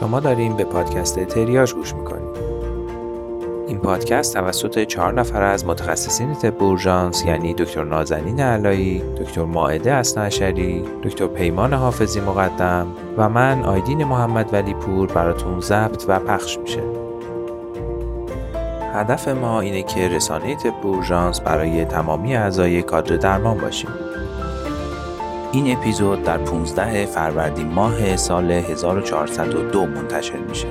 شما 0.00 0.20
داریم 0.20 0.56
به 0.56 0.64
پادکست 0.64 1.24
تریاج 1.24 1.74
گوش 1.74 1.94
می‌کنید. 1.94 2.36
این 3.66 3.78
پادکست 3.78 4.34
توسط 4.34 4.84
چهار 4.84 5.12
نفر 5.12 5.42
از 5.42 5.66
متخصصین 5.66 6.34
طب 6.34 6.62
اورژانس 6.62 7.24
یعنی 7.24 7.54
دکتر 7.54 7.84
نازنین 7.84 8.40
علایی، 8.40 9.02
دکتر 9.20 9.44
ماعده 9.44 9.92
اسنعشری، 9.92 10.84
دکتر 11.02 11.26
پیمان 11.26 11.74
حافظی 11.74 12.20
مقدم 12.20 12.86
و 13.16 13.28
من 13.28 13.62
آیدین 13.62 14.04
محمد 14.04 14.50
ولی 14.52 14.74
پور 14.74 15.06
براتون 15.06 15.60
ضبط 15.60 16.04
و 16.08 16.18
پخش 16.18 16.58
میشه. 16.58 16.82
هدف 18.94 19.28
ما 19.28 19.60
اینه 19.60 19.82
که 19.82 20.08
رسانه 20.08 20.56
طب 20.56 20.86
اورژانس 20.86 21.40
برای 21.40 21.84
تمامی 21.84 22.36
اعضای 22.36 22.82
کادر 22.82 23.16
درمان 23.16 23.58
باشیم. 23.58 23.90
این 25.56 25.76
اپیزود 25.76 26.22
در 26.22 26.38
15 26.38 27.06
فروردین 27.06 27.66
ماه 27.66 28.16
سال 28.16 28.50
1402 28.50 29.86
منتشر 29.86 30.38
میشه. 30.38 30.66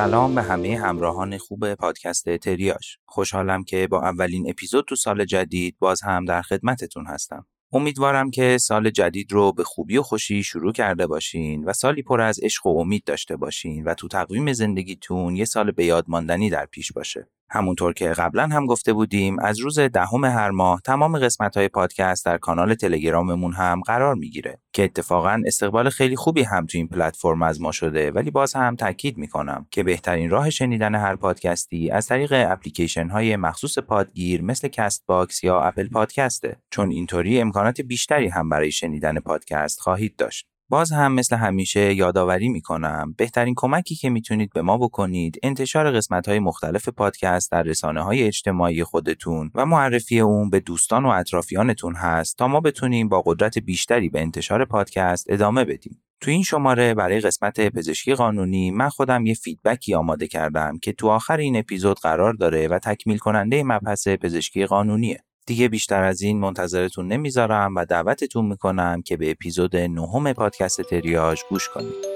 سلام 0.00 0.34
به 0.34 0.42
همه 0.42 0.78
همراهان 0.78 1.38
خوب 1.38 1.74
پادکست 1.74 2.36
تریاژ. 2.36 2.98
خوشحالم 3.06 3.64
که 3.64 3.86
با 3.86 4.02
اولین 4.02 4.50
اپیزود 4.50 4.84
تو 4.84 4.96
سال 4.96 5.24
جدید 5.24 5.76
باز 5.78 6.02
هم 6.02 6.24
در 6.24 6.42
خدمتتون 6.42 7.06
هستم. 7.06 7.46
امیدوارم 7.72 8.30
که 8.30 8.58
سال 8.58 8.90
جدید 8.90 9.32
رو 9.32 9.52
به 9.52 9.64
خوبی 9.64 9.96
و 9.96 10.02
خوشی 10.02 10.42
شروع 10.42 10.72
کرده 10.72 11.06
باشین 11.06 11.64
و 11.64 11.72
سالی 11.72 12.02
پر 12.02 12.20
از 12.20 12.40
عشق 12.42 12.66
و 12.66 12.78
امید 12.78 13.04
داشته 13.04 13.36
باشین 13.36 13.84
و 13.84 13.94
تو 13.94 14.08
تقویم 14.08 14.52
زندگیتون 14.52 15.36
یه 15.36 15.44
سال 15.44 15.70
به 15.70 15.84
یاد 15.84 16.04
ماندنی 16.08 16.50
در 16.50 16.66
پیش 16.66 16.92
باشه. 16.92 17.28
همونطور 17.52 17.92
که 17.92 18.08
قبلا 18.08 18.46
هم 18.46 18.66
گفته 18.66 18.92
بودیم 18.92 19.38
از 19.38 19.58
روز 19.58 19.78
دهم 19.78 20.24
هر 20.24 20.50
ماه 20.50 20.80
تمام 20.84 21.18
قسمت 21.18 21.56
های 21.56 21.68
پادکست 21.68 22.24
در 22.24 22.38
کانال 22.38 22.74
تلگراممون 22.74 23.52
هم 23.52 23.80
قرار 23.80 24.14
می‌گیره 24.14 24.58
که 24.72 24.84
اتفاقا 24.84 25.42
استقبال 25.46 25.90
خیلی 25.90 26.16
خوبی 26.16 26.42
هم 26.42 26.66
تو 26.66 26.78
این 26.78 26.88
پلتفرم 26.88 27.42
از 27.42 27.60
ما 27.60 27.72
شده. 27.72 28.10
ولی 28.10 28.30
باز 28.30 28.54
هم 28.54 28.76
تاکید 28.76 29.18
می‌کنم 29.18 29.66
که 29.70 29.82
بهترین 29.82 30.30
راه 30.30 30.50
شنیدن 30.50 30.94
هر 30.94 31.16
پادکستی 31.16 31.90
از 31.90 32.06
طریق 32.06 32.32
اپلیکیشن 32.32 33.08
های 33.08 33.36
مخصوص 33.36 33.78
پادگیر 33.78 34.42
مثل 34.42 34.68
Castbox 34.68 35.44
یا 35.44 35.60
Apple 35.60 35.88
Podcast 35.88 36.41
ه. 36.41 36.56
چون 36.70 36.90
اینطوری 36.90 37.40
امکانات 37.40 37.80
بیشتری 37.80 38.28
هم 38.28 38.48
برای 38.48 38.70
شنیدن 38.70 39.20
پادکست 39.20 39.80
خواهید 39.80 40.16
داشت. 40.16 40.46
باز 40.70 40.92
هم 40.92 41.12
مثل 41.12 41.36
همیشه 41.36 41.94
یادآوری 41.94 42.48
می‌کنم 42.48 43.14
بهترین 43.16 43.54
کمکی 43.56 43.94
که 43.94 44.10
می‌تونید 44.10 44.52
به 44.52 44.62
ما 44.62 44.78
بکنید 44.78 45.38
انتشار 45.42 45.90
قسمت 45.90 46.28
های 46.28 46.38
مختلف 46.38 46.88
پادکست 46.88 47.52
در 47.52 47.62
رسانه 47.62 48.02
های 48.02 48.22
اجتماعی 48.22 48.84
خودتون 48.84 49.50
و 49.54 49.66
معرفی 49.66 50.20
اون 50.20 50.50
به 50.50 50.60
دوستان 50.60 51.04
و 51.04 51.08
اطرافیانتون 51.08 51.94
هست 51.94 52.38
تا 52.38 52.48
ما 52.48 52.60
بتونیم 52.60 53.08
با 53.08 53.22
قدرت 53.26 53.58
بیشتری 53.58 54.08
به 54.08 54.20
انتشار 54.20 54.64
پادکست 54.64 55.26
ادامه 55.28 55.64
بدیم. 55.64 56.02
تو 56.20 56.30
این 56.30 56.42
شماره 56.42 56.94
برای 56.94 57.20
قسمت 57.20 57.60
پزشکی 57.60 58.14
قانونی 58.14 58.70
من 58.70 58.88
خودم 58.88 59.26
یه 59.26 59.34
فیدبکی 59.34 59.94
آماده 59.94 60.26
کردم 60.26 60.78
که 60.78 60.92
تو 60.92 61.08
آخر 61.08 61.36
این 61.36 61.56
اپیزود 61.56 61.98
قرار 62.00 62.34
داره 62.34 62.68
و 62.68 62.78
تکمیل 62.78 63.18
کننده 63.18 63.62
مبحث 63.64 64.08
پزشکی 64.08 64.66
قانونیه. 64.66 65.24
دیگه 65.50 65.68
بیشتر 65.68 66.02
از 66.02 66.22
این 66.22 66.40
منتظرتون 66.40 67.08
نمی‌ذارم 67.08 67.74
و 67.74 67.84
دعوتتون 67.84 68.44
می‌کنم 68.46 69.02
که 69.02 69.16
به 69.16 69.30
اپیزود 69.30 69.76
نهم 69.76 70.32
پادکست 70.32 70.82
تریاژ 70.82 71.40
گوش 71.50 71.68
کنید. 71.68 72.09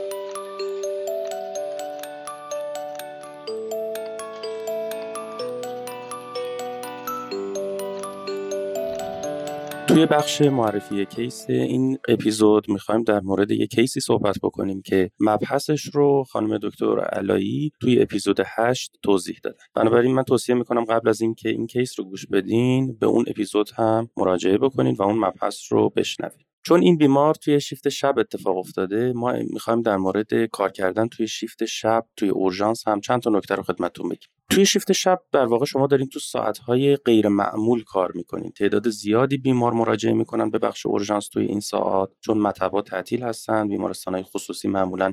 توی 9.94 10.06
بخش 10.06 10.42
معرفی 10.42 11.04
case 11.04 11.44
این 11.48 11.98
اپیزود 12.08 12.68
می‌خوایم 12.68 13.02
در 13.02 13.20
مورد 13.20 13.50
یک 13.50 13.70
case 13.70 13.94
ی 13.94 14.00
صحبت 14.00 14.36
بکنیم 14.42 14.82
که 14.82 15.10
مبحثش 15.20 15.82
رو 15.82 16.24
خانم 16.30 16.58
دکتر 16.58 17.00
علایی 17.00 17.72
توی 17.80 18.02
اپیزود 18.02 18.40
8 18.46 18.92
توضیح 19.02 19.40
دادن. 19.42 19.64
بنابراین 19.74 20.14
من 20.14 20.22
توصیه 20.22 20.54
می‌کنم 20.54 20.84
قبل 20.84 21.08
از 21.08 21.20
اینکه 21.20 21.48
این 21.48 21.66
case 21.66 21.98
رو 21.98 22.04
گوش 22.04 22.26
بدین 22.26 22.96
به 23.00 23.06
اون 23.06 23.24
اپیزود 23.28 23.70
هم 23.76 24.08
مراجعه 24.16 24.58
بکنید 24.58 25.00
و 25.00 25.02
اون 25.02 25.18
مبحث 25.18 25.58
رو 25.70 25.90
بشنوید 25.90 26.46
چون 26.66 26.82
این 26.82 26.98
بیمار 26.98 27.34
توی 27.34 27.60
شیفت 27.60 27.88
شب 27.88 28.18
اتفاق 28.18 28.56
افتاده 28.56 29.12
ما 29.12 29.32
می‌خوایم 29.32 29.82
در 29.82 29.96
مورد 29.96 30.44
کار 30.44 30.70
کردن 30.70 31.08
توی 31.08 31.28
شیفت 31.28 31.64
شب 31.64 32.04
توی 32.16 32.28
اورژانس 32.28 32.88
هم 32.88 33.00
چند 33.00 33.22
تا 33.22 33.30
نکته 33.30 33.54
رو 33.54 33.62
خدمتتون 33.62 34.08
بگیم. 34.08 34.28
توی 34.50 34.66
شیفت 34.66 34.92
شب 34.92 35.20
در 35.32 35.44
واقع 35.44 35.64
شما 35.64 35.86
دارین 35.86 36.08
تو 36.08 36.18
ساعتهای 36.18 36.96
غیر 36.96 37.28
معمول 37.28 37.82
کار 37.84 38.12
می‌کنین. 38.14 38.50
تعداد 38.50 38.88
زیادی 38.88 39.36
بیمار 39.36 39.72
مراجعه 39.72 40.12
می‌کنن 40.12 40.50
به 40.50 40.58
بخش 40.58 40.86
اورژانس 40.86 41.28
توی 41.28 41.46
این 41.46 41.60
ساعات 41.60 42.10
چون 42.20 42.38
مطبا 42.38 42.82
تعطیل 42.82 43.22
هستن 43.22 43.68
بیمارستانهای 43.68 44.24
خصوصی 44.24 44.68
معمولا 44.68 45.12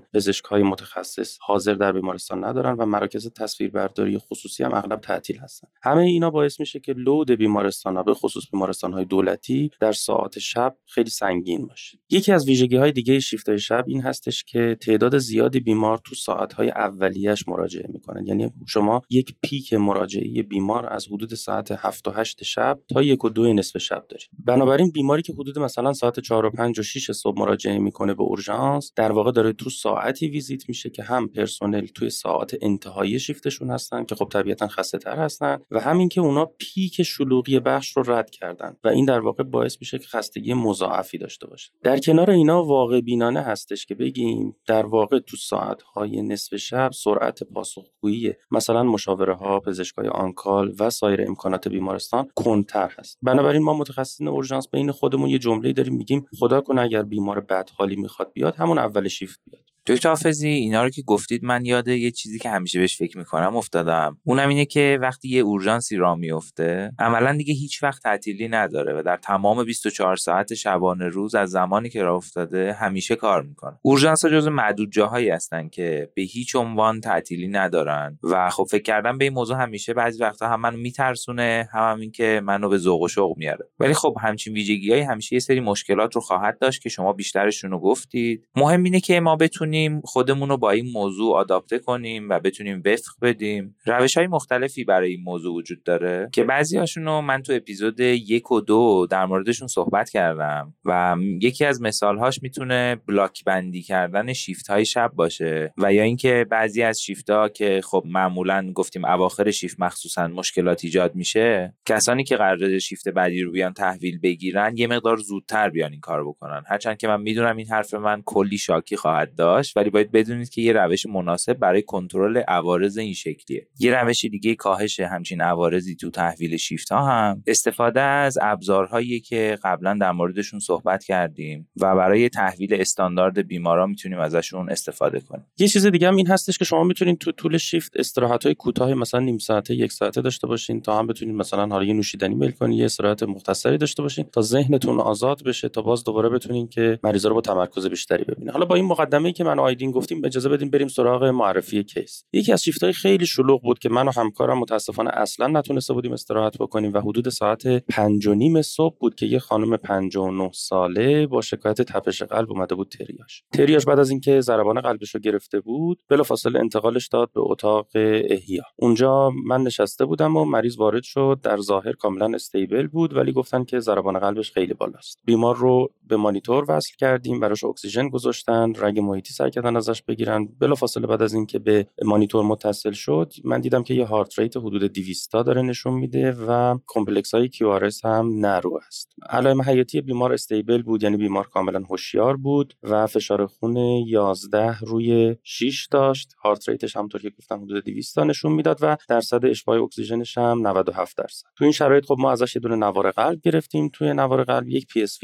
های 0.50 0.64
متخصص 0.64 1.38
حاضر 1.42 1.74
در 1.74 1.92
بیمارستان 1.92 2.44
ندارن 2.44 2.76
و 2.76 2.86
مراکز 2.86 3.32
تصویربرداری 3.34 4.18
خصوصی 4.18 4.64
هم 4.64 4.74
اغلب 4.74 5.00
تعطیل 5.00 5.38
هستن. 5.38 5.68
همه 5.84 6.02
اینا 6.02 6.30
باعث 6.30 6.60
میشه 6.60 6.80
که 6.80 6.94
لود 6.94 7.32
بیمارستان 7.32 8.04
به 8.04 8.14
خصوص 8.14 8.44
های 8.84 9.06
دولتی 9.06 9.72
در 9.80 9.92
ساعات 9.92 10.40
شب 10.40 10.76
خیلی 10.86 11.10
سنگین 11.10 11.68
باشه. 11.68 11.98
یکی 12.10 12.32
از 12.32 12.48
ویژگی 12.48 12.76
های 12.76 12.92
دیگه 12.92 13.20
شیفت 13.20 13.58
شب 13.58 13.84
این 13.88 14.02
هستش 14.02 14.44
که 14.44 14.78
تعداد 14.82 15.18
زیادی 15.18 15.60
بیمار 15.60 16.02
تو 16.06 16.16
ساعت 16.16 16.54
های 16.54 16.70
اولیش 16.70 17.48
مراجعه 17.48 17.88
می‌کنن. 17.90 18.26
یعنی 18.26 18.52
شما 18.68 19.02
یک 19.22 19.36
پیک 19.42 19.74
مراجعه 19.74 20.44
بیمار 20.44 20.94
از 20.94 21.08
حدود 21.08 21.34
ساعت 21.34 21.72
7 21.72 22.08
و 22.08 22.12
8 22.12 22.44
شب 22.44 22.80
تا 22.90 23.02
یک 23.02 23.26
و 23.26 23.30
دو 23.30 23.54
نصف 23.54 23.78
شب 23.78 24.06
داریم. 24.10 24.28
بنابراین 24.46 24.92
بیماری 24.92 25.22
که 25.22 25.34
حدود 25.34 25.60
مثلا 25.60 25.94
ساعت 25.94 26.20
4 26.20 26.46
و 26.46 26.50
5 26.50 26.80
و 26.80 26.84
6 26.84 27.12
صبح 27.12 27.40
مراجعه 27.40 27.78
می‌کنه 27.78 28.14
به 28.14 28.24
اورژانس 28.24 28.92
در 28.96 29.12
واقع 29.12 29.32
داره 29.32 29.54
تو 29.54 29.70
ساعتی 29.70 30.28
ویزیت 30.28 30.70
میشه 30.70 30.90
که 30.90 31.04
هم 31.04 31.28
پرسنل 31.28 31.86
توی 31.86 32.10
ساعت 32.10 32.56
انتهایی 32.62 33.20
شیفتشون 33.20 33.70
هستن 33.70 34.06
که 34.06 34.16
خب 34.16 34.30
طبیعتا 34.32 34.68
خسته 34.68 34.98
تر 34.98 35.18
هستن 35.18 35.60
و 35.72 35.80
همین 35.80 36.10
که 36.10 36.22
اونا 36.22 36.46
پیک 36.46 37.04
شلوغی 37.04 37.60
بخش 37.60 37.98
رو 37.98 38.04
رد 38.12 38.30
کردن 38.30 38.76
و 38.84 38.88
این 38.88 39.06
در 39.06 39.20
واقع 39.20 39.44
باعث 39.44 39.78
میشه 39.82 40.00
که 40.00 40.08
خستگی 40.08 40.54
مضاعفی 40.54 41.18
داشته 41.18 41.48
باشه. 41.48 41.72
در 41.84 42.00
کنار 42.00 42.32
اینا 42.32 42.64
واقع 42.64 43.02
بینانه 43.02 43.42
هستش 43.42 43.86
که 43.86 43.96
بگیم 43.96 44.56
در 44.68 44.86
واقع 44.86 45.20
تو 45.20 45.38
ساعت 45.38 45.82
های 45.82 46.22
نصف 46.22 46.56
شب 46.56 46.92
سرعت 46.94 47.44
پاسخگویی 47.44 48.34
مثلا 48.52 48.84
مشاوره 49.12 49.34
ها 49.36 49.60
پزشکای 49.60 50.08
آنکال 50.08 50.76
و 50.80 50.90
سایر 50.90 51.22
امکانات 51.28 51.68
بیمارستان 51.68 52.28
کنتر 52.36 52.92
هست. 52.98 53.18
بنابراین 53.22 53.64
ما 53.64 53.74
متخصصین 53.74 54.28
اورژانس 54.28 54.68
بین 54.70 54.92
خودمون 54.92 55.30
یه 55.30 55.38
جمله 55.40 55.74
داریم 55.74 55.96
میگیم 55.96 56.26
خدا 56.40 56.62
کنه 56.62 56.82
اگر 56.82 57.04
بیمار 57.04 57.40
بدحالی 57.40 57.96
می‌خواد 57.96 58.34
بیاد 58.34 58.56
همون 58.56 58.78
اول 58.78 59.08
شیفت 59.08 59.40
بیاد. 59.52 59.71
دکتر 59.88 60.10
حافظی 60.10 60.48
اینا 60.48 60.84
رو 60.84 60.90
که 60.90 61.02
گفتید 61.02 61.44
من 61.44 61.66
یاد 61.66 61.88
یه 61.88 62.12
چیزی 62.12 62.40
که 62.40 62.50
همیشه 62.50 62.80
بهش 62.80 62.98
فکر 62.98 63.18
می‌کنم 63.18 63.56
افتادم. 63.56 64.18
اونم 64.24 64.50
اینه 64.50 64.66
که 64.66 65.00
وقتی 65.02 65.30
یه 65.30 65.42
اورژانسی 65.42 65.96
را 65.96 66.16
میفته 66.16 66.92
عملا 67.00 67.38
دیگه 67.38 67.54
هیچ 67.54 67.84
وقت 67.84 68.04
تعطیلی 68.04 68.48
نداره 68.48 69.00
و 69.00 69.04
در 69.04 69.18
تمام 69.18 69.64
24 69.64 70.16
ساعت 70.16 70.54
شبانه 70.54 71.08
روز 71.08 71.36
از 71.36 71.50
زمانی 71.50 71.90
که 71.90 72.04
راه 72.04 72.16
افتاده 72.16 72.74
همیشه 72.74 73.16
کار 73.16 73.42
می‌کنه. 73.44 73.78
اورژانس 73.82 74.26
ها 74.26 74.32
جز 74.32 74.48
معدود 74.48 74.92
جاهایی 74.92 75.30
هستن 75.30 75.70
که 75.70 76.10
به 76.16 76.22
هیچ 76.22 76.56
عنوان 76.56 77.02
تعطیلی 77.02 77.48
ندارن 77.48 78.20
و 78.24 78.50
خب 78.50 78.68
فکر 78.72 78.84
کردم 78.84 79.18
به 79.18 79.26
این 79.26 79.34
موضوع 79.34 79.58
همیشه 79.58 79.94
بعضی 79.94 80.24
وقتا 80.24 80.50
هم 80.50 80.62
منو 80.62 80.78
میترسونه 80.78 81.70
هم, 81.74 81.92
هم 81.92 82.00
این 82.00 82.12
که 82.12 82.42
منو 82.44 82.70
به 82.70 82.78
ذوق 82.78 83.02
و 83.02 83.08
شوق 83.08 83.38
میاره. 83.38 83.70
ولی 83.80 83.94
خب 83.94 84.16
همچین 84.22 84.54
ویژگیهایی 84.54 85.04
همیشه 85.04 85.36
یه 85.36 85.40
سری 85.40 85.60
مشکلات 85.60 86.16
رو 86.16 86.22
خواهد 86.22 86.60
داشت 86.60 86.82
که 86.82 86.90
شما 86.90 87.14
بیشترشون 87.14 87.72
رو 87.72 87.80
گفتید. 87.80 88.48
مهم 88.56 88.84
اینه 88.84 89.00
که 89.00 89.20
ما 89.20 89.36
بتونیم 89.36 89.71
بتونیم 89.72 90.02
خودمون 90.04 90.50
رو 90.50 90.58
با 90.58 90.72
این 90.72 90.92
موضوع 90.94 91.36
آداپته 91.36 91.80
کنیم 91.80 92.30
و 92.30 92.40
بتونیم 92.40 92.84
وفق 92.86 93.12
بدیم. 93.22 93.76
روش 93.86 94.18
های 94.18 94.28
مختلفی 94.28 94.84
برای 94.84 95.12
این 95.12 95.24
موضوع 95.24 95.56
وجود 95.56 95.84
داره 95.84 96.30
که 96.34 96.44
بعضی 96.44 96.78
هاشون 96.78 97.06
رو 97.06 97.22
من 97.22 97.42
تو 97.42 97.54
اپیزود 97.54 98.00
یک 98.00 98.52
و 98.52 98.62
دو 98.62 99.08
در 99.10 99.26
موردشون 99.26 99.68
صحبت 99.68 100.10
کردم 100.10 100.74
و 100.86 101.16
یکی 101.42 101.66
از 101.66 101.82
مثال 101.82 102.18
هاش 102.18 102.44
می‌تونه 102.44 102.98
بلاک 103.08 103.44
بندی 103.44 103.82
کردن 103.82 104.34
شیفت 104.34 104.68
های 104.68 104.86
شب 104.86 105.12
باشه 105.16 105.74
و 105.78 105.94
یا 105.94 106.04
اینکه 106.04 106.46
بعضی 106.50 106.84
از 106.84 107.02
شیفت 107.02 107.30
ها 107.30 107.50
که 107.50 107.82
خب 107.84 108.04
معمولا 108.06 108.72
گفتیم 108.76 109.06
اواخر 109.06 109.52
شیفت 109.52 109.80
مخصوصا 109.80 110.28
مشکلات 110.28 110.86
ایجاد 110.86 111.16
میشه 111.16 111.74
کسانی 111.86 112.24
که 112.24 112.38
قرار 112.38 112.80
شیفت 112.80 113.10
بعدی 113.10 113.42
رو 113.42 113.52
بیان 113.52 113.74
تحویل 113.74 114.20
بگیرن 114.20 114.78
یه 114.78 114.88
مقدار 114.88 115.18
زودتر 115.18 115.70
بیان 115.70 115.92
این 115.92 116.00
کار 116.00 116.28
بکنن. 116.28 116.64
هرچند 116.68 116.98
که 116.98 117.08
من 117.08 117.22
می‌دونم 117.22 117.58
این 117.58 117.68
حرف 117.68 117.94
من 117.94 118.22
کلی 118.26 118.58
شاکی 118.58 118.96
خواهد 118.96 119.36
داشت. 119.36 119.61
داشت 119.62 119.78
ولی 119.78 119.90
باید 119.90 120.12
بدونید 120.12 120.50
که 120.50 120.62
یه 120.62 120.74
روش 120.74 121.06
مناسب 121.06 121.54
برای 121.54 121.82
کنترل 121.82 122.38
عوارض 122.38 122.98
این 122.98 123.14
شکلیه. 123.14 123.68
یه 123.80 124.02
روش 124.02 124.26
دیگه 124.26 124.56
کاهش 124.56 125.00
همچین 125.00 125.42
عوارضی 125.42 125.96
تو 125.96 126.10
تحویل 126.10 126.58
شیفت 126.58 126.92
ها 126.92 127.06
هم 127.06 127.44
استفاده 127.48 128.02
از 128.02 128.38
ابزارهایی 128.42 129.20
که 129.20 129.58
قبلا 129.64 129.98
در 130.02 130.12
موردشون 130.12 130.60
صحبت 130.60 131.04
کردیم 131.04 131.70
و 131.78 131.96
برای 131.96 132.30
تحویل 132.30 132.74
استاندارد 132.74 133.48
بیمارا 133.48 133.86
می‌تونیم 133.86 134.20
ازشون 134.20 134.70
استفاده 134.70 135.20
کنیم. 135.20 135.46
یه 135.60 135.68
چیز 135.68 135.86
دیگه 135.86 136.08
هم 136.08 136.16
این 136.16 136.28
هستش 136.28 136.58
که 136.58 136.66
شما 136.66 136.84
می‌تونید 136.84 137.18
تو 137.18 137.32
طول 137.32 137.58
شیفت 137.58 137.92
استراحت 137.96 138.46
های 138.46 138.56
کوتاه 138.56 138.94
مثلا 138.94 139.20
نیم 139.20 139.38
ساعته 139.38 139.76
یک 139.76 139.92
ساعته 139.92 140.22
داشته 140.22 140.48
باشین 140.48 140.82
تا 140.82 141.00
هم 141.00 141.08
بتونید 141.08 141.36
مثلا 141.36 141.68
حالا 141.68 141.84
یه 141.86 141.94
نوشیدنی 141.94 142.36
میل 142.36 142.52
کنید 142.52 142.80
یه 142.80 142.86
استراحت 142.86 143.24
مختصری 143.24 143.78
داشته 143.78 144.04
باشین 144.04 144.26
تا 144.32 144.42
ذهنتون 144.42 145.00
آزاد 145.00 145.44
بشه 145.44 145.70
تا 145.70 145.82
باز 145.82 146.04
دوباره 146.04 146.30
بتونین 146.30 146.68
که 146.68 147.00
مریضا 147.04 147.30
رو 147.30 147.36
با 147.36 147.42
تمرکز 147.42 147.88
بیشتری 147.88 148.24
ببینید 148.24 148.52
حالا 148.52 148.66
با 148.66 148.76
این 148.76 148.86
مقدمه 148.86 149.32
که 149.32 149.44
من 149.52 149.60
آیدین 149.60 149.92
گفتیم 149.92 150.22
اجازه 150.26 150.50
بدیم 150.50 150.70
بریم 150.70 150.88
سراغ 150.88 151.24
معرفی 151.24 151.84
کیس. 151.84 152.24
یکی 152.34 152.54
از 152.54 152.64
شیفت 152.64 152.84
های 152.84 152.94
خیلی 152.94 153.26
شلوغ 153.26 153.62
بود 153.62 153.80
که 153.80 153.90
من 153.90 154.08
و 154.08 154.12
همکارم 154.16 154.60
متاسفانه 154.60 155.10
اصلا 155.14 155.48
نتونسته 155.48 155.94
بودیم 155.94 156.14
استراحت 156.14 156.58
بکنیم 156.58 156.94
و 156.94 157.00
حدود 157.00 157.30
ساعت 157.30 157.68
5 157.68 158.28
و 158.28 158.34
نیم 158.34 158.62
صبح 158.62 158.96
بود 159.00 159.16
که 159.16 159.26
یه 159.26 159.40
خانم 159.40 159.78
59 159.78 160.50
ساله 160.54 161.28
با 161.28 161.42
شکایت 161.42 161.82
تپش 161.82 162.22
قلب 162.22 162.52
اومده 162.52 162.76
بود 162.76 162.88
تریاش. 162.88 163.44
تریاش 163.54 163.86
بعد 163.86 164.00
از 164.00 164.10
اینکه 164.10 164.42
ضربان 164.42 164.82
قلبش 164.82 165.16
رو 165.16 165.22
گرفته 165.22 165.60
بود 165.60 166.00
بلافاصله 166.10 166.60
انتقالش 166.60 167.08
داد 167.08 167.32
به 167.34 167.42
اتاق 167.42 167.88
احیا. 168.30 168.64
اونجا 168.76 169.30
من 169.46 169.64
نشسته 169.64 170.06
بودم 170.06 170.38
و 170.38 170.46
مریض 170.46 170.78
وارد 170.78 171.04
شد 171.04 171.40
در 171.44 171.58
ظاهر 171.58 171.92
کاملا 171.92 172.32
stable 172.36 172.88
بود 172.88 173.16
ولی 173.16 173.32
گفتن 173.32 173.64
که 173.64 173.80
ضربان 173.80 174.20
قلبش 174.20 174.52
خیلی 174.52 174.74
بالاست. 174.74 175.20
بیمار 175.26 175.56
رو 175.56 175.90
به 176.08 176.18
مانیتور 176.18 176.66
وصل 176.68 176.96
کردیم 177.00 177.40
براش 177.40 177.64
اکسیژن 177.64 178.10
گذاشتن 178.10 178.74
رگ 178.78 179.00
محیطی 179.00 179.34
سعی 179.42 179.52
کردن 179.52 179.76
ازش 179.76 180.02
بگیرن. 180.02 180.48
بلافاصله 180.60 181.08
بعد 181.08 181.22
از 181.22 181.34
اینکه 181.34 181.60
به 181.60 181.88
مانیتور 182.06 182.46
متصل 182.46 182.92
شد 182.92 183.34
من 183.44 183.62
دیدم 183.62 183.84
که 183.84 183.94
یه 183.94 184.06
heart 184.06 184.40
rate 184.40 184.58
حدود 184.58 184.84
200 184.84 185.34
داره 185.34 185.62
نشون 185.62 185.94
میده 185.94 186.32
و 186.32 186.78
complex 186.88 187.34
های 187.34 187.50
QRS 187.50 187.80
هم 188.04 188.40
narrow 188.40 188.80
است. 188.88 189.12
علائم 189.30 189.62
حیاتی 189.62 190.02
بیمار 190.02 190.34
stable 190.34 190.82
بود 190.82 191.04
یعنی 191.04 191.18
بیمار 191.18 191.48
کاملا 191.48 191.80
هوشیار 191.80 192.38
بود 192.38 192.74
و 192.84 193.08
فشار 193.08 193.46
خون 193.46 193.78
11 193.78 194.80
روی 194.80 195.36
6 195.44 195.88
داشت. 195.92 196.34
heart 196.44 196.70
rate 196.70 196.87
ش 196.87 196.96
همونطور 196.96 197.22
که 197.22 197.30
گفتم 197.30 197.64
حدود 197.64 197.84
200 197.84 198.20
نشون 198.20 198.52
می‌داد 198.52 198.78
و 198.82 198.98
درصد 199.10 199.46
اشباع 199.46 199.84
اکسیژنش 199.84 200.38
هم 200.38 200.68
97 200.68 201.18
درصد. 201.18 201.48
تو 201.58 201.64
این 201.64 201.74
شرایط 201.74 202.06
خب 202.06 202.16
ما 202.20 202.32
ازش 202.32 202.56
یه 202.56 202.60
دونه 202.60 202.76
نوار 202.76 203.12
قلب 203.12 203.42
گرفتیم. 203.42 203.90
توی 203.94 204.14
نوار 204.14 204.44
قلب 204.44 204.70
یک 204.70 204.88
PS 204.88 205.20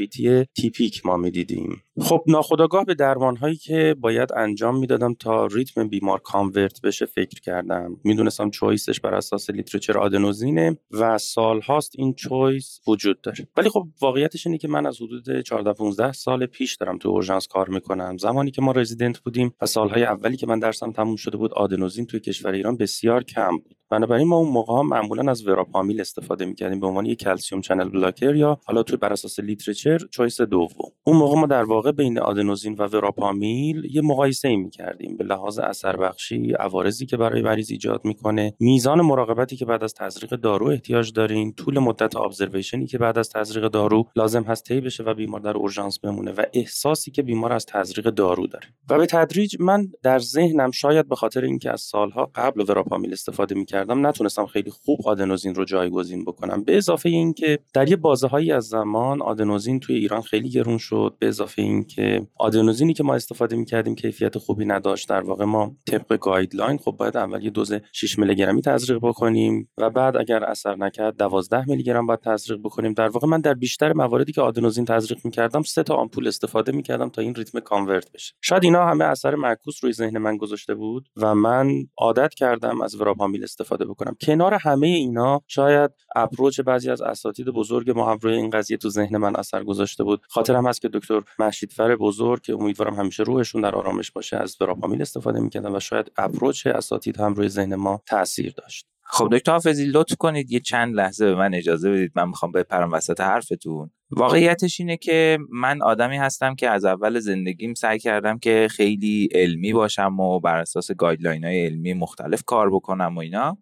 typic 0.56 1.06
ما 1.06 1.16
می‌دیدیم. 1.16 1.82
خب 2.00 2.24
ناخداگاه 2.26 2.84
به 2.84 2.94
درمان 2.94 3.36
هایی 3.36 3.56
که 3.56 3.96
باید 4.08 4.32
انجام 4.36 4.78
می‌دادم 4.78 5.14
تا 5.14 5.46
ریتم 5.46 5.88
بیمار 5.88 6.18
convert 6.20 6.80
بشه 6.80 7.06
فکر 7.06 7.40
کردم. 7.40 7.96
می‌دونستم 8.04 8.50
choice 8.50 8.88
ش 8.88 9.00
بر 9.00 9.14
اساس 9.14 9.50
literature 9.50 9.98
آدنوزینه 9.98 10.78
و 10.90 11.18
سال 11.18 11.60
هاست 11.60 11.92
این 11.98 12.14
choice 12.14 12.80
وجود 12.86 13.20
داره. 13.20 13.48
ولی 13.56 13.68
خب 13.68 13.86
واقعیتش 14.00 14.46
اینه 14.46 14.58
که 14.58 14.68
من 14.68 14.86
از 14.86 15.02
حدود 15.02 15.40
14 15.40 15.72
15 15.72 16.12
سال 16.12 16.46
پیش 16.46 16.74
دارم 16.74 16.98
تو 16.98 17.08
اورژانس 17.08 17.46
کار 17.46 17.68
می‌کنم. 17.68 18.16
زمانی 18.16 18.50
که 18.50 18.62
ما 18.62 18.72
رزیدنت 18.72 19.18
بودیم 19.18 19.54
و 19.60 19.66
سالهای 19.66 20.04
اولی 20.04 20.36
که 20.36 20.46
من 20.46 20.58
درسم 20.58 20.92
تموم 20.92 21.16
شده 21.16 21.36
بود 21.36 21.52
آدنوزین 21.52 22.06
توی 22.06 22.20
کشور 22.20 22.52
ایران 22.52 22.76
بسیار 22.76 23.24
کم 23.24 23.56
بود. 23.56 23.74
بنابراین 23.90 24.28
ما 24.28 24.36
اون 24.36 24.48
موقع 24.48 24.72
ها 24.72 24.82
معمولا 24.82 25.30
از 25.30 25.46
وراپامیل 25.46 26.00
استفاده 26.00 26.44
می‌کردیم. 26.44 26.80
به 26.80 26.86
عنوان 26.86 27.06
یک 27.06 27.18
calcium 27.18 27.60
channel 27.60 27.88
blocker 27.88 28.34
یا 28.34 28.60
حالا 28.66 28.82
توی 28.82 28.96
بر 28.96 29.12
اساس 29.12 29.40
literature 29.40 29.98
choice 30.10 30.40
دوم. 30.40 30.90
اون 31.04 31.16
موقع 31.16 31.40
ما 31.40 31.46
در 31.46 31.64
واقع 31.64 31.92
بین 31.92 32.18
آدنوزین 32.18 32.74
و 32.74 32.82
وراپامیل 32.82 33.84
یه 33.90 34.02
مقایسه 34.02 34.48
ای 34.48 34.56
می‌کردیم 34.56 35.16
به 35.16 35.24
لحاظ 35.24 35.58
اثر 35.58 35.96
بخشی 35.96 36.52
عوارضی 36.52 37.06
که 37.06 37.16
برای 37.16 37.42
مریض 37.42 37.70
ایجاد 37.70 38.00
می‌کنه 38.04 38.54
میزان 38.60 39.00
مراقبتی 39.00 39.56
که 39.56 39.64
بعد 39.64 39.84
از 39.84 39.94
تزریق 39.94 40.30
دارو 40.30 40.66
احتیاج 40.66 41.12
دارین 41.12 41.52
طول 41.52 41.78
مدت 41.78 42.16
observation 42.16 42.80
ی 42.80 42.86
که 42.86 42.98
بعد 42.98 43.18
از 43.18 43.30
تزریق 43.30 43.68
دارو 43.68 44.08
لازم 44.16 44.42
هست 44.42 44.64
طی 44.64 44.80
بشه 44.80 45.02
و 45.02 45.14
بیمار 45.14 45.40
در 45.40 45.56
اورژانس 45.56 45.98
بمونه 45.98 46.32
و 46.32 46.42
احساسی 46.52 47.10
که 47.10 47.22
بیمار 47.22 47.52
از 47.52 47.66
تزریق 47.66 48.10
دارو 48.10 48.46
داره. 48.46 48.66
و 48.90 48.98
به 48.98 49.06
تدریج 49.06 49.56
من 49.60 49.88
در 50.02 50.18
ذهنم 50.18 50.70
شاید 50.70 51.08
به 51.08 51.16
خاطر 51.16 51.44
اینکه 51.44 51.70
از 51.70 51.80
سالها 51.80 52.30
قبل 52.34 52.60
وراپامیل 52.60 53.12
استفاده 53.12 53.54
می‌کردم 53.54 53.77
نتونستم 53.84 54.46
خیلی 54.46 54.70
خوب 54.70 54.98
آدنوزین 55.04 55.54
رو 55.54 55.64
جایگزین 55.64 56.24
بکنم. 56.24 56.64
به 56.64 56.76
اضافه 56.76 57.08
اینکه 57.08 57.58
در 57.74 57.88
یه 57.88 57.96
بازه 57.96 58.28
هایی 58.28 58.52
از 58.52 58.64
زمان 58.64 59.22
آدنوزین 59.22 59.80
توی 59.80 59.96
ایران 59.96 60.22
خیلی 60.22 60.50
گرون 60.50 60.78
شد. 60.78 61.16
به 61.18 61.28
اضافه 61.28 61.62
اینکه 61.62 62.26
آدنوزینی 62.36 62.94
که 62.94 63.02
ما 63.02 63.14
استفاده 63.14 63.56
می‌کردیم 63.56 63.94
کیفیت 63.94 64.38
خوبی 64.38 64.64
نداشت. 64.64 65.08
در 65.08 65.20
واقع 65.20 65.44
ما 65.44 65.76
طبق 65.86 66.16
guideline 66.16 66.78
خب 66.78 66.92
باید 66.92 67.16
اول 67.16 67.44
یه 67.44 67.50
دوز 67.50 67.72
6 67.92 68.18
میلی 68.18 68.34
گرمی 68.34 68.62
تزریق 68.62 68.98
بکنیم 69.02 69.68
و 69.78 69.90
بعد 69.90 70.16
اگر 70.16 70.44
اثر 70.44 70.76
نکرد 70.76 71.16
12 71.16 71.64
میلی 71.68 71.82
گرم 71.82 72.06
باید 72.06 72.20
تزریق 72.20 72.60
بکنیم. 72.60 72.92
در 72.92 73.08
واقع 73.08 73.26
من 73.26 73.40
در 73.40 73.54
بیشتر 73.54 73.92
مواردی 73.92 74.32
که 74.32 74.40
آدنوزین 74.40 74.84
تزریق 74.84 75.18
می‌کردم 75.24 75.62
سه 75.62 75.82
تا 75.82 75.94
آمپول 75.94 76.28
استفاده 76.28 76.72
می‌کردم 76.72 77.08
تا 77.08 77.22
این 77.22 77.34
ریتم 77.34 77.60
convert 77.60 78.12
بشه. 78.12 78.34
شاید 78.40 78.64
اینا 78.64 78.86
همه 78.86 79.04
اثر 79.04 79.34
معکوس 79.34 79.84
روی 79.84 79.92
ذهن 79.92 80.18
من 80.18 80.36
گذاشته 80.36 80.74
بود 80.74 81.08
و 81.16 81.34
من 81.34 81.86
عادت 81.98 82.34
کردم 82.34 82.80
از 82.80 83.00
وراپامیل 83.00 83.44
استفاده 83.44 83.67
بکنم. 83.76 84.16
کنار 84.20 84.54
همه 84.54 84.86
اینا 84.86 85.42
شاید 85.46 85.90
approach 86.16 86.60
بعضی 86.60 86.90
از 86.90 87.02
اساتید 87.02 87.46
بزرگ 87.46 87.90
ما 87.90 88.10
هم 88.10 88.18
روی 88.22 88.34
این 88.34 88.50
قضیه 88.50 88.76
تو 88.76 88.90
ذهن 88.90 89.16
من 89.16 89.36
اثر 89.36 89.64
گذاشته 89.64 90.04
بود. 90.04 90.20
خاطرم 90.28 90.66
هست 90.66 90.80
که 90.82 90.88
دکتر 90.88 91.22
مشیدفر 91.38 91.96
بزرگ 91.96 92.42
که 92.42 92.54
امیدوارم 92.54 92.94
همیشه 92.94 93.22
روحشون 93.22 93.62
در 93.62 93.74
آرامش 93.74 94.10
باشه 94.10 94.36
از 94.36 94.56
وراپامیل 94.60 95.02
استفاده 95.02 95.40
می‌کردن 95.40 95.76
و 95.76 95.80
شاید 95.80 96.12
approach 96.16 96.66
اساتید 96.66 97.20
هم 97.20 97.34
روی 97.34 97.48
ذهن 97.48 97.74
ما 97.74 98.02
تاثیر 98.06 98.52
داشت. 98.56 98.86
خب 99.10 99.28
دکتر 99.32 99.52
حافظی 99.52 99.84
لطف 99.84 100.16
کنید 100.16 100.52
یه 100.52 100.60
چند 100.60 100.94
لحظه 100.94 101.26
به 101.26 101.34
من 101.34 101.54
اجازه 101.54 101.90
بدید. 101.90 102.12
من 102.14 102.28
می‌خوام 102.28 102.52
بپرم 102.52 102.92
وسط 102.92 103.20
حرفتون. 103.20 103.90
واقعیتش 104.10 104.80
اینه 104.80 104.96
که 104.96 105.38
من 105.50 105.82
آدمی 105.82 106.16
هستم 106.16 106.54
که 106.54 106.70
از 106.70 106.84
اول 106.84 107.18
زندگیم 107.18 107.74
سعی 107.74 107.98
کردم 107.98 108.38
که 108.38 108.68
خیلی 108.70 109.28
علمی 109.32 109.72
باشم 109.72 110.20
و 110.20 110.40
بر 110.40 110.56
اساس 110.56 110.92
guideline 110.92 111.44
های 111.44 111.66
علمی 111.66 111.94
مختلف 111.94 112.42
کار 112.46 112.70
بکنم 112.70 113.16
و 113.16 113.20
اینا. 113.20 113.58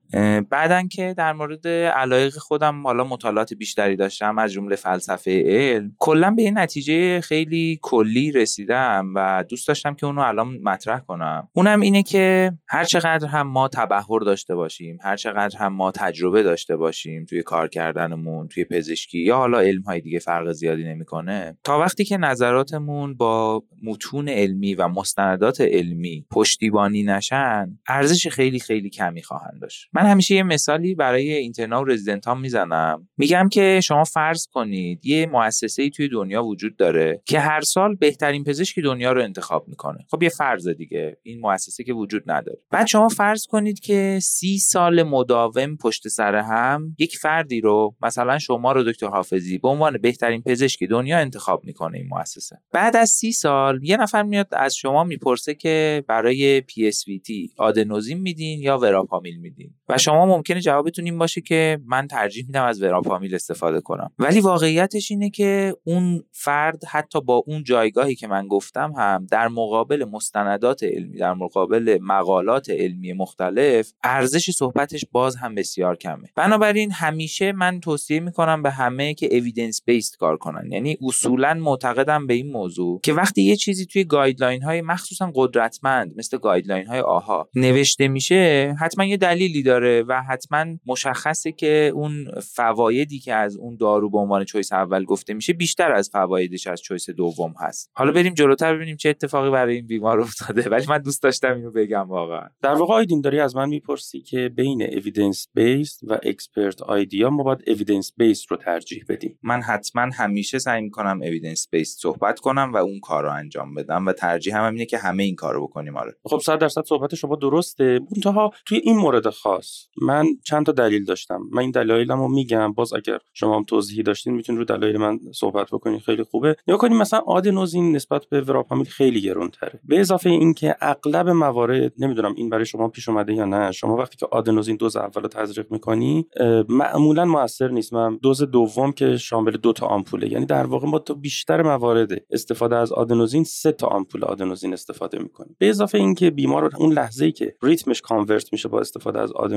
بعدن 0.50 0.88
که 0.88 1.14
در 1.16 1.32
مورد 1.32 1.68
علایق 1.68 2.34
خودم 2.36 2.86
حالا 2.86 3.04
مطالعات 3.04 3.54
بیشتری 3.54 3.96
داشتم 3.96 4.38
از 4.38 4.52
جمله 4.52 4.76
فلسفه 4.76 5.42
علم 5.46 5.92
کلا 5.98 6.30
به 6.30 6.42
این 6.42 6.58
نتیجه 6.58 7.20
خیلی 7.20 7.78
کلی 7.82 8.32
رسیدم 8.32 9.12
و 9.14 9.44
دوست 9.48 9.68
داشتم 9.68 9.94
که 9.94 10.06
اونو 10.06 10.20
الان 10.20 10.58
مطرح 10.62 11.00
کنم. 11.00 11.48
اونم 11.52 11.80
اینه 11.80 12.02
که 12.02 12.52
هر 12.68 12.84
چقدر 12.84 13.26
هم 13.28 13.46
ما 13.46 13.68
تبهر 13.68 14.18
داشته 14.18 14.54
باشیم 14.54 14.98
هر 15.02 15.16
چقدر 15.16 15.35
هم 15.58 15.72
ما 15.72 15.90
تجربه 15.90 16.42
داشته 16.42 16.76
باشیم 16.76 17.24
توی 17.24 17.42
کار 17.42 17.68
کردنمون 17.68 18.48
توی 18.48 18.64
پزشکی 18.64 19.18
یا 19.18 19.36
حالا 19.36 19.60
علم 19.60 19.82
های 19.82 20.00
دیگه 20.00 20.18
فرق 20.18 20.52
زیادی 20.52 20.84
نمی‌کنه. 20.84 21.58
تا 21.64 21.78
وقتی 21.78 22.04
که 22.04 22.16
نظراتمون 22.16 23.14
با 23.14 23.62
متون 23.82 24.28
علمی 24.28 24.74
و 24.74 24.88
مستندات 24.88 25.60
علمی 25.60 26.26
پشتیبانی 26.30 27.02
نشن 27.02 27.78
ارزش 27.88 28.28
خیلی 28.28 28.60
خیلی 28.60 28.90
کمی 28.90 29.22
خواهند 29.22 29.60
داشت. 29.60 29.88
من 29.92 30.02
همیشه 30.02 30.34
یه 30.34 30.42
مثالی 30.42 30.94
برای 30.94 31.32
اینترنا 31.32 31.82
و 31.82 31.84
رزیدنت 31.84 32.28
می‌زنم. 32.28 33.08
میگم 33.16 33.48
که 33.48 33.80
شما 33.84 34.04
فرض 34.04 34.46
کنید 34.46 35.06
یه 35.06 35.26
مؤسسه 35.26 35.82
ای 35.82 35.90
توی 35.90 36.08
دنیا 36.08 36.44
وجود 36.44 36.76
داره 36.76 37.22
که 37.24 37.40
هر 37.40 37.60
سال 37.60 37.94
بهترین 37.94 38.44
پزشک 38.44 38.78
دنیا 38.78 39.12
رو 39.12 39.22
انتخاب 39.22 39.68
می‌کنه. 39.68 39.98
خب 40.10 40.22
یه 40.22 40.28
فرض 40.28 40.68
دیگه 40.68 41.16
این 41.22 41.40
مؤسسه 41.40 41.84
که 41.84 41.92
وجود 41.92 42.22
نداره. 42.26 42.58
بعد 42.70 42.86
شما 42.86 43.08
فرض 43.08 43.46
کنید 43.46 43.80
که 43.80 44.18
سی 44.22 44.58
سال 44.58 45.02
مداوم 45.26 45.76
پشت 45.76 46.08
سر 46.08 46.34
هم 46.34 46.96
یک 46.98 47.18
فردی 47.18 47.60
رو 47.60 47.94
مثلا 48.02 48.38
شما 48.38 48.72
رو 48.72 48.82
دکتر 48.82 49.06
حافظی 49.06 49.58
به 49.58 49.68
عنوان 49.68 49.98
بهترین 49.98 50.42
پزشک 50.42 50.84
دنیا 50.84 51.18
انتخاب 51.18 51.64
می‌کنه 51.64 51.98
این 51.98 52.08
مؤسسه. 52.10 52.56
بعد 52.72 52.96
از 52.96 53.08
سی 53.10 53.32
سال 53.32 53.80
یه 53.82 53.96
نفر 53.96 54.22
میاد 54.22 54.48
از 54.52 54.74
شما 54.76 55.04
می‌پرسه 55.04 55.54
که 55.54 56.04
برای 56.08 56.60
PSVT 56.60 57.54
آدنوزین 57.58 58.18
میدین 58.18 58.60
یا 58.60 58.78
وراپامیل 58.78 59.36
میدین؟ 59.40 59.74
و 59.88 59.98
شما 59.98 60.26
ممکنه 60.26 60.60
جوابتون 60.60 61.04
این 61.04 61.18
باشه 61.18 61.40
که 61.40 61.78
من 61.86 62.06
ترجیح 62.06 62.46
میدم 62.46 62.64
از 62.64 62.82
وراپامیل 62.82 63.34
استفاده 63.34 63.80
کنم. 63.80 64.10
ولی 64.18 64.40
واقعیتش 64.40 65.10
اینه 65.10 65.30
که 65.30 65.76
اون 65.84 66.24
فرد 66.32 66.84
حتی 66.84 67.20
با 67.20 67.44
اون 67.46 67.64
جایگاهی 67.64 68.14
که 68.14 68.26
من 68.26 68.48
گفتم 68.48 68.92
هم 68.92 69.26
در 69.30 69.48
مقابل 69.48 70.04
مستندات 70.12 70.82
علمی 70.82 71.18
در 71.18 71.34
مقابل 71.34 71.98
مقالات 72.02 72.70
علمی 72.70 73.12
مختلف 73.12 73.92
ارزش 74.04 74.50
صحبتش 74.50 75.04
باز 75.12 75.36
هم 75.36 75.54
بسیار 75.54 75.96
کمه. 75.96 76.28
بنابراین 76.36 76.92
همیشه 76.92 77.52
من 77.52 77.80
توصیه 77.80 78.20
می‌کنم 78.20 78.62
به 78.62 78.70
همه 78.70 79.14
که 79.14 79.28
اویدنس 79.36 79.82
بیسد 79.84 80.16
کار 80.16 80.36
کنن. 80.36 80.72
یعنی 80.72 80.98
اصولا 81.02 81.54
معتقدم 81.54 82.26
به 82.26 82.34
این 82.34 82.52
موضوع 82.52 83.00
که 83.02 83.12
وقتی 83.12 83.42
یه 83.42 83.56
چیزی 83.56 83.86
توی 83.86 84.04
guideline 84.04 84.62
های 84.62 84.82
مخصوصا 84.82 85.32
قدرتمند 85.34 86.12
مثل 86.16 86.38
guideline 86.38 86.86
های 86.86 87.00
AHA 87.00 87.48
نوشته 87.54 88.08
میشه 88.08 88.74
حتما 88.80 89.04
یه 89.04 89.16
دلیلی 89.16 89.62
داره 89.62 89.75
داره 89.76 90.02
و 90.02 90.22
حتما 90.22 90.64
مشخصه 90.86 91.52
که 91.52 91.90
اون 91.94 92.30
فوایدی 92.40 93.18
که 93.18 93.34
از 93.34 93.56
اون 93.56 93.76
دارو 93.76 94.10
به 94.10 94.18
عنوان 94.18 94.44
choice 94.44 94.72
اول 94.72 95.04
گفته 95.04 95.34
میشه 95.34 95.52
بیشتر 95.52 95.92
از 95.92 96.10
فوایدش 96.12 96.66
از 96.66 96.82
choice 96.82 97.10
دوم 97.10 97.54
هست. 97.60 97.90
حالا 97.94 98.12
بریم 98.12 98.34
جلوتر 98.34 98.74
ببینیم 98.74 98.96
چه 98.96 99.08
اتفاقی 99.08 99.50
برای 99.50 99.74
این 99.74 99.86
بیمار 99.86 100.20
افتاده 100.20 100.70
ولی 100.70 100.86
من 100.88 100.98
دوست 100.98 101.22
داشتم 101.22 101.54
اینو 101.54 101.70
بگم 101.70 102.08
واقعا. 102.08 102.48
در 102.62 102.74
واقع 102.74 102.94
آیدین 102.94 103.20
داری 103.20 103.40
از 103.40 103.56
من 103.56 103.68
می‌پرسی 103.68 104.20
که 104.20 104.48
بین 104.48 104.82
evidence 104.82 105.48
base 105.54 106.00
و 106.02 106.18
expert 106.22 106.82
idea 106.82 107.30
ما 107.30 107.42
باید 107.42 107.62
اویدنس 107.66 108.12
بیس 108.16 108.46
رو 108.48 108.56
ترجیح 108.56 109.04
بدیم. 109.08 109.38
من 109.42 109.62
حتما 109.62 110.10
همیشه 110.14 110.58
سعی 110.58 110.82
می‌کنم 110.82 111.22
اویدنس 111.22 111.68
بیس 111.70 111.96
صحبت 112.00 112.40
کنم 112.40 112.72
و 112.72 112.76
اون 112.76 113.00
کار 113.00 113.22
رو 113.22 113.32
انجام 113.32 113.74
بدم 113.74 114.06
و 114.06 114.12
ترجیح 114.12 114.56
هم 114.56 114.72
اینه 114.72 114.86
که 114.86 114.98
همه 114.98 115.22
این 115.22 115.34
کارو 115.34 115.66
بکنیم 115.66 115.96
آره. 115.96 116.16
خب 116.24 116.38
100 116.38 116.58
درصد 116.58 116.84
صحبت 116.84 117.14
شما 117.14 117.36
درسته. 117.36 118.00
منتها 118.16 118.50
توی 118.66 118.78
این 118.78 118.96
مورد 118.96 119.30
خاص 119.30 119.65
من 120.02 120.26
چند 120.44 120.66
تا 120.66 120.72
دلیل 120.72 121.04
داشتم. 121.04 121.40
من 121.52 121.62
این 121.62 121.70
دلایلمو 121.70 122.28
میگم. 122.28 122.72
باز 122.72 122.92
اگر 122.92 123.18
شما 123.32 123.56
هم 123.56 123.64
توضیحی 123.64 124.02
داشتین 124.02 124.34
می‌تونید 124.34 124.58
رو 124.58 124.64
دلایل 124.76 124.96
من 124.96 125.18
صحبت 125.34 125.66
بکنین. 125.72 125.98
خیلی 125.98 126.22
خوبه. 126.22 126.56
یا 126.66 126.76
کنیم 126.76 126.96
مثلا 126.96 127.20
آدنوزین 127.20 127.96
نسبت 127.96 128.26
به 128.26 128.40
وراپامیل 128.40 128.86
خیلی 128.86 129.20
گرونتره. 129.20 129.80
به 129.84 130.00
اضافه 130.00 130.30
اینکه 130.30 130.76
اغلب 130.80 131.28
موارد 131.28 131.92
نمی‌دونم 131.98 132.34
این 132.36 132.50
برای 132.50 132.66
شما 132.66 132.88
پیش 132.88 133.08
اومده 133.08 133.34
یا 133.34 133.44
نه 133.44 133.72
شما 133.72 133.96
وقتی 133.96 134.16
که 134.16 134.26
آدنوزین 134.30 134.76
دوز 134.76 134.96
اول 134.96 135.22
رو 135.22 135.28
تزریق 135.28 135.72
می‌کنی 135.72 136.26
معمولا 136.68 137.24
موثر 137.24 137.68
نیست. 137.68 137.92
من 137.92 138.18
دوز 138.22 138.42
دوم 138.42 138.92
که 138.92 139.16
شامل 139.16 139.50
دو 139.50 139.72
تا 139.72 139.86
آمپوله. 139.86 140.32
یعنی 140.32 140.46
در 140.46 140.66
واقع 140.66 140.86
ما 140.86 140.98
تو 140.98 141.14
بیشتر 141.14 141.62
موارد 141.62 142.22
استفاده 142.30 142.76
از 142.76 142.92
آدنوزین 142.92 143.44
سه 143.44 143.72
تا 143.72 143.86
آمپول 143.86 144.24
آدنوزین 144.24 144.72
استفاده 144.72 145.18
می‌کنیم. 145.18 145.56
به 145.58 145.68
اضافه 145.68 145.98
اینکه 145.98 146.30
بیمار 146.30 146.70
اون 146.78 146.92
لحظه 146.92 147.24
ای 147.24 147.32
که 147.32 147.56
ریتمش 147.62 148.00
convert 148.00 148.52
میشه 148.52 148.68
با 148.68 148.80
استفاده 148.80 149.20
از 149.20 149.32
آدنوزین 149.32 149.55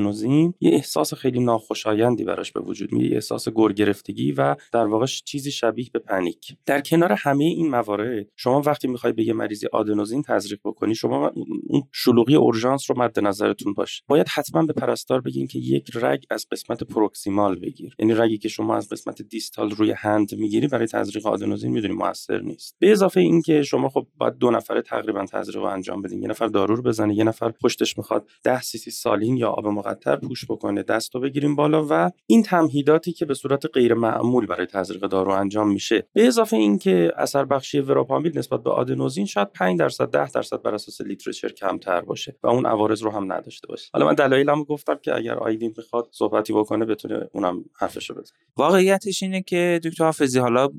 یه 0.60 0.72
احساس 0.74 1.13
خیلی 1.13 1.39
ناخوشایندی 1.39 2.24
براش 2.24 2.51
به 2.51 2.60
وجود 2.60 2.91
میاد 2.91 3.13
احساس 3.13 3.50
گرفتگی 3.50 4.32
و 4.32 4.56
در 4.74 4.86
واقع 4.86 5.06
چیزی 5.06 5.51
شبیه 5.51 5.89
به 5.94 6.00
panic. 6.00 6.55
در 6.65 6.82
کنار 6.82 7.12
همه 7.12 7.44
این 7.44 7.70
موارد 7.70 8.25
شما 8.36 8.62
وقتی 8.62 8.88
می‌خوای 8.88 9.13
به 9.13 9.24
یه 9.24 9.34
مریضی 9.34 9.68
آدنوزین 9.74 10.22
تزریق 10.22 10.60
بکنی 10.65 10.96
شما 10.96 11.32
اون 11.68 11.84
شلوغی 11.91 12.36
اورژانس 12.36 12.89
رو 12.89 13.00
مد 13.00 13.20
نظرتون 13.20 13.74
باشه 13.74 14.03
باید 14.08 14.27
حتما 14.29 14.65
به 14.65 14.74
پرستار 14.74 15.22
بگین 15.22 15.48
که 15.48 15.60
یک 15.60 15.91
رگ 15.96 16.24
از 16.29 16.46
قسمت 16.51 16.84
proximal 16.84 17.60
بگیر. 17.60 17.96
یعنی 18.00 18.13
رگی 18.13 18.38
که 18.38 18.50
شما 18.50 18.75
از 18.75 18.89
قسمت 18.89 19.22
distal 19.22 19.72
روی 19.72 19.91
هند 19.91 20.36
می‌گیری 20.36 20.68
برای 20.68 20.88
تزریق 20.88 21.27
آدنوزین 21.27 21.72
می‌دونی 21.72 21.94
موثر 21.94 22.41
نیست. 22.41 22.75
به 22.79 22.91
اضافه 22.91 23.20
اینکه 23.20 23.63
شما 23.63 23.89
خب 23.89 24.08
باید 24.18 24.34
دو 24.34 24.51
نفره 24.51 24.82
تقریبا 24.82 25.25
تزریق 25.25 25.63
انجام 25.63 26.01
بدین. 26.01 26.22
یه 26.22 26.27
نفر 26.27 26.48
دارو 26.48 26.75
رو 26.75 26.84
بزنه 26.84 27.15
یه 27.15 27.24
نفر 27.24 27.51
پشتش 27.51 27.98
می‌خواد 27.98 28.27
10 28.44 28.62
سی 28.62 28.77
سی 28.77 28.91
saline 28.91 29.38
یا 29.38 29.50
آب 29.50 29.68
مقطر 29.89 30.15
push 30.15 30.46
بکنه 30.46 30.84
دستو 30.84 31.19
بگیریم 31.19 31.55
بالا 31.55 31.88
و 31.89 32.12
این 32.25 32.43
تمهیداتی 32.43 33.12
که 33.12 33.25
به 33.25 33.34
صورت 33.34 33.65
غیر 33.74 33.93
معمول 33.93 34.46
برای 34.46 34.65
تزریق 34.65 35.01
دارو 35.01 35.31
انجام 35.31 35.72
میشه 35.72 36.08
به 36.13 36.27
اضافه 36.27 36.58
اینکه 36.58 37.12
اثر 37.17 37.46
بخشی 37.46 37.79
وراپامیل 37.79 38.38
نسبت 38.38 38.63
به 38.63 38.69
آدنوزین 38.69 39.25
شاید 39.25 39.48
5 39.51 39.79
درصد 39.79 40.12
10 40.12 40.31
درصد 40.31 40.62
بر 40.62 40.74
اساس 40.74 41.01
literature 41.01 41.50
کمتر 41.50 42.01
باشه 42.01 42.36
و 42.43 42.48
اون 42.48 42.65
عوارض 42.65 43.03
رو 43.03 43.12
هم 43.12 43.34
نداشته 43.34 43.67
باشه. 43.67 43.89
حالا 43.93 44.05
من 44.05 44.13
دلایلمو 44.13 44.63
گفتم 44.63 44.96
که 45.01 45.15
اگر 45.15 45.34
آیدین 45.34 45.74
بخواد 45.77 46.08
صحبتی 46.12 46.53
بکنه 46.53 46.86
بتونه 46.86 47.29
اونم 47.34 47.65
حرفشو 47.79 48.13
بزنه. 48.13 48.38
واقعیتش 48.58 49.24
اینه 49.24 49.41
که 49.41 49.79
دکتر 49.84 50.03
حافظی 50.03 50.39
حالا 50.39 50.69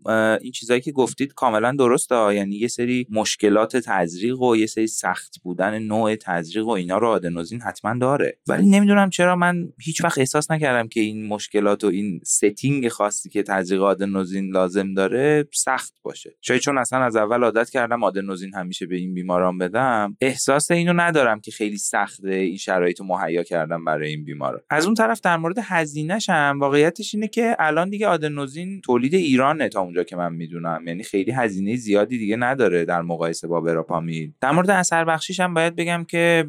این 0.40 0.52
چیزایی 0.52 0.81
که 0.81 0.93
گفتید 0.93 1.35
کاملا 1.35 1.75
درسته 1.79 2.35
یعنی 2.35 2.57
یه 2.57 2.69
سری 2.69 3.07
مشکلات 3.11 3.76
تزریق 3.76 4.40
و 4.40 4.57
یه 4.57 4.67
سری 4.67 4.87
سخت 4.87 5.35
بودن 5.43 5.79
نوع 5.79 6.17
تزریق 6.17 6.67
و 6.67 6.71
اینا 6.71 6.99
رو 6.99 7.09
آدنوزین 7.09 7.61
حتما 7.61 7.99
داره. 8.00 8.38
ولی 8.49 8.67
نمی‌دونم 8.67 9.00
چرا 9.09 9.37
من 9.37 9.69
هیچ 9.80 10.04
وقت 10.04 10.19
احساس 10.19 10.50
نکردم 10.50 10.88
که 10.88 11.00
این 11.00 11.26
مشکلات 11.26 11.85
و 11.85 11.87
این 11.87 12.21
setting 12.25 12.88
خاصی 12.88 13.28
که 13.28 13.42
تزریق 13.42 13.83
آدنوزین 13.83 14.52
لازم 14.52 14.95
داره 14.95 15.49
سخت 15.54 15.95
باشه. 16.02 16.37
شاید 16.40 16.61
چون 16.61 16.78
اصلا 16.78 17.04
از 17.04 17.16
اول 17.16 17.45
عادت 17.45 17.71
کردم 17.71 18.04
آدنوزین 18.04 18.54
همیشه 18.54 18.87
به 18.87 18.97
این 18.97 19.14
بیماران 19.14 19.59
بدم 19.59 20.16
احساس 20.21 20.71
اینو 20.71 20.92
ندارم 20.92 21.40
که 21.40 21.50
خیلی 21.50 21.78
سخته 21.78 22.28
این 22.28 22.57
شرایط 22.57 23.00
رو 23.00 23.07
مهیا 23.07 23.42
کردم 23.42 23.85
برای 23.85 24.09
این 24.09 24.25
بیمارا 24.25 24.62
از 24.71 24.87
اون 24.87 24.95
طرف 24.95 25.21
در 25.21 25.37
مورد 25.37 25.59
هزینهش 25.62 26.28
هم 26.28 26.61
واقعیتش 26.61 27.14
اینه 27.14 27.28
که 27.28 27.57
الان 27.59 27.90
دیگه 27.90 28.07
آدنوزین 28.07 28.80
تولید 28.80 29.14
ایرانه 29.14 29.69
تا 29.69 29.80
اونجا 29.80 30.04
که 30.04 30.16
من 30.16 30.35
می‌دونم. 30.35 30.85
یعنی 30.87 31.02
خیلی 31.02 31.30
هزینه 31.30 31.76
زیادی 31.76 32.19
دیگه 32.19 32.37
نداره 32.37 32.85
در 32.85 33.02
مقایسه 33.02 33.49
با 33.49 33.61
براپامیل 33.61 34.33
در 34.40 34.50
مورد 34.50 34.71
اثر 34.71 35.04
بخشیش 35.04 35.40
هم 35.40 35.54
باید 35.54 35.76
بگم 35.76 36.04
که 36.09 36.49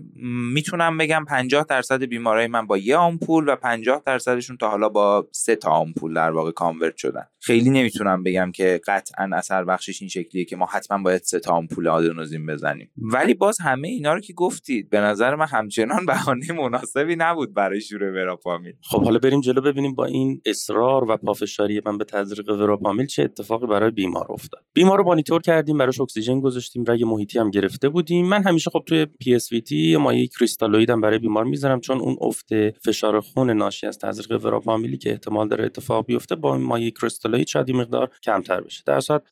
می‌تونم 0.53 0.98
بگم 0.98 1.25
50 1.27 1.65
درصد 1.70 2.03
بیمارای 2.41 2.48
من 2.62 2.67
با 2.67 2.77
یه 2.77 2.98
آمپول 2.98 3.50
و 3.50 3.55
50 3.55 4.01
درصدشون 4.05 4.57
تا 4.57 4.69
حالا 4.69 4.89
با 4.89 5.27
سه 5.31 5.55
تا 5.55 5.71
آمپول 5.71 6.13
در 6.13 6.31
واقع 6.31 6.51
کانورت 6.51 6.98
شدن. 6.98 7.25
خیلی 7.39 7.69
نمی‌تونم 7.69 8.24
بگم 8.24 8.51
که 8.51 8.81
قطعا 8.88 9.29
اثر 9.33 9.63
بخشش 9.63 10.01
این 10.01 10.10
شکلیه 10.10 10.45
که 10.45 10.55
ما 10.55 10.65
حتما 10.65 11.03
باید 11.03 11.21
سه 11.21 11.39
تا 11.39 11.51
آمپول 11.51 11.88
آدنوزین 11.88 12.45
بزنیم. 12.45 12.91
ولی 12.98 13.33
باز 13.33 13.57
همه 13.62 13.88
اینا 13.88 14.13
رو 14.13 14.19
که 14.19 14.33
گفتید 14.33 14.89
به 14.89 15.00
نظر 15.00 15.36
من 15.36 15.45
همچنان 15.45 16.05
بهانه 16.12 16.53
مناسبی 16.53 17.15
نبود 17.15 17.53
برای 17.53 17.81
شروع 17.81 18.12
وراپامیل 18.12 18.74
خب 18.81 19.03
حالا 19.03 19.19
بریم 19.19 19.41
جلو 19.41 19.62
ببینیم 19.62 19.95
با 19.95 20.05
این 20.05 20.41
اصرار 20.45 21.12
و 21.12 21.17
پافشاری 21.17 21.81
من 21.86 21.98
به 21.98 22.03
تزریق 22.03 22.50
وراپامیل 22.50 23.05
چه 23.05 23.24
اتفاقی 23.24 23.67
برای 23.67 23.91
بیمار 23.91 24.25
افتاد. 24.29 24.63
بیمار 24.74 24.98
رو 24.98 25.03
مانیتور 25.03 25.41
کردیم 25.41 25.77
براش 25.77 26.01
اکسیژن 26.01 26.39
گذاشتیم 26.39 26.83
رگ 26.88 27.03
محیطی 27.03 27.39
هم 27.39 27.50
گرفته 27.50 27.89
بودیم. 27.89 28.25
من 28.25 28.43
همیشه 28.43 28.69
خب 28.69 28.83
توی 28.86 29.05
PSVT 29.06 29.98
مایع 29.98 30.27
crystalloid 30.27 30.89
هم 30.89 31.01
برای 31.01 31.19
بیمار 31.19 31.43
می‌ذارم 31.43 31.79
چون 31.79 31.98
اون 32.00 32.15
افت 32.22 32.50
فشار 32.86 33.20
خون 33.20 33.50
ناشی 33.50 33.88
از 33.88 34.00
تزریق 34.00 34.46
وراپامیلی 34.46 34.98
که 34.98 35.12
احتمال 35.12 35.48
داره 35.48 35.66
اتفاق 35.66 36.06
بیفته 36.06 36.36
با 36.36 36.56
این 36.56 36.63
مایع 36.63 36.90
کریستالوئید 36.90 37.48
شاید 37.48 37.72
مقدار 37.72 38.10
کمتر 38.24 38.62
بشه. 38.62 38.84
در 38.86 39.00
صورت 39.00 39.22
2.5 39.22 39.28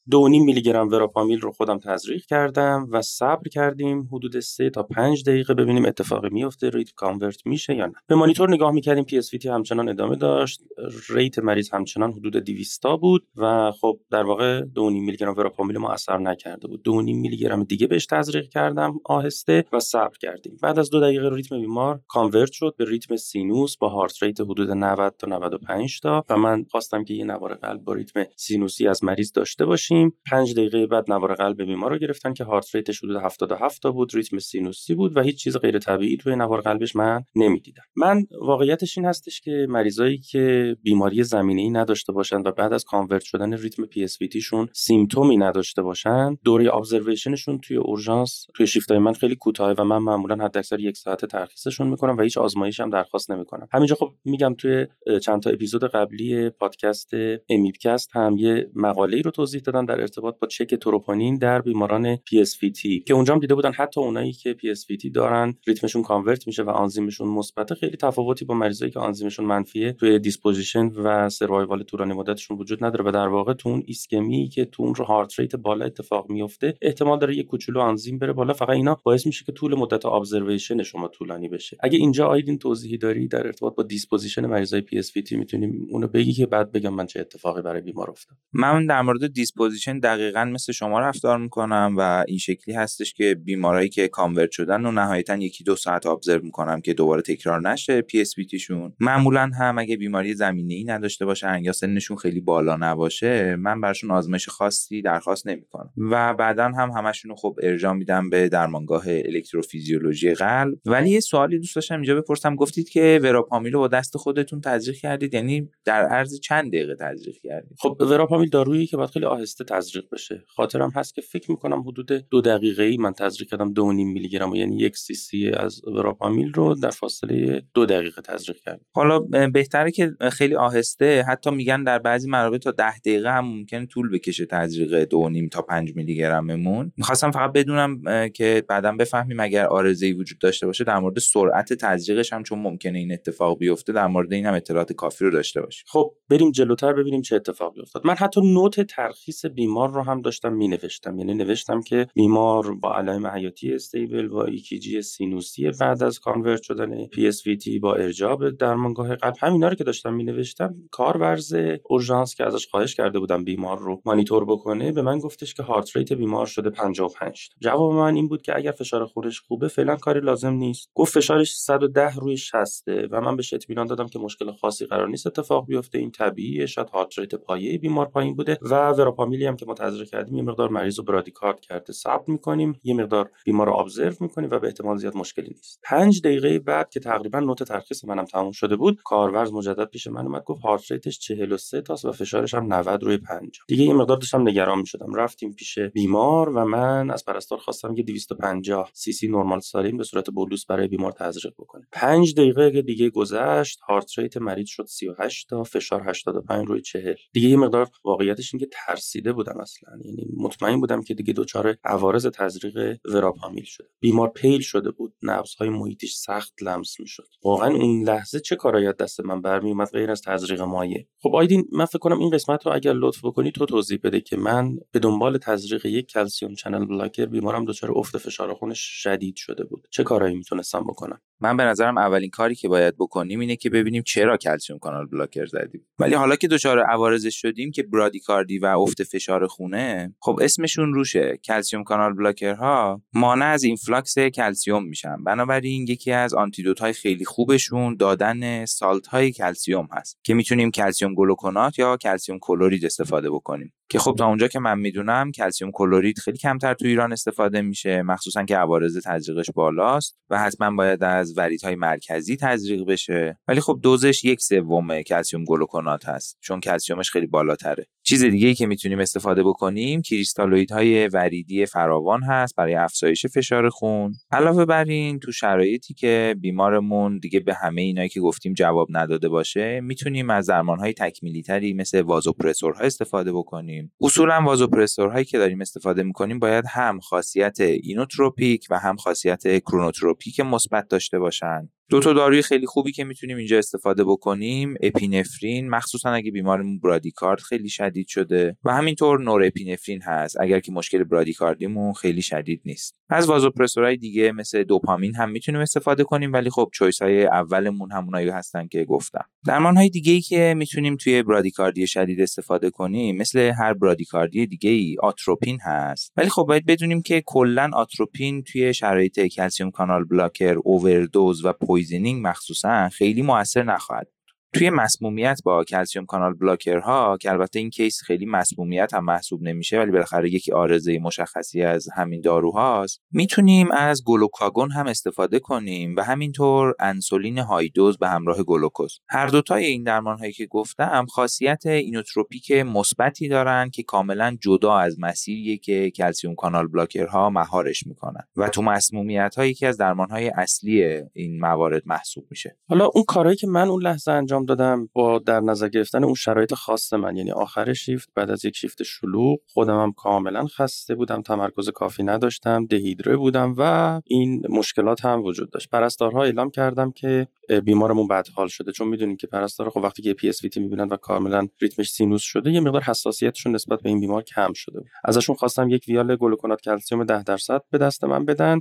میلی 0.45 0.61
گرم 0.61 0.89
وراپامیل 0.89 1.39
رو 1.41 1.51
خودم 1.51 1.77
تزریق 1.77 2.25
کردم 2.25 2.87
و 2.91 3.01
صبر 3.01 3.49
کردیم 3.49 4.09
حدود 4.11 4.39
3 4.39 4.69
تا 4.69 4.83
5 4.83 5.23
دقیقه 5.23 5.53
ببینیم 5.53 5.85
اتفاقی 5.85 6.29
میفته 6.31 6.69
rate 6.69 6.91
convert 6.91 7.45
میشه 7.45 7.75
یا 7.75 7.85
نه. 7.85 7.93
به 8.07 8.15
مانیتور 8.15 8.49
نگاه 8.49 8.71
می‌کردیم 8.71 9.03
PSVT 9.03 9.49
همچنان 9.49 9.89
ادامه 9.89 10.15
داشت. 10.15 10.61
rate 11.09 11.39
مریض 11.39 11.69
همچنان 11.73 12.11
حدود 12.11 12.37
200 12.37 12.79
بود 13.01 13.27
و 13.35 13.71
خب 13.71 13.99
در 14.11 14.23
واقع 14.23 14.61
2.5 14.61 14.65
میلی 14.77 15.17
گرم 15.17 15.33
وراپامیل 15.33 15.77
ما 15.77 15.89
اثر 15.89 16.17
نکرده 16.17 16.67
بود. 16.67 16.81
2.5 16.83 16.89
میلی 17.15 17.37
گرم 17.37 17.63
دیگه 17.63 17.87
بهش 17.87 18.05
تزریق 18.05 18.49
کردم 18.49 18.99
آهسته 19.05 19.65
و 19.73 19.79
صبر 19.79 20.17
کردیم. 20.21 20.57
بعد 20.61 20.79
از 20.79 20.89
دو 20.89 20.99
دقیقه 20.99 21.29
ریتم 21.35 21.59
بیمار 21.59 22.01
convert 22.07 22.51
شد. 22.51 22.75
به 22.79 22.85
ریتم 22.85 23.15
sinus 23.15 23.77
با 23.77 23.89
heart 23.89 24.23
rate 24.23 24.41
حدود 24.41 24.71
90 24.71 25.15
تا 25.19 25.27
95 25.27 25.99
تا 25.99 26.25
و 26.29 26.37
من 26.37 26.65
خواستم 26.71 27.03
که 27.03 27.13
یه 27.13 27.25
نوار 27.25 27.55
قلب 27.55 27.83
با 27.83 27.93
ریتم 27.93 28.23
سینوسی 28.35 28.87
از 28.87 29.03
مریض 29.03 29.31
داشته 29.31 29.65
باشیم. 29.65 30.13
5 30.29 30.53
دقیقه 30.53 30.87
بعد 30.87 31.11
نوار 31.11 31.33
قلب 31.33 31.61
بیمار 31.61 31.91
رو 31.91 31.97
گرفتن 31.97 32.33
که 32.33 32.43
heart 32.43 32.75
rate 32.75 32.94
ش 32.94 33.03
حدود 33.03 33.15
77 33.15 33.81
تا 33.81 33.91
بود 33.91 34.15
ریتم 34.15 34.39
سینوسی 34.39 34.95
بود 34.95 35.17
و 35.17 35.21
هیچ 35.21 35.43
چیز 35.43 35.57
غیر 35.57 35.79
طبیعی 35.79 36.17
توی 36.17 36.35
نوار 36.35 36.61
قلبش 36.61 36.95
من 36.95 37.23
نمی‌دیدم. 37.35 37.83
من 37.95 38.25
واقعیتش 38.41 38.97
این 38.97 39.07
هستش 39.07 39.41
که 39.41 39.65
مریضایی 39.69 40.17
که 40.17 40.75
بیماری 40.83 41.23
زمینه‌ای 41.23 41.69
نداشته 41.69 42.13
باشند 42.13 42.47
و 42.47 42.51
بعد 42.51 42.73
از 42.73 42.83
convert 42.83 43.23
شدن 43.23 43.53
ریتم 43.53 43.85
PS 43.85 44.17
شون 44.41 44.69
symptom 44.73 45.29
ی 45.29 45.37
نداشته 45.37 45.81
باشن 45.81 46.37
دوره 46.43 46.75
observation 46.75 47.37
شون 47.37 47.59
توی 47.59 47.77
اورژانس 47.77 48.45
توی 48.55 48.67
شیفتای 48.67 48.97
من 48.97 49.13
خیلی 49.13 49.35
کوتاه 49.35 49.71
و 49.77 49.83
من 49.83 49.97
معمولا 49.97 50.45
حداکثر 50.45 50.79
یک 50.79 50.97
ساعت 50.97 51.25
ترخیصشون 51.25 51.87
می‌کنم 51.87 52.17
و 52.17 52.21
هیچ 52.21 52.37
آزمایش 52.37 52.68
هم 52.79 52.89
درخواست 52.89 53.31
نمی‌کنم. 53.31 53.67
همینجا 53.71 53.95
خب 53.95 54.11
میگم 54.25 54.53
توی 54.53 54.87
چند 55.21 55.41
تا 55.41 55.49
اپیزود 55.49 55.83
قبلی 55.83 56.49
پادکست 56.49 57.11
امیبکست 57.49 58.09
هم 58.13 58.35
یه 58.37 58.69
مقاله 58.75 59.21
رو 59.21 59.31
توضیح 59.31 59.61
دادن 59.61 59.85
در 59.85 60.01
ارتباط 60.01 60.39
با 60.39 60.47
چک 60.47 60.75
تروپونین 60.75 61.37
در 61.37 61.61
بیماران 61.61 62.15
PS 62.15 62.59
که 63.05 63.13
اونجا 63.13 63.33
هم 63.33 63.39
دیده 63.39 63.55
بودن 63.55 63.71
حتی 63.71 64.01
اونایی 64.01 64.31
که 64.31 64.53
PS 64.53 64.87
دارن 65.13 65.53
ریتمشون 65.67 66.03
convert 66.03 66.47
میشه 66.47 66.63
و 66.63 66.69
آنزیمشون 66.69 67.27
مثبت 67.27 67.73
خیلی 67.73 67.97
تفاوتی 67.97 68.45
با 68.45 68.55
مریضایی 68.55 68.91
که 68.91 68.99
آنزیمشون 68.99 69.45
منفیه 69.45 69.93
توی 69.93 70.19
disposition 70.19 70.87
و 70.87 71.29
survival 71.29 71.83
طولانی 71.83 72.13
مدتشون 72.13 72.57
وجود 72.57 72.83
نداره 72.83 73.05
و 73.05 73.11
در 73.11 73.27
واقع 73.27 73.53
تو 73.53 73.69
اون 73.69 73.83
ایسکمی 73.85 74.49
که 74.49 74.65
تو 74.65 74.83
اون 74.83 74.95
heart 74.95 75.39
rate 75.39 75.55
بالا 75.55 75.85
اتفاق 75.85 76.29
میفته 76.29 76.73
احتمال 76.81 77.19
داره 77.19 77.35
یه 77.35 77.43
کوچولو 77.43 77.79
آنزیم 77.79 78.19
بره 78.19 78.33
بالا. 78.33 78.53
فقط 78.53 78.69
اینا 78.69 78.97
باعث 79.03 79.25
میشه 79.25 79.45
که 79.45 79.51
طول 79.51 79.75
مدت 79.75 80.05
observation 80.05 80.83
شما 80.83 81.07
طولانی 81.07 81.49
بشه. 81.49 81.77
اگه 81.79 81.97
اینجا 81.97 82.27
آیدین 82.27 82.57
توضیحی 82.59 82.97
داری 82.97 83.27
در 83.27 83.47
ارتباط 83.47 83.75
با 83.75 83.83
disposition 83.83 84.45
مریضای 84.45 84.81
PS 84.81 85.17
می‌تونیم 85.31 85.87
اونو 85.89 86.07
بگی 86.07 86.33
که 86.33 86.45
بعد 86.45 86.71
بگم 86.71 86.93
من 86.93 87.05
چه 87.05 87.19
اتفاقی 87.19 87.61
برای 87.61 87.81
بیمار 87.81 88.09
افتاد؟ 88.09 88.37
من 88.53 88.85
در 88.85 89.01
مورد 89.01 89.33
disposition 89.33 89.99
دقیقا 89.99 90.45
مثل 90.45 90.73
شما 90.73 90.99
رفتار 90.99 91.37
می‌کنم 91.37 91.95
و 91.97 92.25
این 92.27 92.37
شکلی 92.37 92.75
هستش 92.75 93.13
که 93.13 93.35
بیمارایی 93.35 93.89
که 93.89 94.07
convert 94.07 94.51
شدن 94.51 94.85
و 94.85 94.91
نهایتا 94.91 95.35
یکی 95.35 95.63
دو 95.63 95.75
ساعت 95.75 96.05
observe 96.05 96.43
می‌کنم 96.43 96.81
که 96.81 96.93
دوباره 96.93 97.21
تکرار 97.21 97.69
نشه 97.69 98.01
PS 98.01 98.33
شون. 98.59 98.93
معمولا 98.99 99.51
هم 99.59 99.77
اگه 99.77 99.97
بیماری 99.97 100.33
زمینه 100.33 100.73
ای 100.73 100.83
نداشته 100.83 101.25
باشن 101.25 101.59
یا 101.63 101.71
سنشون 101.71 102.17
خیلی 102.17 102.39
بالا 102.39 102.77
نباشه 102.79 103.55
من 103.55 103.81
براشون 103.81 104.11
آزمایش 104.11 104.49
خاصی 104.49 105.01
درخواست 105.01 105.47
نمی‌کنم. 105.47 105.91
و 105.97 106.33
بعدا 106.33 106.63
هم 106.63 106.91
همشون 106.91 107.35
خب 107.35 107.55
ارجاع 107.63 107.93
میدم 107.93 108.29
به 108.29 108.49
درمانگاه 108.49 109.03
الکتروفیزیولوژی 109.07 110.33
قلب. 110.33 110.77
ولی 110.85 111.09
یه 111.09 111.19
سوالی 111.19 111.59
دوست 111.59 111.75
داشتم 111.75 111.95
اینجا 111.95 112.15
بپرسم 112.15 112.48
هم 112.49 112.55
گفتید 112.55 112.89
که 112.89 113.19
وراپامیل 113.23 113.73
رو 113.73 113.79
با 113.79 113.87
دست 113.87 114.17
خودتون 114.17 114.61
تزریق 114.61 114.95
کردید 114.95 115.33
یعنی 115.33 115.69
در 115.85 116.05
عرض 116.05 116.39
چند 116.39 116.67
دقیقه 116.67 116.95
تزریق 116.95 117.35
کردید؟ 117.43 117.77
خب 117.79 117.97
وراپامیل 117.99 118.49
دارویی 118.49 118.87
که 118.87 118.97
باید 118.97 119.09
خیلی 119.09 119.25
آهسته 119.25 119.63
تزریق 119.63 120.05
بشه. 120.11 120.43
خاطرم 120.47 120.91
هست 120.95 121.15
که 121.15 121.21
فکر 121.21 121.51
می‌کنم 121.51 121.81
حدود 121.81 122.11
دو 122.11 122.41
دقیقه 122.41 122.83
ای 122.83 122.97
من 122.97 123.13
تزریق 123.13 123.49
کردم 123.49 123.73
دو 123.73 123.91
نیم 123.91 124.11
میلی 124.11 124.29
گرم 124.29 124.55
یعنی 124.55 124.77
یک 124.77 124.97
سی 124.97 125.13
سی 125.13 125.49
از 125.49 125.81
وراپامیل 125.87 126.53
رو 126.53 126.75
در 126.75 126.89
فاصله 126.89 127.61
دو 127.73 127.85
دقیقه 127.85 128.21
تزریق 128.21 128.57
کردم. 128.57 128.85
حالا 128.91 129.19
بهتره 129.53 129.91
که 129.91 130.11
خیلی 130.31 130.55
آهسته 130.55 131.23
حتی 131.23 131.51
میگن 131.51 131.83
در 131.83 131.99
بعضی 131.99 132.29
منابع 132.29 132.57
تا 132.57 132.71
ده 132.71 132.99
دقیقه 132.99 133.31
هم 133.31 133.45
ممکن 133.45 133.85
طول 133.85 134.11
بکشه 134.11 134.45
تزریق 134.45 135.03
دو 135.03 135.29
نیم 135.29 135.47
تا 135.47 135.61
پنج 135.61 135.95
میلی 135.95 136.15
گرممون 136.15 136.91
می‌خواستم 136.97 137.31
فقط 137.31 137.51
بدونم 137.51 138.29
که 138.29 138.63
بعدا 138.69 138.91
بفهمیم 138.91 139.39
اگر 139.39 139.65
آرزه 139.65 140.11
وجود 140.11 140.39
داشته 140.39 140.65
باشه 140.65 140.83
در 140.83 140.99
مورد 140.99 141.19
سرعت 141.19 141.73
تزریقش 141.73 142.33
هم 142.33 142.38
چون 142.43 142.59
ممکنه 142.59 142.99
این 142.99 143.13
اتفاق 143.13 143.57
بیفته 143.57 143.93
در 143.93 144.07
مورد 144.07 144.33
این 144.33 144.45
هم 144.45 144.53
اطلاعات 144.53 144.93
کافی 144.93 145.25
رو 145.25 145.31
داشته 145.31 145.61
باشیم 145.61 145.83
خب 145.87 146.13
بریم 146.29 146.51
جلوتر 146.51 146.93
ببینیم 146.93 147.21
چه 147.21 147.35
اتفاقی 147.35 147.81
افتاد 147.81 148.07
من 148.07 148.15
حتی 148.15 148.41
نوت 148.41 148.81
ترخیص 148.81 149.45
بیمار 149.45 149.93
رو 149.93 150.01
هم 150.01 150.21
داشتم 150.21 150.53
می 150.53 150.67
نوشتم 150.67 151.19
یعنی 151.19 151.33
نوشتم 151.33 151.81
که 151.81 152.07
بیمار 152.13 152.75
با 152.75 152.95
علائم 152.95 153.27
حیاتی 153.27 153.73
stable 153.73 154.27
با 154.27 154.45
ECG 154.45 155.01
سینوسی 155.01 155.71
بعد 155.79 156.03
از 156.03 156.19
convert 156.19 156.61
شدن 156.61 157.05
PSVT 157.05 157.79
با 157.79 157.95
ارجاع 157.95 158.51
درمانگاه 158.51 159.15
قلب. 159.15 159.33
همینا 159.39 159.67
رو 159.67 159.75
که 159.75 159.83
داشتم 159.83 160.13
می 160.13 160.23
نوشتم 160.23 160.75
کارورز 160.91 161.55
اورژانس 161.83 162.35
که 162.35 162.45
ازش 162.45 162.67
خواهش 162.67 162.95
کرده 162.95 163.19
بودم 163.19 163.43
بیمار 163.43 163.79
رو 163.79 164.01
مانیتور 164.05 164.45
بکنه 164.45 164.91
به 164.91 165.01
من 165.01 165.19
گفتش 165.19 165.53
که 165.53 165.63
heart 165.63 165.97
rate 165.97 166.13
بیمار 166.13 166.45
شده 166.45 166.69
55 166.69 167.49
جواب 167.59 167.93
من 167.93 168.15
این 168.15 168.27
بود 168.27 168.41
که 168.41 168.55
اگر 168.55 168.71
فشار 168.71 169.05
خونش 169.05 169.39
خوبه 169.39 169.67
فعلا 169.67 169.95
کاری 169.95 170.19
لازم 170.19 170.53
نیست. 170.53 170.89
گفت 170.93 171.13
فشارش 171.13 171.53
110 171.53 172.19
روی 172.29 172.37
60 172.37 172.83
و 173.11 173.21
من 173.21 173.35
بهش 173.35 173.53
اطمینان 173.53 173.87
دادم 173.87 174.07
که 174.07 174.19
مشکل 174.19 174.51
خاصی 174.51 174.85
قرار 174.85 175.07
نیست 175.07 175.27
اتفاق 175.27 175.65
بیفته. 175.67 175.97
این 175.97 176.11
طبیعیه 176.11 176.65
شاید 176.65 176.89
heart 176.89 177.19
rate 177.19 177.35
پایه 177.35 177.77
بیمار 177.77 178.05
پایین 178.05 178.35
بوده 178.35 178.57
و 178.61 178.89
وراپامیلی 178.89 179.45
هم 179.45 179.55
که 179.55 179.65
تزریق 179.65 180.07
کردیم 180.09 180.35
یه 180.35 180.43
مقدار 180.43 180.69
مریض 180.69 180.99
رو 180.99 181.05
bradycard 181.05 181.59
کرده. 181.59 181.93
ثبت 181.93 182.29
می‌کنیم 182.29 182.79
یه 182.83 182.93
مقدار 182.93 183.31
بیمار 183.45 183.67
رو 183.67 183.77
observe 183.77 184.13
می‌کنیم 184.19 184.49
و 184.51 184.59
به 184.59 184.67
احتمال 184.67 184.97
زیاد 184.97 185.17
مشکلی 185.17 185.47
نیست. 185.47 185.79
5 185.83 186.21
دقیقه 186.21 186.59
بعد 186.59 186.89
که 186.89 186.99
تقریبا 186.99 187.39
note 187.39 187.63
ترخیص 187.63 188.05
منم 188.05 188.25
تموم 188.25 188.51
شده 188.51 188.75
بود 188.75 189.01
کارورز 189.05 189.53
مجدد 189.53 189.85
پیش 189.85 190.07
من 190.07 190.25
اومد 190.25 190.43
گفت 190.43 190.61
heart 190.61 190.91
rate 190.91 191.10
ش 191.10 191.19
43 191.19 191.81
تاست 191.81 192.05
و 192.05 192.11
فشارش 192.11 192.53
هم 192.53 192.73
90 192.73 193.03
روی 193.03 193.17
50 193.17 193.49
دیگه 193.67 193.83
یه 193.83 193.93
مقدار 193.93 194.17
داشتم 194.17 194.47
نگران 194.47 194.79
می‌شدم. 194.79 195.13
رفتیم 195.13 195.53
پیش 195.53 195.79
بیمار 195.79 196.49
و 196.49 196.65
من 196.65 197.11
از 197.11 197.25
پرستار 197.25 197.57
خواستم 197.57 197.95
که 197.95 198.03
250 198.03 198.89
سی 198.93 199.11
سی 199.11 199.27
normal 199.27 199.59
saline 199.59 199.97
به 199.97 200.03
صورت 200.03 200.29
bolus 200.29 200.65
برای 200.65 200.87
بیمار 200.87 201.11
تزریق 201.11 201.53
بکنه 201.59 201.87
5 201.91 202.18
دقیقه 202.25 202.81
دیگه 202.81 203.09
گذشت 203.09 203.79
heart 203.79 204.19
rate 204.19 204.37
مریض 204.37 204.67
شد 204.69 204.85
38 204.85 205.49
تا 205.49 205.63
فشار 205.63 206.09
85 206.09 206.67
روی 206.67 206.81
40 206.81 207.13
دیگه 207.33 207.49
یه 207.49 207.57
مقدار 207.57 207.89
واقعیتش 208.03 208.53
این 208.53 208.59
که 208.59 208.67
ترسیده 208.71 209.33
بودم 209.33 209.57
اصلا. 209.59 209.89
یعنی 210.05 210.27
مطمئن 210.37 210.79
بودم 210.79 211.03
که 211.03 211.13
دیگه 211.13 211.33
دچار 211.33 211.77
عوارض 211.83 212.27
تزریق 212.27 212.97
وراپامیل 213.05 213.63
شده. 213.63 213.87
بیمار 213.99 214.29
pale 214.29 214.61
شده 214.61 214.91
بود. 214.91 215.13
نبض‌های 215.23 215.69
محیطش 215.69 216.13
سخت 216.13 216.63
لمس 216.63 216.99
می‌شد. 216.99 217.27
واقعا 217.43 217.69
اون 217.75 218.03
لحظه 218.03 218.39
چه 218.39 218.55
کارایی 218.55 218.93
دست 218.99 219.19
من 219.19 219.41
برمی 219.41 219.69
اومد 219.69 219.91
غیر 219.91 220.11
از 220.11 220.21
تزریق 220.21 220.61
مایع؟ 220.61 221.05
خب 221.21 221.35
آیدین 221.35 221.65
من 221.71 221.85
فکر 221.85 221.99
کنم 221.99 222.19
این 222.19 222.29
قسمت 222.29 222.65
رو 222.65 222.73
اگر 222.73 222.93
لطف 222.93 223.25
بکنی 223.25 223.51
تو 223.51 223.65
توضیح 223.65 223.99
بده 224.03 224.21
که 224.21 224.37
من 224.37 224.77
به 224.91 224.99
دنبال 224.99 225.37
تزریق 225.37 225.85
یک 225.85 226.07
کلسیوم 226.07 226.55
channel 226.55 226.85
blocker 226.85 227.25
بیمارم 227.25 227.65
دچار 227.65 227.91
افت 227.97 228.17
فشار 228.17 228.53
خونش 228.53 228.79
شدید 228.79 229.35
شده 229.35 229.63
بود. 229.63 229.87
چه 229.91 230.03
کارایی 230.03 230.35
می‌تونستم 230.35 230.83
بکنم؟ 230.83 231.21
من 231.41 231.57
به 231.57 231.63
نظرم 231.63 231.97
اولین 231.97 232.29
کاری 232.29 232.55
که 232.55 232.67
باید 232.67 232.95
بکنیم 232.97 233.39
اینه 233.39 233.55
که 233.55 233.69
ببینیم 233.69 234.03
چرا 234.05 234.37
کلسیوم 234.37 234.79
کانال 234.79 235.05
blocker 235.05 235.45
زدیم. 235.45 235.87
ولی 235.99 236.15
حالا 236.15 236.35
که 236.35 236.47
دچار 236.47 236.79
عوارضش 236.79 237.41
شدیم 237.41 237.71
که 237.71 237.83
برادیکاردی 237.83 238.59
و 238.59 238.65
افت 238.65 239.03
فشار 239.03 239.47
خونه 239.47 240.15
خب 240.19 240.39
اسمشون 240.41 240.93
روشه. 240.93 241.37
کلسیوم 241.43 241.83
کانال 241.83 242.13
blocker 242.13 242.90
ها 242.90 243.01
مانع 243.13 243.45
از 243.45 243.63
influx 243.63 244.19
calcium 244.19 244.85
میشن. 244.85 245.23
بنابراین 245.23 245.85
یکی 245.87 246.11
از 246.11 246.33
antidote 246.33 246.79
های 246.79 246.93
خیلی 246.93 247.25
خوبشون 247.25 247.95
دادن 247.95 248.65
salt 248.65 249.07
های 249.07 249.31
کلسیوم 249.31 249.87
هست 249.91 250.19
که 250.23 250.33
می‌تونیم 250.33 250.71
calcium 250.71 251.13
gluconate 251.13 251.79
یا 251.79 251.97
calcium 251.97 252.39
chloride 252.41 252.85
استفاده 252.85 253.29
بکنیم. 253.29 253.73
که 253.91 253.99
خب 253.99 254.15
تا 254.17 254.27
اونجا 254.27 254.47
که 254.47 254.59
من 254.59 254.79
می‌دونم 254.79 255.31
calcium 255.31 255.71
chloride 255.71 256.19
خیلی 256.19 256.37
کمتر 256.37 256.73
تو 256.73 256.85
ایران 256.85 257.11
استفاده 257.11 257.61
میشه 257.61 258.01
مخصوصا 258.01 258.43
که 258.43 258.57
عوارض 258.57 258.97
تزریقش 259.05 259.49
بالاست 259.55 260.17
و 260.29 260.39
حتما 260.39 260.71
باید 260.75 261.03
از 261.03 261.28
وریدهای 261.37 261.75
مرکزی 261.75 262.37
تزریق 262.37 262.85
بشه. 262.85 263.39
ولی 263.47 263.61
خب 263.61 263.79
دوزش 263.83 264.25
یک 264.25 264.41
سوم 264.41 265.01
calcium 265.01 265.43
gluconate 265.43 266.05
هست 266.05 266.37
چون 266.41 266.59
کلسیومش 266.59 267.11
خیلی 267.11 267.27
بالاتره. 267.27 267.87
چیز 268.09 268.23
دیگه 268.23 268.47
ای 268.47 268.53
که 268.53 268.65
می‌تونیم 268.67 268.99
استفاده 268.99 269.43
بکنیم 269.43 270.01
کریستالوید 270.01 270.71
های 270.71 271.07
وریدی 271.07 271.65
فراوان 271.65 272.23
هست 272.23 272.55
برای 272.55 272.75
افزایش 272.75 273.25
فشار 273.25 273.69
خون. 273.69 274.13
علاوه 274.31 274.65
بر 274.65 274.83
این 274.83 275.19
تو 275.19 275.31
شرایطی 275.31 275.93
که 275.93 276.35
بیمارمون 276.41 277.17
دیگه 277.17 277.39
به 277.39 277.53
همه 277.53 277.81
اینایی 277.81 278.09
که 278.09 278.19
گفتیم 278.19 278.53
جواب 278.53 278.87
نداده 278.89 279.29
باشه 279.29 279.81
می‌تونیم 279.81 280.29
از 280.29 280.49
درمان 280.49 280.79
های 280.79 280.93
تکمیلی 280.93 281.41
تری 281.41 281.73
مثل 281.73 282.01
وازوپرسورها 282.01 282.83
استفاده 282.83 283.33
بکنیم. 283.33 283.91
اصولا 284.01 284.41
وازوپرسورهایی 284.45 285.25
که 285.25 285.37
داریم 285.37 285.61
استفاده 285.61 286.03
می‌کنیم 286.03 286.39
باید 286.39 286.65
هم 286.67 286.99
خاصیت 286.99 287.59
اینوتروپیک 287.59 288.67
و 288.69 288.79
هم 288.79 288.95
خاصیت 288.95 289.59
کرونوتروپیک 289.61 290.39
مثبت 290.39 290.87
داشته 290.87 291.19
باشن. 291.19 291.69
دو 291.89 291.99
تا 291.99 292.13
داروی 292.13 292.41
خیلی 292.41 292.65
خوبی 292.65 292.91
که 292.91 293.03
می‌تونیم 293.03 293.37
اینجا 293.37 293.57
استفاده 293.57 294.03
بکنیم 294.03 294.75
اپینفرین. 294.81 295.69
مخصوصا 295.69 296.09
اگه 296.09 296.31
بیمارمون 296.31 296.79
برادیکارد 296.79 297.39
خیلی 297.39 297.69
شدید 297.69 298.07
شده. 298.07 298.57
و 298.63 298.73
همینطور 298.73 299.23
نور 299.23 299.43
اپینفرین 299.43 300.01
هست. 300.01 300.41
اگر 300.41 300.59
که 300.59 300.71
مشکل 300.71 301.03
برادیکاردیمون 301.03 301.93
خیلی 301.93 302.21
شدید 302.21 302.61
نیست. 302.65 302.95
از 303.09 303.29
وازوپرسورهای 303.29 303.97
دیگه 303.97 304.31
مثل 304.31 304.63
دوپامین 304.63 305.15
هم 305.15 305.31
می‌تونیم 305.31 305.61
استفاده 305.61 306.03
کنیم. 306.03 306.33
ولی 306.33 306.49
خب 306.49 306.69
choice 306.73 307.01
های 307.01 307.25
اولمون 307.25 307.91
همونایی 307.91 308.29
هستن 308.29 308.67
که 308.67 308.85
گفتم. 308.85 309.25
درمان 309.47 309.77
های 309.77 309.89
دیگه 309.89 310.11
ای 310.11 310.21
که 310.21 310.53
می‌تونیم 310.57 310.95
توی 310.95 311.23
برادیکاردی 311.23 311.87
شدید 311.87 312.21
استفاده 312.21 312.69
کنیم 312.69 313.17
مثل 313.17 313.39
هر 313.39 313.73
برادیکاردی 313.73 314.47
دیگه 314.47 314.69
ای 314.69 314.95
آتروپین 315.03 315.57
هست. 315.61 316.13
ولی 316.17 316.29
خب 316.29 316.43
باید 316.43 316.65
بدونیم 316.65 317.01
که 317.01 317.23
کلا 317.25 317.69
آتروپین 317.73 318.43
توی 318.43 318.73
شرایط 318.73 319.19
calcium 319.19 319.71
channel 319.71 320.03
blocker 320.03 320.55
overdose 320.63 321.45
و 321.45 321.53
poisoning 321.79 322.27
مخصوصا 322.27 322.89
خیلی 322.89 323.21
موثر 323.21 323.63
نخواهد 323.63 324.07
توی 324.53 324.69
مسمومیت 324.69 325.39
با 325.43 325.63
calcium 325.63 326.05
channel 326.05 326.33
blocker 326.33 327.07
ها 327.07 327.17
که 327.21 327.31
البته 327.31 327.59
این 327.59 327.69
کیس 327.69 328.01
خیلی 328.01 328.25
مسمومیت 328.25 328.93
هم 328.93 329.05
محسوب 329.05 329.41
نمیشه 329.43 329.79
ولی 329.79 329.91
بالاخره 329.91 330.33
یکی 330.33 330.51
عارضه 330.51 330.99
مشخصی 330.99 331.61
از 331.61 331.87
همین 331.95 332.21
داروهاست. 332.21 333.01
می‌تونیم 333.11 333.71
از 333.71 334.03
گلوکاگون 334.05 334.71
هم 334.71 334.87
استفاده 334.87 335.39
کنیم 335.39 335.95
و 335.95 336.03
همینطور 336.03 336.73
انسولین 336.79 337.37
high 337.37 337.67
dose 337.67 337.97
به 337.97 338.09
همراه 338.09 338.43
گلوکوز. 338.43 338.99
هر 339.09 339.27
دوتای 339.27 339.65
این 339.65 339.83
درمان 339.83 340.19
هایی 340.19 340.33
که 340.33 340.45
گفتم 340.45 341.05
خاصیت 341.05 341.65
inotropic 341.65 342.51
مثبتی 342.51 343.27
دارن 343.27 343.69
که 343.69 343.83
کاملا 343.83 344.37
جدا 344.41 344.77
از 344.77 344.99
مسیریه 344.99 345.57
که 345.57 345.91
calcium 345.91 346.35
channel 346.35 346.67
blocker 346.67 347.22
ها 347.22 347.29
مهارش 347.29 347.87
می‌کنن. 347.87 348.23
و 348.35 348.49
تو 348.49 348.61
مسمومیت 348.61 349.35
ها 349.37 349.45
یکی 349.45 349.65
از 349.65 349.77
درمان 349.77 350.09
های 350.09 350.29
اصلی 350.29 351.01
این 351.13 351.39
موارد 351.39 351.83
محسوب 351.85 352.27
میشه. 352.31 352.57
حالا 352.69 352.85
اون 352.85 353.03
کارهایی 353.07 353.37
که 353.37 353.47
من 353.47 353.67
اون 353.67 353.83
لحظه 353.83 354.11
انجام 354.11 354.38
دادم. 354.45 354.89
با 354.93 355.19
در 355.19 355.39
نظر 355.39 355.69
گرفتن 355.69 356.03
اون 356.03 356.13
شرایط 356.13 356.53
خاص 356.53 356.93
من 356.93 357.15
یعنی 357.15 357.31
آخر 357.31 357.73
شیفت 357.73 358.09
بعد 358.15 358.31
از 358.31 358.45
یک 358.45 358.55
شیفت 358.55 358.83
شلوغ 358.83 359.39
خودم 359.47 359.81
هم 359.81 359.91
کاملا 359.91 360.45
خسته 360.45 360.95
بودم 360.95 361.21
تمرکز 361.21 361.69
کافی 361.69 362.03
نداشتم 362.03 362.65
dehydrate 362.65 363.17
بودم 363.17 363.55
و 363.57 364.01
این 364.05 364.41
مشکلات 364.49 365.05
هم 365.05 365.23
وجود 365.23 365.51
داشت. 365.51 365.69
پرستارها 365.69 366.23
اعلام 366.23 366.49
کردم 366.49 366.91
که 366.91 367.27
بیمارمون 367.63 368.07
بدحال 368.07 368.47
شده. 368.47 368.71
چون 368.71 368.87
می‌دونید 368.87 369.17
که 369.17 369.27
پرستارا 369.27 369.69
خب 369.69 369.77
وقتی 369.77 370.01
که 370.01 370.13
PSVT 370.13 370.49
می‌بینن 370.55 370.87
و 370.87 370.95
کاملا 370.95 371.47
ریتمش 371.61 371.91
سینوس 371.91 372.21
شده 372.21 372.51
یه 372.51 372.59
مقدار 372.59 372.81
حساسیتشون 372.81 373.55
نسبت 373.55 373.81
به 373.81 373.89
این 373.89 373.99
بیمار 373.99 374.23
کم 374.23 374.53
شده 374.53 374.81
ازشون 375.05 375.35
خواستم 375.35 375.69
یک 375.69 375.85
ویال 375.87 376.15
گلوکونات 376.15 376.61
کلسیم 376.61 377.03
10 377.03 377.23
درصد 377.23 377.61
به 377.71 377.77
دست 377.77 378.03
من 378.03 378.25
بدن 378.25 378.59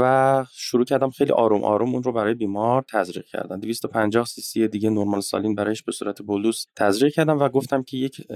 و 0.00 0.44
شروع 0.52 0.84
کردم 0.84 1.10
خیلی 1.10 1.32
آروم 1.32 1.64
آروم 1.64 1.94
اون 1.94 2.02
رو 2.02 2.12
برای 2.12 2.34
بیمار 2.34 2.84
تزریق 2.88 3.24
کردن. 3.24 3.60
250 3.60 4.26
سی 4.26 4.40
سی 4.40 4.68
دیگه 4.68 4.90
نرمال 4.90 5.19
سالین 5.20 5.54
برایش 5.54 5.82
به 5.82 5.92
صورت 5.92 6.22
بولوس 6.22 6.66
تزریق 6.76 7.12
کردم 7.12 7.38
و 7.38 7.48
گفتم 7.48 7.82
که 7.82 7.96
یک 7.96 8.26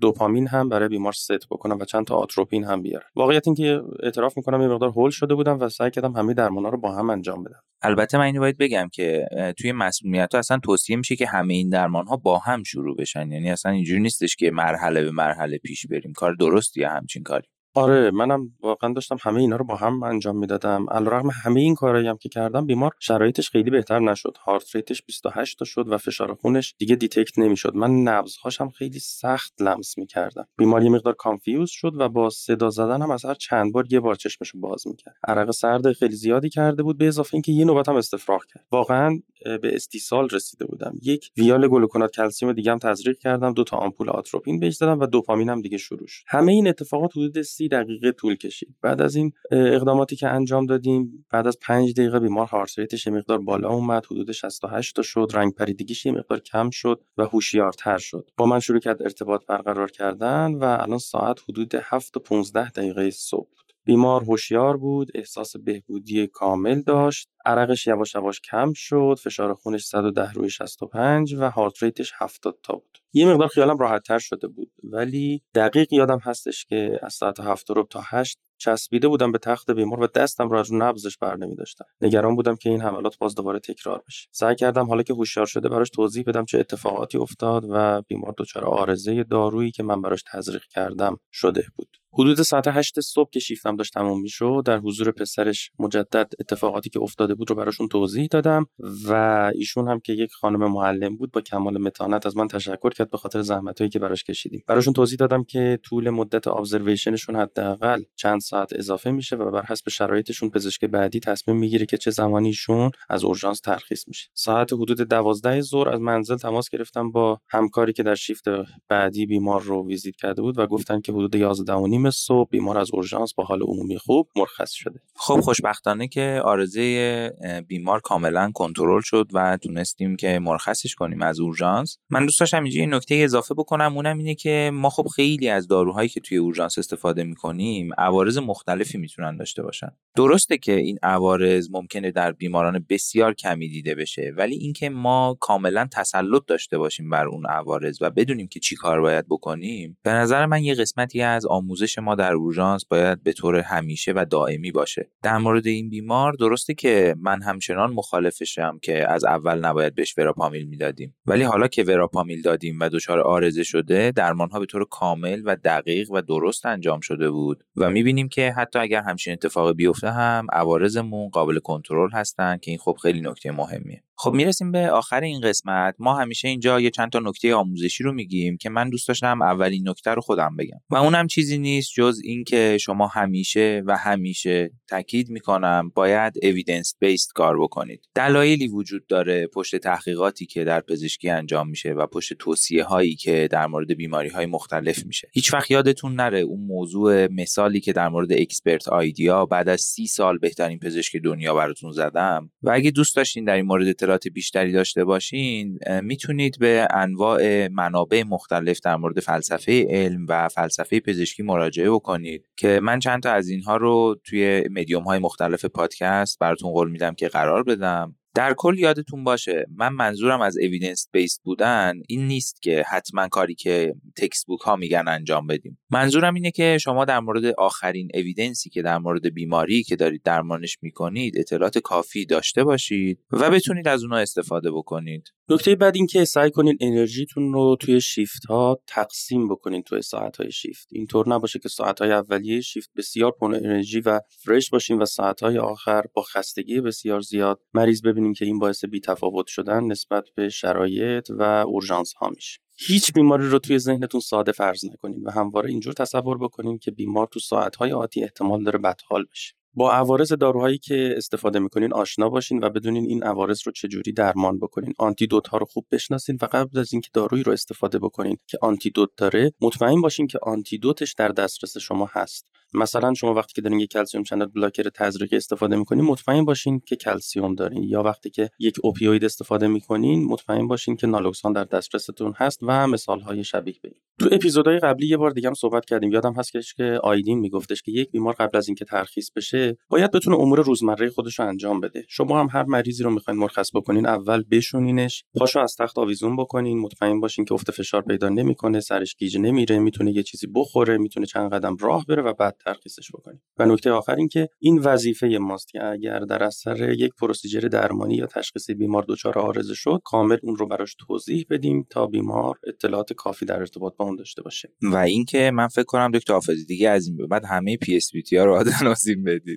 دوپامین 0.00 0.48
هم 0.48 0.68
برای 0.68 0.88
بیمار 0.88 1.12
ست 1.12 1.48
بکنم 1.50 1.78
و 1.78 1.84
چند 1.84 2.06
تا 2.06 2.16
آتروپین 2.16 2.64
هم 2.64 2.82
بیارم. 2.82 3.06
واقعیت 3.16 3.48
اینکه 3.48 3.80
اعتراف 4.02 4.36
می‌کنم 4.36 4.62
یه 4.62 4.68
مقدار 4.68 4.88
هول 4.88 5.10
شده 5.10 5.34
بودم 5.34 5.60
و 5.60 5.68
سعی 5.68 5.90
کردم 5.90 6.12
همه 6.12 6.34
درمانا 6.34 6.68
رو 6.68 6.78
با 6.78 6.92
هم 6.92 7.10
انجام 7.10 7.44
بدم. 7.44 7.62
البته 7.82 8.18
من 8.18 8.24
اینو 8.24 8.40
باید 8.40 8.58
بگم 8.58 8.88
که 8.92 9.26
توی 9.58 9.72
مسمومیت 9.72 10.32
ها 10.32 10.38
اصلا 10.38 10.58
توصیه 10.58 10.96
میشه 10.96 11.16
که 11.16 11.26
همه 11.26 11.54
این 11.54 11.68
درمان 11.68 12.06
ها 12.06 12.16
با 12.16 12.38
هم 12.38 12.62
شروع 12.62 12.96
بشن. 12.96 13.32
یعنی 13.32 13.50
اصلا 13.50 13.72
اینجوری 13.72 14.00
نیستش 14.00 14.36
که 14.36 14.50
مرحله 14.50 15.04
به 15.04 15.10
مرحله 15.10 15.58
پیش 15.58 15.86
بریم. 15.86 16.12
کار 16.12 16.34
درستیه 16.34 16.88
همچین 16.88 17.22
کاری. 17.22 17.48
آره 17.74 18.10
منم 18.10 18.50
واقعا 18.60 18.92
داشتم 18.92 19.16
همه 19.20 19.40
اینا 19.40 19.56
رو 19.56 19.64
با 19.64 19.76
هم 19.76 20.02
انجام 20.02 20.38
می‌دادم. 20.38 20.86
علیرغم 20.90 21.30
همه 21.44 21.60
این 21.60 21.74
کارهایی 21.74 22.08
هم 22.08 22.16
که 22.16 22.28
کردم 22.28 22.66
بیمار 22.66 22.92
شرایطش 23.00 23.50
خیلی 23.50 23.70
بهتر 23.70 23.98
نشد. 23.98 24.36
heart 24.44 24.76
rate 24.76 24.93
ش 24.93 25.02
28 25.02 25.58
تا 25.58 25.64
شد 25.64 25.88
و 25.88 25.98
فشار 25.98 26.34
خونش 26.34 26.74
دیگه 26.78 26.96
detect 26.96 27.38
نمی‌شد. 27.38 27.74
من 27.74 27.90
نبضهاشم 27.90 28.68
خیلی 28.68 28.98
سخت 28.98 29.62
لمس 29.62 29.98
می‌کردم. 29.98 30.46
بیمار 30.58 30.82
یه 30.82 30.90
مقدار 30.90 31.14
confuse 31.14 31.70
شد 31.70 31.92
و 31.96 32.08
با 32.08 32.30
صدا 32.30 32.70
زدن 32.70 33.02
هم 33.02 33.10
از 33.10 33.24
هر 33.24 33.34
چند 33.34 33.72
بار 33.72 33.84
یه 33.90 34.00
بار 34.00 34.14
چشمشو 34.14 34.58
باز 34.60 34.86
می‌کرد. 34.86 35.14
عرق 35.28 35.50
سرد 35.50 35.92
خیلی 35.92 36.16
زیادی 36.16 36.48
کرده 36.48 36.82
بود 36.82 36.98
به 36.98 37.08
اضافه 37.08 37.34
اینکه 37.34 37.52
یه 37.52 37.64
نوبت 37.64 37.88
هم 37.88 37.96
استفراغ 37.96 38.44
کرد. 38.54 38.66
واقعا 38.72 39.18
به 39.44 39.74
استیصال 39.74 40.28
رسیده 40.28 40.66
بودم. 40.66 40.94
یک 41.02 41.30
ویال 41.36 41.68
گلوکونات 41.68 42.10
کلسیم 42.10 42.52
دیگه 42.52 42.72
هم 42.72 42.78
تزریق 42.78 43.18
کردم 43.18 43.52
دو 43.52 43.64
تا 43.64 43.76
آمپول 43.76 44.10
آتروپین 44.10 44.60
بهش 44.60 44.76
زدم 44.76 45.00
و 45.00 45.06
دوپامینم 45.06 45.62
دیگه 45.62 45.78
شروع 45.78 46.06
شد. 46.06 46.24
همه 46.28 46.52
این 46.52 46.68
اتفاقات 46.68 47.10
حدود 47.10 47.42
سی 47.62 47.68
دقیقه 47.68 48.12
طول 48.12 48.36
کشید. 48.36 48.74
بعد 48.82 49.02
از 49.02 49.16
این 49.16 49.32
اقداماتی 49.50 50.16
که 50.16 50.28
انجام 50.28 50.66
دادیم 50.66 51.26
بعد 51.30 51.46
از 51.46 51.58
پنج 51.60 51.92
دقیقه 51.92 52.20
بیمار 52.20 52.46
heart 52.46 52.80
rate 52.80 53.08
مقدار 53.08 53.38
بالا 53.38 53.68
اومد 53.68 54.06
حدود 54.06 54.32
68 54.32 54.96
تا 54.96 55.02
شد 55.02 55.28
رنگ 55.34 55.54
پریدگیش 55.54 56.06
مقدار 56.06 56.40
کم 56.40 56.70
شد 56.70 57.00
و 57.18 57.24
هوشیارتر 57.24 57.98
شد. 57.98 58.30
با 58.36 58.46
من 58.46 58.60
شروع 58.60 58.78
کرد 58.78 59.02
ارتباط 59.02 59.46
برقرار 59.46 59.90
کردن 59.90 60.54
و 60.54 60.64
الان 60.64 60.98
ساعت 60.98 61.40
حدود 61.48 61.74
7 61.74 62.14
تا 62.14 62.20
15 62.20 62.70
دقیقه 62.70 63.10
صبح. 63.10 63.61
بیمار 63.84 64.22
هوشیار 64.22 64.76
بود 64.76 65.10
احساس 65.14 65.56
بهبودی 65.56 66.26
کامل 66.26 66.82
داشت 66.82 67.28
عرقش 67.44 67.86
یواش 67.86 68.14
یواش 68.14 68.40
کم 68.40 68.72
شد 68.72 69.18
فشار 69.24 69.54
خونش 69.54 69.84
110 69.84 70.32
روی 70.32 70.50
65 70.50 71.34
و 71.34 71.50
هارت 71.50 71.82
ریتش 71.82 72.12
70 72.16 72.58
تا 72.62 72.72
بود. 72.74 72.98
یه 73.12 73.26
مقدار 73.26 73.48
خیالم 73.48 73.78
راحت 73.78 74.02
تر 74.02 74.18
شده 74.18 74.48
بود 74.48 74.72
ولی 74.82 75.42
دقیق 75.54 75.92
یادم 75.92 76.18
هستش 76.18 76.64
که 76.64 76.98
از 77.02 77.14
ساعت 77.14 77.40
7 77.40 77.70
رو 77.70 77.86
تا 77.90 78.00
8 78.06 78.38
چسبیده 78.62 79.08
بودم 79.08 79.32
به 79.32 79.38
تخت 79.38 79.70
بیمار 79.70 80.00
و 80.00 80.06
دستم 80.06 80.48
رو 80.48 80.58
از 80.58 80.70
رو 80.70 80.76
نبضش 80.78 81.18
بر 81.18 81.36
داشتم 81.36 81.84
نگران 82.00 82.36
بودم 82.36 82.56
که 82.56 82.70
این 82.70 82.80
حملات 82.80 83.18
باز 83.18 83.34
دوباره 83.34 83.58
تکرار 83.58 84.02
بشه. 84.06 84.28
سعی 84.32 84.54
کردم 84.54 84.86
حالا 84.86 85.02
که 85.02 85.14
هوشیار 85.14 85.46
شده 85.46 85.68
براش 85.68 85.90
توضیح 85.90 86.24
بدم 86.26 86.44
چه 86.44 86.58
اتفاقاتی 86.58 87.18
افتاد 87.18 87.66
و 87.70 88.02
بیمار 88.02 88.34
دچار 88.38 88.64
آرزه 88.64 89.24
دارویی 89.24 89.70
که 89.70 89.82
من 89.82 90.02
براش 90.02 90.22
تزریق 90.32 90.62
کردم 90.64 91.16
شده 91.32 91.64
بود. 91.76 92.01
حدود 92.14 92.42
ساعت 92.42 92.68
8 92.68 93.00
صبح 93.00 93.30
که 93.30 93.40
شیفتم 93.40 93.76
داشت 93.76 93.94
تموم 93.94 94.20
می‌شد 94.20 94.62
در 94.66 94.78
حضور 94.78 95.10
پسرش 95.10 95.70
مجدد 95.78 96.32
اتفاقاتی 96.40 96.90
که 96.90 97.00
افتاده 97.00 97.34
بود 97.34 97.50
رو 97.50 97.56
براشون 97.56 97.88
توضیح 97.88 98.28
دادم 98.30 98.66
و 99.08 99.12
ایشون 99.54 99.88
هم 99.88 100.00
که 100.00 100.12
یک 100.12 100.32
خانم 100.32 100.72
معلم 100.72 101.16
بود 101.16 101.32
با 101.32 101.40
کمال 101.40 101.78
متانت 101.78 102.26
از 102.26 102.36
من 102.36 102.48
تشکر 102.48 102.90
کرد 102.90 103.10
به 103.10 103.18
خاطر 103.18 103.42
زحمتایی 103.42 103.90
که 103.90 103.98
براش 103.98 104.24
کشیدیم. 104.24 104.62
براشون 104.66 104.92
توضیح 104.92 105.16
دادم 105.16 105.44
که 105.44 105.78
طول 105.82 106.10
مدت 106.10 106.48
ابزرویشنشون 106.48 107.36
حداقل 107.36 108.02
چند 108.16 108.40
ساعت 108.40 108.72
اضافه 108.72 109.10
میشه 109.10 109.36
و 109.36 109.50
بر 109.50 109.62
حسب 109.62 109.88
شرایطشون 109.88 110.50
پزشک 110.50 110.84
بعدی 110.84 111.20
تصمیم 111.20 111.56
می‌گیره 111.56 111.86
که 111.86 111.96
چه 111.96 112.10
زمانیشون 112.10 112.90
از 113.08 113.24
اورژانس 113.24 113.60
ترخیص 113.60 114.08
میشه. 114.08 114.28
ساعت 114.34 114.72
حدود 114.72 115.00
12 115.00 115.60
ظهر 115.60 115.88
از 115.88 116.00
منزل 116.00 116.36
تماس 116.36 116.68
گرفتم 116.70 117.10
با 117.10 117.38
همکاری 117.48 117.92
که 117.92 118.02
در 118.02 118.14
شیفت 118.14 118.44
بعدی 118.88 119.26
بیمار 119.26 119.62
رو 119.62 119.86
ویزیت 119.88 120.16
کرده 120.16 120.42
بود 120.42 120.58
و 120.58 120.66
گفتن 120.66 121.00
که 121.00 121.12
حدود 121.12 121.34
11 121.34 121.72
نیم 122.02 122.10
صبح 122.10 122.48
بیمار 122.50 122.78
از 122.78 122.90
اورژانس 122.92 123.34
با 123.34 123.44
حال 123.44 123.62
عمومی 123.62 123.98
خوب 123.98 124.28
مرخص 124.36 124.70
شده. 124.72 125.00
خب 125.14 125.40
خوشبختانه 125.40 126.08
که 126.08 126.40
آرزه 126.44 127.62
بیمار 127.68 128.00
کاملا 128.00 128.50
کنترل 128.54 129.00
شد 129.04 129.28
و 129.32 129.56
تونستیم 129.56 130.16
که 130.16 130.38
مرخصش 130.38 130.94
کنیم 130.94 131.22
از 131.22 131.40
اورژانس. 131.40 131.98
من 132.10 132.24
دوست 132.24 132.40
داشتم 132.40 132.62
اینجا 132.62 132.80
یه 132.80 132.86
نکته 132.86 133.14
اضافه 133.14 133.54
بکنم. 133.54 133.96
اونم 133.96 134.18
اینه 134.18 134.34
که 134.34 134.70
ما 134.74 134.90
خب 134.90 135.06
خیلی 135.06 135.48
از 135.48 135.68
داروهایی 135.68 136.08
که 136.08 136.20
توی 136.20 136.38
اورژانس 136.38 136.78
استفاده 136.78 137.24
می‌کنیم 137.24 137.90
عوارض 137.98 138.38
مختلفی 138.38 138.98
می‌تونن 138.98 139.36
داشته 139.36 139.62
باشن. 139.62 139.90
درسته 140.16 140.58
که 140.58 140.76
این 140.76 140.98
عوارض 141.02 141.68
ممکنه 141.70 142.10
در 142.10 142.32
بیماران 142.32 142.86
بسیار 142.88 143.34
کمی 143.34 143.68
دیده 143.68 143.94
بشه 143.94 144.32
ولی 144.36 144.54
اینکه 144.54 144.90
ما 144.90 145.36
کاملا 145.40 145.88
تسلط 145.92 146.42
داشته 146.46 146.78
باشیم 146.78 147.10
بر 147.10 147.26
اون 147.26 147.46
عوارض 147.46 147.98
و 148.00 148.10
بدونیم 148.10 148.48
که 148.48 148.60
چی 148.60 148.76
کار 148.76 149.00
باید 149.00 149.26
بکنیم 149.28 149.98
به 150.02 150.10
نظر 150.10 150.46
من 150.46 150.64
یه 150.64 150.74
قسمتی 150.74 151.22
از 151.22 151.46
آموزش 151.46 151.91
ما 152.00 152.14
در 152.14 152.32
اورژانس 152.32 152.84
باید 152.84 153.22
به 153.22 153.32
طور 153.32 153.56
همیشه 153.56 154.12
و 154.16 154.26
دائمی 154.30 154.72
باشه. 154.72 155.10
در 155.22 155.38
مورد 155.38 155.66
این 155.66 155.90
بیمار 155.90 156.32
درسته 156.32 156.74
که 156.74 157.16
من 157.20 157.42
همچنان 157.42 157.92
مخالفشم 157.92 158.78
که 158.82 159.12
از 159.12 159.24
اول 159.24 159.64
نباید 159.64 159.94
بهش 159.94 160.18
وراپامیل 160.18 160.68
می‌دادیم. 160.68 161.16
ولی 161.26 161.42
حالا 161.42 161.68
که 161.68 161.84
وراپامیل 161.84 162.42
دادیم 162.42 162.76
و 162.80 162.88
دچار 162.88 163.20
آرزه 163.20 163.62
شده 163.62 164.10
درمانها 164.10 164.60
به 164.60 164.66
طور 164.66 164.84
کامل 164.90 165.42
و 165.44 165.56
دقیق 165.56 166.10
و 166.10 166.20
درست 166.20 166.66
انجام 166.66 167.00
شده 167.00 167.30
بود 167.30 167.64
و 167.76 167.90
می‌بینیم 167.90 168.28
که 168.28 168.52
حتی 168.52 168.78
اگر 168.78 169.02
همچین 169.02 169.32
اتفاقی 169.32 169.72
بیفته 169.72 170.10
هم 170.10 170.46
عوارضمون 170.52 171.28
قابل 171.28 171.58
کنترل 171.58 172.10
هستن 172.12 172.56
که 172.56 172.70
این 172.70 172.78
خب 172.78 172.96
خیلی 173.02 173.20
نکته 173.20 173.52
مهمیه. 173.52 174.02
خب 174.16 174.32
می‌رسیم 174.32 174.72
به 174.72 174.90
آخر 174.90 175.20
این 175.20 175.40
قسمت. 175.40 175.94
ما 175.98 176.14
همیشه 176.14 176.48
اینجا 176.48 176.80
یه 176.80 176.90
چند 176.90 177.10
تا 177.10 177.18
نکته 177.18 177.54
آموزشی 177.54 178.04
رو 178.04 178.12
میگیم 178.12 178.56
که 178.56 178.70
من 178.70 178.90
دوست 178.90 179.08
داشتم 179.08 179.42
اولین 179.42 179.88
نکته 179.88 180.10
رو 180.10 180.20
خودم 180.20 180.56
بگم. 180.56 180.78
و 180.90 180.96
اونم 180.96 181.26
چیزی 181.26 181.58
نیست 181.58 181.81
جز 181.90 182.20
اینکه 182.24 182.78
شما 182.80 183.06
همیشه 183.06 183.82
و 183.86 183.96
همیشه 183.96 184.70
تاکید 184.88 185.30
می‌کنم 185.30 185.92
باید 185.94 186.32
evidence 186.42 186.94
based 187.00 187.32
کار 187.32 187.60
بکنید. 187.60 188.08
دلایلی 188.14 188.68
وجود 188.68 189.06
داره 189.06 189.46
پشت 189.46 189.76
تحقیقاتی 189.76 190.46
که 190.46 190.64
در 190.64 190.80
پزشکی 190.80 191.30
انجام 191.30 191.68
میشه 191.68 191.92
و 191.92 192.06
پشت 192.06 192.34
توصیه 192.34 192.84
هایی 192.84 193.14
که 193.14 193.48
در 193.50 193.66
مورد 193.66 193.92
بیماری 193.94 194.28
های 194.28 194.46
مختلف 194.46 195.06
میشه. 195.06 195.28
هیچ 195.32 195.54
وقت 195.54 195.70
یادتون 195.70 196.14
نره 196.14 196.40
اون 196.40 196.60
موضوع 196.60 197.26
مثالی 197.26 197.80
که 197.80 197.92
در 197.92 198.08
مورد 198.08 198.32
expert 198.32 198.88
idea 198.88 199.46
بعد 199.46 199.68
از 199.68 199.80
سی 199.80 200.06
سال 200.06 200.38
بهترین 200.38 200.78
پزشک 200.78 201.16
دنیا 201.16 201.54
براتون 201.54 201.92
زدم 201.92 202.50
و 202.62 202.70
اگه 202.70 202.90
دوست 202.90 203.16
داشتین 203.16 203.44
در 203.44 203.54
این 203.54 203.64
مورد 203.64 203.86
اطلاعات 203.86 204.28
بیشتری 204.28 204.72
داشته 204.72 205.04
باشین 205.04 205.78
می‌تونید 206.02 206.58
به 206.58 206.88
انواع 206.90 207.68
منابع 207.68 208.22
مختلف 208.22 208.80
در 208.80 208.96
مورد 208.96 209.20
فلسفه 209.20 209.86
علم 209.90 210.26
و 210.28 210.48
فلسفه 210.48 211.00
پزشکی 211.00 211.42
مراجعه 211.42 211.71
بکنید. 211.80 212.44
که 212.56 212.80
من 212.82 212.98
چند 212.98 213.22
تا 213.22 213.30
از 213.30 213.48
اینها 213.48 213.76
رو 213.76 214.20
توی 214.24 214.64
مدیوم 214.70 215.02
های 215.02 215.18
مختلف 215.18 215.64
پادکست 215.64 216.38
براتون 216.38 216.72
قول 216.72 216.90
میدم 216.90 217.14
که 217.14 217.28
قرار 217.28 217.62
بدم. 217.62 218.16
در 218.34 218.54
کل 218.54 218.78
یادتون 218.78 219.24
باشه 219.24 219.66
من 219.76 219.92
منظورم 219.92 220.40
از 220.40 220.58
اویدنس 220.58 221.08
بیس 221.12 221.40
بودن 221.44 221.94
این 222.08 222.26
نیست 222.26 222.62
که 222.62 222.84
حتما 222.88 223.28
کاری 223.28 223.54
که 223.54 223.94
تکست 224.16 224.46
بوک 224.46 224.60
ها 224.60 224.76
میگن 224.76 225.04
انجام 225.08 225.46
بدیم. 225.46 225.78
منظورم 225.90 226.34
اینه 226.34 226.50
که 226.50 226.78
شما 226.80 227.04
در 227.04 227.20
مورد 227.20 227.44
آخرین 227.44 228.08
اویدنسی 228.14 228.70
که 228.70 228.82
در 228.82 228.98
مورد 228.98 229.34
بیماری 229.34 229.82
که 229.82 229.96
دارید 229.96 230.22
درمانش 230.22 230.78
می‌کنید 230.82 231.38
اطلاعات 231.38 231.78
کافی 231.78 232.26
داشته 232.26 232.64
باشید 232.64 233.18
و 233.32 233.50
بتونید 233.50 233.88
از 233.88 234.02
اونها 234.02 234.18
استفاده 234.18 234.70
بکنید. 234.70 235.28
نکته 235.52 235.76
بعد 235.76 235.96
این 235.96 236.06
که 236.06 236.24
سعی 236.24 236.50
کنید 236.50 236.76
انرژیتون 236.80 237.52
رو 237.52 237.76
توی 237.80 238.00
شیفت 238.00 238.44
ها 238.44 238.78
تقسیم 238.86 239.48
بکنید 239.48 239.84
توی 239.84 240.02
ساعت 240.02 240.36
های 240.36 240.52
شیفت. 240.52 240.88
اینطور 240.92 241.28
نباشه 241.28 241.58
که 241.58 241.68
ساعت 241.68 241.98
های 241.98 242.12
اولیه 242.12 242.60
شیفت 242.60 242.90
بسیار 242.96 243.30
پر 243.30 243.54
انرژی 243.54 244.00
و 244.00 244.20
فرش 244.44 244.70
باشین 244.70 244.98
و 244.98 245.04
ساعت 245.06 245.42
های 245.42 245.58
آخر 245.58 246.02
با 246.14 246.22
خستگی 246.22 246.80
بسیار 246.80 247.20
زیاد 247.20 247.60
مریض 247.74 248.02
ببینیم 248.02 248.32
که 248.32 248.44
این 248.44 248.58
باعث 248.58 248.84
بی 248.84 249.00
تفاوت 249.00 249.46
شدن 249.46 249.84
نسبت 249.84 250.24
به 250.36 250.48
شرایط 250.48 251.30
و 251.30 251.42
اورژانس 251.42 252.12
ها 252.12 252.28
میشه. 252.28 252.60
هیچ 252.76 253.12
بیماری 253.12 253.48
رو 253.48 253.58
توی 253.58 253.78
ذهنتون 253.78 254.20
ساده 254.20 254.52
فرض 254.52 254.84
نکنید 254.84 255.26
و 255.26 255.30
همواره 255.30 255.70
اینجور 255.70 255.92
تصور 255.92 256.38
بکنید 256.38 256.80
که 256.80 256.90
بیمار 256.90 257.26
تو 257.26 257.40
ساعتهای 257.40 257.92
آتی 257.92 258.22
احتمال 258.22 258.64
داره 258.64 258.78
بدحال 258.78 259.24
بشه. 259.32 259.54
با 259.74 259.92
عوارض 259.92 260.32
داروهایی 260.32 260.78
که 260.78 261.14
استفاده 261.16 261.58
می‌کنین 261.58 261.92
آشنا 261.92 262.28
باشین 262.28 262.64
و 262.64 262.70
بدونین 262.70 263.06
این 263.06 263.22
عوارض 263.22 263.60
رو 263.66 263.72
چجوری 263.72 264.12
درمان 264.12 264.58
بکنین. 264.58 264.94
آنتیدوت 264.98 265.48
ها 265.48 265.58
رو 265.58 265.66
خوب 265.66 265.86
بشناسین 265.92 266.38
و 266.42 266.48
قبل 266.52 266.78
از 266.78 266.92
اینکه 266.92 267.08
دارویی 267.12 267.42
رو 267.42 267.52
استفاده 267.52 267.98
بکنین 267.98 268.36
که 268.46 268.58
آنتیدوت 268.62 269.10
داره 269.16 269.52
مطمئن 269.60 270.00
باشین 270.00 270.26
که 270.26 270.38
آنتیدوتش 270.42 271.12
در 271.12 271.28
دسترس 271.28 271.78
شما 271.78 272.10
هست. 272.12 272.48
مثلا 272.74 273.14
شما 273.14 273.34
وقتی 273.34 273.52
که 273.52 273.60
دارین 273.60 273.80
یک 273.80 273.90
calcium 273.90 274.24
channel 274.24 274.46
blocker 274.46 274.82
تزریقی 274.82 275.36
استفاده 275.36 275.76
می‌کنین 275.76 276.04
مطمئن 276.04 276.44
باشین 276.44 276.80
که 276.86 276.96
کلسیوم 276.96 277.54
دارین. 277.54 277.82
یا 277.82 278.02
وقتی 278.02 278.30
که 278.30 278.50
یک 278.58 278.76
opioid 278.82 279.24
استفاده 279.24 279.66
می‌کنین 279.66 280.24
مطمئن 280.24 280.66
باشین 280.66 280.96
که 280.96 281.06
نالوکسان 281.06 281.52
در 281.52 281.64
دسترستون 281.64 282.34
هست 282.36 282.58
و 282.62 282.86
مثال 282.86 283.20
های 283.20 283.44
شبیه 283.44 283.74
به 283.82 283.90
تو 284.20 284.28
اپیزودهای 284.32 284.78
قبلی 284.78 285.06
یه 285.06 285.16
بار 285.16 285.30
دیگه 285.30 285.48
هم 285.48 285.54
صحبت 285.54 285.84
کردیم. 285.84 286.12
یادم 286.12 286.34
هست 286.34 286.52
که 286.76 287.00
آیدین 287.02 287.38
میگفتش 287.38 287.82
که 287.82 287.92
یک 287.92 288.10
بیمار 288.10 288.34
قبل 288.34 288.58
از 288.58 288.68
اینکه 288.68 288.84
ترخیص 288.84 289.30
بشه 289.36 289.61
باید 289.88 290.10
بتونه 290.10 290.36
امور 290.36 290.60
روزمره 290.62 291.10
خودش 291.10 291.38
رو 291.38 291.46
انجام 291.46 291.80
بده. 291.80 292.04
شما 292.08 292.40
هم 292.40 292.48
هر 292.52 292.62
مریضی 292.62 293.02
رو 293.02 293.10
می‌خواین 293.10 293.40
مرخص 293.40 293.70
بکنین 293.74 294.06
اول 294.06 294.44
بشونینش. 294.50 295.24
پاشو 295.34 295.60
از 295.60 295.76
تخت 295.78 295.98
آویزون 295.98 296.36
بکنین. 296.36 296.78
مطمئن 296.78 297.20
باشین 297.20 297.44
که 297.44 297.54
افت 297.54 297.70
فشار 297.70 298.02
پیدا 298.02 298.28
نمی‌کنه 298.28 298.80
سرش 298.80 299.16
گیج 299.16 299.38
نمیره 299.38 299.78
می‌تونه 299.78 300.12
یه 300.12 300.22
چیزی 300.22 300.46
بخوره 300.54 300.98
می‌تونه 300.98 301.26
چند 301.26 301.50
قدم 301.52 301.76
راه 301.80 302.04
بره 302.08 302.22
و 302.22 302.32
بعد 302.32 302.56
ترخیصش 302.64 303.10
بکنیم 303.14 303.42
و 303.58 303.66
نکته 303.66 303.90
آخر 303.90 304.14
این 304.14 304.28
که 304.28 304.48
این 304.58 304.78
وظیفه 304.78 305.38
ماست 305.40 305.68
که 305.68 305.84
اگر 305.84 306.18
در 306.18 306.44
اثر 306.44 306.92
یک 306.92 307.12
procedure 307.20 307.60
درمانی 307.60 308.14
یا 308.14 308.26
تشخیصی 308.26 308.74
بیمار 308.74 309.04
دچار 309.08 309.38
عارضه 309.38 309.74
شد 309.74 310.00
کامل 310.04 310.38
اون 310.42 310.56
رو 310.56 310.66
براش 310.66 310.96
توضیح 311.06 311.46
بدیم 311.50 311.86
تا 311.90 312.06
بیمار 312.06 312.58
اطلاعات 312.66 313.12
کافی 313.12 313.46
در 313.46 313.58
ارتباط 313.60 313.96
با 313.96 314.12
درمان 314.12 314.16
داشته 314.16 314.42
باشه. 314.42 314.68
و 314.82 314.96
اینکه 314.96 315.50
من 315.50 315.68
فکر 315.68 315.84
کنم 315.84 316.10
دکتر 316.10 316.32
حافظی 316.32 316.64
دیگه 316.64 316.88
از 316.90 317.06
این 317.06 317.16
به 317.16 317.26
بعد 317.26 317.44
همه 317.44 317.76
PSVT 317.76 318.36
ها 318.36 318.44
رو 318.44 318.54
آدنوزین 318.54 319.24
بدید. 319.28 319.51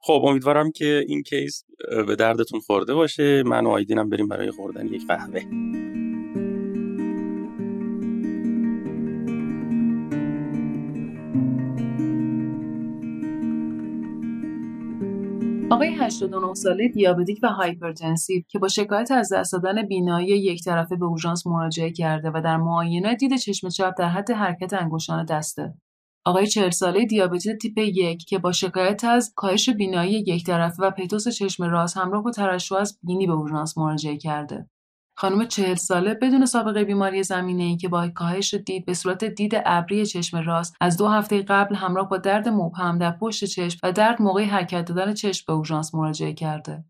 خب 0.00 0.22
امیدوارم 0.24 0.70
که 0.70 1.04
این 1.08 1.22
کیس 1.22 1.64
به 2.06 2.16
دردتون 2.16 2.60
خورده 2.60 2.94
باشه. 2.94 3.42
من 3.42 3.66
و 3.66 3.68
آیدینم 3.68 4.08
بریم 4.08 4.28
برای 4.28 4.50
خوردن 4.50 4.86
یک 4.86 5.06
قهوه. 5.06 5.40
آقای 15.70 15.88
89 15.88 16.54
ساله 16.54 16.88
دیابتیک 16.88 17.38
و 17.42 17.48
hypertensive 17.48 18.42
که 18.48 18.58
با 18.58 18.68
شکایت 18.68 19.10
از 19.10 19.32
دست 19.32 19.52
دادن 19.52 19.82
بینایی 19.86 20.28
یک 20.28 20.64
طرفه 20.64 20.96
به 20.96 21.04
اورژانس 21.04 21.46
مراجعه 21.46 21.90
کرده 21.90 22.30
و 22.34 22.40
در 22.44 22.56
معاینه 22.56 23.16
دید 23.16 23.36
چشم 23.36 23.68
چپ 23.68 23.92
در 23.98 24.08
حد 24.08 24.30
حرکت 24.30 24.74
انگشتان 24.74 25.24
دسته. 25.24 25.74
آقای 26.28 26.46
40 26.46 26.70
ساله 26.70 27.04
دیابتیک 27.04 27.58
تیپ 27.62 27.78
یک 27.78 28.24
که 28.24 28.38
با 28.38 28.52
شکایت 28.52 29.04
از 29.04 29.32
کاهش 29.36 29.70
بینایی 29.70 30.12
یک 30.12 30.44
طرفه 30.44 30.82
و 30.82 30.90
پتوس 30.90 31.28
چشم 31.28 31.64
راست 31.64 31.96
همراه 31.96 32.22
با 32.22 32.30
ترشح 32.30 32.74
از 32.74 32.98
بینی 33.02 33.26
به 33.26 33.32
اورژانس 33.32 33.78
مراجعه 33.78 34.16
کرده. 34.16 34.70
خانم 35.16 35.46
چهل 35.46 35.74
ساله 35.74 36.14
بدون 36.14 36.46
سابقه 36.46 36.84
بیماری 36.84 37.22
زمینه 37.22 37.62
ای 37.62 37.76
که 37.76 37.88
با 37.88 38.08
کاهش 38.08 38.54
دید 38.54 38.86
به 38.86 38.94
صورت 38.94 39.24
دید 39.24 39.52
ابری 39.66 40.06
چشم 40.06 40.36
راست 40.36 40.74
از 40.80 40.96
دو 40.96 41.08
هفته 41.08 41.42
قبل 41.42 41.74
همراه 41.74 42.08
با 42.08 42.16
درد 42.16 42.48
مبهم 42.48 42.98
در 42.98 43.10
پشت 43.10 43.44
چشم 43.44 43.78
و 43.82 43.92
درد 43.92 44.22
موقع 44.22 44.44
حرکت 44.44 44.84
دادن 44.84 45.14
چشم 45.14 45.44
به 45.46 45.52
اورژانس 45.52 45.94
مراجعه 45.94 46.32
کرده. 46.32 46.84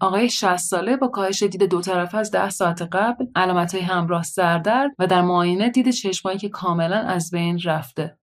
آقای 0.00 0.30
60 0.30 0.56
ساله 0.56 0.96
با 0.96 1.08
کاهش 1.08 1.42
دید 1.42 1.62
دو 1.62 1.80
طرفه 1.80 2.18
از 2.18 2.30
10 2.30 2.50
ساعت 2.50 2.82
قبل 2.82 3.26
علامت 3.36 3.74
همراه 3.74 4.22
سردرد 4.22 4.90
و 4.98 5.06
در 5.06 5.22
معاینه 5.22 5.70
دید 5.70 5.90
چشمایی 5.90 6.38
که 6.38 6.48
کاملا 6.48 6.96
از 6.96 7.30
بین 7.30 7.60
رفته. 7.64 8.19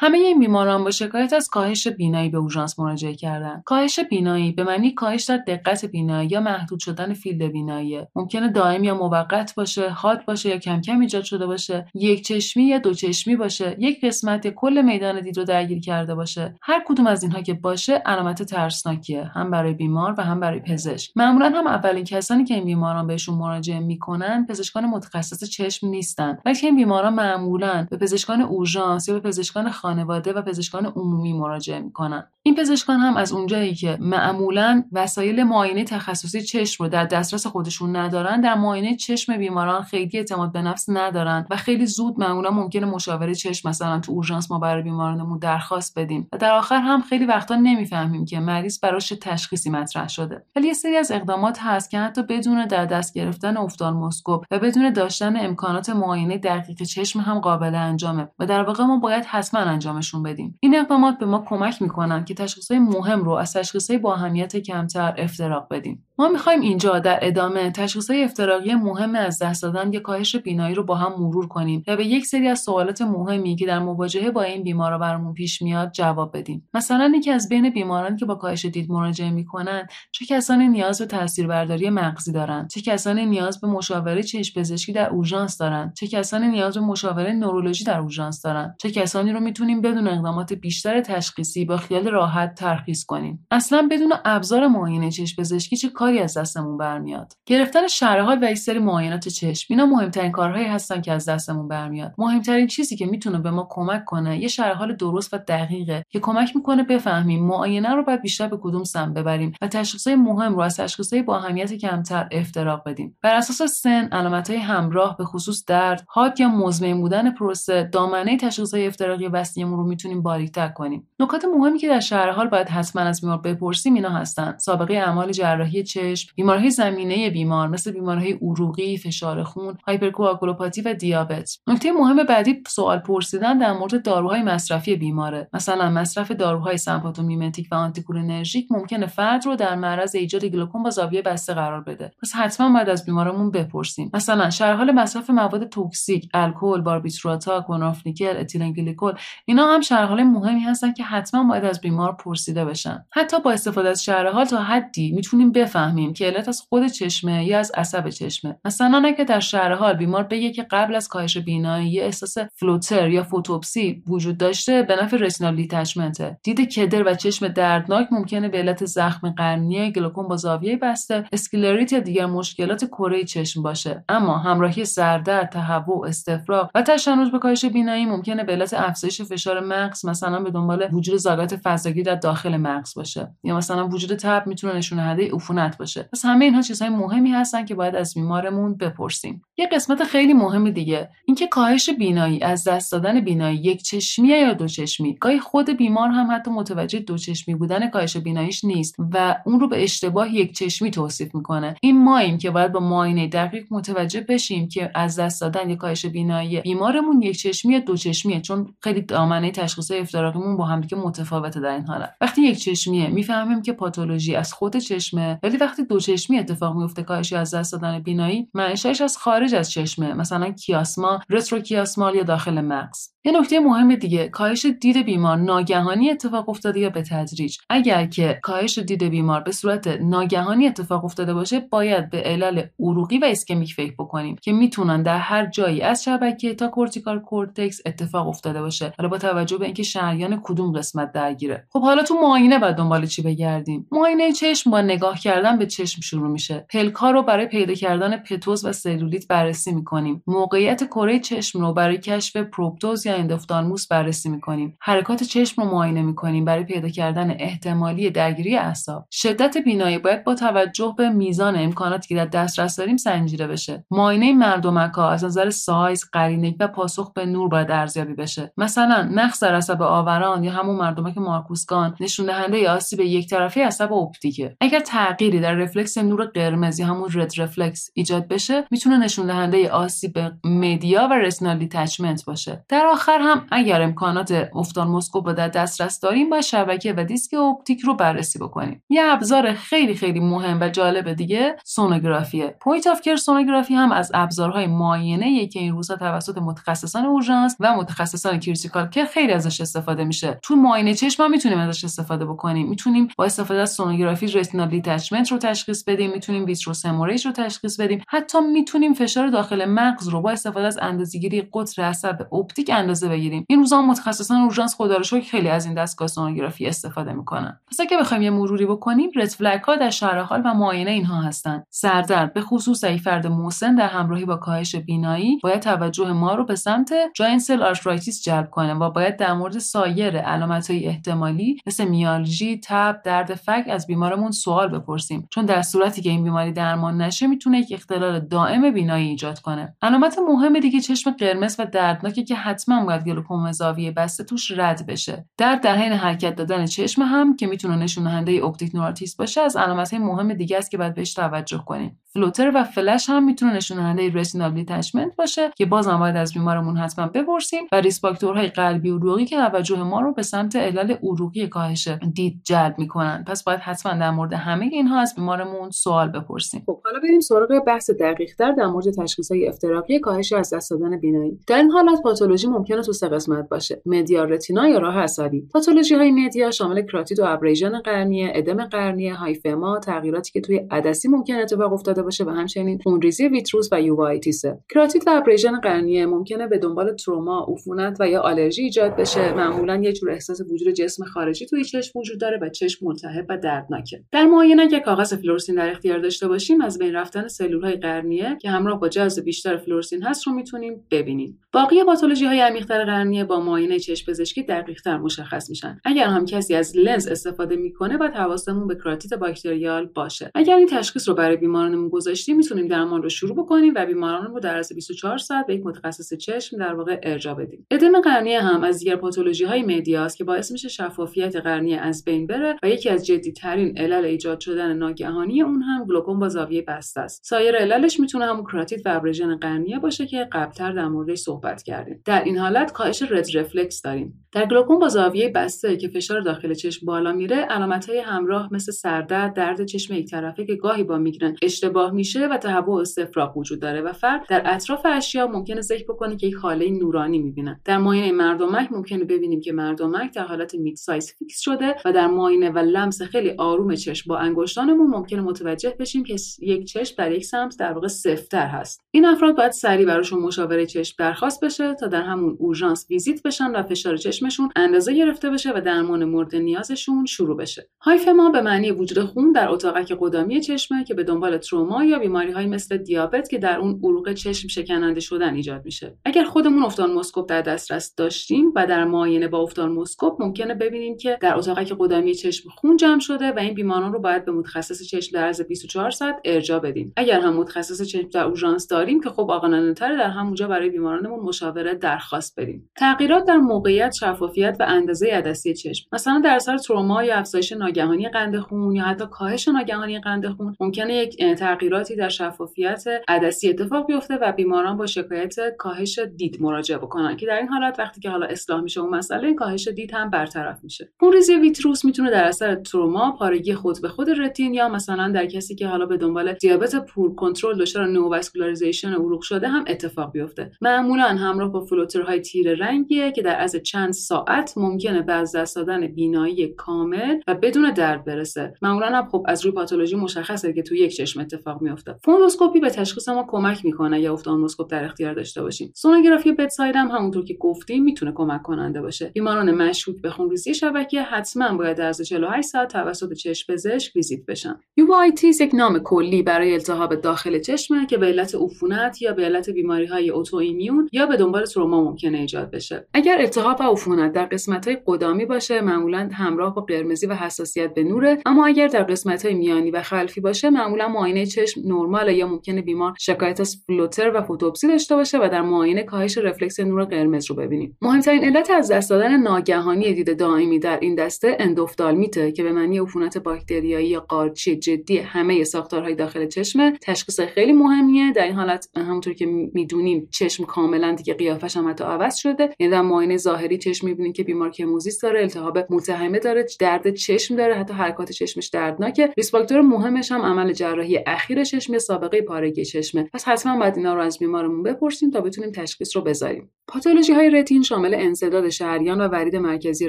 همه 0.00 0.18
این 0.18 0.38
بیماران 0.38 0.84
با 0.84 0.90
شکایت 0.90 1.32
از 1.32 1.48
کاهش 1.48 1.88
بینایی 1.88 2.28
به 2.28 2.38
اورژانس 2.38 2.78
مراجعه 2.78 3.14
کردند. 3.14 3.62
کاهش 3.64 4.00
بینایی 4.00 4.52
به 4.52 4.64
معنی 4.64 4.90
کاهش 4.90 5.24
در 5.24 5.36
دقت 5.36 5.84
بینایی 5.84 6.28
یا 6.28 6.40
محدود 6.40 6.80
شدن 6.80 7.14
field 7.14 7.42
بینایی 7.52 8.00
ممکنه 8.16 8.48
دائم 8.48 8.84
یا 8.84 8.94
موقت 8.94 9.54
باشه، 9.54 9.88
حاد 9.88 10.24
باشه 10.24 10.48
یا 10.48 10.58
کم 10.58 10.80
کم 10.80 11.00
ایجاد 11.00 11.22
شده 11.22 11.46
باشه، 11.46 11.86
یک 11.94 12.26
چشمی 12.26 12.64
یا 12.64 12.78
دو 12.78 12.94
چشمی 12.94 13.36
باشه، 13.36 13.76
یک 13.78 14.04
قسمت 14.04 14.48
کل 14.48 14.82
میدان 14.82 15.20
دید 15.20 15.38
رو 15.38 15.44
درگیر 15.44 15.80
کرده 15.80 16.14
باشه. 16.14 16.54
هر 16.62 16.84
کدوم 16.86 17.06
از 17.06 17.22
اینها 17.22 17.42
که 17.42 17.54
باشه 17.54 17.94
علامت 17.94 18.42
ترسناکیه، 18.42 19.24
هم 19.24 19.50
برای 19.50 19.74
بیمار 19.74 20.14
و 20.18 20.22
هم 20.22 20.40
برای 20.40 20.60
پزشک. 20.60 21.10
معمولا 21.16 21.52
هم 21.54 21.66
اولین 21.66 22.04
کسانی 22.04 22.44
که 22.44 22.54
این 22.54 22.64
بیماران 22.64 23.06
بهشون 23.06 23.34
مراجعه 23.34 23.80
می‌کنن 23.80 24.46
پزشکان 24.48 24.86
متخصص 24.86 25.44
چشم 25.44 25.86
نیستن، 25.86 26.38
بلکه 26.44 26.66
این 26.66 26.76
بیماران 26.76 27.14
معمولا 27.14 27.86
به 27.90 27.96
پزشکان 27.96 28.40
اورژانس 28.40 29.08
یا 29.08 29.14
به 29.14 29.20
پزشکان 29.20 29.68
خانواده 29.88 30.32
و 30.32 30.42
پزشکان 30.42 30.86
عمومی 30.86 31.32
مراجعه 31.32 31.80
می‌کنن. 31.80 32.24
این 32.42 32.54
پزشکان 32.54 32.98
هم 32.98 33.16
از 33.16 33.32
اونجایی 33.32 33.74
که 33.74 33.98
معمولا 34.00 34.84
وسایل 34.92 35.42
معاینه 35.42 35.84
تخصصی 35.84 36.42
چشم 36.42 36.84
رو 36.84 36.90
در 36.90 37.04
دسترس 37.04 37.46
خودشون 37.46 37.96
ندارن 37.96 38.40
در 38.40 38.54
معاینه 38.54 38.96
چشم 38.96 39.36
بیماران 39.36 39.82
خیلی 39.82 40.18
اعتماد 40.18 40.52
به 40.52 40.62
نفس 40.62 40.88
ندارن 40.88 41.46
و 41.50 41.56
خیلی 41.56 41.86
زود 41.86 42.20
معمولا 42.20 42.50
ممکنه 42.50 42.86
مشاوره 42.86 43.34
چشم 43.34 43.68
مثلا 43.68 44.00
تو 44.00 44.12
اورژانس 44.12 44.50
ما 44.50 44.58
برای 44.58 44.82
بیمارانمون 44.82 45.38
درخواست 45.38 45.98
بدیم. 45.98 46.28
و 46.32 46.38
در 46.38 46.52
آخر 46.52 46.80
هم 46.80 47.02
خیلی 47.02 47.24
وقتا 47.24 47.56
نمی‌فهمیم 47.56 48.24
که 48.24 48.40
مریض 48.40 48.80
براش 48.80 49.12
تشخیصی 49.20 49.70
مطرح 49.70 50.08
شده. 50.08 50.44
ولی 50.56 50.66
یه 50.66 50.72
سری 50.72 50.96
از 50.96 51.12
اقدامات 51.12 51.58
هست 51.62 51.90
که 51.90 51.98
حتی 51.98 52.22
بدون 52.22 52.66
در 52.66 52.86
دست 52.86 53.14
گرفتن 53.14 53.56
افتالموسکوپ 53.56 54.44
و 54.50 54.58
بدون 54.58 54.92
داشتن 54.92 55.36
امکانات 55.36 55.90
معاینه 55.90 56.38
دقیق 56.38 56.82
چشم 56.82 57.20
هم 57.20 57.38
قابل 57.38 57.74
انجامه. 57.74 58.28
و 58.38 58.46
در 58.46 58.62
واقع 58.62 58.84
ما 58.84 58.98
باید 58.98 59.24
حتما 59.24 59.60
انجامشون 59.78 60.22
بدیم. 60.22 60.58
این 60.60 60.76
اقدامات 60.78 61.18
به 61.18 61.26
ما 61.26 61.44
کمک 61.48 61.82
می‌کنن 61.82 62.24
که 62.24 62.34
تشخیصهای 62.34 62.78
مهم 62.78 63.24
رو 63.24 63.32
از 63.32 63.52
تشخیصهای 63.52 63.98
با 63.98 64.14
اهمیت 64.14 64.56
کمتر 64.56 65.14
افتراق 65.18 65.66
بدیم. 65.70 66.04
ما 66.18 66.28
می‌خوایم 66.28 66.60
اینجا 66.60 66.98
در 66.98 67.18
ادامه 67.22 67.70
تشخیصهای 67.70 68.24
افتراقی 68.24 68.74
مهم 68.74 69.14
از 69.14 69.42
دست 69.42 69.62
دادن 69.62 69.92
یا 69.92 70.00
کاهش 70.00 70.36
بینایی 70.36 70.74
رو 70.74 70.84
با 70.84 70.94
هم 70.94 71.12
مرور 71.18 71.48
کنیم 71.48 71.82
و 71.88 71.96
به 71.96 72.04
یک 72.06 72.26
سری 72.26 72.48
از 72.48 72.60
سوالات 72.60 73.02
مهمی 73.02 73.56
که 73.56 73.66
در 73.66 73.78
مواجهه 73.78 74.30
با 74.30 74.42
این 74.42 74.62
بیمارا 74.62 74.98
برامون 74.98 75.34
پیش 75.34 75.62
میاد 75.62 75.92
جواب 75.92 76.36
بدیم. 76.36 76.68
مثلا 76.74 77.04
اینکه 77.04 77.32
از 77.32 77.48
بین 77.48 77.70
بیماران 77.70 78.16
که 78.16 78.24
با 78.24 78.34
کاهش 78.34 78.64
دید 78.64 78.90
مراجعه 78.90 79.30
می‌کنن 79.30 79.86
چه 80.12 80.26
کسانی 80.26 80.68
نیاز 80.68 80.98
به 80.98 81.06
تاثیربرداری 81.06 81.90
مغزی 81.90 82.32
دارند 82.32 82.70
چه 82.70 82.80
کسانی 82.80 83.26
نیاز 83.26 83.60
به 83.60 83.68
مشاوره 83.68 84.22
چشم 84.22 84.60
پزشکی 84.60 84.92
در 84.92 85.10
اورژانس 85.10 85.58
دارند 85.58 85.94
چه 85.94 86.06
کسانی 86.06 86.48
نیاز 86.48 86.74
به 86.74 86.80
مشاوره 86.80 87.32
نورولوژی 87.32 87.84
در 87.84 88.00
اورژانس 88.00 88.42
دارند 88.42 88.76
چه 88.82 88.90
کسانی 88.90 89.32
رو 89.32 89.40
می‌تونیم 89.40 89.67
بدون 89.74 90.08
اقدامات 90.08 90.52
بیشتر 90.52 91.00
تشخیصی 91.00 91.64
با 91.64 91.76
خیال 91.76 92.08
راحت 92.08 92.54
ترخیص 92.54 93.04
کنیم. 93.04 93.46
اصلا 93.50 93.88
بدون 93.90 94.12
ابزار 94.24 94.66
معاینه 94.66 95.10
چشم 95.10 95.42
پزشکی 95.42 95.76
چه 95.76 95.88
کاری 95.88 96.18
از 96.18 96.36
دستمون 96.36 96.76
برمیاد؟ 96.76 97.32
گرفتن 97.46 97.86
شرح 97.86 98.22
حال 98.22 98.38
و 98.42 98.50
یک 98.50 98.58
سری 98.58 98.78
معاینات 98.78 99.28
چشم. 99.28 99.66
اینا 99.70 99.86
مهمترین 99.86 100.32
کارهایی 100.32 100.66
هستن 100.66 101.00
که 101.00 101.12
از 101.12 101.28
دستمون 101.28 101.68
برمیاد. 101.68 102.14
مهمترین 102.18 102.66
چیزی 102.66 102.96
که 102.96 103.06
می‌تونه 103.06 103.38
به 103.38 103.50
ما 103.50 103.66
کمک 103.70 104.04
کنه 104.04 104.38
یه 104.38 104.48
شرح 104.48 104.76
حال 104.78 104.96
درست 104.96 105.34
و 105.34 105.38
دقیقه 105.38 106.04
که 106.10 106.20
کمک 106.20 106.56
می‌کنه 106.56 106.82
بفهمیم 106.82 107.46
معاینه 107.46 107.94
رو 107.94 108.02
باید 108.02 108.22
بیشتر 108.22 108.48
به 108.48 108.56
کدوم 108.62 108.84
سمت 108.84 109.14
ببریم 109.14 109.52
و 109.62 109.68
تشخیصهای 109.68 110.16
مهم 110.16 110.54
رو 110.54 110.60
از 110.60 110.76
تشخیصهای 110.76 111.22
با 111.22 111.36
اهمیت 111.36 111.74
کمتر 111.74 112.28
افتراق 112.32 112.88
بدیم. 112.88 113.18
بر 113.22 113.34
اساس 113.34 113.62
سن 113.62 114.08
علامتهای 114.12 114.58
همراه 114.58 115.16
به 115.16 115.24
خصوص 115.24 115.64
درد 115.66 116.04
حاد 116.08 116.40
یا 116.40 116.48
مزمن 116.48 117.00
بودن 117.00 117.30
پروسه 117.30 117.88
دامنه 117.92 118.36
تشخیصهای 118.36 118.86
افتراقی 118.86 119.28
وسیعمون 119.58 119.78
رو 119.78 119.84
می‌تونیم 119.84 120.22
باریکتر 120.22 120.68
کنیم. 120.68 121.08
نکات 121.20 121.44
مهمی 121.44 121.78
که 121.78 121.88
در 121.88 122.00
شرح 122.00 122.34
حال 122.34 122.48
باید 122.48 122.68
حتما 122.68 123.02
از 123.02 123.20
بیمار 123.20 123.38
بپرسیم 123.38 123.94
اینا 123.94 124.10
هستن. 124.10 124.56
سابقه 124.58 124.94
اعمال 124.94 125.32
جراحی 125.32 125.82
چشم 125.82 126.32
بیمارهای 126.36 126.70
زمینه 126.70 127.30
بیمار 127.30 127.68
مثل 127.68 127.90
بیمارهای 127.90 128.32
عروقی 128.32 128.96
فشار 128.96 129.42
خون 129.42 129.76
hypercoagulopathy 129.86 130.82
و 130.82 130.94
دیابت. 130.94 131.58
نکته 131.66 131.92
مهم 131.92 132.24
بعدی 132.24 132.62
سوال 132.68 132.98
پرسیدن 132.98 133.58
در 133.58 133.72
مورد 133.72 134.02
داروهای 134.02 134.42
مصرفی 134.42 134.96
بیماره. 134.96 135.48
مثلا 135.52 135.90
مصرف 135.90 136.30
داروهای 136.30 136.78
sympathomimetic 136.78 137.68
و 137.72 137.74
anticholinergic 137.74 138.66
ممکنه 138.70 139.06
فرد 139.06 139.46
رو 139.46 139.56
در 139.56 139.74
معرض 139.74 140.14
ایجاد 140.14 140.44
گلوکوم 140.44 140.82
با 140.82 140.90
زاویه 140.90 141.22
بسته 141.22 141.54
قرار 141.54 141.80
بده. 141.80 142.10
پس 142.22 142.32
حتما 142.34 142.72
باید 142.72 142.88
از 142.88 143.04
بیمارمون 143.04 143.50
بپرسیم. 143.50 144.10
مثلا 144.14 144.50
شرح 144.50 144.76
حال 144.76 144.92
مصرف 144.92 145.30
مواد 145.30 145.68
toxic 145.68 146.28
الکل 146.34 146.80
باربیتوراتا 146.80 147.60
گونافنیکل 147.60 148.36
اتیلن 148.36 148.72
گلیکول 148.72 149.12
اینا 149.48 149.74
هم 149.74 149.80
شرح 149.80 150.08
حال 150.08 150.22
مهمی 150.22 150.60
هستن 150.60 150.92
که 150.92 151.04
حتما 151.04 151.44
باید 151.44 151.64
از 151.64 151.80
بیمار 151.80 152.12
پرسیده 152.12 152.64
بشن. 152.64 153.04
حتی 153.10 153.40
با 153.40 153.52
استفاده 153.52 153.88
از 153.88 154.04
شرح 154.04 154.30
حال 154.30 154.44
تا 154.44 154.62
حدی 154.62 155.12
می‌تونیم 155.12 155.52
بفهمیم 155.52 156.12
که 156.12 156.26
علت 156.26 156.48
از 156.48 156.60
خود 156.60 156.86
چشمه 156.86 157.44
یا 157.44 157.58
از 157.58 157.72
عصب 157.74 158.08
چشمه. 158.08 158.56
مثلا 158.64 159.02
اگه 159.06 159.24
در 159.24 159.40
شرح 159.40 159.74
حال 159.74 159.92
بیمار 159.92 160.22
بگه 160.22 160.50
که 160.50 160.62
قبل 160.62 160.94
از 160.94 161.08
کاهش 161.08 161.36
بینایی 161.36 161.90
یه 161.90 162.04
احساس 162.04 162.38
floater 162.38 163.08
یا 163.08 163.22
photopsia 163.22 164.02
وجود 164.06 164.38
داشته 164.38 164.82
به 164.82 164.96
نفع 165.02 165.16
retinal 165.16 165.56
detachment 165.56 166.31
ه 166.31 166.38
دید 166.42 166.72
کدر 166.72 167.02
و 167.06 167.14
چشم 167.14 167.48
دردناک 167.48 168.08
ممکنه 168.10 168.48
به 168.48 168.58
علت 168.58 168.84
زخم 168.84 169.30
قرنیه 169.30 169.90
گلوکوم 169.90 170.28
با 170.28 170.36
زاویه 170.36 170.76
بسته 170.76 171.24
اسکلریت 171.32 171.92
یا 171.92 172.00
دیگر 172.00 172.26
مشکلات 172.26 172.84
کره 172.84 173.24
چشم 173.24 173.62
باشه. 173.62 174.04
اما 174.08 174.38
همراهی 174.38 174.84
سردرد 174.84 175.48
تهوع 175.48 176.08
استفراغ 176.08 176.70
و 176.74 176.82
تشنج 176.82 177.30
به 177.32 177.38
کاهش 177.38 177.64
بینایی 177.64 178.06
ممکنه 178.06 178.44
به 178.44 178.52
علت 178.52 178.74
افزایش 178.74 179.20
فشار 179.38 179.60
مغز 179.60 180.04
مثلا 180.04 180.42
به 180.42 180.50
دنبال 180.50 180.88
وجود 180.92 181.16
ضایعات 181.16 181.56
فضایی 181.56 182.02
در 182.02 182.14
داخل 182.14 182.56
مغز 182.56 182.94
باشه. 182.94 183.34
یا 183.44 183.56
مثلا 183.56 183.88
وجود 183.88 184.14
تب 184.14 184.46
می‌تونه 184.46 184.74
نشونه 184.76 185.02
دهنده 185.02 185.34
عفونت 185.34 185.78
باشه. 185.78 186.08
پس 186.12 186.24
همه 186.24 186.44
اینها 186.44 186.62
چیزهای 186.62 186.90
مهمی 186.90 187.30
هستن 187.30 187.64
که 187.64 187.74
باید 187.74 187.94
از 187.94 188.14
بیمارمون 188.14 188.76
بپرسیم. 188.76 189.42
یه 189.58 189.68
قسمت 189.72 190.04
خیلی 190.04 190.34
مهم 190.34 190.70
دیگه 190.70 191.08
اینکه 191.26 191.46
کاهش 191.46 191.90
بینایی 191.90 192.42
از 192.42 192.64
دست 192.64 192.92
دادن 192.92 193.20
بینایی 193.20 193.56
یک 193.56 193.82
چشمی 193.82 194.28
یا 194.28 194.52
دو 194.52 194.68
چشمی؟ 194.68 195.16
گاهی 195.20 195.40
خود 195.40 195.70
بیمار 195.70 196.08
هم 196.08 196.30
حتی 196.30 196.50
متوجه 196.50 196.98
دو 196.98 197.18
چشمی 197.18 197.54
بودن 197.54 197.90
کاهش 197.90 198.16
بیناییش 198.16 198.64
نیست 198.64 198.94
و 199.12 199.36
اون 199.46 199.60
رو 199.60 199.68
به 199.68 199.82
اشتباه 199.82 200.34
یک 200.34 200.58
چشمی 200.58 200.90
توصیف 200.90 201.34
می‌کنه. 201.34 201.74
این 201.82 202.04
ماییم 202.04 202.38
که 202.38 202.50
باید 202.50 202.72
با 202.72 202.80
معاینه 202.80 203.26
دقیق 203.28 203.64
متوجه 203.70 204.20
بشیم 204.20 204.68
که 204.68 204.90
از 204.94 205.18
دست 205.18 205.40
دادن 205.40 205.70
یا 205.70 205.76
کاهش 205.76 206.06
بینایی 206.06 206.60
بیمارمون 206.60 207.22
یک 207.22 207.38
چشمی 207.38 207.72
یا 207.72 207.80
دو 207.80 207.96
چشمیه. 207.96 208.40
چون 208.40 208.74
خیلی 208.82 209.06
دامنه 209.28 209.50
تشخیص 209.50 209.90
افتراقیمون 209.90 210.56
با 210.56 210.64
هم 210.64 210.80
دیگه 210.80 210.96
متفاوته 210.96 211.60
در 211.60 211.74
این 211.74 211.86
حالت. 211.86 212.14
وقتی 212.20 212.42
یک 212.42 212.58
چشمیه 212.58 213.08
می‌فهمیم 213.08 213.62
که 213.62 213.72
پاتولوژی 213.72 214.36
از 214.36 214.52
خود 214.52 214.76
چشمه 214.76 215.38
ولی 215.42 215.56
وقتی 215.56 215.84
دو 215.84 216.00
چشمی 216.00 216.38
اتفاق 216.38 216.76
میفته 216.76 217.02
کاهشی 217.02 217.36
از 217.36 217.54
دست 217.54 217.72
دادن 217.72 217.98
بینایی 217.98 218.48
منشأش 218.54 219.00
از 219.00 219.16
خارج 219.16 219.54
از 219.54 219.70
چشمه. 219.70 220.14
مثلا 220.14 220.50
کیاسما 220.50 221.20
رتروکیاسمال 221.30 222.14
یا 222.14 222.22
داخل 222.22 222.60
مغز. 222.60 223.08
یه 223.28 223.40
نکته 223.40 223.60
مهم 223.60 223.94
دیگه 223.94 224.28
کاهش 224.28 224.66
دید 224.80 225.04
بیمار 225.04 225.36
ناگهانی 225.36 226.10
اتفاق 226.10 226.48
افتاده 226.48 226.80
یا 226.80 226.90
به 226.90 227.02
تدریج؟ 227.02 227.58
اگر 227.70 228.06
که 228.06 228.38
کاهش 228.42 228.78
دید 228.78 229.04
بیمار 229.04 229.40
به 229.40 229.52
صورت 229.52 229.86
ناگهانی 229.86 230.66
اتفاق 230.66 231.04
افتاده 231.04 231.34
باشه 231.34 231.60
باید 231.60 232.10
به 232.10 232.20
علل 232.20 232.62
عروقی 232.80 233.18
و 233.18 233.24
اسکمیک 233.24 233.74
فکر 233.74 233.92
بکنیم 233.98 234.36
که 234.42 234.52
می‌تونن 234.52 235.02
در 235.02 235.18
هر 235.18 235.46
جایی 235.46 235.80
از 235.80 236.04
شبکیه 236.04 236.54
تا 236.54 236.68
cortical 236.68 237.18
cortex 237.18 237.80
اتفاق 237.86 238.28
افتاده 238.28 238.60
باشه. 238.60 238.92
حالا 238.98 239.08
با 239.08 239.18
توجه 239.18 239.58
به 239.58 239.64
اینکه 239.64 239.82
شریان 239.82 240.40
کدوم 240.42 240.72
قسمت 240.72 241.12
درگیره. 241.12 241.66
خب 241.72 241.80
حالا 241.82 242.02
تو 242.02 242.14
معاینه 242.14 242.58
بعد 242.58 242.74
دنبال 242.74 243.06
چی 243.06 243.22
بگردیم؟ 243.22 243.86
معاینه 243.92 244.32
چشم 244.32 244.70
با 244.70 244.80
نگاه 244.80 245.18
کردن 245.18 245.58
به 245.58 245.66
چشم 245.66 246.00
شروع 246.00 246.28
میشه. 246.28 246.66
پلکا 246.70 247.10
رو 247.10 247.22
برای 247.22 247.46
پیدا 247.46 247.74
کردن 247.74 248.16
ptosis 248.16 248.64
و 248.64 248.72
سلولیت 248.72 249.28
بررسی 249.28 249.72
می‌کنیم. 249.72 250.22
موقعیت 250.26 250.84
کره 250.84 251.18
چشم 251.18 251.60
رو 251.60 251.72
برای 251.72 251.98
کشف 251.98 252.36
proptosis 252.36 253.06
یا 253.06 253.17
enophthalmos 253.18 253.86
بررسی 253.86 254.28
می‌کنیم. 254.28 254.76
حرکات 254.80 255.22
چشم 255.22 255.62
رو 255.62 255.68
معاینه 255.68 256.02
می‌کنیم 256.02 256.44
برای 256.44 256.64
پیدا 256.64 256.88
کردن 256.88 257.30
احتمالی 257.38 258.10
درگیری 258.10 258.56
اعصاب. 258.56 259.06
شدت 259.10 259.56
بینایی 259.56 259.98
باید 259.98 260.24
با 260.24 260.34
توجه 260.34 260.94
به 260.98 261.08
میزان 261.08 261.56
امکاناتی 261.56 262.08
که 262.08 262.14
در 262.14 262.24
دسترس 262.24 262.76
داریم 262.76 262.96
سنجیده 262.96 263.46
بشه. 263.46 263.84
معاینه 263.90 264.32
مردمک 264.32 264.92
ها 264.92 265.10
از 265.10 265.24
نظر 265.24 265.50
سایز 265.50 266.04
قرینگی 266.12 266.56
و 266.60 266.68
پاسخ 266.68 267.12
به 267.12 267.26
نور 267.26 267.48
باید 267.48 267.70
ارزیابی 267.70 268.14
بشه. 268.14 268.52
مثلا 268.56 269.08
نقص 269.12 269.42
در 269.42 269.54
عصب 269.54 269.82
آوران 269.82 270.44
یا 270.44 270.52
همون 270.52 270.76
مردمک 270.76 271.18
مارکوس 271.18 271.77
گان 271.77 271.96
نشون 272.00 272.26
دهنده 272.26 272.70
آسیب 272.70 273.00
یک 273.00 273.28
طرفی 273.28 273.60
عصب 273.60 273.92
optic 273.92 274.38
ه. 274.38 274.56
اگر 274.60 274.80
تغییری 274.80 275.40
در 275.40 275.54
رفلکس 275.54 275.98
نور 275.98 276.24
قرمز 276.24 276.78
یا 276.78 276.86
همون 276.86 277.08
red 277.14 277.40
reflex 277.40 277.90
ایجاد 277.94 278.28
بشه 278.28 278.64
می‌تونه 278.70 278.98
نشون 278.98 279.26
دهنده 279.26 279.70
آسیب 279.70 280.18
media 280.44 281.08
و 281.10 281.12
retinal 281.12 281.58
detachment 281.58 282.24
باشه. 282.24 282.64
در 282.68 282.86
آخر 282.98 283.18
هم 283.20 283.46
اگر 283.50 283.82
امکانات 283.82 284.48
ophthalmoscope 284.54 285.26
رو 285.26 285.32
در 285.32 285.48
دسترس 285.48 286.00
داریم 286.00 286.30
با 286.30 286.40
شبکیه 286.40 286.94
و 286.96 287.04
دیسک 287.04 287.34
optic 287.34 287.80
رو 287.80 287.94
بررسی 287.94 288.38
بکنیم. 288.38 288.82
یه 288.88 289.02
ابزار 289.04 289.52
خیلی 289.52 289.94
خیلی 289.94 290.20
مهم 290.20 290.60
و 290.60 290.68
جالب 290.68 291.12
دیگه 291.12 291.56
سونوگرافیه. 291.64 292.56
point 292.60 292.86
of 292.86 293.00
care 293.00 293.16
سونوگرافی 293.16 293.74
هم 293.74 293.92
از 293.92 294.10
ابزارهای 294.14 294.66
معاینه 294.66 295.46
که 295.46 295.60
این 295.60 295.72
روزها 295.72 295.96
توسط 295.96 296.38
متخصصان 296.38 297.04
اورژانس 297.04 297.56
و 297.60 297.76
متخصصان 297.76 298.40
critical 298.40 298.88
care 298.88 299.04
خیلی 299.04 299.32
ازش 299.32 299.60
استفاده 299.60 300.04
میشه. 300.04 300.38
تو 300.42 300.56
معاینه 300.56 300.94
چشم 300.94 301.22
هم 301.22 301.30
می‌تونیم 301.30 301.58
ازش 301.58 301.84
استفاده 301.84 302.24
بکنیم. 302.24 302.68
می‌تونیم 302.68 303.08
با 303.18 303.24
استفاده 303.24 303.60
از 303.60 303.72
سونوگرافی 303.72 304.26
retinal 304.26 304.68
detachment 304.68 305.32
رو 305.32 305.38
تشخیص 305.38 305.84
بدیم 305.84 306.10
می‌تونیم 306.10 306.44
vitreous 306.44 306.86
رو 306.86 307.32
تشخیص 307.32 307.80
بدیم. 307.80 308.02
حتی 308.08 308.40
می‌تونیم 308.40 308.94
فشار 308.94 309.28
داخل 309.28 309.64
مغز 309.64 310.08
رو 310.08 310.20
با 310.20 310.30
استفاده 310.30 310.66
از 310.66 310.78
اندازه‌گیری 310.82 311.48
قطر 311.54 311.82
عصب 311.82 312.34
optic 312.34 312.70
اندازه 312.88 313.08
بگیریم. 313.08 313.44
این 313.48 313.58
روزا 313.58 313.82
متخصصان 313.82 314.40
اورژانس 314.40 314.74
خدا 314.76 314.96
رو 314.96 315.20
خیلی 315.30 315.48
از 315.48 315.66
این 315.66 315.74
دستگاه 315.74 316.08
سونوگرافی 316.08 316.66
استفاده 316.66 317.12
می‌کنن. 317.12 317.60
پس 317.70 317.80
اگه 317.80 317.98
بخوایم 317.98 318.22
یه 318.22 318.30
مروری 318.30 318.66
بکنیم 318.66 319.10
red 319.16 319.36
flag 319.36 319.62
ها 319.66 319.76
در 319.76 319.90
شرح 319.90 320.20
حال 320.20 320.42
و 320.44 320.54
معاینه 320.54 320.90
اینها 320.90 321.22
هستند 321.22 321.66
سردرد 321.70 322.32
به 322.32 322.40
خصوص 322.40 322.84
ای 322.84 322.98
فرد 322.98 323.26
مسن 323.26 323.74
در 323.74 323.88
همراهی 323.88 324.24
با 324.24 324.36
کاهش 324.36 324.76
بینایی 324.76 325.38
باید 325.42 325.60
توجه 325.60 326.12
ما 326.12 326.34
رو 326.34 326.44
به 326.44 326.56
سمت 326.56 326.94
giant 327.14 327.40
cell 327.40 327.62
arteritis 327.62 328.22
جلب 328.22 328.50
کنه 328.50 328.74
و 328.74 328.90
باید 328.90 329.16
در 329.16 329.32
مورد 329.32 329.58
سایر 329.58 330.16
علامت 330.16 330.70
های 330.70 330.86
احتمالی 330.86 331.56
مثل 331.66 331.84
myalgia 331.84 332.60
تب 332.64 333.00
درد 333.04 333.34
فک 333.34 333.64
از 333.70 333.86
بیمارمون 333.86 334.30
سوال 334.30 334.68
بپرسیم. 334.68 335.28
چون 335.30 335.44
در 335.44 335.62
صورتی 335.62 336.02
که 336.02 336.10
این 336.10 336.24
بیماری 336.24 336.52
درمان 336.52 337.02
نشه 337.02 337.26
می‌تونه 337.26 337.58
یک 337.58 337.72
اختلال 337.72 338.20
دائم 338.20 338.70
بینایی 338.70 339.08
ایجاد 339.08 339.38
کنه. 339.38 339.76
علامت 339.82 340.18
مهم 340.28 340.60
دیگه 340.60 340.80
چشم 340.80 341.10
قرمز 341.10 341.56
و 341.58 341.66
دردناکه 341.66 342.24
که 342.24 342.34
حتما 342.34 342.77
باید 342.86 343.04
گلوکوم 343.04 343.52
زاویه 343.52 343.90
بسته 343.90 344.24
توش 344.24 344.50
rule 344.50 344.71
out 344.71 344.86
بشه. 344.86 345.26
درد 345.38 345.60
در 345.60 345.76
حین 345.76 345.92
حرکت 345.92 346.34
دادن 346.34 346.66
چشم 346.66 347.02
هم 347.02 347.36
که 347.36 347.46
می‌تونه 347.46 347.76
نشون 347.76 348.04
دهنده 348.04 348.44
optic 348.44 348.74
neuritis 348.74 349.16
باشه 349.16 349.40
از 349.40 349.56
علامت 349.56 349.94
مهم 349.94 350.32
دیگه 350.32 350.58
است 350.58 350.70
که 350.70 350.78
باید 350.78 350.94
بهش 350.94 351.14
توجه 351.14 351.62
کنیم. 351.66 352.00
floater 352.12 352.52
و 352.54 352.64
فلش 352.64 353.10
هم 353.10 353.24
می‌تونه 353.24 353.52
نشون 353.52 353.76
دهنده 353.76 354.12
retinal 354.14 354.50
detachment 354.50 355.16
باشه 355.16 355.50
که 355.56 355.66
باز 355.66 355.88
هم 355.88 355.98
باید 355.98 356.16
از 356.16 356.32
بیمارمون 356.32 356.76
حتما 356.76 357.06
بپرسیم 357.06 357.64
و 357.72 357.76
risk 357.76 358.00
factor 358.00 358.36
های 358.36 358.48
قلبی 358.48 358.90
عروقی 358.90 359.24
که 359.24 359.36
توجه 359.36 359.82
ما 359.82 360.00
رو 360.00 360.14
به 360.14 360.22
سمت 360.22 360.56
علل 360.56 360.92
عروقی 361.02 361.46
کاهش 361.46 361.88
دید 362.14 362.40
جلب 362.44 362.74
می‌کنن. 362.78 363.24
پس 363.26 363.44
باید 363.44 363.60
حتما 363.60 363.92
در 363.92 364.10
مورد 364.10 364.32
همه 364.32 364.64
اینها 364.64 365.00
از 365.00 365.14
بیمارمون 365.14 365.70
سوال 365.70 366.08
بپرسیم. 366.08 366.62
خب 366.66 366.82
حالا 366.84 367.00
بریم 367.00 367.20
سراغ 367.20 367.48
بحث 367.66 367.90
دقیقتر 367.90 368.52
در 368.52 368.66
مورد 368.66 368.90
تشخیص 368.90 369.32
های 369.32 369.48
افتراقی 369.48 370.00
کاهش 370.00 370.32
از 370.32 370.54
دست 370.54 370.70
دادن 370.70 371.00
بینایی. 371.00 371.38
در 371.46 371.56
این 371.56 371.70
حالت 371.70 372.02
پاتولوژی 372.02 372.46
ممکنه 372.68 372.82
تو 372.82 372.92
سه 372.92 373.08
قسمت 373.08 373.48
باشه. 373.48 373.82
media 373.86 374.24
retina 374.24 374.68
یا 374.68 374.78
راه 374.78 374.98
عصبی؟ 374.98 375.48
پاتولوژی 375.52 375.94
های 375.94 376.10
media 376.10 376.50
شامل 376.50 376.82
keratitis 376.82 377.20
و 377.20 377.24
abrasion 377.26 377.80
قرنیه 377.80 378.32
ادم 378.34 378.64
قرنیه 378.64 379.14
hyphema 379.14 379.78
تغییراتی 379.78 380.32
که 380.32 380.40
توی 380.40 380.60
عدسی 380.70 381.08
ممکن 381.08 381.34
اتفاق 381.34 381.72
افتاده 381.72 382.02
باشه 382.02 382.24
و 382.24 382.30
همچنین 382.30 382.78
خونریزی 382.82 383.28
vitreous 383.28 383.68
و 383.72 383.82
uveitis 383.82 384.58
ه 384.68 384.71
keratitis 384.71 385.02
و 385.06 385.10
abrasion 385.10 385.60
قرنیه 385.60 386.06
ممکنه 386.06 386.46
به 386.46 386.58
دنبال 386.58 386.94
تروما 386.94 387.46
عفونت 387.52 387.96
و 388.00 388.08
یا 388.08 388.20
آلرژی 388.20 388.62
ایجاد 388.62 388.96
بشه. 388.96 389.34
معمولا 389.34 389.76
یه 389.76 389.92
جور 389.92 390.10
احساس 390.10 390.40
وجود 390.40 390.74
جسم 390.74 391.04
خارجی 391.04 391.46
توی 391.46 391.64
چشم 391.64 391.98
وجود 391.98 392.20
داره 392.20 392.38
و 392.42 392.48
چشم 392.48 392.86
ملتهب 392.86 393.26
و 393.28 393.38
دردناکه. 393.38 394.04
در 394.12 394.24
معاینه 394.24 394.62
اگه 394.62 394.80
کاغذ 394.80 395.14
fluorescein 395.14 395.54
در 395.54 395.70
اختیار 395.70 395.98
داشته 395.98 396.28
باشیم 396.28 396.60
از 396.60 396.78
بین 396.78 396.94
رفتن 396.94 397.28
سلول 397.28 397.64
های 397.64 397.76
قرنیه 397.76 398.36
که 398.40 398.50
همراه 398.50 398.80
با 398.80 398.88
جذب 398.88 399.24
بیشتر 399.24 399.56
fluorescein 399.56 400.02
هست 400.02 400.26
رو 400.26 400.32
می‌تونیم 400.32 400.86
ببینیم. 400.90 401.40
باقی 401.52 401.84
پاتولوژی 401.84 402.24
های 402.24 402.40
عمیق‌تر 402.58 402.84
قرنیه 402.84 403.24
با 403.24 403.40
معاینه 403.40 403.78
چشم 403.78 404.12
پزشکی 404.12 404.42
دقیق‌تر 404.42 404.98
مشخص 404.98 405.50
میشن. 405.50 405.80
اگر 405.84 406.06
هم 406.06 406.24
کسی 406.24 406.54
از 406.54 406.76
لنز 406.76 407.08
استفاده 407.08 407.56
می‌کنه 407.56 407.96
باید 407.96 408.14
حواسمون 408.14 408.66
به 408.66 408.74
کراتیت 408.74 409.14
bacterial 409.14 409.86
باشه. 409.86 410.30
اگر 410.34 410.56
این 410.56 410.66
تشخیص 410.66 411.08
رو 411.08 411.14
برای 411.14 411.36
بیمارانمون 411.36 411.88
گذاشتیم 411.88 412.36
می‌تونیم 412.36 412.66
درمان 412.66 413.02
رو 413.02 413.08
شروع 413.08 413.36
بکنیم 413.36 413.72
و 413.76 413.86
بیماران 413.86 414.34
رو 414.34 414.40
در 414.40 414.56
از 414.56 414.72
24 414.74 415.18
ساعت 415.18 415.46
به 415.46 415.54
یک 415.54 415.66
متخصص 415.66 416.14
چشم 416.14 416.56
در 416.56 416.74
واقع 416.74 417.00
ارجاع 417.02 417.34
بدیم. 417.34 417.66
ادم 417.70 418.00
قرنیه 418.00 418.40
هم 418.40 418.64
از 418.64 418.78
دیگر 418.78 418.96
پاتولوژی 418.96 419.44
های 419.44 419.62
media 419.62 420.01
ست 420.01 420.16
که 420.16 420.24
باعث 420.24 420.52
میشه 420.52 420.68
شفافیت 420.68 421.36
قرنیه 421.36 421.80
از 421.80 422.04
بین 422.04 422.26
بره 422.26 422.56
و 422.62 422.68
یکی 422.68 422.88
از 422.88 423.06
جدیترین 423.06 423.78
علل 423.78 424.04
ایجاد 424.04 424.40
شدن 424.40 424.72
ناگهانی 424.72 425.42
اون 425.42 425.62
هم 425.62 425.84
گلوکوم 425.84 426.18
با 426.18 426.28
زاویه 426.28 426.62
بسته 426.62 427.00
است. 427.00 427.24
سایر 427.24 427.56
عللش 427.56 428.00
می‌تونه 428.00 428.24
همون 428.24 428.44
کراتیت 428.44 428.86
و 428.86 428.88
abrasion 428.96 429.36
قرنیه 429.36 429.78
باشه 429.78 430.06
که 430.06 430.28
قبلتر 430.32 430.72
در 430.72 430.88
موردش 430.88 431.18
صحبت 431.18 431.62
کردیم. 431.62 432.02
در 432.04 432.24
این 432.24 432.38
حالت 432.48 432.72
کاهش 432.72 433.02
red 433.02 433.36
reflex 433.36 433.82
داریم. 433.82 434.28
در 434.32 434.46
گلوکوم 434.46 434.78
با 434.78 434.88
زاویه 434.88 435.28
بسته 435.28 435.76
که 435.76 435.88
فشار 435.88 436.20
داخل 436.20 436.54
چشم 436.54 436.86
بالا 436.86 437.12
میره 437.12 437.36
علامتهای 437.36 437.98
همراه 437.98 438.48
مثل 438.52 438.72
سردرد 438.72 439.34
درد 439.34 439.64
چشم 439.64 439.94
یک 439.94 440.10
طرفه 440.10 440.44
که 440.44 440.54
گاهی 440.54 440.84
با 440.84 440.98
میگرن 440.98 441.36
اشتباه 441.42 441.90
میشه 441.90 442.26
و 442.26 442.36
تهوع 442.36 442.80
استفراغ 442.80 443.36
وجود 443.36 443.60
داره 443.60 443.80
و 443.80 443.92
فرد 443.92 444.26
در 444.28 444.42
اطراف 444.44 444.80
اشیا 444.84 445.26
ممکنه 445.26 445.60
ذکر 445.60 445.84
بکنه 445.84 446.16
که 446.16 446.26
یک 446.26 446.34
حاله 446.34 446.70
نورانی 446.70 447.18
می‌بینن 447.18 447.60
در 447.64 447.78
معاینه 447.78 448.12
مردمک 448.12 448.72
ممکنه 448.72 449.04
ببینیم 449.04 449.40
که 449.40 449.52
مردمک 449.52 450.14
در 450.14 450.24
حالت 450.24 450.54
mid 450.54 450.76
size 450.76 451.12
fix 451.18 451.40
شده 451.40 451.74
و 451.84 451.92
در 451.92 452.06
معاینه 452.06 452.50
و 452.50 452.58
لمس 452.58 453.02
خیلی 453.02 453.30
آروم 453.30 453.74
چشم 453.74 454.08
با 454.08 454.18
انگشتانمون 454.18 454.86
ممکنه 454.86 455.20
متوجه 455.20 455.76
بشیم 455.80 456.04
که 456.04 456.16
یک 456.40 456.64
چشم 456.64 456.94
در 456.98 457.12
یک 457.12 457.24
سمت 457.24 457.56
در 457.58 457.72
واقع 457.72 457.88
سفتر 457.88 458.46
هست. 458.46 458.80
این 458.90 459.04
افراد 459.04 459.36
باید 459.36 459.52
سریع 459.52 459.86
براشون 459.86 460.20
مشاوره 460.20 460.66
چشم 460.66 460.94
درخواست 460.98 461.44
بشه 461.44 461.74
تا 461.74 461.86
در 461.86 462.02
همون 462.02 462.37
اورژانس 462.38 462.86
ویزیت 462.90 463.22
بشن 463.22 463.50
و 463.50 463.62
فشار 463.62 463.96
چشمشون 463.96 464.48
اندازه 464.56 464.94
گرفته 464.94 465.30
بشه 465.30 465.52
و 465.56 465.60
درمان 465.60 466.04
مورد 466.04 466.36
نیازشون 466.36 467.06
شروع 467.06 467.36
بشه. 467.36 467.68
hyphema 467.80 468.30
به 468.30 468.40
معنی 468.40 468.70
وجود 468.70 469.04
خون 469.04 469.32
در 469.32 469.48
اتاقک 469.48 469.96
قدامی 470.00 470.40
چشمه 470.40 470.84
که 470.84 470.94
به 470.94 471.04
دنبال 471.04 471.38
تروما 471.38 471.84
یا 471.84 471.98
بیماری 471.98 472.32
های 472.32 472.46
مثل 472.46 472.76
دیابت 472.76 473.28
که 473.28 473.38
در 473.38 473.58
اون 473.58 473.80
عروق 473.84 474.12
چشم 474.12 474.48
شکننده 474.48 475.00
شدن 475.00 475.34
ایجاد 475.34 475.64
میشه. 475.64 475.98
اگر 476.04 476.24
خودمون 476.24 476.62
افتالموسکوپ 476.62 477.30
در 477.30 477.42
دسترس 477.42 477.94
داشتیم 477.94 478.52
و 478.56 478.66
در 478.66 478.84
معاینه 478.84 479.28
با 479.28 479.38
افتالموسکوپ 479.38 480.22
ممکنه 480.22 480.54
ببینیم 480.54 480.96
که 480.96 481.18
در 481.20 481.36
اتاقک 481.36 481.76
قدامی 481.78 482.14
چشم 482.14 482.50
خون 482.50 482.76
جمع 482.76 483.00
شده 483.00 483.32
و 483.32 483.38
این 483.38 483.54
بیماران 483.54 483.92
رو 483.92 484.00
باید 484.00 484.24
به 484.24 484.32
متخصص 484.32 484.82
چشم 484.82 485.10
در 485.14 485.24
عرض 485.24 485.40
24 485.40 485.90
ساعت 485.90 486.20
ارجاع 486.24 486.58
بدیم. 486.60 486.92
اگر 486.96 487.20
هم 487.20 487.36
متخصص 487.36 487.82
چشم 487.82 488.08
در 488.08 488.24
اورژانس 488.24 488.66
داریم 488.66 489.00
که 489.00 489.10
خب 489.10 489.30
آقلانه 489.30 489.72
در 489.72 490.10
همونجا 490.10 490.48
برای 490.48 490.70
بیمارانمون 490.70 491.20
مشاوره 491.20 491.74
درخواست 491.74 492.27
بدیم 492.34 492.70
تغییرات 492.76 493.24
در 493.24 493.36
موقعیت 493.36 493.92
شفافیت 493.92 494.56
و 494.60 494.64
اندازه 494.68 495.06
عدسی 495.06 495.54
چشم. 495.54 495.88
مثلا 495.92 496.20
در 496.24 496.34
اثر 496.34 496.58
تروما 496.58 497.04
یا 497.04 497.16
افزایش 497.16 497.52
ناگهانی 497.52 498.08
قند 498.08 498.38
خون 498.38 498.74
یا 498.74 498.84
حتی 498.84 499.04
کاهش 499.10 499.48
ناگهانی 499.48 500.00
قند 500.00 500.28
خون 500.28 500.56
ممکنه 500.60 500.94
یک 500.94 501.24
تغییراتی 501.38 501.96
در 501.96 502.08
شفافیت 502.08 502.84
عدسی 503.08 503.48
اتفاق 503.48 503.86
بیفته 503.86 504.18
و 504.22 504.32
بیماران 504.32 504.76
با 504.76 504.86
شکایت 504.86 505.36
کاهش 505.58 505.98
دید 505.98 506.42
مراجعه 506.42 506.78
بکنن 506.78 507.16
که 507.16 507.26
در 507.26 507.36
این 507.36 507.48
حالت 507.48 507.78
وقتی 507.78 508.00
که 508.00 508.10
حالا 508.10 508.26
اصلاح 508.26 508.60
میشه 508.60 508.80
اون 508.80 508.90
مسئله 508.90 509.34
کاهش 509.34 509.68
دید 509.68 509.94
هم 509.94 510.10
برطرف 510.10 510.64
میشه. 510.64 510.88
خونریزی 511.00 511.34
vitreous 511.34 511.84
می‌تونه 511.84 512.10
در 512.10 512.24
اثر 512.24 512.54
تروما 512.54 513.16
پارگی 513.18 513.54
خود 513.54 513.82
به 513.82 513.88
خود 513.88 514.10
retina 514.10 514.54
یا 514.54 514.68
مثلا 514.68 515.12
در 515.12 515.26
کسی 515.26 515.54
که 515.54 515.66
حالا 515.66 515.86
به 515.86 515.96
دنبال 515.96 516.32
دیابت 516.32 516.76
poor 516.86 517.14
control 517.14 517.58
دچار 517.58 517.86
neovascularization 517.86 518.92
عروق 518.92 519.22
شده 519.22 519.48
هم 519.48 519.64
اتفاق 519.68 520.12
بیفته. 520.12 520.50
معمولا 520.60 521.04
همراه 521.04 521.52
با 521.52 521.60
floater 521.60 522.17
های 522.18 522.22
های 522.22 522.33
تیره 522.33 522.54
رنگیه 522.54 523.12
که 523.12 523.22
در 523.22 523.40
از 523.40 523.56
چند 523.56 523.92
ساعت 523.92 524.52
ممکنه 524.56 525.02
به 525.02 525.12
از 525.12 525.36
دست 525.36 525.56
دادن 525.56 525.86
بینایی 525.86 526.48
کامل 526.48 527.20
و 527.28 527.34
بدون 527.34 527.70
درد 527.72 528.04
برسه. 528.04 528.54
معمولا 528.62 528.86
هم 528.86 529.08
خب 529.08 529.24
از 529.28 529.44
روی 529.44 529.52
پاتولوژی 529.54 529.96
مشخصه 529.96 530.52
که 530.52 530.62
تو 530.62 530.74
یک 530.74 530.96
چشم 530.96 531.20
اتفاق 531.20 531.62
میفته 531.62 531.94
فوندوسکوپی 532.04 532.60
به 532.60 532.70
تشخیص 532.70 533.08
ما 533.08 533.26
کمک 533.28 533.64
می‌کنه 533.64 534.00
یا 534.00 534.12
ophthalmoscope 534.12 534.70
در 534.70 534.84
اختیار 534.84 535.14
داشته 535.14 535.42
باشیم. 535.42 535.72
سونوگرافی 535.74 536.32
bedside 536.32 536.76
هم 536.76 536.88
همونطور 536.88 537.24
که 537.24 537.34
گفتیم 537.34 537.84
می‌تونه 537.84 538.12
کمک 538.14 538.42
کننده 538.42 538.80
باشه. 538.80 539.10
بیماران 539.14 539.50
مشکوک 539.50 539.96
به 540.02 540.10
خونریزی 540.10 540.54
شبکیه 540.54 541.02
حتما 541.02 541.56
باید 541.56 541.76
در 541.76 541.86
از 541.86 542.02
48 542.02 542.48
ساعت 542.48 542.72
توسط 542.72 543.12
چشم 543.12 543.52
پزشک 543.52 543.96
ویزیت 543.96 544.26
بشن. 544.26 544.60
uveitis 544.76 545.40
یک 545.40 545.54
نام 545.54 545.78
کلی 545.78 546.22
برای 546.22 546.52
التهاب 546.52 546.94
داخل 546.94 547.38
چشمه 547.38 547.86
که 547.86 547.96
به 547.96 548.06
علت 548.06 548.34
عفونت 548.34 549.02
یا 549.02 549.12
به 549.12 549.24
علت 549.24 549.50
بیماری 549.50 549.86
های 549.86 550.12
ایمیون 550.40 550.88
یا 550.92 551.06
به 551.06 551.16
دنبال 551.16 551.44
تروما 551.44 551.82
ممکنه 551.98 552.18
ایجاد 552.18 552.50
بشه. 552.50 552.86
اگر 552.94 553.16
التهاب 553.20 553.60
و 553.60 553.62
عفونت 553.62 554.12
در 554.12 554.24
قسمت 554.24 554.68
های 554.68 554.78
قدامی 554.86 555.24
باشه 555.24 555.60
معمولا 555.60 556.08
همراه 556.12 556.54
با 556.54 556.62
قرمزی 556.62 557.06
و 557.06 557.14
حساسیت 557.14 557.74
به 557.74 557.82
نوره. 557.82 558.18
اما 558.26 558.46
اگر 558.46 558.66
در 558.66 558.82
قسمت 558.82 559.24
های 559.26 559.34
میانی 559.34 559.70
و 559.70 559.82
خلفی 559.82 560.20
باشه 560.20 560.50
معمولا 560.50 560.88
معاینه 560.88 561.26
چشم 561.26 561.60
نرمال 561.64 562.08
یا 562.08 562.26
ممکنه 562.26 562.62
بیمار 562.62 562.94
شکایت 562.98 563.40
از 563.40 563.62
فلوتر 563.66 564.12
و 564.14 564.22
فوتوپسی 564.22 564.68
داشته 564.68 564.96
باشه 564.96 565.18
و 565.18 565.28
در 565.32 565.42
معاینه 565.42 565.82
کاهش 565.82 566.18
رفلکس 566.18 566.60
نور 566.60 566.84
قرمز 566.84 567.30
رو 567.30 567.36
ببینیم. 567.36 567.76
مهمترین 567.82 568.24
علت 568.24 568.50
از 568.50 568.70
دست 568.70 568.90
دادن 568.90 569.16
ناگهانی 569.22 569.94
دید 569.94 570.18
دائمی 570.18 570.58
در 570.58 570.78
این 570.80 570.94
دسته 570.94 571.36
اندوفتالمیته 571.40 572.32
که 572.32 572.42
به 572.42 572.52
معنی 572.52 572.78
عفونت 572.78 573.18
باکتریایی 573.18 573.88
یا 573.88 574.00
قارچی 574.00 574.56
جدی 574.56 574.98
همه 574.98 575.44
ساختارهای 575.44 575.94
داخل 575.94 576.26
چشمه 576.26 576.72
تشخیص 576.82 577.20
خیلی 577.20 577.52
مهمیه. 577.52 578.12
در 578.12 578.24
این 578.24 578.34
حالت 578.34 578.68
همونطور 578.76 579.12
که 579.12 579.26
می‌دونیم 579.52 580.08
چشم 580.10 580.44
کاملا 580.44 580.92
دیگه 580.92 581.14
قیافش 581.14 581.56
هم 581.56 581.68
حتی 581.68 581.84
عوض 581.88 582.16
شده. 582.16 582.50
یعنی 582.58 582.72
در 582.72 582.82
معاینه 582.82 583.16
ظاهری 583.16 583.58
چشم 583.58 583.86
می‌بینیم 583.86 584.12
که 584.12 584.22
بیمار 584.22 584.50
chemosis 584.50 585.00
داره 585.00 585.20
التهاب 585.20 585.58
ملتحمه 585.70 586.18
داره 586.18 586.46
درد 586.60 586.94
چشم 586.94 587.36
داره 587.36 587.54
حتی 587.54 587.74
حرکات 587.74 588.12
چشمش 588.12 588.48
دردناکه. 588.48 589.12
risk 589.16 589.30
factor 589.30 589.60
مهمش 589.60 590.12
هم 590.12 590.22
عمل 590.22 590.52
جراحی 590.52 590.98
اخیر 591.06 591.44
چشم 591.44 591.78
سابقه 591.78 592.22
پارگی 592.22 592.64
چشمه. 592.64 593.10
پس 593.12 593.24
حتما 593.24 593.58
باید 593.58 593.76
اینا 593.76 593.94
رو 593.94 594.00
از 594.00 594.18
بیمارمون 594.18 594.62
بپرسیم 594.62 595.10
تا 595.10 595.20
بتونیم 595.20 595.52
تشخیص 595.52 595.96
رو 595.96 596.02
بذاریم. 596.02 596.50
پاتولوژی 596.68 597.12
های 597.12 597.30
رتین 597.30 597.62
شامل 597.62 597.94
انسداد 597.94 598.48
شریان 598.48 599.00
و 599.00 599.08
ورید 599.08 599.36
مرکزی 599.36 599.88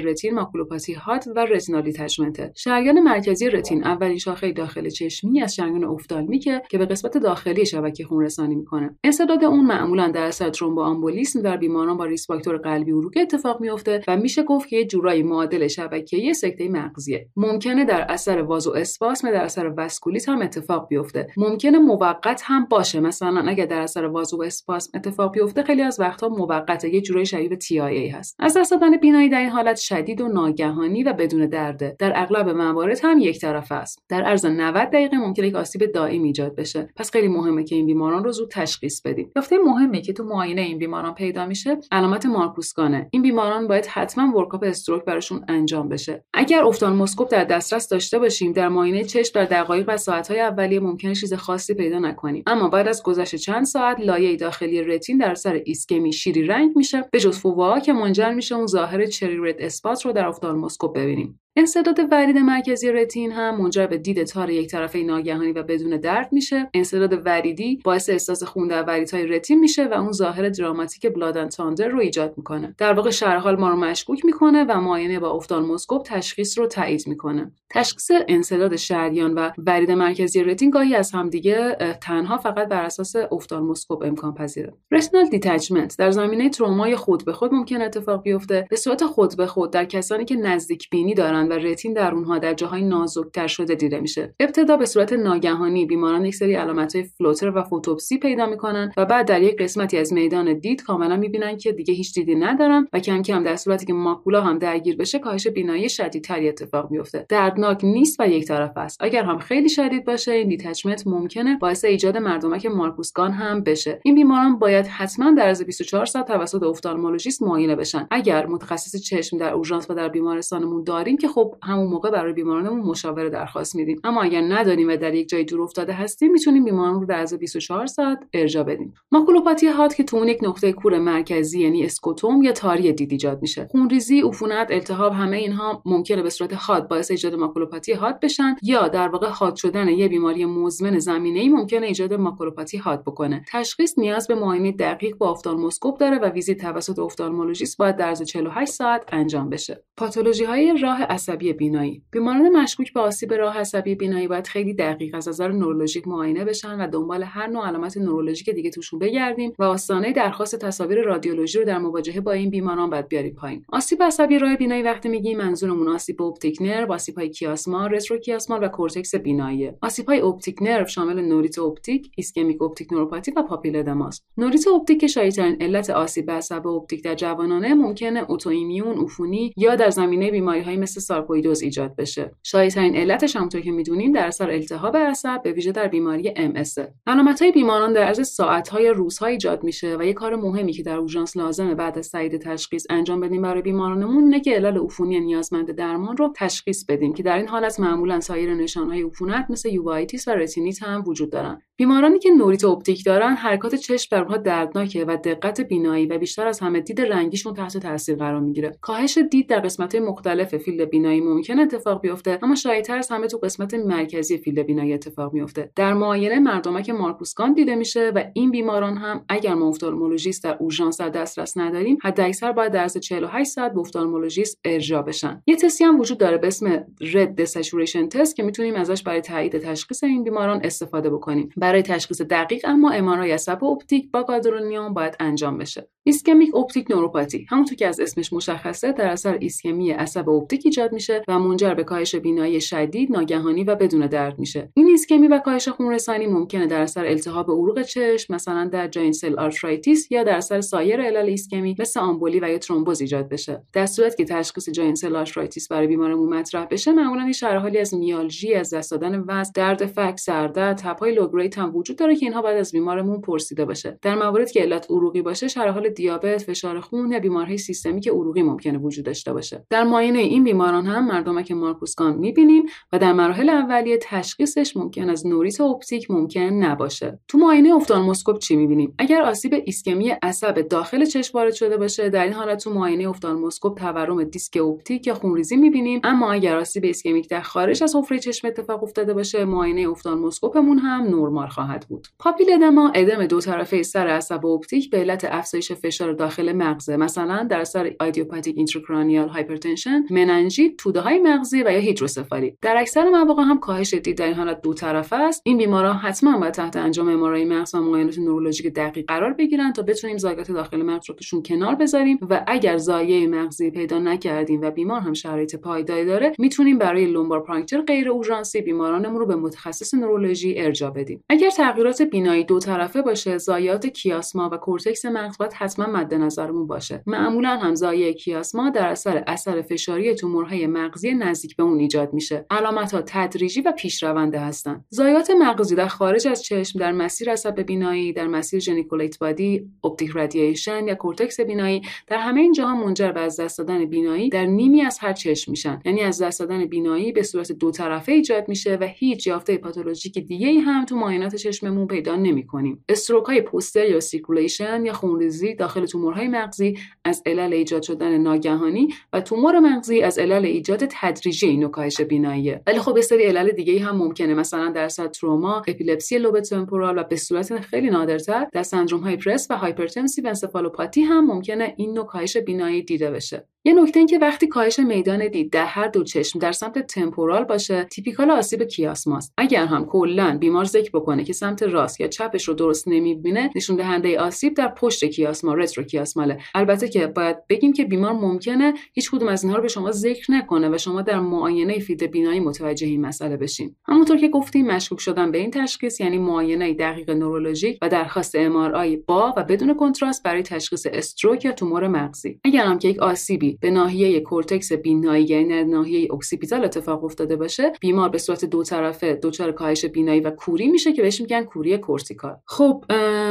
رتین 0.00 0.34
ماکولوپاتی 0.34 0.92
حاد 0.92 1.26
و 1.36 1.44
retinal 1.44 1.82
detachment. 1.82 2.52
شریان 2.56 3.00
مرکزی 3.00 3.50
رتین 3.50 3.84
اولین 3.84 4.18
شاخه 4.18 4.52
داخل 4.52 4.88
چشمی 4.88 5.42
از 5.42 5.54
شریان 5.54 5.84
ophthalmic 5.84 6.55
ه 6.55 6.62
که 6.70 6.78
به 6.78 6.86
قسمت 6.86 7.18
داخلی 7.18 7.66
شبکیه 7.66 8.04
خون 8.04 8.24
رسانی 8.24 8.54
می‌کنه. 8.54 8.98
انسداد 9.04 9.44
اون 9.44 9.66
معمولا 9.66 10.08
در 10.08 10.24
اثر 10.24 10.50
ترومبوآمبولیسم 10.50 11.42
در 11.42 11.56
بیماران 11.56 11.89
با 11.96 12.04
risk 12.04 12.26
factor 12.26 12.56
قلبی 12.56 12.90
عروقی 12.90 13.20
اتفاق 13.20 13.60
میفته 13.60 14.02
و 14.08 14.16
میشه 14.16 14.42
گفت 14.42 14.68
که 14.68 14.76
یه 14.76 14.84
جورایی 14.84 15.22
معادل 15.22 15.66
شبکیه‌ای 15.66 16.34
سکته 16.34 16.68
مغزیه. 16.68 17.28
ممکنه 17.36 17.84
در 17.84 18.06
اثر 18.08 18.42
vasospasm 18.42 19.30
در 19.30 19.44
اثر 19.44 19.66
واسکولیت 19.66 20.28
هم 20.28 20.42
اتفاق 20.42 20.88
بیفته. 20.88 21.26
ممکنه 21.36 21.78
موقت 21.78 22.42
هم 22.44 22.64
باشه. 22.64 23.00
مثلا 23.00 23.44
اگر 23.46 23.66
در 23.66 23.80
اثر 23.80 24.04
vasospasm 24.04 24.90
اتفاق 24.94 25.32
بیفته 25.32 25.62
خیلی 25.62 25.82
از 25.82 26.00
وقتها 26.00 26.28
موقته. 26.28 26.94
یه 26.94 27.00
جورایی 27.00 27.26
شبیه 27.26 27.48
به 27.48 27.56
TIA 27.56 28.14
هست. 28.14 28.36
از 28.38 28.56
دست 28.56 28.70
دادن 28.70 28.96
بینایی 28.96 29.28
در 29.28 29.40
این 29.40 29.50
حالت 29.50 29.76
شدید 29.76 30.20
و 30.20 30.28
ناگهانی 30.28 31.02
و 31.02 31.12
بدون 31.12 31.46
درده. 31.46 31.96
در 31.98 32.12
اغلب 32.16 32.48
موارد 32.48 33.00
هم 33.02 33.18
یک 33.18 33.40
طرف 33.40 33.72
است. 33.72 34.02
در 34.08 34.22
عرض 34.22 34.46
90 34.46 34.90
دقیقه 34.90 35.16
ممکنه 35.16 35.46
یک 35.46 35.54
آسیب 35.54 35.86
دائم 35.86 36.22
ایجاد 36.22 36.54
بشه. 36.54 36.88
پس 36.96 37.10
خیلی 37.10 37.28
مهمه 37.28 37.64
که 37.64 37.74
این 37.74 37.86
بیماران 37.86 38.24
رو 38.24 38.32
زود 38.32 38.50
تشخیص 38.50 39.02
بدیم. 39.02 39.32
یافته 39.36 39.58
مهمی 39.58 40.02
که 40.02 40.12
تو 40.12 40.24
معاینه 40.24 40.60
این 40.60 40.78
بیماران 40.78 41.14
پیدا 41.14 41.46
میشه 41.46 41.76
علامت 41.92 42.26
Marcus 42.26 42.71
Gunn 42.71 43.01
ه 43.01 43.08
این 43.10 43.22
بیماران 43.22 43.66
باید 43.66 43.86
حتما 43.86 44.38
workup 44.38 44.64
stroke 44.64 45.04
براشون 45.04 45.44
انجام 45.48 45.88
بشه. 45.88 46.24
اگر 46.34 46.64
افتالموسکوپ 46.64 47.30
در 47.32 47.44
دسترس 47.44 47.88
داشته 47.88 48.18
باشیم 48.18 48.52
در 48.52 48.68
معاینه 48.68 49.04
چشم 49.04 49.32
در 49.34 49.44
دقایق 49.44 49.84
و 49.88 49.96
ساعتهای 49.96 50.40
اولیه 50.40 50.80
ممکنه 50.80 51.14
چیز 51.14 51.34
خاصی 51.34 51.74
پیدا 51.74 51.98
نکنیم. 51.98 52.42
اما 52.46 52.68
بعد 52.68 52.88
از 52.88 53.02
گذشت 53.02 53.36
چند 53.36 53.64
ساعت 53.64 54.00
لایه 54.00 54.36
داخلی 54.36 54.82
رتین 54.82 55.18
در 55.18 55.34
اثر 55.34 55.60
ایسکمی 55.64 56.12
شیری 56.12 56.42
رنگ 56.42 56.76
میشه. 56.76 57.08
به 57.12 57.20
جز 57.20 57.38
fovea 57.38 57.80
که 57.80 57.92
منجر 57.92 58.30
میشه 58.30 58.54
اون 58.54 58.66
ظاهر 58.66 59.06
cherry 59.06 59.36
red 59.36 59.56
spot 59.58 60.06
رو 60.06 60.12
در 60.12 60.26
افتالموسکوپ 60.26 60.96
ببینیم. 60.96 61.40
انسداد 61.56 61.98
ورید 62.10 62.38
مرکزی 62.38 62.92
رتین 62.92 63.32
هم 63.32 63.62
منجر 63.62 63.86
به 63.86 63.98
دید 63.98 64.24
تار 64.24 64.50
یک 64.50 64.70
طرفه 64.70 64.98
ناگهانی 64.98 65.52
و 65.52 65.62
بدون 65.62 65.96
درد 65.96 66.32
میشه. 66.32 66.70
انسداد 66.74 67.26
وریدی 67.26 67.80
باعث 67.84 68.10
احتباس 68.10 68.42
خون 68.42 68.68
در 68.68 68.82
وریدهای 68.82 69.26
رتین 69.26 69.60
میشه 69.60 69.88
و 69.88 69.92
اون 69.92 70.12
ظاهر 70.12 70.48
دراماتیک 70.48 71.12
blood 71.12 71.34
and 71.34 71.48
thunder 71.48 71.88
رو 71.88 72.00
ایجاد 72.00 72.34
می‌کنه. 72.36 72.74
در 72.78 72.92
واقع 72.92 73.10
شرح 73.10 73.41
حال 73.41 73.56
ما 73.56 73.68
رو 73.68 73.76
مشکوک 73.76 74.24
می‌کنه 74.24 74.64
و 74.64 74.80
معاینه 74.80 75.20
با 75.20 75.30
افتالموسکوپ 75.30 76.02
تشخیص 76.02 76.58
رو 76.58 76.66
تایید 76.66 77.04
می‌کنه. 77.06 77.52
تشخیص 77.70 78.10
انسداد 78.28 78.76
شریان 78.76 79.34
و 79.34 79.50
ورید 79.66 79.90
مرکزی 79.90 80.44
رتین 80.44 80.70
گاهی 80.70 80.94
از 80.94 81.12
همدیگه 81.12 81.76
تنها 82.02 82.36
فقط 82.36 82.68
بر 82.68 82.84
اساس 82.84 83.16
افتالموسکوپ 83.32 84.02
امکان 84.02 84.34
پذیره. 84.34 84.72
retinal 84.90 85.28
detachment 85.28 85.96
در 85.98 86.10
زمینه 86.10 86.48
تروما 86.48 86.86
یا 86.86 86.96
خود 86.96 87.24
به 87.24 87.32
خود 87.32 87.54
ممکن 87.54 87.82
اتفاق 87.82 88.22
بیفته. 88.22 88.66
به 88.70 88.76
صورت 88.76 89.06
خود 89.06 89.36
به 89.36 89.46
خود 89.46 89.70
در 89.70 89.84
کسانی 89.84 90.24
که 90.24 90.36
نزدیک 90.36 90.90
بینی 90.90 91.14
و 91.48 91.52
رتین 91.52 91.92
در 91.92 92.14
اونها 92.14 92.38
در 92.38 92.54
جاهای 92.54 92.82
نازکتر 92.82 93.46
شده 93.46 93.74
دیده 93.74 94.00
میشه. 94.00 94.34
ابتدا 94.40 94.76
به 94.76 94.86
صورت 94.86 95.12
ناگهانی 95.12 95.86
بیماران 95.86 96.24
یک 96.24 96.34
سری 96.34 96.54
علامت 96.54 96.96
های 96.96 97.04
floater 97.04 97.50
و 97.56 97.62
photopsia 97.62 98.18
پیدا 98.18 98.46
می‌کنن 98.46 98.92
و 98.96 99.04
بعد 99.04 99.26
در 99.26 99.42
یک 99.42 99.56
قسمتی 99.62 99.98
از 99.98 100.12
میدان 100.12 100.58
دید 100.58 100.82
کاملا 100.82 101.16
می‌بینن 101.16 101.56
که 101.56 101.72
دیگه 101.72 101.94
هیچ 101.94 102.14
دیدی 102.14 102.34
ندارن 102.34 102.88
و 102.92 102.98
کم 102.98 103.22
کم 103.22 103.44
در 103.44 103.56
صورتی 103.56 103.86
که 103.86 103.92
ماکولا 103.92 104.42
هم 104.42 104.58
درگیر 104.58 104.96
بشه 104.96 105.18
کاهش 105.18 105.46
بینایی 105.46 105.88
شدیدتری 105.88 106.48
اتفاق 106.48 106.90
میفته 106.90 107.26
دردناک 107.28 107.84
نیست 107.84 108.20
و 108.20 108.28
یک 108.28 108.44
طرف 108.44 108.76
است. 108.76 108.96
اگر 109.00 109.24
هم 109.24 109.38
خیلی 109.38 109.68
شدید 109.68 110.04
باشه 110.04 110.32
این 110.32 110.48
detachment 110.48 111.06
ممکنه 111.06 111.58
باعث 111.58 111.84
ایجاد 111.84 112.16
مردمک 112.16 112.66
Marcus 112.66 113.06
Gunn 113.06 113.32
هم 113.32 113.60
بشه. 113.62 114.00
این 114.04 114.14
بیماران 114.14 114.58
باید 114.58 114.86
حتما 114.86 115.30
در 115.30 115.48
عرض 115.48 115.62
24 115.62 116.06
ساعت 116.06 116.26
توسط 116.26 116.62
افتالمولوژیست 116.62 117.42
معاینه 117.42 117.76
بشن. 117.76 118.06
اگر 118.10 118.46
متخصص 118.46 118.96
چشم 119.02 119.36
در 119.36 119.52
اورژانس 119.52 119.90
و 119.90 119.94
در 119.94 120.08
بیمارستانمون 120.08 120.84
داریم 120.84 121.16
که 121.16 121.28
خب 121.34 121.54
همون 121.62 121.86
موقع 121.86 122.10
برای 122.10 122.32
بیمارانمون 122.32 122.80
مشاوره 122.80 123.30
درخواست 123.30 123.76
میدیم. 123.76 124.00
اما 124.04 124.22
اگر 124.22 124.40
نداریم 124.40 124.88
و 124.88 124.96
در 124.96 125.14
یک 125.14 125.28
جای 125.28 125.44
دور 125.44 125.62
افتاده 125.62 125.92
هستیم 125.92 126.32
می‌تونیم 126.32 126.64
بیماران 126.64 127.00
رو 127.00 127.06
در 127.06 127.18
عرض 127.18 127.34
24 127.34 127.86
ساعت 127.86 128.18
ارجاع 128.32 128.64
بدیم. 128.64 128.94
ماکولوپاتی 129.12 129.66
حاد 129.66 129.94
که 129.94 130.04
تو 130.04 130.16
اون 130.16 130.28
یک 130.28 130.38
نقطه 130.42 130.72
کور 130.72 130.98
مرکزی 130.98 131.60
یعنی 131.60 131.84
اسکوتوم 131.84 132.42
یا 132.42 132.52
تاری 132.52 132.92
دید 132.92 133.12
ایجاد 133.12 133.42
میشه. 133.42 133.68
خونریزی 133.70 134.20
عفونت 134.20 134.70
التهاب 134.70 135.12
همه 135.12 135.36
اینها 135.36 135.82
ممکنه 135.84 136.22
به 136.22 136.30
صورت 136.30 136.54
حاد 136.54 136.88
باعث 136.88 137.10
ایجاد 137.10 137.34
ماکولوپاتی 137.34 137.92
حاد 137.92 138.20
بشن 138.20 138.56
یا 138.62 138.88
در 138.88 139.08
واقع 139.08 139.28
حاد 139.28 139.56
شدن 139.56 139.88
یه 139.88 140.08
بیماری 140.08 140.44
مزمن 140.44 140.98
زمینه‌ای 140.98 141.48
ممکنه 141.48 141.86
ایجاد 141.86 142.14
ماکولوپاتی 142.14 142.78
حاد 142.78 143.04
بکنه. 143.04 143.44
تشخیص 143.52 143.98
نیاز 143.98 144.28
به 144.28 144.34
معاینه 144.34 144.72
دقیق 144.72 145.16
با 145.16 145.30
افتالموسکوپ 145.30 145.98
داره 145.98 146.18
و 146.18 146.24
ویزیت 146.24 146.60
توسط 146.60 146.98
افتالمولوژیست 146.98 147.78
باید 147.78 147.96
در 147.96 148.14
48 148.14 148.72
ساعت 148.72 149.04
انجام 149.12 149.50
بشه. 149.50 149.84
پاتولوژی 149.96 150.44
های 150.44 150.78
راه 150.82 150.98
عصبی 151.20 151.52
بینایی. 151.52 152.02
بیماران 152.10 152.48
مشکوک 152.48 152.92
به 152.92 153.00
آسیب 153.00 153.32
راه 153.32 153.58
عصبی 153.58 153.94
بینایی 153.94 154.28
باید 154.28 154.46
خیلی 154.46 154.74
دقیق 154.74 155.14
از 155.14 155.28
نظر 155.28 155.48
نورولوژیک 155.48 156.08
معاینه 156.08 156.44
بشن 156.44 156.80
و 156.80 156.86
دنبال 156.86 157.22
هر 157.22 157.46
نوع 157.46 157.66
علامت 157.66 157.96
نورولوژیک 157.96 158.50
دیگه 158.50 158.70
توشون 158.70 158.98
بگردیم 158.98 159.52
و 159.58 159.64
آستانه 159.64 160.12
درخواست 160.12 160.56
تصاویر 160.58 161.02
رادیولوژی 161.02 161.58
رو 161.58 161.64
در 161.64 161.78
مواجهه 161.78 162.20
با 162.20 162.32
این 162.32 162.50
بیماران 162.50 162.90
باید 162.90 163.08
بیاریم 163.08 163.34
پایین. 163.34 163.64
آسیب 163.68 164.02
عصبی 164.02 164.38
راه 164.38 164.56
بینایی 164.56 164.82
وقتی 164.82 165.08
میگیم 165.08 165.38
منظورمون 165.38 165.88
آسیب 165.88 166.22
optic 166.22 166.58
nerve 166.60 166.96
های 167.16 167.28
chiasmal 167.28 167.90
retrochiasmal 167.90 168.64
و 168.64 168.68
کورتکس 168.68 169.14
بینایی. 169.14 169.70
آسیب 169.82 170.06
های 170.06 170.20
optic 170.20 170.62
nerve 170.62 170.86
شامل 170.86 171.20
نوریت 171.20 171.58
اپتیک 171.58 172.10
ischemic 172.16 172.62
optic 172.62 172.92
neuropathy 172.92 173.32
و 173.36 173.42
پاپیل 173.42 173.83
ادم 173.83 174.03
است 174.03 174.24
نوریت 174.36 174.68
اپتیک 174.68 175.00
که 175.00 175.06
شایع‌ترین 175.06 175.56
علت 175.60 175.90
آسیب 175.90 176.30
عصب 176.30 176.66
اپتیک 176.66 177.04
در 177.04 177.14
جوانانه 177.14 177.74
ممکنه 177.74 178.30
autoimmune 178.30 178.98
عفونی 178.98 179.52
یا 179.56 179.74
در 179.74 179.90
زمینه 179.90 180.30
بیماری‌های 180.30 180.76
مثل 180.76 181.00
سارکویدوز 181.10 181.62
ایجاد 181.62 181.96
بشه. 181.96 182.30
شایع‌ترین 182.42 182.96
علتش 182.96 183.36
همونطور 183.36 183.60
که 183.60 183.72
می‌دونیم 183.72 184.12
در 184.12 184.26
اثر 184.26 184.50
التهاب 184.50 184.96
عصب 184.96 185.42
به 185.42 185.52
ویژه 185.52 185.72
در 185.72 185.88
بیماری 185.88 186.32
MS. 186.36 186.78
علامت‌های 187.06 187.52
بیماران 187.52 187.92
در 187.92 188.02
عرض 188.02 188.28
ساعت‌ها 188.28 188.76
یا 188.76 188.88
روزها 188.88 189.26
ایجاد 189.26 189.64
میشه 189.64 189.96
و 189.96 190.02
یه 190.02 190.12
کار 190.12 190.36
مهمی 190.36 190.72
که 190.72 190.82
در 190.82 190.96
اورژانس 190.96 191.36
لازمه 191.36 191.74
بعد 191.74 191.98
از 191.98 192.10
تایید 192.10 192.36
تشخیص 192.36 192.86
انجام 192.90 193.20
بدیم 193.20 193.42
برای 193.42 193.62
بیمارانمون 193.62 194.24
اینه 194.24 194.40
که 194.40 194.54
علل 194.54 194.78
عفونی 194.78 195.20
نیازمند 195.20 195.70
درمان 195.70 196.16
رو 196.16 196.32
تشخیص 196.36 196.84
بدیم 196.84 197.12
که 197.12 197.22
در 197.22 197.36
این 197.36 197.48
حالت 197.48 197.80
معمولا 197.80 198.20
سایر 198.20 198.54
نشانهای 198.54 199.02
عفونت 199.02 199.46
مثل 199.50 199.68
uveitis 199.68 200.28
و 200.28 200.30
رتینیت 200.30 200.82
هم 200.82 201.04
وجود 201.06 201.32
دارن. 201.32 201.62
بیمارانی 201.76 202.18
که 202.18 202.30
نوریت 202.30 202.64
اپتیک 202.64 203.04
دارن 203.04 203.34
حرکات 203.34 203.74
چشم 203.74 204.16
در 204.16 204.22
اونها 204.22 204.36
دردناکه 204.36 205.04
و 205.04 205.16
دقت 205.24 205.60
بینایی 205.60 206.06
و 206.06 206.18
بیشتر 206.18 206.46
از 206.46 206.60
همه 206.60 206.80
دید 206.80 207.00
رنگیشون 207.00 207.54
تحت 207.54 207.76
تاثیر 207.78 208.16
قرار 208.16 208.40
می‌گیره. 208.40 208.72
کاهش 208.80 209.18
دید 209.30 209.48
در 209.48 209.60
قسمت 209.60 209.94
مختلف 209.94 210.56
field 210.56 210.90
بینایی 211.00 211.20
ممکن 211.20 211.58
اتفاق 211.58 212.00
بیفته 212.00 212.38
اما 212.42 212.54
شایع‌تر 212.54 212.98
از 212.98 213.08
همه 213.10 213.26
تو 213.26 213.38
قسمت 213.38 213.74
مرکزی 213.74 214.38
field 214.38 214.58
بینایی 214.66 214.92
اتفاق 214.92 215.32
میفته 215.32 215.70
در 215.76 215.94
معاینه 215.94 216.38
مردمک 216.38 216.90
Marcus 216.90 217.27
Gunn 217.27 217.52
دیده 217.52 217.74
میشه 217.74 218.12
و 218.14 218.24
این 218.34 218.50
بیماران 218.50 218.96
هم 218.96 219.24
اگر 219.28 219.54
ما 219.54 219.68
افتالمولوژیست 219.68 220.44
در 220.44 220.56
اورژانس 220.60 221.00
در 221.00 221.08
دسترس 221.08 221.56
نداریم 221.56 221.98
حداکثر 222.02 222.52
باید 222.52 222.72
در 222.72 222.88
48 222.88 223.50
ساعت 223.50 223.72
به 223.72 223.80
افتالمولوژیست 223.80 224.58
ارجاع 224.64 225.02
بشن. 225.02 225.42
یه 225.46 225.56
تستی 225.56 225.84
هم 225.84 226.00
وجود 226.00 226.18
داره 226.18 226.38
به 226.38 226.46
اسم 226.46 226.86
red 227.00 227.34
desaturation 227.34 228.08
test 228.08 228.36
که 228.36 228.42
می‌تونیم 228.42 228.74
ازش 228.74 229.02
برای 229.02 229.20
تایید 229.20 229.58
تشخیص 229.58 230.04
این 230.04 230.24
بیماران 230.24 230.60
استفاده 230.64 231.10
بکنیم. 231.10 231.48
برای 231.56 231.82
تشخیص 231.82 232.20
دقیق 232.20 232.60
اما 232.64 232.90
MRI 232.90 233.32
عصب 233.32 233.64
اپتیک 233.64 234.10
با 234.10 234.22
گادولینیوم 234.22 234.94
باید 234.94 235.16
انجام 235.20 235.58
بشه. 235.58 235.88
ischemic 236.02 236.56
optic 236.56 236.90
neuropathy 236.90 237.46
همونطور 237.50 237.76
که 237.76 237.86
از 237.86 238.00
اسمش 238.00 238.32
مشخصه 238.32 238.92
در 238.92 239.10
اثر 239.10 239.36
ایسکمی 239.40 239.90
عصب 239.90 240.28
اپتیک 240.28 240.68
میشه 240.92 241.22
و 241.28 241.38
منجر 241.38 241.74
به 241.74 241.84
کاهش 241.84 242.14
بینایی 242.14 242.60
شدید 242.60 243.12
ناگهانی 243.12 243.64
و 243.64 243.74
بدون 243.74 244.06
درد 244.06 244.38
میشه. 244.38 244.70
این 244.74 244.86
ایسکمی 244.86 245.28
و 245.28 245.38
کاهش 245.38 245.68
خونرسانی 245.68 246.26
ممکنه 246.26 246.66
در 246.66 246.80
اثر 246.80 247.06
التهاب 247.06 247.50
عروق 247.50 247.82
چشم 247.82 248.34
مثلا 248.34 248.64
در 248.72 248.88
giant 248.88 249.12
cell 249.12 249.38
arteritis 249.38 250.10
یا 250.10 250.22
در 250.22 250.36
اثر 250.36 250.60
سایر 250.60 251.00
علل 251.00 251.26
ایسکمی 251.26 251.76
مثل 251.78 252.00
آمبولی 252.00 252.40
و 252.40 252.48
یا 252.48 252.58
ترومبوز 252.58 253.00
ایجاد 253.00 253.28
بشه. 253.28 253.62
در 253.72 253.86
صورت 253.86 254.16
که 254.16 254.24
تشخیص 254.24 254.68
giant 254.68 254.94
cell 254.94 255.16
arteritis 255.16 255.68
برای 255.68 255.86
بیمارمون 255.86 256.34
مطرح 256.34 256.66
بشه 256.70 256.92
معمولا 256.92 257.22
این 257.22 257.32
شرح 257.32 257.58
حالی 257.58 257.78
از 257.78 257.94
میالژی 257.94 258.54
از 258.54 258.74
دست 258.74 258.90
دادن 258.90 259.24
وزن 259.28 259.52
درد 259.54 259.86
فک 259.86 260.18
سردرد 260.18 260.76
تپای 260.76 261.14
لوگریت 261.14 261.58
هم 261.58 261.76
وجود 261.76 261.96
داره 261.96 262.16
که 262.16 262.26
اینها 262.26 262.42
باید 262.42 262.58
از 262.58 262.72
بیمارمون 262.72 263.20
پرسیده 263.20 263.64
بشه. 263.64 263.98
در 264.02 264.14
مواردی 264.14 264.52
که 264.52 264.60
علت 264.60 264.86
عروقی 264.90 265.22
باشه 265.22 265.48
شرح 265.48 265.75
حال 265.75 265.88
دیابت 265.88 266.42
فشار 266.42 266.80
خون 266.80 267.12
یا 267.12 267.20
بیماریهای 267.20 267.58
سیستمیک 267.58 268.08
عروقی 268.08 268.42
ممکنه 268.42 268.78
وجود 268.78 269.04
داشته 269.04 269.32
باشه. 269.32 269.66
در 269.70 269.84
معاینه 269.84 270.18
این 270.18 270.44
بیماران 270.44 270.79
هم 270.86 271.06
مردمک 271.06 271.52
Marcus 271.52 271.90
Gunn 271.90 272.16
می‌بینیم 272.16 272.62
و 272.92 272.98
در 272.98 273.12
مراحل 273.12 273.48
اولیه 273.48 273.98
تشخیصش 274.02 274.76
ممکن 274.76 275.10
از 275.10 275.26
نوریت 275.26 275.60
اپتیک 275.60 276.10
ممکن 276.10 276.40
نباشه. 276.40 277.18
تو 277.28 277.38
معاینه 277.38 277.74
افتالموسکوپ 277.74 278.38
چی 278.38 278.56
می‌بینیم؟ 278.56 278.94
اگر 278.98 279.22
آسیب 279.22 279.62
ایسکمی 279.64 280.10
عصب 280.22 280.60
داخل 280.60 281.04
چشم 281.04 281.38
وارد 281.38 281.54
شده 281.54 281.76
باشه 281.76 282.08
در 282.08 282.24
این 282.24 282.32
حالت 282.32 282.64
تو 282.64 282.74
معاینه 282.74 283.08
افتالموسکوپ 283.08 283.78
تورم 283.78 284.24
دیسک 284.24 284.56
اپتیک 284.56 285.06
یا 285.06 285.14
خونریزی 285.14 285.56
می‌بینیم. 285.56 286.00
اما 286.04 286.32
اگر 286.32 286.56
آسیب 286.56 286.84
ایسکمیک 286.84 287.28
در 287.28 287.40
خارج 287.40 287.82
از 287.82 287.96
حفره 287.96 288.18
چشم 288.18 288.48
اتفاق 288.48 288.82
افتاده 288.82 289.14
باشه 289.14 289.44
معاینه 289.44 289.88
افتالموسکوپمون 289.88 290.78
هم 290.78 291.02
نرمال 291.02 291.48
خواهد 291.48 291.86
بود. 291.88 292.08
پاپیل 292.18 292.52
ادما 292.52 292.92
ادم 292.94 293.26
دو 293.26 293.40
طرفه 293.40 293.82
سر 293.82 294.06
عصب 294.06 294.46
اپتیک 294.46 294.90
به 294.90 294.98
علت 294.98 295.24
افزایش 295.30 295.72
فشار 295.72 296.12
داخل 296.12 296.52
مغزه 296.52 296.96
مثلا 296.96 297.46
در 297.50 297.60
اثر 297.60 297.92
idiopathic 298.00 298.56
intracranial 298.56 299.28
hypertension 299.28 300.04
مننژیت 300.10 300.69
توده 300.78 301.00
های 301.00 301.18
مغزی 301.18 301.62
و 301.62 301.72
یا 301.72 301.78
هیدروسفالی. 301.78 302.56
در 302.62 302.76
اکثر 302.76 303.08
مواقع 303.08 303.42
هم 303.42 303.58
کاهش 303.58 303.94
دید 303.94 304.18
در 304.18 304.26
این 304.26 304.34
حالت 304.34 304.62
دو 304.62 304.74
طرفه 304.74 305.16
است. 305.16 305.42
این 305.44 305.58
بیماران 305.58 305.96
حتما 305.96 306.38
باید 306.38 306.54
تحت 306.54 306.76
انجام 306.76 307.08
MRI 307.08 307.44
مغز 307.44 307.74
و 307.74 307.80
معاینات 307.80 308.18
نورولوژیک 308.18 308.66
دقیق 308.66 309.04
قرار 309.08 309.32
بگیرن 309.32 309.72
تا 309.72 309.82
بتونیم 309.82 310.18
ضایعات 310.18 310.52
داخل 310.52 310.82
مغز 310.82 311.08
رو 311.08 311.14
توشون 311.14 311.42
کنار 311.42 311.74
بذاریم 311.74 312.18
و 312.30 312.44
اگر 312.46 312.76
ضایعه 312.76 313.28
مغزی 313.28 313.70
پیدا 313.70 313.98
نکردیم 313.98 314.60
و 314.60 314.70
بیمار 314.70 315.00
هم 315.00 315.12
شرایط 315.12 315.56
پایداری 315.56 316.04
داره 316.04 316.32
می‌تونیم 316.38 316.78
برای 316.78 317.06
lumbar 317.06 317.42
puncture 317.42 317.80
غیر 317.80 318.10
اورژانسی 318.10 318.60
بیمارانمون 318.60 319.20
رو 319.20 319.26
به 319.26 319.36
متخصص 319.36 319.94
نورولوژی 319.94 320.54
ارجاع 320.58 320.90
بدیم. 320.90 321.24
اگر 321.28 321.50
تغییرات 321.50 322.02
بینایی 322.02 322.44
دو 322.44 322.58
طرفه 322.58 323.02
باشه 323.02 323.38
ضایعات 323.38 323.86
کیاسما 323.86 324.50
و 324.52 324.56
کورتکس 324.56 325.04
مغز 325.04 325.38
باید 325.38 325.52
حتما 325.52 325.86
مد 325.86 326.14
نظرمون 326.14 326.66
باشه. 326.66 327.02
معمولا 327.06 327.56
هم 327.56 327.74
ضایعه 327.74 328.12
کیاسما 328.12 328.70
در 328.70 328.86
اثر 328.86 329.24
اثر 329.26 329.62
فشاری 329.62 330.14
تومورهای 330.50 330.66
مغزی 330.66 331.14
نزدیک 331.14 331.56
به 331.56 331.62
اون 331.62 331.78
ایجاد 331.78 332.12
میشه. 332.14 332.46
علامت 332.50 332.94
ها 332.94 333.02
تدریجی 333.06 333.60
و 333.60 333.72
پیشرونده 333.72 334.40
هستند 334.40 334.84
ضایعات 334.88 335.30
مغزی 335.30 335.74
در 335.74 335.86
خارج 335.86 336.28
از 336.28 336.42
چشم 336.42 336.78
در 336.78 336.92
مسیر 336.92 337.30
عصب 337.30 337.60
بینایی 337.60 338.12
در 338.12 338.26
مسیر 338.26 338.60
geniculate 338.60 339.18
body 339.18 339.70
optic 339.84 340.10
radiation 340.10 340.86
یا 340.86 340.94
کورتکس 340.94 341.40
بینایی 341.40 341.82
در 342.06 342.18
همه 342.18 342.40
این 342.40 342.52
جاها 342.52 342.74
منجر 342.74 343.12
به 343.12 343.20
از 343.20 343.40
دست 343.40 343.58
دادن 343.58 343.84
بینایی 343.84 344.28
در 344.28 344.46
نیمی 344.46 344.82
از 344.82 344.98
هر 344.98 345.12
چشم 345.12 345.50
میشن. 345.50 345.80
یعنی 345.84 346.00
از 346.00 346.22
دست 346.22 346.40
دادن 346.40 346.66
بینایی 346.66 347.12
به 347.12 347.22
صورت 347.22 347.52
دو 347.52 347.70
طرفه 347.70 348.12
ایجاد 348.12 348.48
میشه 348.48 348.78
و 348.80 348.84
هیچ 348.84 349.26
یافته 349.26 349.56
پاتولوژیک 349.56 350.18
دیگه 350.18 350.48
ای 350.48 350.58
هم 350.58 350.84
تو 350.84 350.96
معاینات 350.96 351.36
چشممون 351.36 351.86
پیدا 351.86 352.16
نمی‌کنیم. 352.16 352.84
stroke 352.88 353.24
های 353.24 353.40
posterior 353.40 353.88
circulation 353.88 354.86
یا 354.86 354.92
خونریزی 354.92 355.54
داخل 355.54 355.86
تومورهای 355.86 356.28
مغزی 356.28 356.78
از 357.04 357.22
علل 357.26 357.52
ایجاد 357.52 357.82
شدن 357.82 358.18
ناگهانی 358.18 358.88
و 359.12 359.20
تومور 359.20 359.58
مغزی 359.58 360.02
از 360.02 360.18
علل 360.18 360.39
ایجاد 360.48 360.80
تدریجی 360.90 361.46
این 361.46 361.68
کاهش 361.68 362.00
بیناییه. 362.00 362.62
ولی 362.66 362.78
خب 362.78 363.00
سری 363.00 363.24
علل 363.24 363.50
دیگه 363.50 363.84
هم 363.84 363.96
ممکنه. 363.96 364.34
مثلا 364.34 364.70
در 364.70 364.88
head 364.88 365.10
trauma 365.10 365.62
epilepsy 365.68 366.18
لوب 366.18 366.40
تمپورال 366.40 366.98
و 366.98 367.02
به 367.02 367.16
صورت 367.16 367.60
خیلی 367.60 367.90
نادرتر 367.90 368.46
در 368.52 368.62
سندروم 368.62 369.00
های 369.00 369.16
PRES 369.16 369.46
و 369.50 369.56
hypertensive 369.56 370.26
encephalopathy 370.26 371.02
هم 371.02 371.26
ممکنه 371.26 371.74
این 371.76 371.92
نوع 371.94 372.06
کاهش 372.06 372.36
بینایی 372.36 372.82
دیده 372.82 373.10
بشه. 373.10 373.48
یه 373.64 373.72
نکته 373.72 373.98
این 373.98 374.06
که 374.06 374.18
وقتی 374.18 374.46
کاهش 374.46 374.78
میدان 374.78 375.28
دید 375.28 375.52
در 375.52 375.64
هر 375.64 375.88
دو 375.88 376.04
چشم 376.04 376.38
در 376.38 376.52
سمت 376.52 376.78
تمپورال 376.78 377.44
باشه 377.44 377.84
typical 377.84 378.30
آسیب 378.30 378.62
کیاسماست 378.62 379.32
اگر 379.38 379.66
هم 379.66 379.86
کلا 379.86 380.38
بیمار 380.40 380.64
ذکر 380.64 380.90
بکنه 380.90 381.24
که 381.24 381.32
سمت 381.32 381.62
راست 381.62 382.00
یا 382.00 382.08
چپش 382.08 382.48
رو 382.48 382.54
درست 382.54 382.88
نمی‌بینه 382.88 383.50
نشون 383.56 383.76
دهنده 383.76 384.20
آسیب 384.20 384.54
در 384.54 384.68
پشت 384.68 385.04
کیاسما 385.04 385.54
retrochiasmal 385.54 385.84
ه 385.84 386.38
البته 386.54 386.88
که 386.88 387.06
باید 387.06 387.46
بگیم 387.48 387.72
که 387.72 387.84
بیمار 387.84 388.12
ممکنه 388.12 388.74
هیچ 388.92 389.10
کدوم 389.10 389.28
از 389.28 389.42
اینها 389.42 389.56
رو 389.56 389.62
به 389.62 389.68
شما 389.68 389.90
ذکر 389.90 390.32
نکنه 390.32 390.68
و 390.68 390.78
شما 390.78 391.02
در 391.02 391.20
معاینه 391.20 391.78
field 391.78 392.02
بینایی 392.02 392.40
متوجه 392.40 392.86
این 392.86 393.00
مسئله 393.00 393.36
بشین. 393.36 393.76
همونطور 393.88 394.16
که 394.16 394.28
گفتیم 394.28 394.66
مشکوک 394.66 395.00
شدن 395.00 395.30
به 395.30 395.38
این 395.38 395.50
تشخیص 395.50 396.00
یعنی 396.00 396.18
معاینه 396.18 396.74
دقیق 396.74 397.10
نورولوژیک 397.10 397.78
و 397.82 397.88
درخواست 397.88 398.34
MRI 398.34 398.72
با 399.06 399.34
و 399.36 399.44
بدون 399.44 399.74
کنتراست 399.74 400.22
برای 400.22 400.42
تشخیص 400.42 400.86
stroke 400.92 401.44
یا 401.44 401.52
تومور 401.52 401.88
مغزی. 401.88 402.40
اگر 402.44 402.64
هم 402.64 402.78
که 402.78 402.88
یک 402.88 402.98
آسیبی 402.98 403.49
به 403.60 403.70
ناحیه 403.70 404.20
کورتکس 404.20 404.72
بینایی 404.72 405.24
یعنی 405.24 405.64
ناحیه 405.64 406.08
اکسیپیتال 406.14 406.64
اتفاق 406.64 407.04
افتاده 407.04 407.36
باشه 407.36 407.72
بیمار 407.80 408.08
به 408.08 408.18
صورت 408.18 408.44
دو 408.44 408.62
طرفه 408.62 409.18
دچار 409.22 409.52
کاهش 409.52 409.84
بینایی 409.84 410.20
و 410.20 410.30
کوری 410.30 410.68
میشه 410.68 410.92
که 410.92 411.02
بهش 411.02 411.20
میگن 411.20 411.44
کوری 411.44 411.78
کورتیکال. 411.78 412.36
خب 412.46 412.84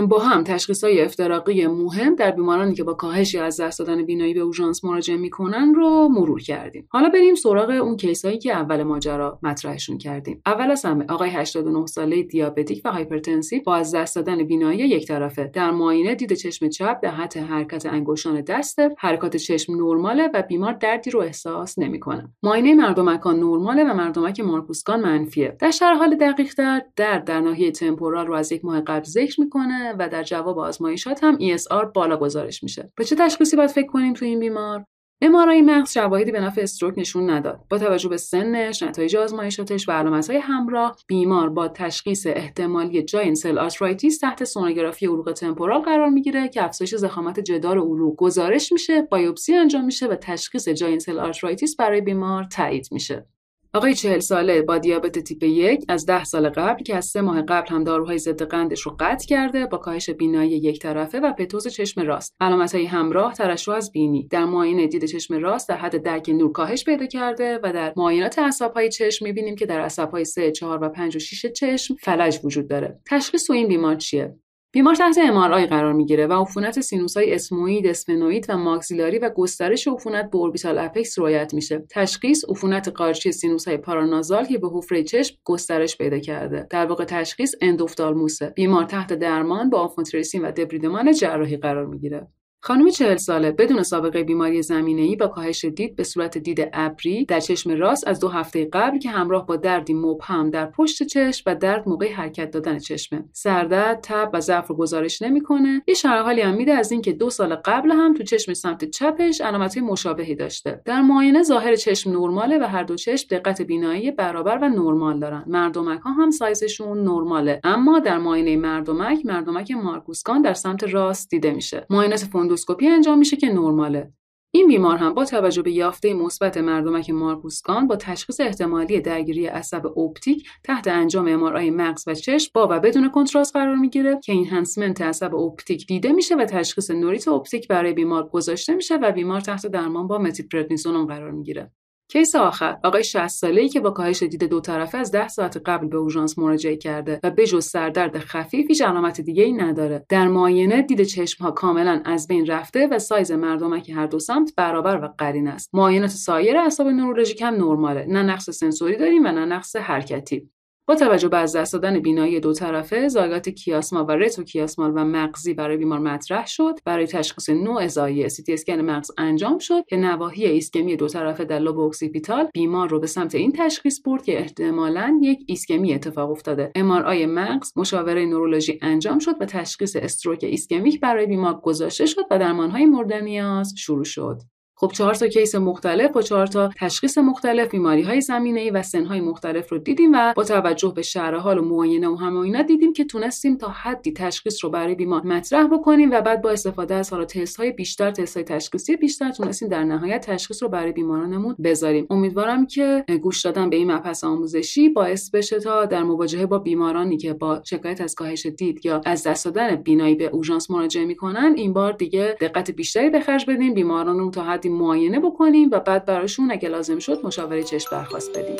با 0.10 0.20
هم 0.20 0.44
تشخیص 0.44 0.84
های 0.84 1.02
افتراقی 1.02 1.68
مهم 1.68 2.16
در 2.16 2.32
بیمارانی 2.32 2.74
که 2.76 2.84
با 2.84 2.94
کاهشی 2.94 3.38
از 3.38 3.60
دست 3.60 3.80
دادن 3.80 4.06
بینایی 4.06 4.34
به 4.34 4.40
اورژانس 4.40 4.86
مراجعه 4.86 5.18
می‌کنن 5.18 5.74
رو 5.76 6.10
مرور 6.10 6.42
کردیم. 6.42 6.88
حالا 6.90 7.10
بریم 7.10 7.36
سراغ 7.36 7.70
اون 7.70 7.98
case 7.98 8.25
ایی 8.25 8.38
که 8.38 8.54
اول 8.54 8.84
ماجرا 8.84 9.40
مطرحشون 9.44 9.98
کردیم. 9.98 10.42
اول 10.46 10.72
از 10.72 10.86
همه 10.86 11.06
آقای 11.10 11.30
89 11.30 11.86
ساله 11.86 12.24
دیابتیک 12.24 12.82
و 12.86 12.92
hypertensive 12.92 13.62
با 13.66 13.76
از 13.76 13.96
دست 13.96 14.16
دادن 14.16 14.44
بینایی 14.44 14.80
یک 14.80 15.08
طرفه. 15.08 15.52
در 15.54 15.72
معاینه 15.72 16.16
دید 16.16 16.34
چشم 16.34 16.70
چپ 16.70 17.00
در 17.04 17.12
حد 17.12 17.38
حرکت 17.38 17.86
انگشتان 17.86 18.42
دسته 18.42 18.96
حرکات 18.98 19.38
چشم 19.38 19.74
نرماله 20.10 20.32
و 20.34 20.42
بیمار 20.42 20.74
دردی 20.74 21.12
رو 21.12 21.20
احساس 21.20 21.80
نمی‌کنه. 21.80 22.30
معاینه 22.44 22.76
مردمکان 22.76 23.40
نرماله 23.40 23.84
و 23.84 23.94
مردمک 23.94 24.40
مارکوس 24.40 24.85
گان 24.85 25.00
منفیه. 25.00 25.58
در 25.60 25.72
شرح 25.72 25.98
حال 25.98 26.16
دقیق 26.16 26.54
تر 26.54 26.82
درد 26.96 27.24
در 27.24 27.40
ناحیه 27.40 27.72
تمپورال 27.72 28.28
رو 28.28 28.34
از 28.34 28.52
یک 28.52 28.66
ماه 28.66 28.82
قبل 28.82 29.04
ذکر 29.04 29.42
می‌کنه 29.42 29.96
و 30.00 30.10
در 30.10 30.24
جواب 30.24 30.60
آزمایشات 30.60 31.24
هم 31.24 31.38
ESR 31.38 31.86
بالا 31.94 32.18
گزارش 32.18 32.64
میشه. 32.64 32.92
به 32.96 33.04
چه 33.04 33.16
تشخیصی 33.16 33.56
باید 33.56 33.70
فکر 33.70 33.88
کنیم 33.88 34.14
تو 34.14 34.26
این 34.26 34.40
بیمار؟ 34.40 34.86
MRI 35.22 35.62
مغز 35.62 35.92
شواهدی 35.92 36.32
به 36.32 36.40
نفع 36.40 36.62
stroke 36.62 36.94
نشون 36.98 37.30
نداد. 37.30 37.66
با 37.70 37.78
توجه 37.78 38.10
به 38.10 38.18
سنش 38.18 38.84
نتایج 38.84 39.16
آزمایشاتش 39.16 39.90
و 39.90 39.92
علامتهای 39.92 40.38
همراه 40.38 40.98
بیمار 41.08 41.50
با 41.50 41.68
تشخیص 41.68 42.28
احتمالی 42.28 43.04
giant 43.04 43.36
cell 43.36 43.58
arteritis 43.58 44.20
تحت 44.20 44.44
سونوگرافی 44.44 45.06
عروق 45.06 45.32
تمپورال 45.32 45.82
قرار 45.82 46.10
می‌گیره 46.10 46.48
که 46.48 46.64
افزایش 46.64 46.96
ضخامت 46.96 47.40
جدار 47.40 47.78
عروق 47.78 48.16
گزارش 48.16 48.72
میشه 48.72 49.02
بایوپسی 49.02 49.56
انجام 49.56 49.86
میشه 49.86 50.08
و 50.08 50.16
تشخیص 50.16 50.70
giant 50.70 51.00
cell 51.00 51.20
arteritis 51.20 51.76
برای 51.76 52.02
بیمار 52.02 52.44
تایید 52.44 52.88
میشه. 52.92 53.26
آقای 53.74 53.94
چهل 53.94 54.20
ساله 54.20 54.62
با 54.62 54.78
دیابت 54.78 55.20
تیپ 55.20 55.44
یک 55.44 55.86
از 55.88 56.06
ده 56.06 56.24
سال 56.24 56.50
قبل 56.50 56.84
که 56.84 56.96
از 56.96 57.06
سه 57.06 57.22
ماه 57.22 57.42
قبل 57.42 57.68
هم 57.68 57.84
داروهای 57.84 58.18
ضد 58.18 58.44
قندش 58.44 58.82
رو 58.82 58.96
قطع 59.00 59.28
کرده 59.28 59.66
با 59.66 59.78
کاهش 59.78 60.10
بینایی 60.10 60.52
یک 60.52 60.80
طرفه 60.80 61.20
و 61.20 61.34
پتوز 61.34 61.68
چشم 61.68 62.02
راست. 62.02 62.36
علامت 62.42 62.76
های 62.76 62.86
همراه 62.86 63.34
ترشح 63.34 63.72
از 63.72 63.92
بینی. 63.92 64.28
در 64.28 64.46
معاینه 64.46 64.88
دید 64.88 65.06
چشم 65.06 65.34
راست 65.34 65.70
در 65.70 65.78
حد 65.78 66.04
درک 66.04 66.30
نور 66.30 66.52
کاهش 66.52 66.84
پیدا 66.84 67.06
کرده 67.06 67.60
و 67.64 67.74
در 67.74 67.94
معاینات 67.98 68.40
عصب 68.40 68.72
های 68.74 68.90
چشم 68.90 69.26
می‌بینیم 69.26 69.56
که 69.56 69.66
در 69.66 69.82
عصب 69.82 70.12
های 70.12 70.26
3 70.26 70.52
4 70.52 70.84
و 70.84 70.90
5 70.90 71.16
و 71.16 71.20
6 71.20 71.46
چشم 71.46 71.96
فلج 71.96 72.40
وجود 72.44 72.70
داره. 72.70 73.00
تشخیص 73.10 73.44
تو 73.44 73.54
این 73.54 73.68
بیمار 73.68 73.96
چیه؟ 73.96 74.36
بیمار 74.72 74.96
تحت 74.96 75.18
MRI 75.18 75.66
قرار 75.66 75.94
می‌گیره 75.94 76.28
و 76.28 76.34
عفونت 76.34 76.80
سینوسای 76.80 77.34
اسموئید، 77.34 77.88
اسفنوئید 77.88 78.46
و 78.50 78.58
ماکسیلاری 78.58 79.20
و 79.20 79.30
گسترش 79.30 79.88
عفونت 79.88 80.30
به 80.32 80.38
orbital 80.38 80.78
apex 80.78 81.20
رویت 81.20 81.54
میشه. 81.54 81.86
تشخیص 81.90 82.46
عفونت 82.50 82.88
قارچی 82.88 83.32
سینوسای 83.32 83.78
paranasal 83.78 84.46
که 84.46 84.58
به 84.58 84.70
حفره 84.74 85.04
چشم 85.04 85.36
گسترش 85.44 85.98
پیدا 85.98 86.20
کرده. 86.20 86.68
در 86.70 86.86
واقع 86.86 87.06
تشخیص 87.06 87.56
اندوفتالمیته. 87.62 88.54
بیمار 88.56 88.86
تحت 88.86 89.14
درمان 89.14 89.70
با 89.70 89.80
آمفوتریسین 89.80 90.42
و 90.42 90.52
دبریدمان 90.52 91.14
جراحی 91.14 91.58
قرار 91.58 91.86
می‌گیره. 91.86 92.28
خانم 92.70 92.90
چهل 92.90 93.18
ساله 93.18 93.52
بدون 93.52 93.84
سابقه 93.84 94.24
بیماری 94.24 94.62
زمینه‌ای 94.62 95.16
با 95.16 95.28
کاهش 95.28 95.66
دید 95.66 95.96
به 95.96 96.04
صورت 96.04 96.38
دید 96.38 96.70
ابری 96.74 97.26
در 97.26 97.40
چشم 97.40 97.72
راست 97.72 98.08
از 98.08 98.20
دو 98.20 98.28
هفته 98.28 98.66
قبل 98.66 99.00
که 99.00 99.10
همراه 99.10 99.46
با 99.46 99.56
دردی 99.56 99.94
مبهم 99.94 100.50
در 100.50 100.66
پشت 100.66 101.04
چشم 101.04 101.44
و 101.46 101.56
درد 101.56 101.90
موقع 101.90 102.14
حرکت 102.14 102.52
دادن 102.52 102.80
چشمه. 102.80 103.24
سردرد 103.34 104.00
تب 104.04 104.30
و 104.34 104.40
ضعف 104.40 104.68
رو 104.68 104.76
گزارش 104.76 105.22
نمی‌کنه. 105.22 105.82
یه 105.88 105.94
شرح 105.94 106.40
هم 106.40 106.54
میده 106.54 106.74
از 106.74 106.92
اینکه 106.92 107.14
دو 107.14 107.30
سال 107.30 107.56
قبل 107.56 107.92
هم 107.92 108.14
تو 108.14 108.24
چشم 108.24 108.54
سمت 108.54 108.86
چپش 108.86 109.42
علامت 109.42 109.78
مشابهی 109.78 110.36
داشته. 110.36 110.82
در 110.86 111.02
معاینه 111.02 111.44
ظاهر 111.44 111.76
چشم 111.76 112.12
نرماله 112.12 112.58
و 112.58 112.64
هر 112.64 112.84
دو 112.84 112.96
چشم 112.96 113.28
دقت 113.32 113.62
بینایی 113.62 114.12
برابر 114.12 114.58
و 114.62 114.70
نرمال 114.70 115.20
دارن. 115.20 115.44
مردمک 115.48 116.00
ها 116.00 116.12
هم 116.12 116.32
سایزشون 116.32 116.98
نرماله. 117.04 117.60
اما 117.64 118.00
در 118.00 118.18
معاینه 118.18 118.58
مردمک 118.58 119.26
مردمک 119.26 119.72
مارکوسکان 119.72 120.42
در 120.42 120.54
سمت 120.54 120.84
راست 120.84 121.30
دیده 121.30 121.52
میشه. 121.52 121.86
معاینات 121.90 122.24
فوندوسکوپی 122.60 122.88
انجام 122.88 123.18
میشه 123.18 123.38
که 123.38 123.48
نرماله. 123.48 124.14
این 124.52 124.68
بیمار 124.68 124.98
هم 124.98 125.14
با 125.14 125.26
توجه 125.26 125.62
به 125.62 125.72
یافته 125.72 126.14
مثبت 126.14 126.58
مردمک 126.58 127.10
مارکوس 127.10 127.68
گان 127.68 127.88
با 127.88 127.96
تشخیص 127.96 128.40
احتمالی 128.40 129.02
درگیری 129.02 129.46
عصب 129.46 130.00
اپتیک 130.00 130.50
تحت 130.64 130.88
انجام 130.88 131.28
MRI 131.28 131.70
مغز 131.72 132.04
و 132.08 132.14
چشم 132.14 132.52
با 132.54 132.68
و 132.72 132.80
بدون 132.80 133.10
کنتراست 133.10 133.54
قرار 133.54 133.76
می‌گیره 133.76 134.20
که 134.24 134.32
enhancement 134.32 135.02
عصب 135.02 135.36
اپتیک 135.36 135.88
دیده 135.88 136.12
میشه 136.12 136.36
و 136.36 136.46
تشخیص 136.46 136.92
نوریت 136.92 137.28
اپتیک 137.28 137.68
برای 137.68 137.94
بیمار 137.94 138.30
گذاشته 138.30 138.74
میشه 138.76 138.96
و 138.96 139.12
بیمار 139.12 139.42
تحت 139.42 139.68
درمان 139.68 140.08
با 140.08 140.18
متیل‌پردنیزولون 140.18 141.08
قرار 141.08 141.32
می‌گیره. 141.32 141.72
case 142.12 142.36
آخر 142.36 142.78
آقای 142.84 143.04
60 143.04 143.28
ساله‌ای 143.28 143.70
که 143.70 143.80
با 143.80 143.92
کاهش 143.92 144.24
دید 144.24 144.44
دو 144.44 144.62
طرفه 144.62 144.98
از 144.98 145.12
10 145.12 145.28
ساعت 145.28 145.58
قبل 145.66 145.88
به 145.88 145.98
اورژانس 145.98 146.40
مراجعه 146.40 146.76
کرده 146.76 147.20
و 147.24 147.32
بجز 147.32 147.66
سردرد 147.66 148.18
خفیف 148.18 148.68
هیچ 148.70 148.82
علامت 148.82 149.22
دیگه 149.22 149.44
ای 149.44 149.54
نداره. 149.54 150.06
در 150.10 150.28
معاینه 150.28 150.82
دید 150.82 151.04
چشم 151.04 151.44
ها 151.44 151.52
کاملا 151.52 152.02
از 152.06 152.28
بین 152.28 152.46
رفته 152.46 152.88
و 152.88 153.00
سایز 153.00 153.32
مردمک 153.32 153.90
هر 153.90 154.08
دو 154.08 154.20
سمت 154.20 154.54
برابر 154.58 155.04
و 155.04 155.14
قرین 155.18 155.48
است. 155.48 155.70
معاینات 155.74 156.10
سایر 156.10 156.58
اعصاب 156.58 156.88
نورولوژیک 156.88 157.42
هم 157.42 157.54
نرماله. 157.54 158.06
نه 158.06 158.24
نقص 158.24 158.50
sensory 158.50 158.96
داریم 158.96 159.26
و 159.26 159.28
نه 159.28 159.46
نقص 159.46 159.76
حرکتی. 159.76 160.50
با 160.90 160.96
توجه 160.96 161.28
به 161.28 161.38
از 161.38 161.56
دست 161.56 161.74
دادن 161.74 162.00
بینایی 162.00 162.40
دو 162.40 162.54
طرفه 162.54 163.08
ضایعات 163.08 163.50
کیاسما 163.50 164.06
و 164.06 164.12
retrochiasmal 164.12 164.92
و 164.96 165.06
مغزی 165.06 165.54
برای 165.54 165.78
بیمار 165.78 166.00
مطرح 166.00 166.48
شد. 166.48 166.80
برای 166.86 167.08
تشخیص 167.08 167.50
نوع 167.50 167.88
ضایعه 167.88 168.30
سی 168.30 168.44
تی 168.44 168.54
اسکن 168.54 168.82
مغز 168.82 169.12
انجام 169.18 169.58
شد 169.58 169.86
که 169.88 169.98
نواحی 169.98 170.46
ایسکمی 170.46 170.96
دو 170.96 171.08
طرفه 171.08 171.46
در 171.46 171.60
لوب 171.60 171.80
اکسیپیتال 171.80 172.50
بیمار 172.54 172.90
رو 172.90 173.00
به 173.00 173.08
سمت 173.08 173.36
این 173.36 173.52
تشخیص 173.52 174.00
برد 174.06 174.24
که 174.24 174.40
احتمالا 174.40 175.20
یک 175.22 175.40
ایسکمی 175.48 175.94
اتفاق 175.94 176.32
افتاده. 176.32 176.72
MRI 176.76 177.26
مغز 177.26 177.72
مشاوره 177.76 178.26
نورولوژی 178.26 178.80
انجام 178.82 179.20
شد 179.20 179.42
و 179.42 179.46
تشخیص 179.46 179.96
stroke 179.96 180.44
ischemic 180.44 181.00
برای 181.00 181.26
بیمار 181.26 181.60
گذاشته 181.64 182.06
شد 182.06 182.22
و 182.32 182.38
درمانهای 182.38 182.86
مورد 182.86 183.14
نیاز 183.14 183.74
شروع 183.78 184.06
شد. 184.06 184.42
خب 184.82 184.92
چهار 184.94 185.14
تا 185.14 185.28
case 185.28 185.56
مختلف 185.56 186.12
با 186.12 186.22
چهار 186.22 186.48
تا 186.48 186.70
تشخیص 186.80 187.18
مختلف 187.18 187.72
بیماری 187.72 188.02
های 188.02 188.22
زمینه 188.22 188.60
ای 188.60 188.70
و 188.70 188.84
سن 188.84 189.06
های 189.06 189.22
مختلف 189.22 189.72
رو 189.72 189.78
دیدیم 189.78 190.12
و 190.14 190.34
با 190.36 190.44
توجه 190.44 190.94
به 190.96 191.02
شرح 191.02 191.38
حال 191.38 191.58
و 191.58 191.62
معاینه 191.62 192.08
و 192.08 192.16
همه 192.16 192.64
دیدیم 192.64 192.94
که 192.94 193.06
تونستیم 193.06 193.58
تا 193.58 193.68
حدی 193.68 194.14
تشخیص 194.14 194.64
رو 194.64 194.70
برای 194.70 194.96
بیمار 194.96 195.22
مطرح 195.22 195.68
بکنیم 195.68 196.12
و 196.12 196.22
بعد 196.22 196.42
با 196.42 196.50
استفاده 196.50 196.96
از 196.96 197.14
حالا 197.14 197.26
تست 197.26 197.58
های 197.58 197.72
بیشتر 197.72 198.12
تست 198.12 198.38
های 198.38 198.44
تشخیصی 198.44 198.96
بیشتر 198.96 199.32
تونستیم 199.32 199.68
در 199.68 199.84
نهایت 199.84 200.26
تشخیص 200.26 200.64
رو 200.64 200.70
برای 200.70 200.92
بیمارانمون 200.92 201.56
بذاریم. 201.64 202.08
امیدوارم 202.10 202.68
که 202.68 203.06
گوش 203.22 203.46
دادن 203.46 203.70
به 203.70 203.76
این 203.76 203.92
مبحث 203.92 204.24
آموزشی 204.24 204.90
باعث 204.90 205.30
بشه 205.30 205.60
تا 205.60 205.86
در 205.86 206.04
مواجهه 206.04 206.46
با 206.46 206.60
بیمارانی 206.60 207.18
که 207.18 207.34
با 207.34 207.62
شکایت 207.64 208.02
از 208.02 208.16
کاهش 208.16 208.46
دید 208.46 208.86
یا 208.86 209.02
از 209.06 209.24
دست 209.24 209.46
دادن 209.46 209.76
بینایی 209.76 210.16
به 210.16 210.26
اورژانس 210.26 210.72
مراجعه 210.72 211.06
می‌کنن 211.06 211.54
این 211.58 211.74
بار 211.74 211.92
دیگه 211.92 212.38
دقت 212.42 212.72
بیشتری 212.72 213.10
به 213.10 213.20
خرج 213.20 213.46
بدیم 213.46 213.74
بیمارانمون 213.74 214.32
تا 214.32 214.44
حدی 214.44 214.69
معاینه 214.72 215.20
بکنیم 215.20 215.70
و 215.72 215.80
بعد 215.80 216.06
براشون 216.06 216.52
اگه 216.52 216.70
لازم 216.70 217.00
شد 217.00 217.26
مشاوره 217.26 217.64
چشم 217.64 217.88
درخواست 217.92 218.38
بدیم. 218.38 218.58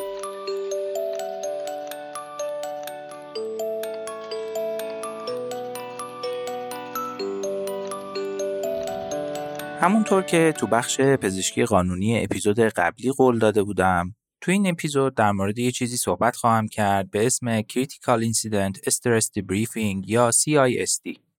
همونطور 9.80 10.22
که 10.22 10.54
تو 10.58 10.66
بخش 10.66 11.00
پزشکی 11.00 11.64
قانونی 11.64 12.24
اپیزود 12.24 12.60
قبلی 12.60 13.12
قول 13.12 13.38
داده 13.38 13.62
بودم 13.62 14.14
تو 14.40 14.50
این 14.50 14.66
اپیزود 14.66 15.14
در 15.14 15.32
مورد 15.32 15.58
یه 15.58 15.70
چیزی 15.70 15.96
صحبت 15.96 16.36
خواهم 16.36 16.68
کرد 16.68 17.10
به 17.10 17.26
اسم 17.26 17.60
Critical 17.60 18.24
Incident 18.24 18.90
Stress 18.90 19.26
Debriefing 19.38 20.02
یا 20.06 20.30
CISD 20.30 21.29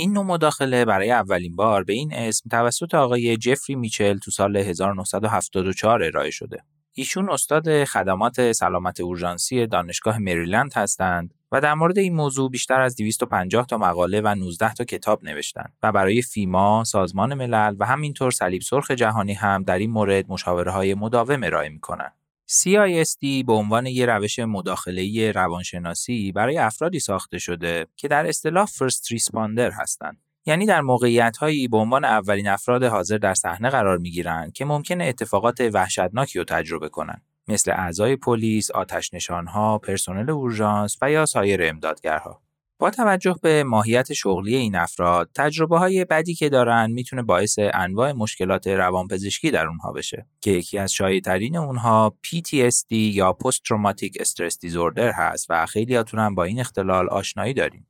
این 0.00 0.12
نوع 0.12 0.24
مداخله 0.24 0.84
برای 0.84 1.10
اولین 1.10 1.56
بار 1.56 1.84
به 1.84 1.92
این 1.92 2.14
اسم 2.14 2.48
توسط 2.48 2.94
آقای 2.94 3.36
جفری 3.36 3.76
میچل 3.76 4.18
تو 4.18 4.30
سال 4.30 4.56
1974 4.56 6.02
ارائه 6.02 6.30
شده. 6.30 6.64
ایشون 6.92 7.30
استاد 7.30 7.84
خدمات 7.84 8.52
سلامت 8.52 9.00
اورژانسی 9.00 9.66
دانشگاه 9.66 10.18
مریلند 10.18 10.72
هستند 10.74 11.34
و 11.52 11.60
در 11.60 11.74
مورد 11.74 11.98
این 11.98 12.14
موضوع 12.14 12.50
بیشتر 12.50 12.80
از 12.80 12.96
250 12.96 13.66
تا 13.66 13.78
مقاله 13.78 14.20
و 14.20 14.34
19 14.34 14.74
تا 14.74 14.84
کتاب 14.84 15.24
نوشتند 15.24 15.72
و 15.82 15.92
برای 15.92 16.22
فیما، 16.22 16.84
سازمان 16.84 17.34
ملل 17.34 17.76
و 17.78 17.86
همینطور 17.86 18.30
صلیب 18.30 18.62
سرخ 18.62 18.90
جهانی 18.90 19.32
هم 19.32 19.62
در 19.62 19.78
این 19.78 19.90
مورد 19.90 20.24
مشاوره 20.28 20.70
های 20.70 20.94
مداوم 20.94 21.42
ارائه 21.44 21.68
می‌کنند. 21.68 22.19
CISD 22.52 23.44
به 23.46 23.52
عنوان 23.52 23.86
یک 23.86 24.08
روش 24.08 24.38
مداخله‌ای 24.38 25.32
روانشناسی 25.32 26.32
برای 26.32 26.58
افرادی 26.58 27.00
ساخته 27.00 27.38
شده 27.38 27.86
که 27.96 28.08
در 28.08 28.26
اصطلاح 28.26 28.66
فرست 28.66 29.12
ریسپاندر 29.12 29.70
هستند. 29.70 30.18
یعنی 30.46 30.66
در 30.66 30.80
موقعیت‌هایی 30.80 31.68
به 31.68 31.76
عنوان 31.76 32.04
اولین 32.04 32.48
افراد 32.48 32.84
حاضر 32.84 33.18
در 33.18 33.34
صحنه 33.34 33.70
قرار 33.70 33.98
می‌گیرند 33.98 34.52
که 34.52 34.64
ممکنه 34.64 35.04
اتفاقات 35.04 35.60
وحشتناکی 35.60 36.38
رو 36.38 36.44
تجربه 36.44 36.88
کنند. 36.88 37.22
مثل 37.48 37.70
اعضای 37.70 38.16
پلیس، 38.16 38.70
آتش 38.70 39.14
نشانها، 39.14 39.78
پرسنل 39.78 40.30
اورژانس 40.30 40.98
و 41.02 41.10
یا 41.10 41.26
سایر 41.26 41.62
امدادگرها. 41.62 42.42
با 42.80 42.90
توجه 42.90 43.36
به 43.42 43.64
ماهیت 43.64 44.12
شغلی 44.12 44.56
این 44.56 44.76
افراد، 44.76 45.30
تجربه 45.34 45.78
های 45.78 46.04
بدی 46.04 46.34
که 46.34 46.48
دارن 46.48 46.90
می‌تونه 46.90 47.22
باعث 47.22 47.58
انواع 47.74 48.12
مشکلات 48.12 48.66
روانپزشکی 48.66 49.50
در 49.50 49.66
اونها 49.66 49.92
بشه 49.92 50.26
که 50.40 50.50
یکی 50.50 50.78
از 50.78 50.94
ترین 51.24 51.56
اونها 51.56 52.16
PTSD 52.26 52.92
یا 52.92 53.38
Post 53.44 53.56
Traumatic 53.56 54.22
Stress 54.22 54.68
Disorder 54.68 55.12
هست 55.14 55.46
و 55.50 55.66
خیلیاتون 55.66 56.20
هم 56.20 56.34
با 56.34 56.44
این 56.44 56.60
اختلال 56.60 57.08
آشنایی 57.08 57.54
داریم. 57.54 57.86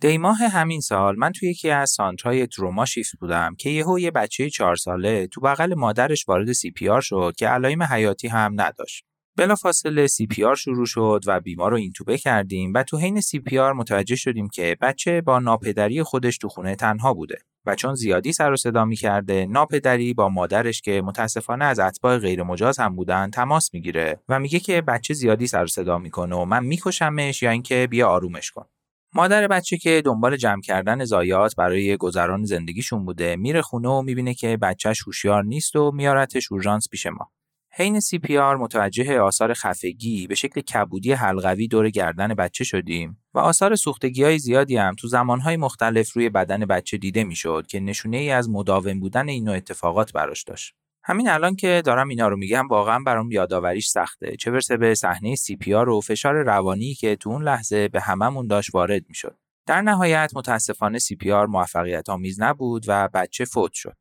دیماه 0.00 0.38
همین 0.38 0.80
سال 0.80 1.16
من 1.16 1.32
توی 1.32 1.50
یکی 1.50 1.70
از 1.70 1.90
سانترهای 1.90 2.46
تروما 2.46 2.86
شیفت 2.86 3.16
بودم 3.20 3.54
که 3.58 3.70
یهو 3.70 3.98
یه 3.98 4.10
بچه 4.10 4.50
چهار 4.50 4.76
ساله 4.76 5.26
تو 5.26 5.40
بغل 5.40 5.74
مادرش 5.74 6.28
وارد 6.28 6.52
CPR 6.52 7.00
شد 7.00 7.32
که 7.36 7.48
علائم 7.48 7.82
حیاتی 7.82 8.28
هم 8.28 8.60
نداشت. 8.60 9.09
بلافاصله 9.40 10.06
CPR 10.06 10.54
شروع 10.54 10.86
شد 10.86 11.20
و 11.26 11.40
بیمار 11.40 11.70
رو 11.70 11.76
اینتوبه 11.76 12.18
کردیم 12.18 12.72
و 12.74 12.82
تو 12.82 12.98
حین 12.98 13.20
CPR 13.20 13.72
متوجه 13.72 14.16
شدیم 14.16 14.48
که 14.48 14.76
بچه 14.80 15.20
با 15.20 15.38
ناپدری 15.38 16.02
خودش 16.02 16.38
تو 16.38 16.48
خونه 16.48 16.76
تنها 16.76 17.14
بوده 17.14 17.38
و 17.66 17.74
چون 17.74 17.94
زیادی 17.94 18.32
سر 18.32 18.52
و 18.52 18.56
صدا 18.56 18.84
می 18.84 18.96
کرده 18.96 19.46
ناپدری 19.46 20.14
با 20.14 20.28
مادرش 20.28 20.80
که 20.80 21.02
متاسفانه 21.04 21.64
از 21.64 21.78
اتباع 21.78 22.18
غیر 22.18 22.42
مجاز 22.42 22.78
هم 22.78 22.96
بودن 22.96 23.30
تماس 23.30 23.74
می‌گیره 23.74 24.20
و 24.28 24.40
میگه 24.40 24.60
که 24.60 24.80
بچه 24.80 25.14
زیادی 25.14 25.46
سر 25.46 25.64
و 25.64 25.66
صدا 25.66 25.98
می‌کنه 25.98 26.36
و 26.36 26.44
من 26.44 26.64
میکشمش 26.64 27.42
یا 27.42 27.50
اینکه 27.50 27.88
بیا 27.90 28.08
آرومش 28.08 28.50
کن. 28.50 28.66
مادر 29.14 29.48
بچه 29.48 29.76
که 29.76 30.02
دنبال 30.04 30.36
جمع 30.36 30.60
کردن 30.60 31.04
زایات 31.04 31.56
برای 31.56 31.96
گذران 31.96 32.44
زندگیشون 32.44 33.04
بوده 33.04 33.36
میره 33.36 33.62
خونه 33.62 33.88
و 33.88 34.02
می‌بینه 34.02 34.34
که 34.34 34.56
بچهش 34.56 35.02
هوشیار 35.06 35.44
نیست 35.44 35.76
و 35.76 35.92
میارتش 35.94 36.52
اورژانس 36.52 36.88
پیش 36.88 37.06
ما. 37.06 37.30
حین 37.80 38.00
CPR 38.00 38.58
متوجه 38.58 39.20
آثار 39.20 39.54
خفگی 39.54 40.26
به 40.26 40.34
شکل 40.34 40.60
کبودی 40.60 41.12
حلقوی 41.12 41.68
دور 41.68 41.90
گردن 41.90 42.34
بچه 42.34 42.64
شدیم 42.64 43.18
و 43.34 43.38
آثار 43.38 43.76
سوختگی 43.76 44.24
های 44.24 44.38
زیادی 44.38 44.76
هم 44.76 44.94
تو 44.94 45.08
زمانهای 45.08 45.56
مختلف 45.56 46.12
روی 46.12 46.28
بدن 46.28 46.64
بچه 46.64 46.96
دیده 46.96 47.24
می‌شد 47.24 47.66
که 47.68 47.80
نشونه 47.80 48.16
ای 48.16 48.30
از 48.30 48.50
مداوم 48.50 49.00
بودن 49.00 49.28
این 49.28 49.44
نوع 49.44 49.56
اتفاقات 49.56 50.12
براش 50.12 50.42
داشت. 50.42 50.74
همین 51.04 51.28
الان 51.28 51.56
که 51.56 51.82
دارم 51.84 52.08
اینا 52.08 52.28
رو 52.28 52.36
میگم 52.36 52.68
واقعا 52.68 52.98
برام 53.06 53.30
یادآوریش 53.30 53.88
سخته 53.88 54.36
چه 54.36 54.50
برسه 54.50 54.76
به 54.76 54.94
صحنه 54.94 55.34
CPR 55.36 55.88
و 55.88 56.00
فشار 56.00 56.34
روانی 56.34 56.94
که 56.94 57.16
تو 57.16 57.30
اون 57.30 57.42
لحظه 57.42 57.88
به 57.88 58.00
هممون 58.00 58.46
داشت 58.46 58.74
وارد 58.74 59.02
می‌شد. 59.08 59.36
در 59.66 59.82
نهایت 59.82 60.32
متاسفانه 60.34 60.98
CPR 60.98 61.48
موفقیت 61.48 62.08
آمیز 62.08 62.40
نبود 62.40 62.84
و 62.88 63.08
بچه 63.14 63.44
فوت 63.44 63.72
شد. 63.72 63.96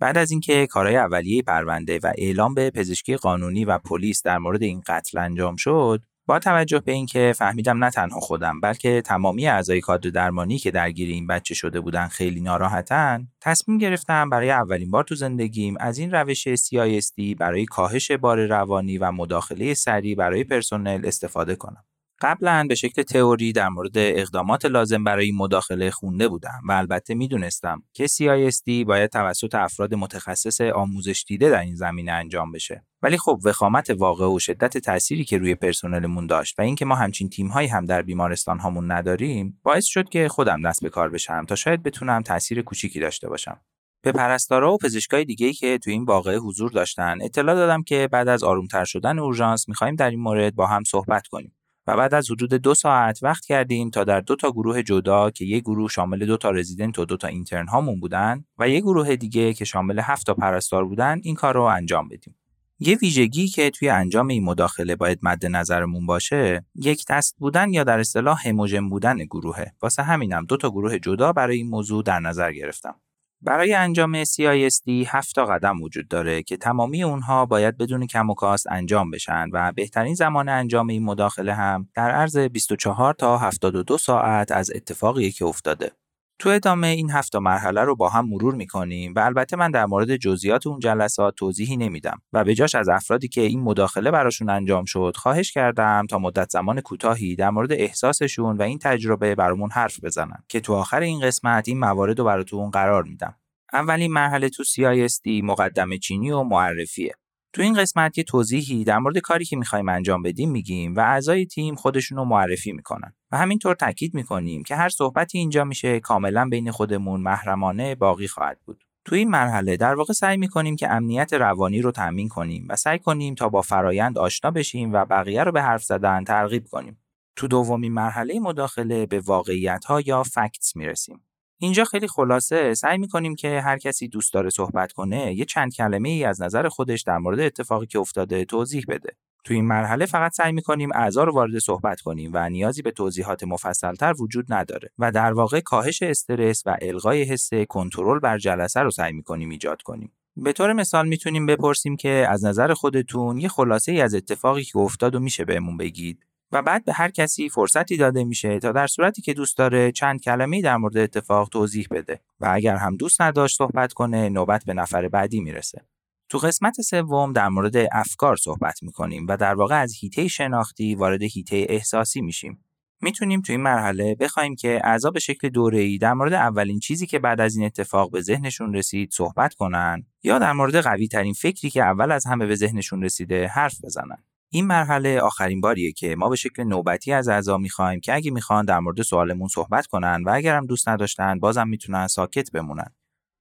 بعد 0.00 0.18
از 0.18 0.30
اینکه 0.30 0.66
کارهای 0.66 0.96
اولیه 0.96 1.42
پرونده 1.42 1.98
و 2.02 2.12
اعلام 2.18 2.54
به 2.54 2.70
پزشکی 2.70 3.16
قانونی 3.16 3.64
و 3.64 3.78
پلیس 3.78 4.22
در 4.22 4.38
مورد 4.38 4.62
این 4.62 4.82
قتل 4.86 5.18
انجام 5.18 5.56
شد 5.56 6.02
با 6.26 6.38
توجه 6.38 6.78
به 6.78 6.92
اینکه 6.92 7.32
فهمیدم 7.36 7.84
نه 7.84 7.90
تنها 7.90 8.20
خودم 8.20 8.60
بلکه 8.60 9.02
تمامی 9.02 9.46
اعضای 9.46 9.80
کادر 9.80 10.10
درمانی 10.10 10.58
که 10.58 10.70
درگیر 10.70 11.08
این 11.08 11.26
بچه 11.26 11.54
شده 11.54 11.80
بودن 11.80 12.06
خیلی 12.06 12.40
ناراحتن 12.40 13.28
تصمیم 13.40 13.78
گرفتم 13.78 14.30
برای 14.30 14.50
اولین 14.50 14.90
بار 14.90 15.04
تو 15.04 15.14
زندگیم 15.14 15.74
از 15.80 15.98
این 15.98 16.10
روش 16.10 16.48
CISD 16.48 17.36
برای 17.38 17.66
کاهش 17.66 18.10
بار 18.10 18.46
روانی 18.46 18.98
و 18.98 19.12
مداخله 19.12 19.74
سریع 19.74 20.14
برای 20.14 20.44
پرسنل 20.44 21.06
استفاده 21.06 21.56
کنم. 21.56 21.84
قبلا 22.20 22.66
به 22.68 22.74
شکل 22.74 23.02
تئوری 23.02 23.52
در 23.52 23.68
مورد 23.68 23.92
اقدامات 23.96 24.64
لازم 24.64 25.04
برای 25.04 25.32
مداخله 25.32 25.90
خونده 25.90 26.28
بودم 26.28 26.60
و 26.68 26.72
البته 26.72 27.14
می‌دونستم 27.14 27.82
که 27.92 28.06
CISD 28.06 28.86
باید 28.86 29.10
توسط 29.10 29.54
افراد 29.54 29.94
متخصص 29.94 30.60
آموزش 30.60 31.24
دیده 31.28 31.50
در 31.50 31.60
این 31.60 31.74
زمینه 31.74 32.12
انجام 32.12 32.52
بشه. 32.52 32.84
ولی 33.02 33.18
خب 33.18 33.40
وخامت 33.44 33.90
واقع 33.90 34.26
و 34.26 34.38
شدت 34.38 34.78
تأثیری 34.78 35.24
که 35.24 35.38
روی 35.38 35.54
پرسنلمون 35.54 36.26
داشت 36.26 36.58
و 36.58 36.62
اینکه 36.62 36.84
ما 36.84 36.94
همچین 36.94 37.28
تیمهایی 37.28 37.68
هم 37.68 37.84
در 37.84 38.02
بیمارستان 38.02 38.58
هامون 38.58 38.92
نداریم 38.92 39.60
باعث 39.62 39.84
شد 39.84 40.08
که 40.08 40.28
خودم 40.28 40.62
دست 40.62 40.82
به 40.82 40.90
کار 40.90 41.08
بشم 41.08 41.44
تا 41.44 41.54
شاید 41.54 41.82
بتونم 41.82 42.22
تاثیر 42.22 42.62
کوچیکی 42.62 43.00
داشته 43.00 43.28
باشم. 43.28 43.60
به 44.02 44.12
پرستارا 44.12 44.72
و 44.72 44.78
پزشکای 44.78 45.24
دیگه 45.24 45.52
که 45.52 45.78
تو 45.78 45.90
این 45.90 46.04
واقعه 46.04 46.38
حضور 46.38 46.70
داشتن 46.70 47.18
اطلاع 47.22 47.54
دادم 47.54 47.82
که 47.82 48.08
بعد 48.12 48.28
از 48.28 48.44
آرومتر 48.44 48.84
شدن 48.84 49.18
اورژانس 49.18 49.68
می‌خوایم 49.68 49.94
در 49.94 50.10
این 50.10 50.20
مورد 50.20 50.54
با 50.54 50.66
هم 50.66 50.82
صحبت 50.84 51.26
کنیم. 51.26 51.54
و 51.86 51.96
بعد 51.96 52.14
از 52.14 52.30
حدود 52.30 52.54
دو 52.54 52.74
ساعت 52.74 53.22
وقت 53.22 53.44
کردیم 53.44 53.90
تا 53.90 54.04
در 54.04 54.20
دو 54.20 54.36
تا 54.36 54.50
گروه 54.50 54.82
جدا 54.82 55.30
که 55.30 55.44
یک 55.44 55.62
گروه 55.62 55.90
شامل 55.90 56.26
دو 56.26 56.36
تا 56.36 56.50
رزیدنت 56.50 56.98
و 56.98 57.04
دو 57.04 57.16
تا 57.16 57.28
اینترن 57.28 57.68
هامون 57.68 58.00
بودن 58.00 58.44
و 58.58 58.68
یک 58.68 58.82
گروه 58.82 59.16
دیگه 59.16 59.54
که 59.54 59.64
شامل 59.64 59.98
هفت 59.98 60.26
تا 60.26 60.34
پرستار 60.34 60.84
بودن 60.84 61.20
این 61.22 61.34
کار 61.34 61.54
رو 61.54 61.62
انجام 61.62 62.08
بدیم. 62.08 62.36
یه 62.82 62.96
ویژگی 62.96 63.48
که 63.48 63.70
توی 63.70 63.88
انجام 63.88 64.28
این 64.28 64.44
مداخله 64.44 64.96
باید 64.96 65.18
مد 65.22 65.46
نظرمون 65.46 66.06
باشه 66.06 66.64
یک 66.74 67.04
دست 67.08 67.36
بودن 67.38 67.72
یا 67.72 67.84
در 67.84 67.98
اصطلاح 67.98 68.48
هموژن 68.48 68.88
بودن 68.88 69.16
گروهه 69.16 69.72
واسه 69.82 70.02
همینم 70.02 70.44
دو 70.44 70.56
تا 70.56 70.70
گروه 70.70 70.98
جدا 70.98 71.32
برای 71.32 71.56
این 71.56 71.68
موضوع 71.68 72.02
در 72.02 72.20
نظر 72.20 72.52
گرفتم 72.52 72.94
برای 73.42 73.74
انجام 73.74 74.24
CISD 74.24 74.88
7 75.06 75.34
تا 75.34 75.44
قدم 75.44 75.82
وجود 75.82 76.08
داره 76.08 76.42
که 76.42 76.56
تمامی 76.56 77.02
اونها 77.02 77.46
باید 77.46 77.76
بدون 77.76 78.06
کم 78.06 78.30
و 78.30 78.34
کاست 78.34 78.66
انجام 78.70 79.10
بشن 79.10 79.48
و 79.52 79.72
بهترین 79.72 80.14
زمان 80.14 80.48
انجام 80.48 80.88
این 80.88 81.04
مداخله 81.04 81.54
هم 81.54 81.88
در 81.94 82.10
عرض 82.10 82.36
24 82.38 83.14
تا 83.14 83.38
72 83.38 83.98
ساعت 83.98 84.52
از 84.52 84.70
اتفاقی 84.74 85.30
که 85.30 85.44
افتاده. 85.44 85.92
تو 86.40 86.48
ادامه 86.48 86.86
این 86.86 87.10
هفت 87.10 87.36
مرحله 87.36 87.80
رو 87.80 87.96
با 87.96 88.08
هم 88.08 88.28
مرور 88.28 88.54
می‌کنیم 88.54 89.12
و 89.16 89.20
البته 89.20 89.56
من 89.56 89.70
در 89.70 89.86
مورد 89.86 90.16
جزئیات 90.16 90.66
اون 90.66 90.78
جلسات 90.78 91.34
توضیحی 91.34 91.76
نمیدم 91.76 92.22
و 92.32 92.44
به 92.44 92.54
جاش 92.54 92.74
از 92.74 92.88
افرادی 92.88 93.28
که 93.28 93.40
این 93.40 93.60
مداخله 93.60 94.10
براشون 94.10 94.50
انجام 94.50 94.84
شد 94.84 95.12
خواهش 95.16 95.52
کردم 95.52 96.06
تا 96.10 96.18
مدت 96.18 96.50
زمان 96.50 96.80
کوتاهی 96.80 97.36
در 97.36 97.50
مورد 97.50 97.72
احساسشون 97.72 98.56
و 98.56 98.62
این 98.62 98.78
تجربه 98.78 99.34
برامون 99.34 99.70
حرف 99.70 100.04
بزنن 100.04 100.44
که 100.48 100.60
تو 100.60 100.74
آخر 100.74 101.00
این 101.00 101.20
قسمت 101.20 101.68
این 101.68 101.78
موارد 101.78 102.18
رو 102.18 102.24
براتون 102.24 102.70
قرار 102.70 103.02
میدم. 103.02 103.34
اولین 103.72 104.12
مرحله 104.12 104.48
تو 104.48 104.64
CISD 104.64 105.42
مقدمه 105.42 105.98
چینی 105.98 106.30
و 106.30 106.42
معرفیه. 106.42 107.14
تو 107.52 107.62
این 107.62 107.74
قسمت 107.74 108.18
یه 108.18 108.24
توضیحی 108.24 108.84
در 108.84 108.98
مورد 108.98 109.18
کاری 109.18 109.44
که 109.44 109.56
می‌خوایم 109.56 109.88
انجام 109.88 110.22
بدیم 110.22 110.50
میگیم 110.50 110.94
و 110.94 111.00
اعضای 111.00 111.46
تیم 111.46 111.74
خودشون 111.74 112.18
رو 112.18 112.24
معرفی 112.24 112.72
می‌کنن 112.72 113.12
و 113.32 113.38
همینطور 113.38 113.74
تاکید 113.74 114.14
می‌کنیم 114.14 114.62
که 114.62 114.76
هر 114.76 114.88
صحبتی 114.88 115.38
اینجا 115.38 115.64
میشه 115.64 116.00
کاملا 116.00 116.48
بین 116.48 116.70
خودمون 116.70 117.20
محرمانه 117.20 117.94
باقی 117.94 118.28
خواهد 118.28 118.58
بود. 118.64 118.84
تو 119.04 119.14
این 119.16 119.30
مرحله 119.30 119.76
در 119.76 119.94
واقع 119.94 120.12
سعی 120.12 120.36
می‌کنیم 120.36 120.76
که 120.76 120.90
امنیت 120.90 121.32
روانی 121.32 121.82
رو 121.82 121.92
تامین 121.92 122.28
کنیم 122.28 122.66
و 122.68 122.76
سعی 122.76 122.98
کنیم 122.98 123.34
تا 123.34 123.48
با 123.48 123.62
فرایند 123.62 124.18
آشنا 124.18 124.50
بشیم 124.50 124.92
و 124.92 125.04
بقیه 125.04 125.44
رو 125.44 125.52
به 125.52 125.62
حرف 125.62 125.84
زدن 125.84 126.24
ترغیب 126.24 126.64
کنیم. 126.64 126.98
تو 127.36 127.48
دومین 127.48 127.92
مرحله 127.92 128.40
مداخله 128.40 129.06
به 129.06 129.20
واقعیت 129.20 129.84
ها 129.84 130.00
یا 130.00 130.22
فکتس 130.22 130.76
می‌رسیم. 130.76 131.20
اینجا 131.62 131.84
خیلی 131.84 132.08
خلاصه 132.08 132.74
سعی 132.74 132.98
می‌کنیم 132.98 133.34
که 133.34 133.60
هر 133.60 133.78
کسی 133.78 134.08
دوست 134.08 134.32
داره 134.32 134.50
صحبت 134.50 134.92
کنه 134.92 135.34
یه 135.34 135.44
چند 135.44 135.74
کلمه 135.74 136.08
ای 136.08 136.24
از 136.24 136.42
نظر 136.42 136.68
خودش 136.68 137.02
در 137.02 137.18
مورد 137.18 137.40
اتفاقی 137.40 137.86
که 137.86 137.98
افتاده 137.98 138.44
توضیح 138.44 138.84
بده. 138.88 139.16
تو 139.44 139.54
این 139.54 139.64
مرحله 139.64 140.06
فقط 140.06 140.32
سعی 140.32 140.52
می‌کنیم 140.52 140.92
اعضا 140.94 141.24
رو 141.24 141.32
وارد 141.32 141.58
صحبت 141.58 142.00
کنیم 142.00 142.30
و 142.34 142.48
نیازی 142.48 142.82
به 142.82 142.90
توضیحات 142.90 143.44
مفصلتر 143.44 144.14
وجود 144.20 144.52
نداره 144.52 144.90
و 144.98 145.12
در 145.12 145.32
واقع 145.32 145.60
کاهش 145.60 146.02
استرس 146.02 146.62
و 146.66 146.76
الغای 146.82 147.22
حس 147.22 147.50
کنترل 147.68 148.18
بر 148.18 148.38
جلسه 148.38 148.80
رو 148.80 148.90
سعی 148.90 149.12
می‌کنیم 149.12 149.50
ایجاد 149.50 149.82
کنیم. 149.82 150.12
به 150.36 150.52
طور 150.52 150.72
مثال 150.72 151.08
می‌تونیم 151.08 151.46
بپرسیم 151.46 151.96
که 151.96 152.26
از 152.30 152.44
نظر 152.44 152.74
خودتون 152.74 153.38
یه 153.38 153.48
خلاصه 153.48 153.92
ای 153.92 154.00
از 154.00 154.14
اتفاقی 154.14 154.64
که 154.64 154.78
افتاد 154.78 155.14
و 155.14 155.20
میشه 155.20 155.44
بهمون 155.44 155.76
بگید 155.76 156.26
و 156.52 156.62
بعد 156.62 156.84
به 156.84 156.92
هر 156.92 157.10
کسی 157.10 157.48
فرصتی 157.48 157.96
داده 157.96 158.24
میشه 158.24 158.58
تا 158.58 158.72
در 158.72 158.86
صورتی 158.86 159.22
که 159.22 159.34
دوست 159.34 159.58
داره 159.58 159.92
چند 159.92 160.20
کلمه 160.20 160.62
در 160.62 160.76
مورد 160.76 160.96
اتفاق 160.96 161.48
توضیح 161.48 161.86
بده 161.90 162.20
و 162.40 162.50
اگر 162.52 162.76
هم 162.76 162.96
دوست 162.96 163.22
نداشت 163.22 163.56
صحبت 163.56 163.92
کنه 163.92 164.28
نوبت 164.28 164.64
به 164.64 164.74
نفر 164.74 165.08
بعدی 165.08 165.40
می‌رسه. 165.40 165.84
تو 166.28 166.38
قسمت 166.38 166.80
سوم 166.80 167.32
در 167.32 167.48
مورد 167.48 167.76
افکار 167.92 168.36
صحبت 168.36 168.82
می‌کنیم 168.82 169.26
و 169.28 169.36
در 169.36 169.54
واقع 169.54 169.80
از 169.80 169.94
هیته 170.00 170.28
شناختی 170.28 170.94
وارد 170.94 171.22
هیته 171.22 171.66
احساسی 171.68 172.20
میشیم. 172.20 172.64
می‌تونیم 173.02 173.40
تو 173.40 173.52
این 173.52 173.62
مرحله 173.62 174.14
بخوایم 174.14 174.54
که 174.54 174.80
اعضا 174.84 175.10
به 175.10 175.20
شکل 175.20 175.48
دوره‌ای 175.48 175.98
در 175.98 176.12
مورد 176.12 176.32
اولین 176.32 176.78
چیزی 176.78 177.06
که 177.06 177.18
بعد 177.18 177.40
از 177.40 177.56
این 177.56 177.66
اتفاق 177.66 178.10
به 178.10 178.20
ذهنشون 178.20 178.74
رسید 178.74 179.10
صحبت 179.12 179.54
کنن 179.54 180.06
یا 180.22 180.38
در 180.38 180.52
مورد 180.52 180.76
قوی 180.76 181.08
ترین 181.08 181.32
فکری 181.32 181.70
که 181.70 181.82
اول 181.82 182.12
از 182.12 182.26
همه 182.26 182.46
به 182.46 182.54
ذهنشون 182.54 183.02
رسیده 183.02 183.46
حرف 183.46 183.84
بزنن. 183.84 184.24
این 184.52 184.66
مرحله 184.66 185.20
آخرین 185.20 185.60
باریه 185.60 185.92
که 185.92 186.16
ما 186.16 186.28
به 186.28 186.36
شکل 186.36 186.62
نوبتی 186.62 187.12
از 187.12 187.28
اعضا 187.28 187.58
می‌خوایم 187.58 188.00
که 188.00 188.14
اگه 188.14 188.30
می‌خوان 188.30 188.64
در 188.64 188.78
مورد 188.78 189.02
سوالمون 189.02 189.48
صحبت 189.48 189.86
کنن 189.86 190.22
و 190.26 190.30
اگرم 190.34 190.66
دوست 190.66 190.88
نداشتن 190.88 191.38
بازم 191.38 191.68
می‌تونن 191.68 192.06
ساکت 192.06 192.52
بمونن. 192.52 192.94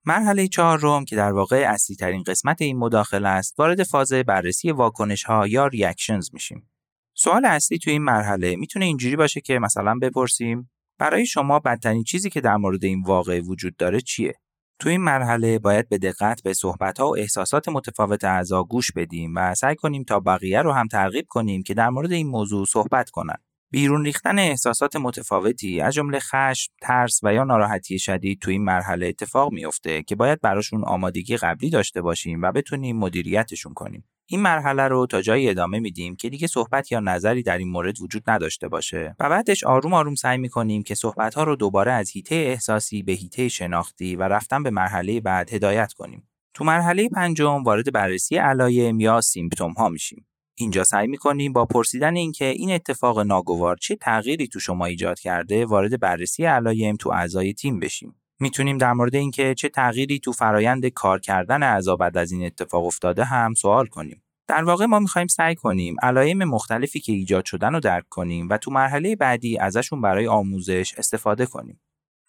مرحله 0.05 0.47
چهارم 0.47 1.05
که 1.05 1.15
در 1.15 1.31
واقع 1.31 1.65
اصلی 1.67 1.95
ترین 1.95 2.23
قسمت 2.23 2.61
این 2.61 2.77
مداخله 2.77 3.29
است 3.29 3.59
وارد 3.59 3.83
فاز 3.83 4.13
بررسی 4.13 4.71
واکنش 4.71 5.23
ها 5.23 5.47
یا 5.47 5.67
ریاکشنز 5.67 6.29
میشیم. 6.33 6.69
سوال 7.13 7.45
اصلی 7.45 7.77
تو 7.77 7.91
این 7.91 8.01
مرحله 8.01 8.55
می‌تونه 8.55 8.85
اینجوری 8.85 9.15
باشه 9.15 9.41
که 9.41 9.59
مثلا 9.59 9.95
بپرسیم 10.01 10.71
برای 10.99 11.25
شما 11.25 11.59
بدترین 11.59 12.03
چیزی 12.03 12.29
که 12.29 12.41
در 12.41 12.55
مورد 12.55 12.83
این 12.83 13.01
واقعه 13.01 13.41
وجود 13.41 13.75
داره 13.75 14.01
چیه؟ 14.01 14.33
تو 14.79 14.89
این 14.89 15.01
مرحله 15.01 15.59
باید 15.59 15.89
به 15.89 15.97
دقت 15.97 16.43
به 16.43 16.53
صحبت‌ها 16.53 17.09
و 17.09 17.17
احساسات 17.17 17.69
متفاوت 17.69 18.23
اعضا 18.23 18.63
گوش 18.63 18.91
بدیم 18.91 19.33
و 19.35 19.55
سعی 19.55 19.75
کنیم 19.75 20.03
تا 20.03 20.19
بقیه 20.19 20.61
رو 20.61 20.71
هم 20.71 20.87
ترغیب 20.87 21.25
کنیم 21.29 21.63
که 21.63 21.73
در 21.73 21.89
مورد 21.89 22.11
این 22.11 22.27
موضوع 22.27 22.65
صحبت 22.65 23.09
کنند. 23.09 23.43
بیرون 23.71 24.05
ریختن 24.05 24.39
احساسات 24.39 24.95
متفاوتی 24.95 25.81
از 25.81 25.93
جمله 25.93 26.19
خشم، 26.19 26.71
ترس 26.81 27.19
و 27.23 27.33
یا 27.33 27.43
ناراحتی 27.43 27.99
شدید 27.99 28.39
تو 28.41 28.51
این 28.51 28.63
مرحله 28.63 29.07
اتفاق 29.07 29.51
میافته 29.51 30.03
که 30.03 30.15
باید 30.15 30.41
براشون 30.41 30.83
آمادگی 30.83 31.37
قبلی 31.37 31.69
داشته 31.69 32.01
باشیم 32.01 32.41
و 32.41 32.51
بتونیم 32.51 32.97
مدیریتشون 32.97 33.73
کنیم. 33.73 34.03
این 34.31 34.41
مرحله 34.41 34.87
رو 34.87 35.05
تا 35.05 35.21
جایی 35.21 35.49
ادامه 35.49 35.79
میدیم 35.79 36.15
که 36.15 36.29
دیگه 36.29 36.47
صحبت 36.47 36.91
یا 36.91 36.99
نظری 36.99 37.43
در 37.43 37.57
این 37.57 37.69
مورد 37.69 38.01
وجود 38.01 38.23
نداشته 38.27 38.67
باشه 38.67 39.15
و 39.19 39.29
بعدش 39.29 39.63
آروم 39.63 39.93
آروم 39.93 40.15
سعی 40.15 40.37
می‌کنیم 40.37 40.83
که 40.83 40.95
صحبت 40.95 41.33
ها 41.33 41.43
رو 41.43 41.55
دوباره 41.55 41.91
از 41.91 42.09
هیته 42.09 42.35
احساسی 42.35 43.03
به 43.03 43.11
هیته 43.11 43.47
شناختی 43.47 44.15
و 44.15 44.23
رفتن 44.23 44.63
به 44.63 44.69
مرحله 44.69 45.19
بعد 45.19 45.53
هدایت 45.53 45.93
کنیم. 45.93 46.29
تو 46.53 46.63
مرحله 46.63 47.09
پنجم 47.09 47.63
وارد 47.63 47.93
بررسی 47.93 48.37
علایم 48.37 48.99
یا 48.99 49.21
سیمپتوم 49.21 49.71
ها 49.71 49.89
میشیم. 49.89 50.25
اینجا 50.55 50.83
سعی 50.83 51.07
می‌کنیم 51.07 51.53
با 51.53 51.65
پرسیدن 51.65 52.15
اینکه 52.15 52.45
این 52.45 52.71
اتفاق 52.71 53.19
ناگوار 53.19 53.77
چه 53.77 53.95
تغییری 53.95 54.47
تو 54.47 54.59
شما 54.59 54.85
ایجاد 54.85 55.19
کرده 55.19 55.65
وارد 55.65 55.99
بررسی 55.99 56.45
علایم 56.45 56.95
تو 56.95 57.11
اعضای 57.11 57.53
تیم 57.53 57.79
بشیم. 57.79 58.15
می‌تونیم 58.39 58.77
در 58.77 58.93
مورد 58.93 59.15
اینکه 59.15 59.55
چه 59.55 59.69
تغییری 59.69 60.19
تو 60.19 60.31
فرایند 60.31 60.85
کار 60.85 61.19
کردن 61.19 61.63
اعضا 61.63 61.95
بعد 61.95 62.17
از 62.17 62.31
این 62.31 62.45
اتفاق 62.45 62.85
افتاده 62.85 63.23
هم 63.23 63.53
سوال 63.53 63.85
کنیم. 63.85 64.23
در 64.47 64.63
واقع 64.63 64.85
ما 64.85 64.99
می‌خوایم 64.99 65.27
سعی 65.27 65.55
کنیم 65.55 65.95
علایم 66.01 66.43
مختلفی 66.43 66.99
که 66.99 67.11
ایجاد 67.11 67.45
شدن 67.45 67.73
رو 67.73 67.79
درک 67.79 68.09
کنیم 68.09 68.49
و 68.49 68.57
تو 68.57 68.71
مرحله 68.71 69.15
بعدی 69.15 69.57
ازشون 69.57 70.01
برای 70.01 70.27
آموزش 70.27 70.93
استفاده 70.97 71.45
کنیم. 71.45 71.81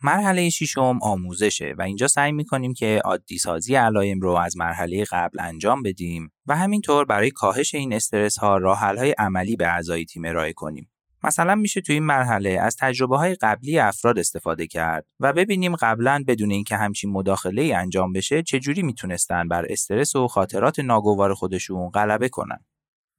مرحله 0.02 0.50
ششم 0.50 0.98
آموزشه 1.02 1.74
و 1.78 1.82
اینجا 1.82 2.08
سعی 2.08 2.32
می‌کنیم 2.32 2.74
که 2.74 3.00
عادی 3.04 3.38
سازی 3.38 3.74
علایم 3.74 4.20
رو 4.20 4.30
از 4.30 4.56
مرحله 4.56 5.04
قبل 5.12 5.40
انجام 5.40 5.82
بدیم 5.82 6.32
و 6.46 6.56
همینطور 6.56 7.04
برای 7.04 7.30
کاهش 7.30 7.74
این 7.74 7.92
استرس 7.92 8.38
ها 8.38 8.56
راه 8.56 8.78
های 8.78 9.14
عملی 9.18 9.56
به 9.56 9.66
اعضای 9.68 10.04
تیم 10.04 10.24
ارائه 10.24 10.52
کنیم. 10.52 10.90
مثلا 11.23 11.55
میشه 11.55 11.81
تو 11.81 11.93
این 11.93 12.03
مرحله 12.03 12.51
از 12.51 12.77
تجربه 12.77 13.18
های 13.18 13.35
قبلی 13.35 13.79
افراد 13.79 14.18
استفاده 14.18 14.66
کرد 14.66 15.07
و 15.21 15.33
ببینیم 15.33 15.77
قبلا 15.77 16.25
بدون 16.27 16.51
اینکه 16.51 16.77
همچین 16.77 17.11
مداخله 17.11 17.62
ای 17.62 17.73
انجام 17.73 18.12
بشه 18.12 18.43
چجوری 18.43 18.83
می‌تونستن 18.83 19.49
بر 19.49 19.66
استرس 19.68 20.16
و 20.16 20.29
خاطرات 20.29 20.81
ناگوار 20.81 21.35
خودشون 21.35 21.91
غلبه 21.91 22.29
کنن. 22.29 22.64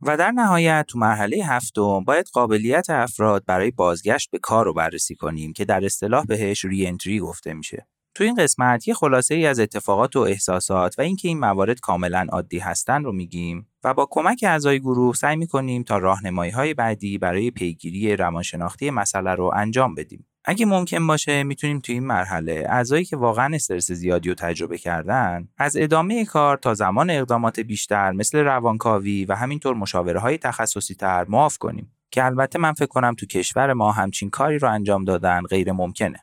و 0.02 0.18
در 0.18 0.32
نهایت 0.32 0.86
تو 0.88 1.00
مرحله 1.00 1.46
هفتم 1.46 2.04
باید 2.04 2.28
قابلیت 2.34 2.90
افراد 2.90 3.44
برای 3.48 3.72
بازگشت 3.72 4.32
به 4.32 4.40
کار 4.40 4.66
رو 4.66 4.74
بررسی 4.74 5.16
کنیم 5.16 5.54
که 5.54 5.66
در 5.66 5.86
اصطلاح 5.86 6.26
بهش 6.26 6.66
ری 6.66 7.20
گفته 7.20 7.54
میشه. 7.54 7.88
تو 8.16 8.24
این 8.24 8.36
قسمت 8.36 8.88
یه 8.88 8.94
خلاصه 8.94 9.36
ای 9.36 9.46
از 9.46 9.60
اتفاقات 9.60 10.16
و 10.16 10.20
احساسات 10.20 10.96
و 11.00 11.02
اینکه 11.02 11.28
این 11.28 11.40
موارد 11.40 11.80
کاملا 11.80 12.26
عادی 12.32 12.60
هستن 12.60 13.04
رو 13.04 13.12
میگیم 13.12 13.71
و 13.84 13.94
با 13.94 14.08
کمک 14.12 14.46
اعضای 14.48 14.80
گروه 14.80 15.16
سعی 15.16 15.36
می‌کنیم 15.36 15.84
تا 15.84 15.98
راهنمایی 15.98 16.52
های 16.52 16.74
بعدی 16.74 17.18
برای 17.18 17.52
پیگیری 17.52 18.16
روانشناختی 18.16 18.90
مسئله 18.90 19.36
رو 19.36 19.52
انجام 19.56 19.96
بدیم. 19.96 20.28
اگه 20.46 20.66
ممکن 20.66 21.08
باشه 21.08 21.44
می‌تونیم 21.44 21.80
تو 21.80 21.94
این 21.94 22.04
مرحله 22.04 22.66
اعضایی 22.70 23.06
که 23.06 23.18
واقعا 23.18 23.56
استرس 23.56 23.92
زیادی 23.92 24.30
رو 24.30 24.36
تجربه 24.36 24.78
کردن 24.78 25.48
از 25.58 25.78
ادامه 25.78 26.26
کار 26.26 26.58
تا 26.58 26.74
زمان 26.74 27.10
اقدامات 27.10 27.60
بیشتر 27.60 28.12
مثل 28.12 28.40
روانکاوی 28.40 29.26
و 29.26 29.36
همینطور 29.36 29.76
مشاوره 29.76 30.20
های 30.20 30.38
تخصصی 30.38 30.96
تر 30.96 31.26
معاف 31.30 31.58
کنیم. 31.58 31.94
که 32.12 32.26
البته 32.26 32.60
من 32.60 32.74
فکر 32.74 32.88
کنم 32.88 33.14
تو 33.14 33.26
کشور 33.26 33.74
ما 33.74 33.92
همچین 33.92 34.30
کاری 34.30 34.60
رو 34.60 34.72
انجام 34.72 35.06
دادن 35.06 35.42
غیر 35.42 35.72
ممکنه. 35.72 36.20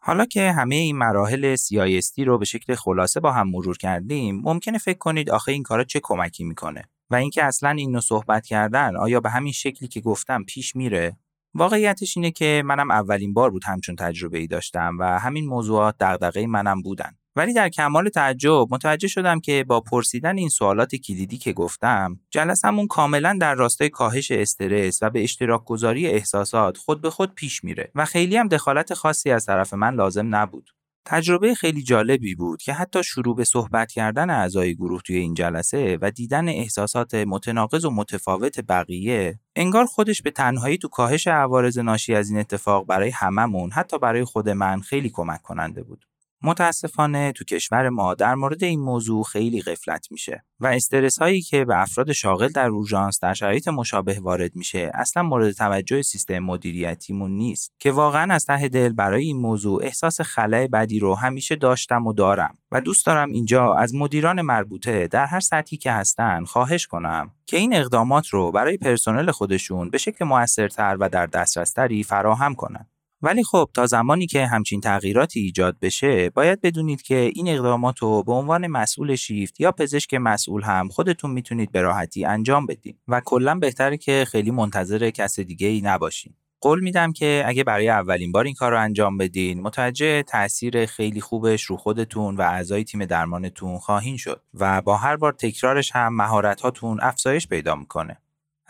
حالا 0.00 0.24
که 0.24 0.52
همه 0.52 0.74
این 0.74 0.96
مراحل 0.96 1.56
CIST 1.56 2.26
رو 2.26 2.38
به 2.38 2.44
شکل 2.44 2.74
خلاصه 2.74 3.20
با 3.20 3.32
هم 3.32 3.50
مرور 3.50 3.78
کردیم 3.78 4.40
ممکنه 4.44 4.78
فکر 4.78 4.98
کنید 4.98 5.30
آخه 5.30 5.52
این 5.52 5.62
کارا 5.62 5.84
چه 5.84 6.00
کمکی 6.02 6.44
می‌کنه 6.44 6.88
و 7.12 7.14
اینکه 7.14 7.44
اصلا 7.44 7.70
اینو 7.70 8.00
صحبت 8.00 8.46
کردن 8.46 8.96
آیا 8.96 9.20
به 9.20 9.30
همین 9.30 9.52
شکلی 9.52 9.88
که 9.88 10.00
گفتم 10.00 10.44
پیش 10.44 10.76
میره؟ 10.76 11.16
واقعیتش 11.54 12.16
اینه 12.16 12.30
که 12.30 12.62
منم 12.64 12.90
اولین 12.90 13.34
بار 13.34 13.50
بود 13.50 13.64
همچون 13.64 13.96
تجربه 13.96 14.38
ای 14.38 14.46
داشتم 14.46 14.96
و 14.98 15.18
همین 15.18 15.46
موضوعات 15.46 15.94
دغدغه 16.00 16.46
منم 16.46 16.82
بودن. 16.82 17.16
ولی 17.36 17.52
در 17.52 17.68
کمال 17.68 18.08
تعجب 18.08 18.66
متوجه 18.70 19.08
شدم 19.08 19.40
که 19.40 19.64
با 19.68 19.80
پرسیدن 19.80 20.38
این 20.38 20.48
سوالات 20.48 20.94
کلیدی 20.96 21.38
که 21.38 21.52
گفتم 21.52 22.20
جلسمون 22.30 22.86
کاملا 22.86 23.38
در 23.40 23.54
راستای 23.54 23.88
کاهش 23.88 24.30
استرس 24.30 24.98
و 25.02 25.10
به 25.10 25.22
اشتراک 25.22 25.64
گذاری 25.64 26.06
احساسات 26.06 26.76
خود 26.76 27.00
به 27.00 27.10
خود 27.10 27.34
پیش 27.34 27.64
میره 27.64 27.90
و 27.94 28.04
خیلی 28.04 28.36
هم 28.36 28.48
دخالت 28.48 28.94
خاصی 28.94 29.30
از 29.30 29.46
طرف 29.46 29.74
من 29.74 29.94
لازم 29.94 30.34
نبود. 30.34 30.70
تجربه 31.04 31.54
خیلی 31.54 31.82
جالبی 31.82 32.34
بود 32.34 32.62
که 32.62 32.72
حتی 32.72 33.04
شروع 33.04 33.36
به 33.36 33.44
صحبت 33.44 33.92
کردن 33.92 34.30
اعضای 34.30 34.74
گروه 34.74 35.02
توی 35.02 35.16
این 35.16 35.34
جلسه 35.34 35.98
و 36.00 36.10
دیدن 36.10 36.48
احساسات 36.48 37.14
متناقض 37.14 37.84
و 37.84 37.90
متفاوت 37.90 38.60
بقیه 38.60 39.38
انگار 39.56 39.86
خودش 39.86 40.22
به 40.22 40.30
تنهایی 40.30 40.78
تو 40.78 40.88
کاهش 40.88 41.26
عوارض 41.26 41.78
ناشی 41.78 42.14
از 42.14 42.30
این 42.30 42.38
اتفاق 42.38 42.86
برای 42.86 43.10
هممون 43.10 43.70
حتی 43.70 43.98
برای 43.98 44.24
خود 44.24 44.48
من 44.48 44.80
خیلی 44.80 45.10
کمک 45.10 45.42
کننده 45.42 45.82
بود. 45.82 46.11
متاسفانه 46.44 47.32
تو 47.32 47.44
کشور 47.44 47.88
ما 47.88 48.14
در 48.14 48.34
مورد 48.34 48.64
این 48.64 48.80
موضوع 48.80 49.24
خیلی 49.24 49.62
غفلت 49.62 50.06
میشه 50.10 50.44
و 50.60 50.66
استرس 50.66 51.18
هایی 51.18 51.42
که 51.42 51.64
به 51.64 51.82
افراد 51.82 52.12
شاغل 52.12 52.48
در 52.48 52.68
اورژانس 52.68 53.18
در 53.22 53.34
شرایط 53.34 53.68
مشابه 53.68 54.20
وارد 54.20 54.56
میشه 54.56 54.90
اصلا 54.94 55.22
مورد 55.22 55.52
توجه 55.52 56.02
سیستم 56.02 56.38
مدیریتیمون 56.38 57.30
نیست 57.30 57.72
که 57.78 57.92
واقعا 57.92 58.34
از 58.34 58.46
ته 58.46 58.68
دل 58.68 58.92
برای 58.92 59.24
این 59.24 59.36
موضوع 59.36 59.84
احساس 59.84 60.20
خلای 60.20 60.68
بدی 60.68 60.98
رو 60.98 61.14
همیشه 61.14 61.56
داشتم 61.56 62.06
و 62.06 62.12
دارم 62.12 62.58
و 62.72 62.80
دوست 62.80 63.06
دارم 63.06 63.30
اینجا 63.30 63.74
از 63.74 63.94
مدیران 63.94 64.42
مربوطه 64.42 65.08
در 65.08 65.26
هر 65.26 65.40
سطحی 65.40 65.78
که 65.78 65.92
هستن 65.92 66.44
خواهش 66.44 66.86
کنم 66.86 67.30
که 67.46 67.56
این 67.56 67.74
اقدامات 67.74 68.28
رو 68.28 68.52
برای 68.52 68.76
پرسنل 68.76 69.30
خودشون 69.30 69.90
به 69.90 69.98
شکل 69.98 70.24
موثرتر 70.24 70.96
و 71.00 71.08
در 71.08 71.26
دسترستری 71.26 72.02
فراهم 72.02 72.54
کنن. 72.54 72.86
ولی 73.22 73.44
خب 73.44 73.70
تا 73.74 73.86
زمانی 73.86 74.26
که 74.26 74.46
همچین 74.46 74.80
تغییراتی 74.80 75.40
ایجاد 75.40 75.76
بشه 75.82 76.30
باید 76.30 76.60
بدونید 76.60 77.02
که 77.02 77.30
این 77.34 77.48
اقدامات 77.48 77.98
رو 77.98 78.22
به 78.22 78.32
عنوان 78.32 78.66
مسئول 78.66 79.14
شیفت 79.14 79.60
یا 79.60 79.72
پزشک 79.72 80.14
مسئول 80.14 80.62
هم 80.62 80.88
خودتون 80.88 81.30
می‌تونید 81.30 81.72
به 81.72 81.80
راحتی 81.82 82.24
انجام 82.24 82.66
بدین 82.66 82.94
و 83.08 83.20
کلا 83.24 83.54
بهتره 83.54 83.96
که 83.96 84.24
خیلی 84.28 84.50
منتظر 84.50 85.10
کس 85.10 85.40
دیگه 85.40 85.66
ای 85.66 85.80
نباشین. 85.80 86.34
قول 86.60 86.80
میدم 86.80 87.12
که 87.12 87.42
اگه 87.46 87.64
برای 87.64 87.88
اولین 87.88 88.32
بار 88.32 88.44
این 88.44 88.54
کار 88.54 88.72
رو 88.72 88.80
انجام 88.80 89.18
بدین 89.18 89.60
متوجه 89.60 90.22
تاثیر 90.22 90.86
خیلی 90.86 91.20
خوبش 91.20 91.62
رو 91.62 91.76
خودتون 91.76 92.36
و 92.36 92.40
اعضای 92.40 92.84
تیم 92.84 93.04
درمانتون 93.04 93.78
خواهین 93.78 94.16
شد 94.16 94.42
و 94.54 94.82
با 94.82 94.96
هر 94.96 95.16
بار 95.16 95.32
تکرارش 95.32 95.90
هم 95.94 96.16
مهارت 96.16 96.60
هاتون 96.60 96.98
افزایش 97.02 97.48
پیدا 97.48 97.74
می‌کنه. 97.74 98.21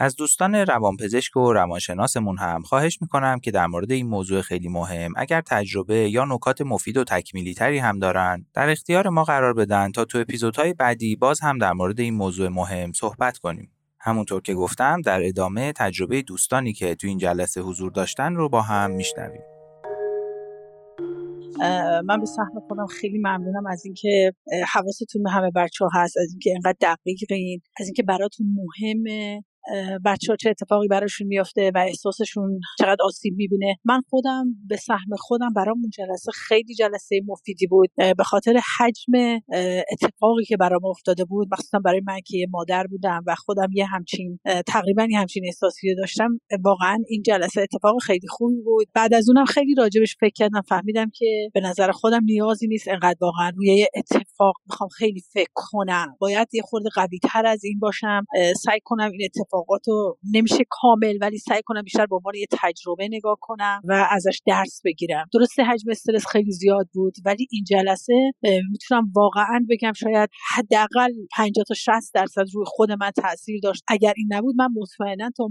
از 0.02 0.16
دوستان 0.16 0.54
روانپزشک 0.54 1.36
و 1.36 1.52
روانشناسمون 1.52 2.38
هم 2.38 2.62
خواهش 2.62 2.98
می‌کنم 3.02 3.40
که 3.40 3.50
در 3.50 3.66
مورد 3.66 3.92
این 3.92 4.06
موضوع 4.06 4.40
خیلی 4.40 4.68
مهم 4.68 5.12
اگر 5.16 5.40
تجربه 5.40 6.10
یا 6.10 6.24
نکات 6.24 6.60
مفید 6.60 6.96
و 6.96 7.04
تکمیلی 7.04 7.54
تری 7.54 7.78
هم 7.78 7.98
دارن 7.98 8.46
در 8.54 8.68
اختیار 8.70 9.08
ما 9.08 9.24
قرار 9.24 9.54
بدن 9.54 9.92
تا 9.92 10.04
تو 10.04 10.18
اپیزودهای 10.18 10.74
بعدی 10.74 11.16
باز 11.16 11.40
هم 11.40 11.58
در 11.58 11.72
مورد 11.72 12.00
این 12.00 12.14
موضوع 12.14 12.48
مهم 12.48 12.92
صحبت 12.92 13.38
کنیم. 13.38 13.70
همونطور 14.00 14.42
که 14.42 14.54
گفتم 14.54 15.00
در 15.00 15.22
ادامه 15.24 15.72
تجربه 15.72 16.22
دوستانی 16.22 16.72
که 16.72 16.94
تو 16.94 17.06
این 17.06 17.18
جلسه 17.18 17.60
حضور 17.60 17.90
داشتن 17.90 18.34
رو 18.34 18.48
با 18.48 18.62
هم 18.62 18.90
میشنویم. 18.90 19.42
من 22.04 22.20
به 22.20 22.26
سهم 22.26 22.60
خودم 22.68 22.86
خیلی 22.86 23.18
ممنونم 23.18 23.66
از 23.70 23.84
اینکه 23.84 24.32
حواستون 24.72 25.22
به 25.22 25.30
همه 25.30 25.50
بچه 25.56 25.84
هست 25.94 26.16
از 26.18 26.30
اینکه 26.30 26.50
اینقدر 26.50 26.76
دقیقین 26.80 27.60
از 27.80 27.86
اینکه 27.86 28.02
براتون 28.02 28.46
مهمه 28.54 29.44
بچه 30.04 30.32
ها 30.32 30.36
چه 30.36 30.50
اتفاقی 30.50 30.88
براشون 30.88 31.26
میافته 31.26 31.70
و 31.74 31.78
احساسشون 31.78 32.60
چقدر 32.78 32.96
آسیب 33.04 33.34
می‌بینه. 33.36 33.76
من 33.84 34.00
خودم 34.10 34.44
به 34.68 34.76
سهم 34.76 35.16
خودم 35.18 35.52
برام 35.56 35.76
جلسه 35.92 36.32
خیلی 36.32 36.74
جلسه 36.74 37.20
مفیدی 37.26 37.66
بود 37.66 37.90
به 37.96 38.24
خاطر 38.24 38.60
حجم 38.78 39.40
اتفاقی 39.92 40.44
که 40.44 40.56
برام 40.56 40.84
افتاده 40.84 41.24
بود. 41.24 41.48
مخصوصا 41.52 41.78
برای 41.78 42.00
من 42.06 42.18
که 42.26 42.46
مادر 42.50 42.86
بودم 42.86 43.24
و 43.26 43.34
خودم 43.34 43.68
یه 43.72 43.86
همچین 43.86 44.38
تقریبا 44.66 45.06
یه 45.10 45.18
همچین 45.18 45.42
احساسی 45.46 45.94
داشتم 45.94 46.40
واقعا 46.64 46.98
این 47.08 47.22
جلسه 47.22 47.60
اتفاق 47.60 48.02
خیلی 48.02 48.28
خوبی 48.28 48.62
بود. 48.64 48.88
بعد 48.94 49.14
از 49.14 49.28
اونم 49.28 49.44
خیلی 49.44 49.74
راجبش 49.74 50.16
فکر 50.20 50.32
کردم 50.34 50.62
فهمیدم 50.68 51.10
که 51.14 51.50
به 51.54 51.60
نظر 51.60 51.90
خودم 51.90 52.24
نیازی 52.24 52.66
نیست 52.68 52.88
انقدر 52.88 53.18
واقعا 53.20 53.52
روی 53.56 53.86
اتفاق 53.96 54.54
می‌خوام 54.66 54.88
خیلی 54.88 55.20
فکر 55.32 55.50
کنم. 55.54 56.16
باید 56.18 56.48
یه 56.52 56.62
خورده 56.62 56.88
قوی 56.94 57.18
تر 57.18 57.46
از 57.46 57.64
این 57.64 57.78
باشم 57.78 58.24
سعی 58.64 58.80
کنم 58.84 59.10
این 59.12 59.20
اتفاق 59.24 59.51
اتفاقات 59.52 59.88
رو 59.88 60.18
نمیشه 60.34 60.64
کامل 60.70 61.18
ولی 61.20 61.38
سعی 61.38 61.60
کنم 61.64 61.82
بیشتر 61.82 62.06
به 62.06 62.16
عنوان 62.16 62.34
یه 62.34 62.46
تجربه 62.62 63.08
نگاه 63.08 63.36
کنم 63.40 63.80
و 63.84 64.06
ازش 64.10 64.40
درس 64.46 64.80
بگیرم. 64.84 65.26
درسته 65.34 65.64
حجم 65.64 65.90
استرس 65.90 66.26
خیلی 66.26 66.52
زیاد 66.52 66.88
بود 66.94 67.14
ولی 67.24 67.46
این 67.50 67.64
جلسه 67.64 68.32
می‌تونم 68.70 69.12
واقعا 69.16 69.66
بگم 69.70 69.92
شاید 69.92 70.30
حداقل 70.56 71.12
50 71.36 71.64
تا 71.68 71.74
60 71.74 72.14
درصد 72.14 72.44
روی 72.54 72.64
خود 72.66 72.92
من 72.92 73.10
تاثیر 73.10 73.60
داشت. 73.62 73.82
اگر 73.88 74.12
این 74.16 74.28
نبود 74.30 74.54
من 74.58 74.68
مطمئنا 74.76 75.30
تا 75.36 75.48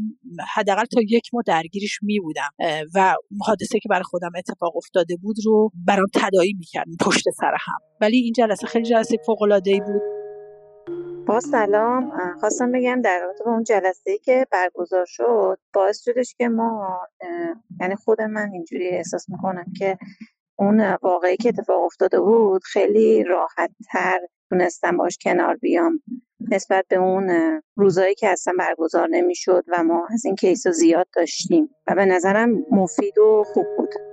حداقل 0.55 0.85
تا 0.85 1.01
یک 1.09 1.29
ماه 1.33 1.43
درگیرش 1.47 1.99
می 2.01 2.19
بودم 2.19 2.49
و 2.95 3.15
حادثه 3.41 3.79
که 3.79 3.89
برای 3.89 4.03
خودم 4.03 4.31
اتفاق 4.37 4.77
افتاده 4.77 5.15
بود 5.17 5.35
رو 5.45 5.71
برام 5.87 6.07
تداعی 6.13 6.53
می‌کردم 6.53 6.95
پشت 7.01 7.23
سر 7.39 7.55
هم. 7.59 7.79
ولی 8.01 8.17
این 8.17 8.33
جلسه 8.37 8.67
خیلی 8.67 8.85
جلسه 8.89 9.17
فوق 9.25 9.41
العاده 9.41 9.79
بود. 9.79 10.20
با 11.32 11.39
سلام. 11.39 12.11
خواستم 12.39 12.71
بگم 12.71 13.01
در 13.01 13.19
رابطه 13.19 13.43
با 13.43 13.51
اون 13.51 13.63
جلسه 13.63 14.11
ای 14.11 14.17
که 14.17 14.47
برگزار 14.51 15.05
شد 15.05 15.59
باعث 15.73 16.01
شدش 16.03 16.36
که 16.38 16.49
ما 16.49 16.99
یعنی 17.79 17.95
خود 17.95 18.21
من 18.21 18.49
اینجوری 18.53 18.89
احساس 18.89 19.29
می‌کنم 19.29 19.65
که 19.79 19.97
اون 20.55 20.97
واقعی 21.01 21.38
که 21.38 21.49
اتفاق 21.49 21.84
افتاده 21.84 22.19
بود 22.19 22.63
خیلی 22.63 23.23
راحت 23.23 23.71
تر 23.91 24.19
تونستم 24.49 24.97
باش 24.97 25.17
کنار 25.21 25.55
بیام. 25.55 26.03
نسبت 26.51 26.86
به 26.89 26.95
اون 26.95 27.32
روزایی 27.75 28.15
که 28.15 28.29
اصلا 28.29 28.53
برگزار 28.59 29.07
نمی‌شد 29.11 29.63
و 29.67 29.84
ما 29.84 30.07
از 30.13 30.25
این 30.25 30.36
کیس 30.36 30.67
زیاد 30.67 31.07
داشتیم 31.15 31.69
و 31.88 31.95
به 31.95 32.05
نظرم 32.05 32.65
مفید 32.71 33.17
و 33.17 33.43
خوب 33.53 33.65
بود. 33.77 34.11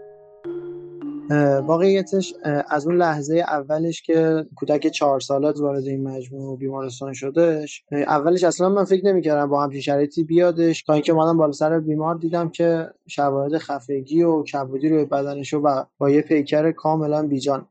واقعیتش 1.66 2.34
از 2.68 2.86
اون 2.86 2.96
لحظه 2.96 3.36
اولش 3.36 4.02
که 4.02 4.46
کودک 4.56 4.86
چهار 4.86 5.20
سالات 5.20 5.60
وارد 5.60 5.84
این 5.84 6.08
مجموعه 6.08 6.56
بیمارستان 6.56 7.12
شدش 7.12 7.84
اولش 7.92 8.44
اصلا 8.44 8.68
من 8.68 8.84
فکر 8.84 9.06
نمی‌کردم 9.06 9.50
با 9.50 9.62
همچین 9.62 9.80
شرایطی 9.80 10.24
بیادش 10.24 10.82
تا 10.82 10.92
اینکه 10.92 11.12
مادم 11.12 11.36
بالا 11.36 11.52
سر 11.52 11.80
بیمار 11.80 12.14
دیدم 12.14 12.48
که 12.48 12.86
شواهد 13.06 13.58
خفگی 13.58 14.22
و 14.22 14.42
کبودی 14.42 14.88
روی 14.88 15.04
بدنش 15.04 15.54
و 15.54 15.84
با 15.98 16.10
یه 16.10 16.22
پیکر 16.22 16.72
کاملا 16.72 17.26
بیجان 17.26 17.66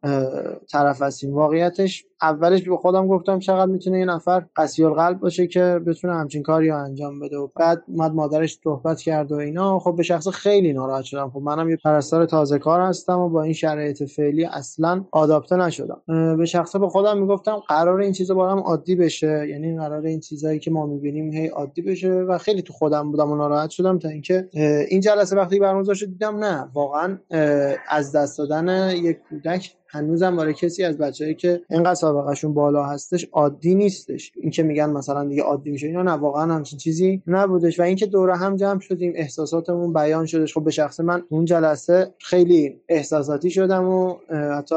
طرف 0.72 1.01
هستیم. 1.01 1.34
واقعیتش 1.34 2.05
اولش 2.22 2.70
به 2.70 2.78
خودم 2.78 3.07
گفتم 3.07 3.39
چقدر 3.39 3.72
می‌تونه 3.72 3.99
یه 3.99 4.05
نفر 4.05 4.45
قسی 4.55 4.84
القلب 4.84 5.20
باشه 5.20 5.47
که 5.47 5.80
بتونه 5.88 6.13
همچین 6.13 6.43
کاری 6.43 6.70
رو 6.70 6.78
انجام 6.78 7.20
بده. 7.20 7.38
و 7.38 7.47
بعد 7.55 7.84
اومد 7.88 8.13
مادرش 8.13 8.59
صحبت 8.63 9.01
کرد 9.01 9.32
و 9.32 9.36
اینا. 9.36 9.80
خب 9.80 9.95
به 9.95 10.03
شخص 10.03 10.28
خیلی 10.28 10.74
ناراحت 10.74 11.03
شدم. 11.03 11.30
خب 11.30 11.39
منم 11.39 11.70
یه 11.70 11.78
پرستار 11.84 12.26
تازه 12.26 12.59
کار 12.59 12.82
هستم 12.82 13.20
و 13.20 13.30
با 13.30 13.43
این 13.43 13.53
شرایط 13.53 14.03
فعلی 14.03 14.45
اصلا 14.45 15.05
آداپته 15.11 15.55
نشدم. 15.55 16.01
به 16.38 16.45
شخص 16.45 16.76
به 16.76 16.89
خودم 16.89 17.18
می‌گفتم 17.18 17.61
قرار 17.68 17.99
این 17.99 18.11
چیزا 18.11 18.34
با 18.34 18.51
هم 18.51 18.59
عادی 18.59 18.95
بشه. 18.95 19.47
یعنی 19.49 19.78
قرار 19.78 20.05
این 20.05 20.20
چیزایی 20.20 20.59
که 20.59 20.72
ما 20.72 20.86
می‌بینیم 20.86 21.34
هی 21.34 21.47
عادی 21.47 21.82
بشه 21.82 22.11
و 22.11 22.38
خیلی 22.38 22.61
تو 22.61 22.74
خودم 22.74 23.11
بودم 23.11 23.32
و 23.32 23.36
ناراحت 23.36 23.70
شدم 23.70 23.99
تا 23.99 24.09
اینکه 24.09 24.49
این 24.89 25.01
جلسه 25.01 25.36
وقتی 25.36 25.59
برگزار 25.59 25.95
شد 25.95 26.05
دیدم 26.05 26.38
نه. 26.38 26.70
واقعا 26.74 27.18
از 27.89 28.11
دست 28.11 28.38
دادن 28.38 28.91
یک 28.95 29.18
کودک 29.30 29.76
هنوزم 29.90 30.38
برای 30.38 30.54
کسی 30.54 30.84
از 30.84 30.98
بچه‌ای 30.98 31.36
که 31.36 31.62
اینقدر 31.70 31.94
سابقهشون 31.94 32.54
بالا 32.54 32.86
هستش 32.86 33.28
عادی 33.32 33.76
نیستش. 33.76 34.32
این 34.36 34.52
که 34.52 34.64
میگن 34.64 34.90
مثلا 34.90 35.26
دیگه 35.26 35.44
عادی 35.44 35.72
میشه 35.72 35.88
اینا 35.88 36.04
نه 36.04 36.12
واقعا 36.12 36.56
همچین 36.56 36.80
چیزی 36.80 37.22
نبودش. 37.28 37.80
و 37.80 37.84
اینکه 37.84 38.06
دوره 38.06 38.36
هم 38.36 38.56
جمع 38.56 38.80
شدیم 38.80 39.14
احساساتمون 39.16 39.94
بیان 39.94 40.26
شدش. 40.26 40.54
خب 40.54 40.64
به 40.64 40.72
شخص 40.72 41.00
من 41.00 41.24
اون 41.30 41.46
جلسه 41.46 42.14
خیلی 42.20 42.82
احساساتی 42.90 43.50
شدم 43.50 43.88
و 43.88 44.16
حتی 44.58 44.76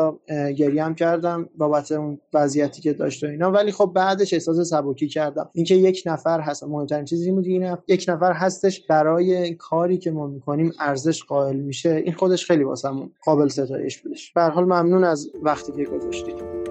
گریه 0.57 0.85
هم 0.85 0.95
کردم 0.95 1.49
بابت 1.59 1.93
اون 1.93 2.19
وضعیتی 2.35 2.83
که 2.83 2.93
داشت 2.93 3.25
و 3.25 3.27
اینا. 3.27 3.51
ولی 3.51 3.73
خب 3.73 3.93
بعدش 3.95 4.35
احساس 4.35 4.71
سبکی 4.71 5.09
کردم. 5.09 5.51
اینکه 5.53 5.75
یک 5.75 6.03
نفر 6.07 6.41
هست 6.41 6.65
مهمترین 6.65 7.05
چیزی 7.05 7.31
بود 7.31 7.47
اینه 7.47 7.79
یک 7.89 8.05
نفر 8.09 8.33
هستش 8.33 8.87
برای 8.87 9.55
کاری 9.55 9.99
که 9.99 10.11
ما 10.11 10.27
می‌کنیم 10.27 10.73
ارزش 10.81 11.25
قائل 11.25 11.57
میشه. 11.57 12.03
این 12.05 12.13
خودش 12.13 12.47
خیلی 12.47 12.65
واسمون 12.65 13.11
قابل 13.25 13.49
ستایش 13.49 13.99
بودش. 13.99 14.33
به 14.33 14.43
حال 14.43 14.65
ممنون 14.65 15.00
از 15.05 15.31
وقتی 15.43 15.73
که 15.73 15.85
گذاشتید. 15.85 16.70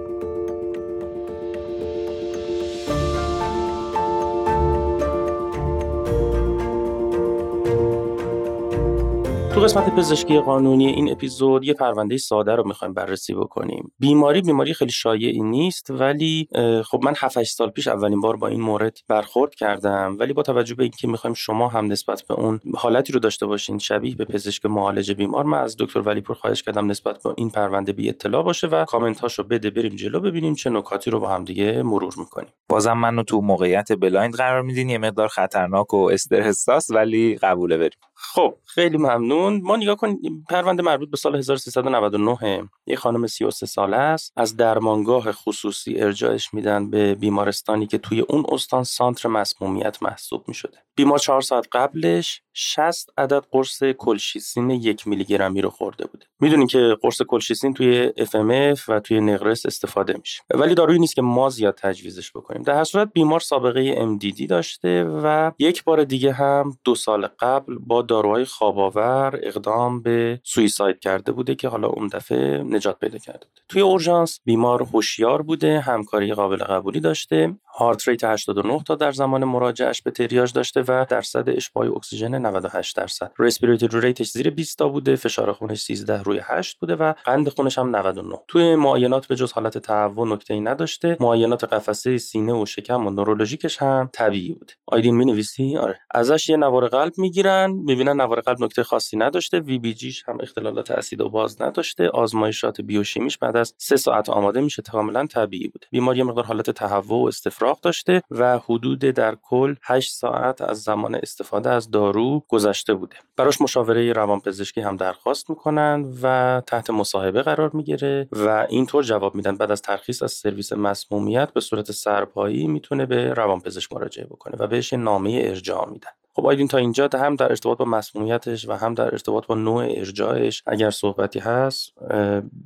تو 9.60 9.66
قسمت 9.66 9.96
پزشکی 9.96 10.40
قانونی 10.40 10.88
این 10.88 11.12
اپیزود 11.12 11.64
یه 11.64 11.74
پرونده 11.74 12.18
ساده 12.18 12.56
رو 12.56 12.68
می‌خوایم 12.68 12.94
بررسی 12.94 13.34
بکنیم. 13.34 13.92
بیماری 14.00 14.42
بیماری 14.42 14.74
خیلی 14.74 14.92
شایعی 14.92 15.42
نیست 15.42 15.92
ولی 15.92 16.48
خب 16.86 17.00
من 17.04 17.14
7 17.18 17.44
سال 17.44 17.70
پیش 17.70 17.88
اولین 17.88 18.22
بار 18.22 18.38
با 18.38 18.48
این 18.48 18.62
مورد 18.62 18.98
برخورد 19.08 19.56
کردم. 19.56 20.16
ولی 20.20 20.34
با 20.34 20.44
توجه 20.44 20.76
به 20.76 20.84
اینکه 20.84 21.08
می‌خوایم 21.08 21.34
شما 21.34 21.68
هم 21.68 21.86
نسبت 21.86 22.24
به 22.28 22.34
اون 22.34 22.60
حالتی 22.76 23.14
رو 23.14 23.20
داشته 23.20 23.46
باشین 23.46 23.78
شبیه 23.78 24.16
به 24.16 24.26
پزشک 24.26 24.66
معالج 24.66 25.12
بیمار 25.12 25.46
من 25.46 25.58
از 25.58 25.76
دکتر 25.80 26.00
ولیپور 26.00 26.36
خواهش 26.36 26.64
کردم 26.64 26.92
نسبت 26.92 27.24
به 27.24 27.34
این 27.38 27.50
پرونده 27.50 27.94
بی 27.94 28.10
اطلاع 28.10 28.44
باشه 28.44 28.68
و 28.68 28.86
کامنت 28.86 29.20
هاشو 29.20 29.44
بده 29.44 29.70
بریم 29.70 29.96
جلو 29.96 30.20
ببینیم 30.20 30.56
چه 30.56 30.70
نکاتی 30.70 31.12
رو 31.12 31.20
با 31.20 31.30
هم 31.30 31.44
دیگه 31.44 31.84
مرور 31.84 32.14
می‌کنیم. 32.18 32.50
بازم 32.70 32.94
منو 32.94 33.24
تو 33.24 33.42
موقعیت 33.42 33.92
blind 33.92 34.36
قرار 34.36 34.62
میدین 34.62 34.90
یه 34.90 34.98
مقدار 34.98 35.28
خطرناک 35.28 35.94
و 35.94 36.10
استرس 36.12 36.90
ولی 36.90 37.36
قبوله 37.36 37.78
بریم. 37.78 38.00
خب 38.22 38.56
خیلی 38.66 38.98
ممنون. 38.98 39.62
ما 39.64 39.76
نگاه 39.76 39.96
کنیم 39.96 40.46
پرونده 40.50 40.84
مربوط 40.84 41.10
به 41.10 41.18
سال 41.18 41.36
1399 41.36 42.70
یه 42.88 42.96
خانم 42.96 43.28
33 43.28 43.66
ساله 43.66 43.98
است. 43.98 44.34
از 44.38 44.58
درمانگاه 44.58 45.32
خصوصی 45.32 46.02
ارجاعش 46.02 46.54
میدن 46.54 46.90
به 46.90 47.16
بیمارستانی 47.16 47.88
که 47.88 47.98
توی 47.98 48.20
اون 48.20 48.46
استان 48.52 48.84
center 48.84 49.30
مسمومیت 49.30 50.04
محسوب 50.04 50.44
می‌شده. 50.48 50.78
بیمار 50.96 51.20
چهار 51.20 51.42
ساعت 51.42 51.68
قبلش 51.72 52.42
60 52.54 53.10
عدد 53.18 53.44
قرص 53.52 53.84
کلشی‌سین 53.84 54.70
یک 54.70 55.08
میلی 55.08 55.24
گرمی 55.24 55.62
رو 55.62 55.70
خورده 55.70 56.06
بوده. 56.08 56.26
می‌دونین 56.40 56.68
که 56.68 56.98
قرص 57.02 57.22
کلشیسین 57.22 57.74
توی 57.74 58.14
FMF 58.18 58.80
و 58.88 59.00
توی 59.00 59.22
نقرس 59.22 59.66
استفاده 59.66 60.14
میشه. 60.18 60.42
ولی 60.50 60.76
دارویی 60.76 61.00
نیست 61.00 61.16
که 61.16 61.22
ما 61.22 61.50
زیاد 61.50 61.76
تجویزش 61.76 62.32
بکنیم. 62.32 62.64
در 62.64 62.74
هر 62.74 62.84
صورت 62.84 63.14
بیمار 63.14 63.40
سابقه 63.40 63.96
MDD 63.96 64.48
داشته 64.48 65.04
و 65.04 65.52
یک 65.60 65.84
بار 65.84 66.04
دیگه 66.04 66.34
هم 66.34 66.78
دو 66.84 66.96
سال 66.96 67.28
قبل 67.40 67.78
با 67.78 68.02
داروهای 68.10 68.46
خواب‌آور 68.46 69.40
اقدام 69.44 70.02
به 70.02 70.42
suicide 70.44 71.00
کرده 71.00 71.32
بوده 71.32 71.56
که 71.56 71.68
حالا 71.68 71.88
اون 71.88 72.08
دفعه 72.08 72.64
نجات 72.64 73.00
پیدا 73.00 73.18
کرده 73.18 73.40
بوده. 73.40 73.62
توی 73.70 73.82
اورژانس 73.82 74.40
بیمار 74.46 74.84
هوشیار 74.84 75.42
بوده 75.42 75.80
همکاری 75.80 76.34
قابل 76.34 76.58
قبولی 76.58 77.00
داشته. 77.00 77.56
heart 77.74 78.08
rate 78.08 78.24
89 78.24 78.84
تا 78.84 78.96
در 78.96 79.12
زمان 79.12 79.44
مراجعش 79.44 80.02
به 80.02 80.12
تریاژ 80.12 80.54
داشته 80.54 80.82
و 80.82 81.06
درصد 81.10 81.50
اشباع 81.50 81.96
اکسیژن 81.96 82.36
98 82.36 82.98
درصد. 82.98 83.32
respiratory 83.40 84.02
rate 84.02 84.20
ش 84.20 84.30
زیر 84.32 84.50
20 84.50 84.78
تا 84.78 84.90
بوده 84.90 85.16
فشار 85.16 85.52
خونش 85.52 85.82
13 85.82 86.24
روی 86.24 86.40
8 86.44 86.80
بوده 86.80 86.96
و 86.96 87.14
قند 87.26 87.50
خونش 87.50 87.78
هم 87.78 87.96
99 87.96 88.36
توی 88.48 88.76
معاینات 88.76 89.28
به 89.28 89.36
جز 89.36 89.52
حالت 89.52 89.78
تهوع 89.78 90.28
نکته 90.28 90.54
ای 90.54 90.60
نداشته 90.60 91.18
معاینات 91.20 91.64
قفسه 91.64 92.18
سینه 92.18 92.54
و 92.54 92.66
شکم 92.66 93.08
و 93.08 93.10
نورولوژیکش 93.10 93.78
هم 93.82 94.10
طبیعی 94.14 94.54
بوده 94.54 94.74
آیدین 94.86 95.16
می 95.16 95.26
نویسی 95.26 95.78
آره. 95.78 96.00
ازش 96.12 96.50
یه 96.50 96.58
نوار 96.58 96.88
قلب 96.88 97.14
می‌گیرن 97.18 97.72
می‌بینن 97.72 98.22
نوار 98.22 98.42
قلب 98.42 98.64
نکته 98.64 98.84
خاصی 98.84 99.18
نداشته 99.18 99.60
VBG 99.60 99.94
ش 99.94 100.24
هم 100.28 100.38
اختلالات 100.42 100.92
اسید 100.92 101.22
و 101.22 101.30
باز 101.30 101.62
نداشته 101.62 102.10
آزمایشات 102.10 102.82
بیوشیمیش 102.82 103.38
بعد 103.38 103.58
از 103.58 103.74
3 103.78 103.96
ساعت 103.96 104.30
آماده 104.30 104.62
میشه 104.62 104.82
کاملا 104.82 105.26
طبیعی 105.26 105.68
بوده. 105.68 105.88
بیمار 105.92 106.18
یه 106.18 106.24
مقدار 106.24 106.46
حالت 106.46 106.70
تهوع 106.70 107.24
و 107.24 107.28
استفراغ 107.28 107.69
داشته 107.82 108.22
و 108.32 108.60
حدود 108.60 109.00
در 109.00 109.36
کل 109.42 109.76
8 109.84 110.12
ساعت 110.12 110.62
از 110.62 110.84
زمان 110.84 111.16
استفاده 111.16 111.70
از 111.70 111.92
دارو 111.92 112.44
گذشته 112.48 112.94
بوده. 112.94 113.16
براش 113.38 113.62
مشاوره 113.62 114.14
روانپزشکی 114.14 114.82
هم 114.82 114.98
درخواست 114.98 115.50
می‌کنن 115.50 116.06
و 116.22 116.62
تحت 116.68 116.90
مصاحبه 116.90 117.42
قرار 117.42 117.72
می‌گیره 117.74 118.28
و 118.32 118.68
اینطور 118.70 119.04
جواب 119.04 119.36
میدن. 119.36 119.56
بعد 119.56 119.72
از 119.72 119.82
ترخیص 119.82 120.24
از 120.24 120.32
سرویس 120.32 120.74
مسمومیت 120.74 121.54
به 121.54 121.62
صورت 121.62 121.92
سرپایی 121.92 122.68
می‌تونه 122.68 123.06
به 123.06 123.34
روانپزشک 123.34 123.94
مراجعه 123.94 124.26
بکنه 124.26 124.56
و 124.60 124.68
بهش 124.68 124.94
نامه 124.94 125.42
ارجاع 125.44 125.90
میدن 125.90 126.12
خب 126.40 126.46
آیدین 126.46 126.68
تا 126.68 126.78
اینجا 126.78 127.10
هم 127.14 127.36
در 127.36 127.50
ارتباط 127.50 127.78
با 127.78 127.86
مسمومیتش 127.86 128.70
و 128.70 128.74
هم 128.74 128.94
در 128.94 129.06
ارتباط 129.06 129.48
با 129.48 129.56
نوع 129.56 129.84
ارجاعش 129.84 130.64
اگر 130.68 130.90
صحبتی 130.90 131.40
هست 131.40 131.94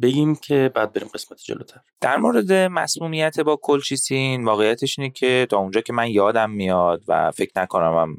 بگیم 0.02 0.36
که 0.36 0.72
بعد 0.76 0.94
بریم 0.94 1.08
قسمت 1.14 1.38
جلوتر. 1.44 1.80
در 2.02 2.18
مورد 2.18 2.52
مسمومیت 2.54 3.40
با 3.40 3.60
کلچیسین 3.62 4.46
واقعیتش 4.46 5.00
اینه 5.00 5.12
که 5.12 5.48
تا 5.50 5.58
اونجا 5.58 5.82
که 5.82 5.94
من 5.94 6.10
یادم 6.10 6.52
میاد 6.52 7.04
و 7.08 7.32
فکر 7.32 7.52
نکنم 7.56 7.98
هم 7.98 8.16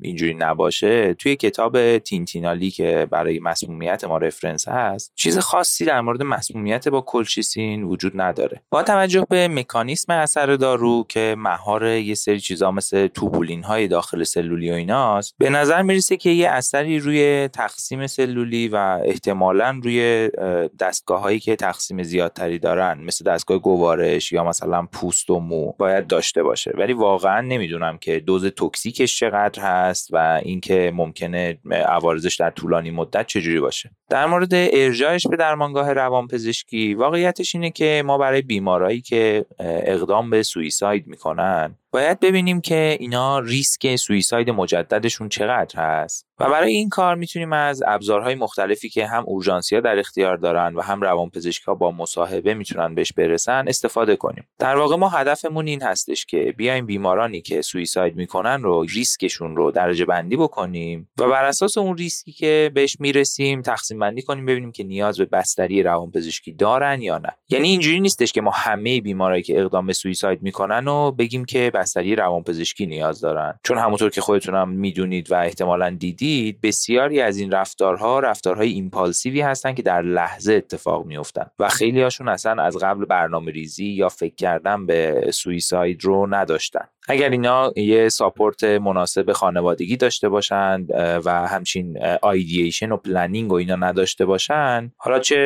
اینجوری 0.00 0.34
نباشه 0.34 1.14
توی 1.14 1.36
کتاب 1.36 1.98
تینتینالی 1.98 2.70
که 2.70 3.08
برای 3.10 3.38
مسمومیت 3.38 4.04
ما 4.04 4.18
رفرنس 4.18 4.68
هست 4.68 5.12
چیز 5.14 5.38
خاصی 5.38 5.84
در 5.84 6.00
مورد 6.00 6.22
مسمومیت 6.22 6.88
با 6.88 7.00
کلچیسین 7.00 7.82
وجود 7.82 8.20
نداره. 8.20 8.62
با 8.70 8.82
توجه 8.82 9.26
به 9.30 9.48
مکانیسم 9.48 10.12
اثر 10.12 10.56
دارو 10.56 11.04
که 11.08 11.34
مهار 11.38 11.86
یه 11.86 12.14
سری 12.14 12.40
چیزا 12.40 12.70
مثل 12.70 13.06
توبولین 13.06 13.62
های 13.62 13.88
داخل 13.88 14.24
سلولی 14.24 14.70
ایناست 14.88 15.34
به 15.38 15.50
نظر 15.50 15.82
می‌رسه 15.82 16.16
که 16.16 16.30
یه 16.30 16.48
اثری 16.48 16.98
روی 16.98 17.48
تقسیم 17.48 18.06
سلولی 18.06 18.68
و 18.68 18.76
احتمالا 19.04 19.80
روی 19.82 20.30
دستگاه 20.78 21.20
هایی 21.20 21.40
که 21.40 21.56
تقسیم 21.56 22.02
زیادتری 22.02 22.58
دارن 22.58 23.00
مثل 23.00 23.24
دستگاه 23.24 23.58
گوارش 23.58 24.32
یا 24.32 24.44
مثلا 24.44 24.88
پوست 24.92 25.30
و 25.30 25.40
مو 25.40 25.72
باید 25.78 26.06
داشته 26.06 26.42
باشه. 26.42 26.72
ولی 26.78 26.92
واقعا 26.92 27.40
نمی‌دونم 27.40 27.98
که 27.98 28.20
دوز 28.20 28.46
توکسیکش 28.46 29.18
چقدر 29.18 29.62
هست 29.62 30.08
و 30.12 30.40
اینکه 30.42 30.92
ممکنه 30.94 31.58
عوارضش 31.70 32.36
در 32.36 32.50
طولانی 32.50 32.90
مدت 32.90 33.26
چجوری 33.26 33.60
باشه. 33.60 33.90
در 34.08 34.26
مورد 34.26 34.50
ارجاعش 34.52 35.26
به 35.26 35.36
درمانگاه 35.36 35.92
روانپزشکی 35.92 36.94
واقعیتش 36.94 37.54
اینه 37.54 37.70
که 37.70 38.02
ما 38.06 38.18
برای 38.18 38.42
بیمارایی 38.42 39.00
که 39.00 39.46
اقدام 39.58 40.30
به 40.30 40.42
suicide 40.42 41.06
می‌کنن 41.06 41.74
باید 41.90 42.20
ببینیم 42.20 42.60
که 42.60 42.96
اینا 43.00 43.38
ریسک 43.38 43.96
suicide 43.96 44.50
مجددشون 44.50 45.28
چقدر 45.28 45.80
هست. 45.80 46.27
و 46.40 46.50
برای 46.50 46.72
این 46.72 46.88
کار 46.88 47.14
می‌تونیم 47.14 47.52
از 47.52 47.82
ابزارهای 47.86 48.34
مختلفی 48.34 48.88
که 48.88 49.06
هم 49.06 49.24
اورژانسیا 49.26 49.80
در 49.80 49.98
اختیار 49.98 50.36
دارن 50.36 50.74
و 50.74 50.80
هم 50.80 51.00
روانپزشکا 51.00 51.74
با 51.74 51.90
مصاحبه 51.90 52.54
می‌تونن 52.54 52.94
بهش 52.94 53.12
برسن 53.12 53.64
استفاده 53.68 54.16
کنیم. 54.16 54.48
در 54.58 54.76
واقع 54.76 54.96
ما 54.96 55.08
هدفمون 55.08 55.66
این 55.66 55.82
هستش 55.82 56.26
که 56.26 56.54
بیایم 56.56 56.86
بیمارانی 56.86 57.40
که 57.40 57.62
suicide 57.62 58.16
می‌کنن 58.16 58.62
رو 58.62 58.82
ریسکشون 58.82 59.56
رو 59.56 59.70
درجه 59.70 60.04
بندی 60.04 60.36
بکنیم 60.36 61.08
و 61.18 61.28
بر 61.28 61.44
اساس 61.44 61.78
اون 61.78 61.96
ریسکی 61.96 62.32
که 62.32 62.70
بهش 62.74 62.96
می‌رسیم 63.00 63.62
تقسیم 63.62 63.98
بندی 63.98 64.22
کنیم 64.22 64.46
ببینیم 64.46 64.72
که 64.72 64.84
نیاز 64.84 65.18
به 65.18 65.24
بستری 65.24 65.82
روانپزشکی 65.82 66.52
دارن 66.52 67.02
یا 67.02 67.18
نه. 67.18 67.32
یعنی 67.48 67.68
اینجوری 67.68 68.00
نیستش 68.00 68.32
که 68.32 68.40
ما 68.40 68.50
همه 68.50 69.00
بیمارایی 69.00 69.42
که 69.42 69.60
اقدام 69.60 69.86
به 69.86 69.92
suicide 69.92 70.42
می‌کنن 70.42 70.88
و 70.88 71.12
بگیم 71.12 71.44
که 71.44 71.70
بستری 71.74 72.16
روانپزشکی 72.16 72.86
نیاز 72.86 73.20
دارن. 73.20 73.58
چون 73.64 73.78
همونطور 73.78 74.10
که 74.10 74.20
خودتونم 74.20 74.68
می‌دونید 74.68 75.32
و 75.32 75.34
احتمالا 75.34 75.90
دیدید 75.90 76.27
بسیاری 76.62 77.20
از 77.20 77.38
این 77.38 77.50
رفتارها 77.50 78.20
رفتارهای 78.20 78.68
impulsive 78.68 79.33
ی 79.33 79.40
هستن 79.40 79.74
که 79.74 79.82
در 79.82 80.02
لحظه 80.02 80.54
اتفاق 80.54 81.06
میفتن 81.06 81.46
و 81.58 81.68
خیلی 81.68 82.02
هاشون 82.02 82.28
اصلا 82.28 82.62
از 82.62 82.76
قبل 82.76 83.04
برنامه 83.04 83.52
ریزی 83.52 83.86
یا 83.86 84.08
فکر 84.08 84.34
کردن 84.34 84.86
به 84.86 85.30
suicide 85.32 86.04
رو 86.04 86.26
نداشتن. 86.34 86.88
اگر 87.10 87.30
اینا 87.30 87.72
یه 87.76 88.08
support 88.08 88.64
مناسب 88.64 89.32
خانوادگی 89.32 89.96
داشته 89.96 90.28
باشند 90.28 90.90
و 91.24 91.46
همچین 91.48 91.98
ideation 92.22 92.92
و 92.92 92.96
planning 92.96 93.52
و 93.52 93.54
اینا 93.54 93.76
نداشته 93.76 94.24
باشن 94.24 94.92
حالا 94.96 95.18
چه 95.18 95.36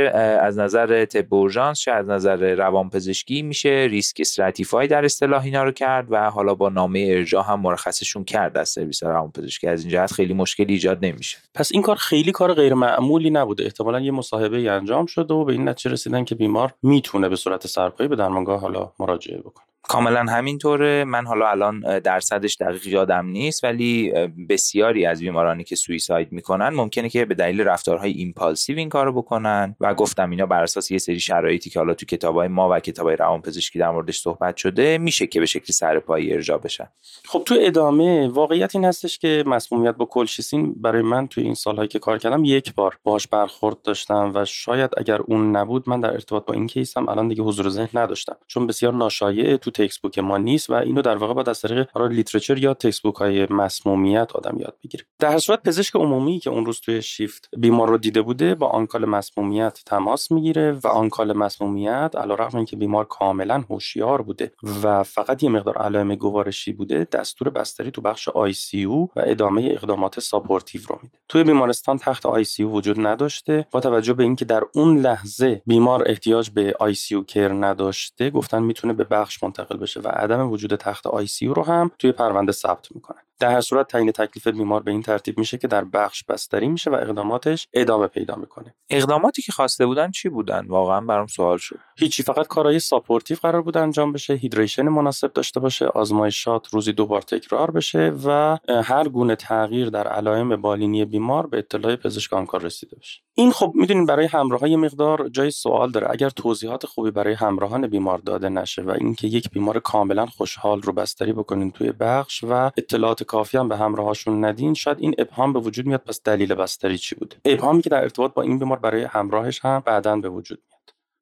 از 0.43 0.59
نظر 0.59 1.05
طب 1.05 1.35
اورژانس 1.35 1.81
چه 1.81 1.93
از 1.93 2.09
نظر 2.09 2.55
روانپزشکی 2.55 3.43
میشه 3.43 3.87
risk 3.91 4.17
stratify 4.21 4.87
در 4.87 5.05
اصطلاح 5.05 5.45
اینا 5.45 5.65
رو 5.65 5.73
کرد 5.73 6.07
و 6.11 6.31
حالا 6.31 6.55
با 6.55 6.69
نامه 6.69 7.09
ارجاع 7.11 7.45
هم 7.49 7.61
مرخصشون 7.61 8.25
کرد 8.25 8.59
از 8.59 8.69
سرویس 8.69 9.03
روانپزشکی. 9.03 9.69
از 9.69 9.81
این 9.81 9.91
جهت 9.91 10.13
خیلی 10.13 10.35
مشکلی 10.35 10.73
ایجاد 10.73 11.05
نمیشه. 11.05 11.39
پس 11.55 11.73
این 11.73 11.83
کار 11.83 11.97
خیلی 11.97 12.33
کار 12.33 12.55
غیر 12.55 12.75
معمولی 12.75 13.31
نبوده. 13.31 13.65
احتمالا 13.65 14.01
یه 14.01 14.11
مصاحبه 14.11 14.71
انجام 14.71 15.07
شده 15.07 15.35
و 15.35 15.45
به 15.45 15.53
این 15.53 15.69
نتیجه 15.69 15.91
رسیدن 15.91 16.25
که 16.25 16.35
بیمار 16.35 16.75
می‌تونه 16.83 17.29
به 17.29 17.37
صورت 17.37 17.67
سرپایی 17.67 18.09
به 18.09 18.17
درمانگاه 18.17 18.61
حالا 18.61 18.93
مراجعه 18.99 19.39
بکنه. 19.39 19.72
کاملا 19.89 20.25
همینطوره. 20.29 21.05
من 21.05 21.27
حالا 21.27 21.49
الان 21.49 21.99
درصدش 21.99 22.57
دقیق 22.61 22.87
یادم 22.87 23.27
نیست 23.27 23.65
ولی 23.65 24.13
بسیاری 24.49 25.07
از 25.07 25.21
بیمارانی 25.21 25.65
که 25.65 25.77
suicide 25.77 26.33
می‌کنن 26.33 26.69
ممکنه 26.69 27.09
که 27.09 27.25
به 27.25 27.35
دلیل 27.35 27.61
رفتارهای 27.61 28.13
impulsive 28.13 28.79
این 28.79 28.89
کارو 28.89 29.13
بکنن. 29.13 29.77
و 29.81 29.95
گفتم 29.95 30.31
اینا 30.31 30.47
بر 30.47 30.63
اساس 30.63 30.91
یه 30.91 30.99
سری 30.99 31.21
شرایطی 31.21 31.71
که 31.71 31.79
حالا 31.79 31.95
تو 31.95 32.07
کتابای 32.07 32.49
ما 32.49 32.69
و 32.71 32.81
کتابای 32.81 33.17
روانپزشکی 33.17 33.79
در 33.79 33.91
موردش 33.91 34.21
صحبت 34.21 34.57
شده 34.57 34.99
میشه 34.99 35.27
که 35.27 35.41
به 35.41 35.47
شکلی 35.47 35.73
سرپایی 35.73 36.33
ارجاع 36.33 36.59
بشن. 36.59 36.89
خب 37.25 37.43
تو 37.47 37.55
ادامه 37.61 38.29
واقعیت 38.29 38.75
این 38.75 38.85
هستش 38.85 39.19
که 39.19 39.45
مسمومیت 39.47 39.95
با 39.95 40.05
کلشیسین 40.05 40.75
برای 40.77 41.03
من 41.03 41.29
تو 41.29 41.41
این 41.41 41.55
سالهایی 41.55 41.89
که 41.89 41.99
کار 41.99 42.19
کردم 42.19 42.45
یک 42.45 42.75
بار 42.75 42.99
باهاش 43.05 43.27
برخورد 43.27 43.83
داشتم 43.83 44.33
و 44.35 44.45
شاید 44.45 44.91
اگر 44.97 45.21
اون 45.21 45.57
نبود 45.57 45.89
من 45.89 46.01
در 46.01 46.11
ارتباط 46.11 46.45
با 46.45 46.55
این 46.55 46.67
case 46.67 47.01
م 47.01 47.09
الان 47.09 47.29
دیگه 47.29 47.43
حضور 47.43 47.69
ذهن 47.69 48.01
نداشتم. 48.01 48.37
چون 48.47 48.67
بسیار 48.67 48.95
ناشایعه 48.95 49.57
تو 49.57 49.71
textbook 49.73 50.19
ما 50.19 50.39
نیست 50.39 50.71
و 50.71 50.75
اینو 50.75 51.03
در 51.03 51.17
واقع 51.17 51.35
باید 51.35 51.49
از 51.49 51.61
طریق 51.61 51.99
literature 51.99 52.59
یا 52.59 52.75
textbook 52.75 53.15
های 53.15 53.47
مسمومیت 53.51 54.33
آدم 54.35 54.57
یاد 54.59 54.77
بگیره 54.85 55.05
در 55.19 55.31
هر 55.31 55.39
صورت 55.39 55.63
پزشک 55.63 55.97
عمومی 55.97 56.39
که 56.39 56.51
اون 56.51 56.67
روز 56.67 56.81
توی 56.81 57.03
شیفت 57.03 57.49
بیمار 57.59 57.89
رو 57.89 57.99
دیده 57.99 58.23
بوده 58.23 58.55
با 58.55 58.67
on-call 58.67 59.05
مسمومیت 59.05 59.81
تماس 59.87 60.33
می‌گیره 60.33 60.73
و 60.73 60.87
on-call 60.87 61.33
مسمومیت 61.33 62.15
علیرغم 62.15 62.57
اینکه 62.57 62.77
بیمار 62.77 63.05
کاملا 63.05 63.65
هوشیار 63.71 64.23
بوده 64.23 64.53
و 64.83 65.03
فقط 65.03 65.43
یه 65.43 65.51
مقدار 65.51 65.79
علائم 65.79 66.15
گوارشی 66.15 66.73
بوده 66.73 67.07
دستور 67.13 67.51
بستری 67.51 67.91
تو 67.91 68.01
بخش 68.01 68.29
ICU 68.29 68.85
و 68.85 69.09
ادامه 69.17 69.69
اقدامات 69.71 70.21
supportive 70.21 70.83
رو 70.89 70.99
میده. 71.03 71.19
توی 71.29 71.45
بیمارستان 71.45 71.99
تخت 71.99 72.27
ICU 72.27 72.65
وجود 72.65 73.07
نداشته. 73.07 73.67
با 73.71 73.81
توجه 73.81 74.13
به 74.13 74.23
اینکه 74.23 74.45
در 74.45 74.63
اون 74.75 74.99
لحظه 74.99 75.63
بیمار 75.67 76.05
احتیاج 76.07 76.51
به 76.51 76.75
ICU 76.81 77.25
care 77.25 77.53
نداشته 77.53 78.31
گفتن 78.31 78.63
می‌تونه 78.63 78.93
به 78.93 79.05
بخش 79.05 79.43
منتقل 79.43 79.62
بشه 79.69 80.01
و 80.01 80.09
عدم 80.09 80.51
وجود 80.51 80.77
تخت 80.77 81.07
ICU 81.07 81.47
رو 81.47 81.63
هم 81.65 81.91
توی 81.99 82.13
پرونده 82.13 82.53
ثبت 82.53 82.93
می‌کنن 82.95 83.23
در 83.41 83.51
هر 83.53 83.61
صورت 83.61 83.89
تعیین 83.89 84.13
تکلیف 84.13 84.47
بیمار 84.47 84.83
به 84.83 84.91
این 84.91 85.03
ترتیب 85.03 85.39
میشه 85.39 85.59
که 85.59 85.69
در 85.69 85.85
بخش 85.85 86.25
بستری 86.25 86.69
میشه 86.69 86.91
و 86.91 86.95
اقداماتش 86.95 87.69
ادامه 87.73 88.07
پیدا 88.07 88.35
می‌کنه. 88.37 88.75
اقداماتی 88.91 89.43
که 89.43 89.53
خواسته 89.53 89.87
بودن 89.87 90.11
چی 90.11 90.29
بودن؟ 90.29 90.67
واقعا 90.67 91.01
برام 91.01 91.27
سوال 91.27 91.59
شد. 91.59 91.79
هیچی 91.99 92.23
فقط 92.23 92.47
کارهای 92.47 92.79
supportive 92.79 93.37
قرار 93.43 93.63
بود 93.63 93.77
انجام 93.77 94.13
بشه 94.13 94.35
hydration 94.35 94.83
مناسب 94.89 95.33
داشته 95.33 95.61
باشه 95.61 95.87
آزمایشات 95.87 96.67
روزی 96.67 96.93
دو 96.93 97.07
بار 97.07 97.23
تکرار 97.23 97.71
بشه 97.71 98.13
و 98.25 98.59
هر 98.69 99.09
گونه 99.09 99.37
تغییر 99.37 99.91
در 99.91 100.09
علائم 100.09 100.57
بالینی 100.57 101.05
بیمار 101.05 101.47
به 101.47 101.59
اطلاع 101.59 101.97
پزشک 101.97 102.33
on-call 102.33 102.63
رسیده 102.63 102.97
بشه. 102.97 103.21
این 103.35 103.53
خب 103.53 103.73
می‌دونین 103.75 104.07
برای 104.07 104.27
همراه 104.27 104.71
یه 104.71 104.77
مقدار 104.77 105.29
جای 105.29 105.51
سوال 105.51 105.91
داره. 105.91 106.11
اگر 106.11 106.31
توضیحات 106.31 106.87
خوبی 106.87 107.11
برای 107.11 107.35
همراهان 107.35 107.87
بیمار 107.87 108.19
داده 108.19 108.49
نشه 108.49 108.83
و 108.83 108.91
اینکه 108.91 109.27
یک 109.27 109.51
بیمار 109.53 109.81
کاملا 109.81 110.27
خوشحال 110.27 110.83
رو 110.83 110.93
بستری 110.93 111.33
بکنین 111.33 111.71
توی 111.71 111.93
بخش 111.93 112.45
و 112.45 112.71
اطلاعات 112.77 113.23
کافی 113.23 113.59
هم 113.59 113.69
به 113.69 113.77
همراهاشون 113.77 114.45
ندین. 114.45 114.75
شاید 114.75 114.97
این 115.01 115.15
ابهام 115.19 115.53
به 115.53 115.61
وجود 115.61 115.87
میاد 115.87 116.01
پس 116.01 116.23
دلیل 116.23 116.55
بستری 116.55 116.99
چی 116.99 117.15
بوده؟ 117.15 117.37
ابهامی 117.45 117.83
که 117.83 117.91
در 117.91 118.03
ارتباط 118.03 118.35
با 118.35 118.43
این 118.43 118.59
بیمار 118.59 118.79
برای 118.79 119.03
همراهش 119.03 119.61
هم 119.65 119.83
بعدا 119.87 120.17
به 120.17 120.29
وجود 120.29 120.59
میاد. 120.69 120.73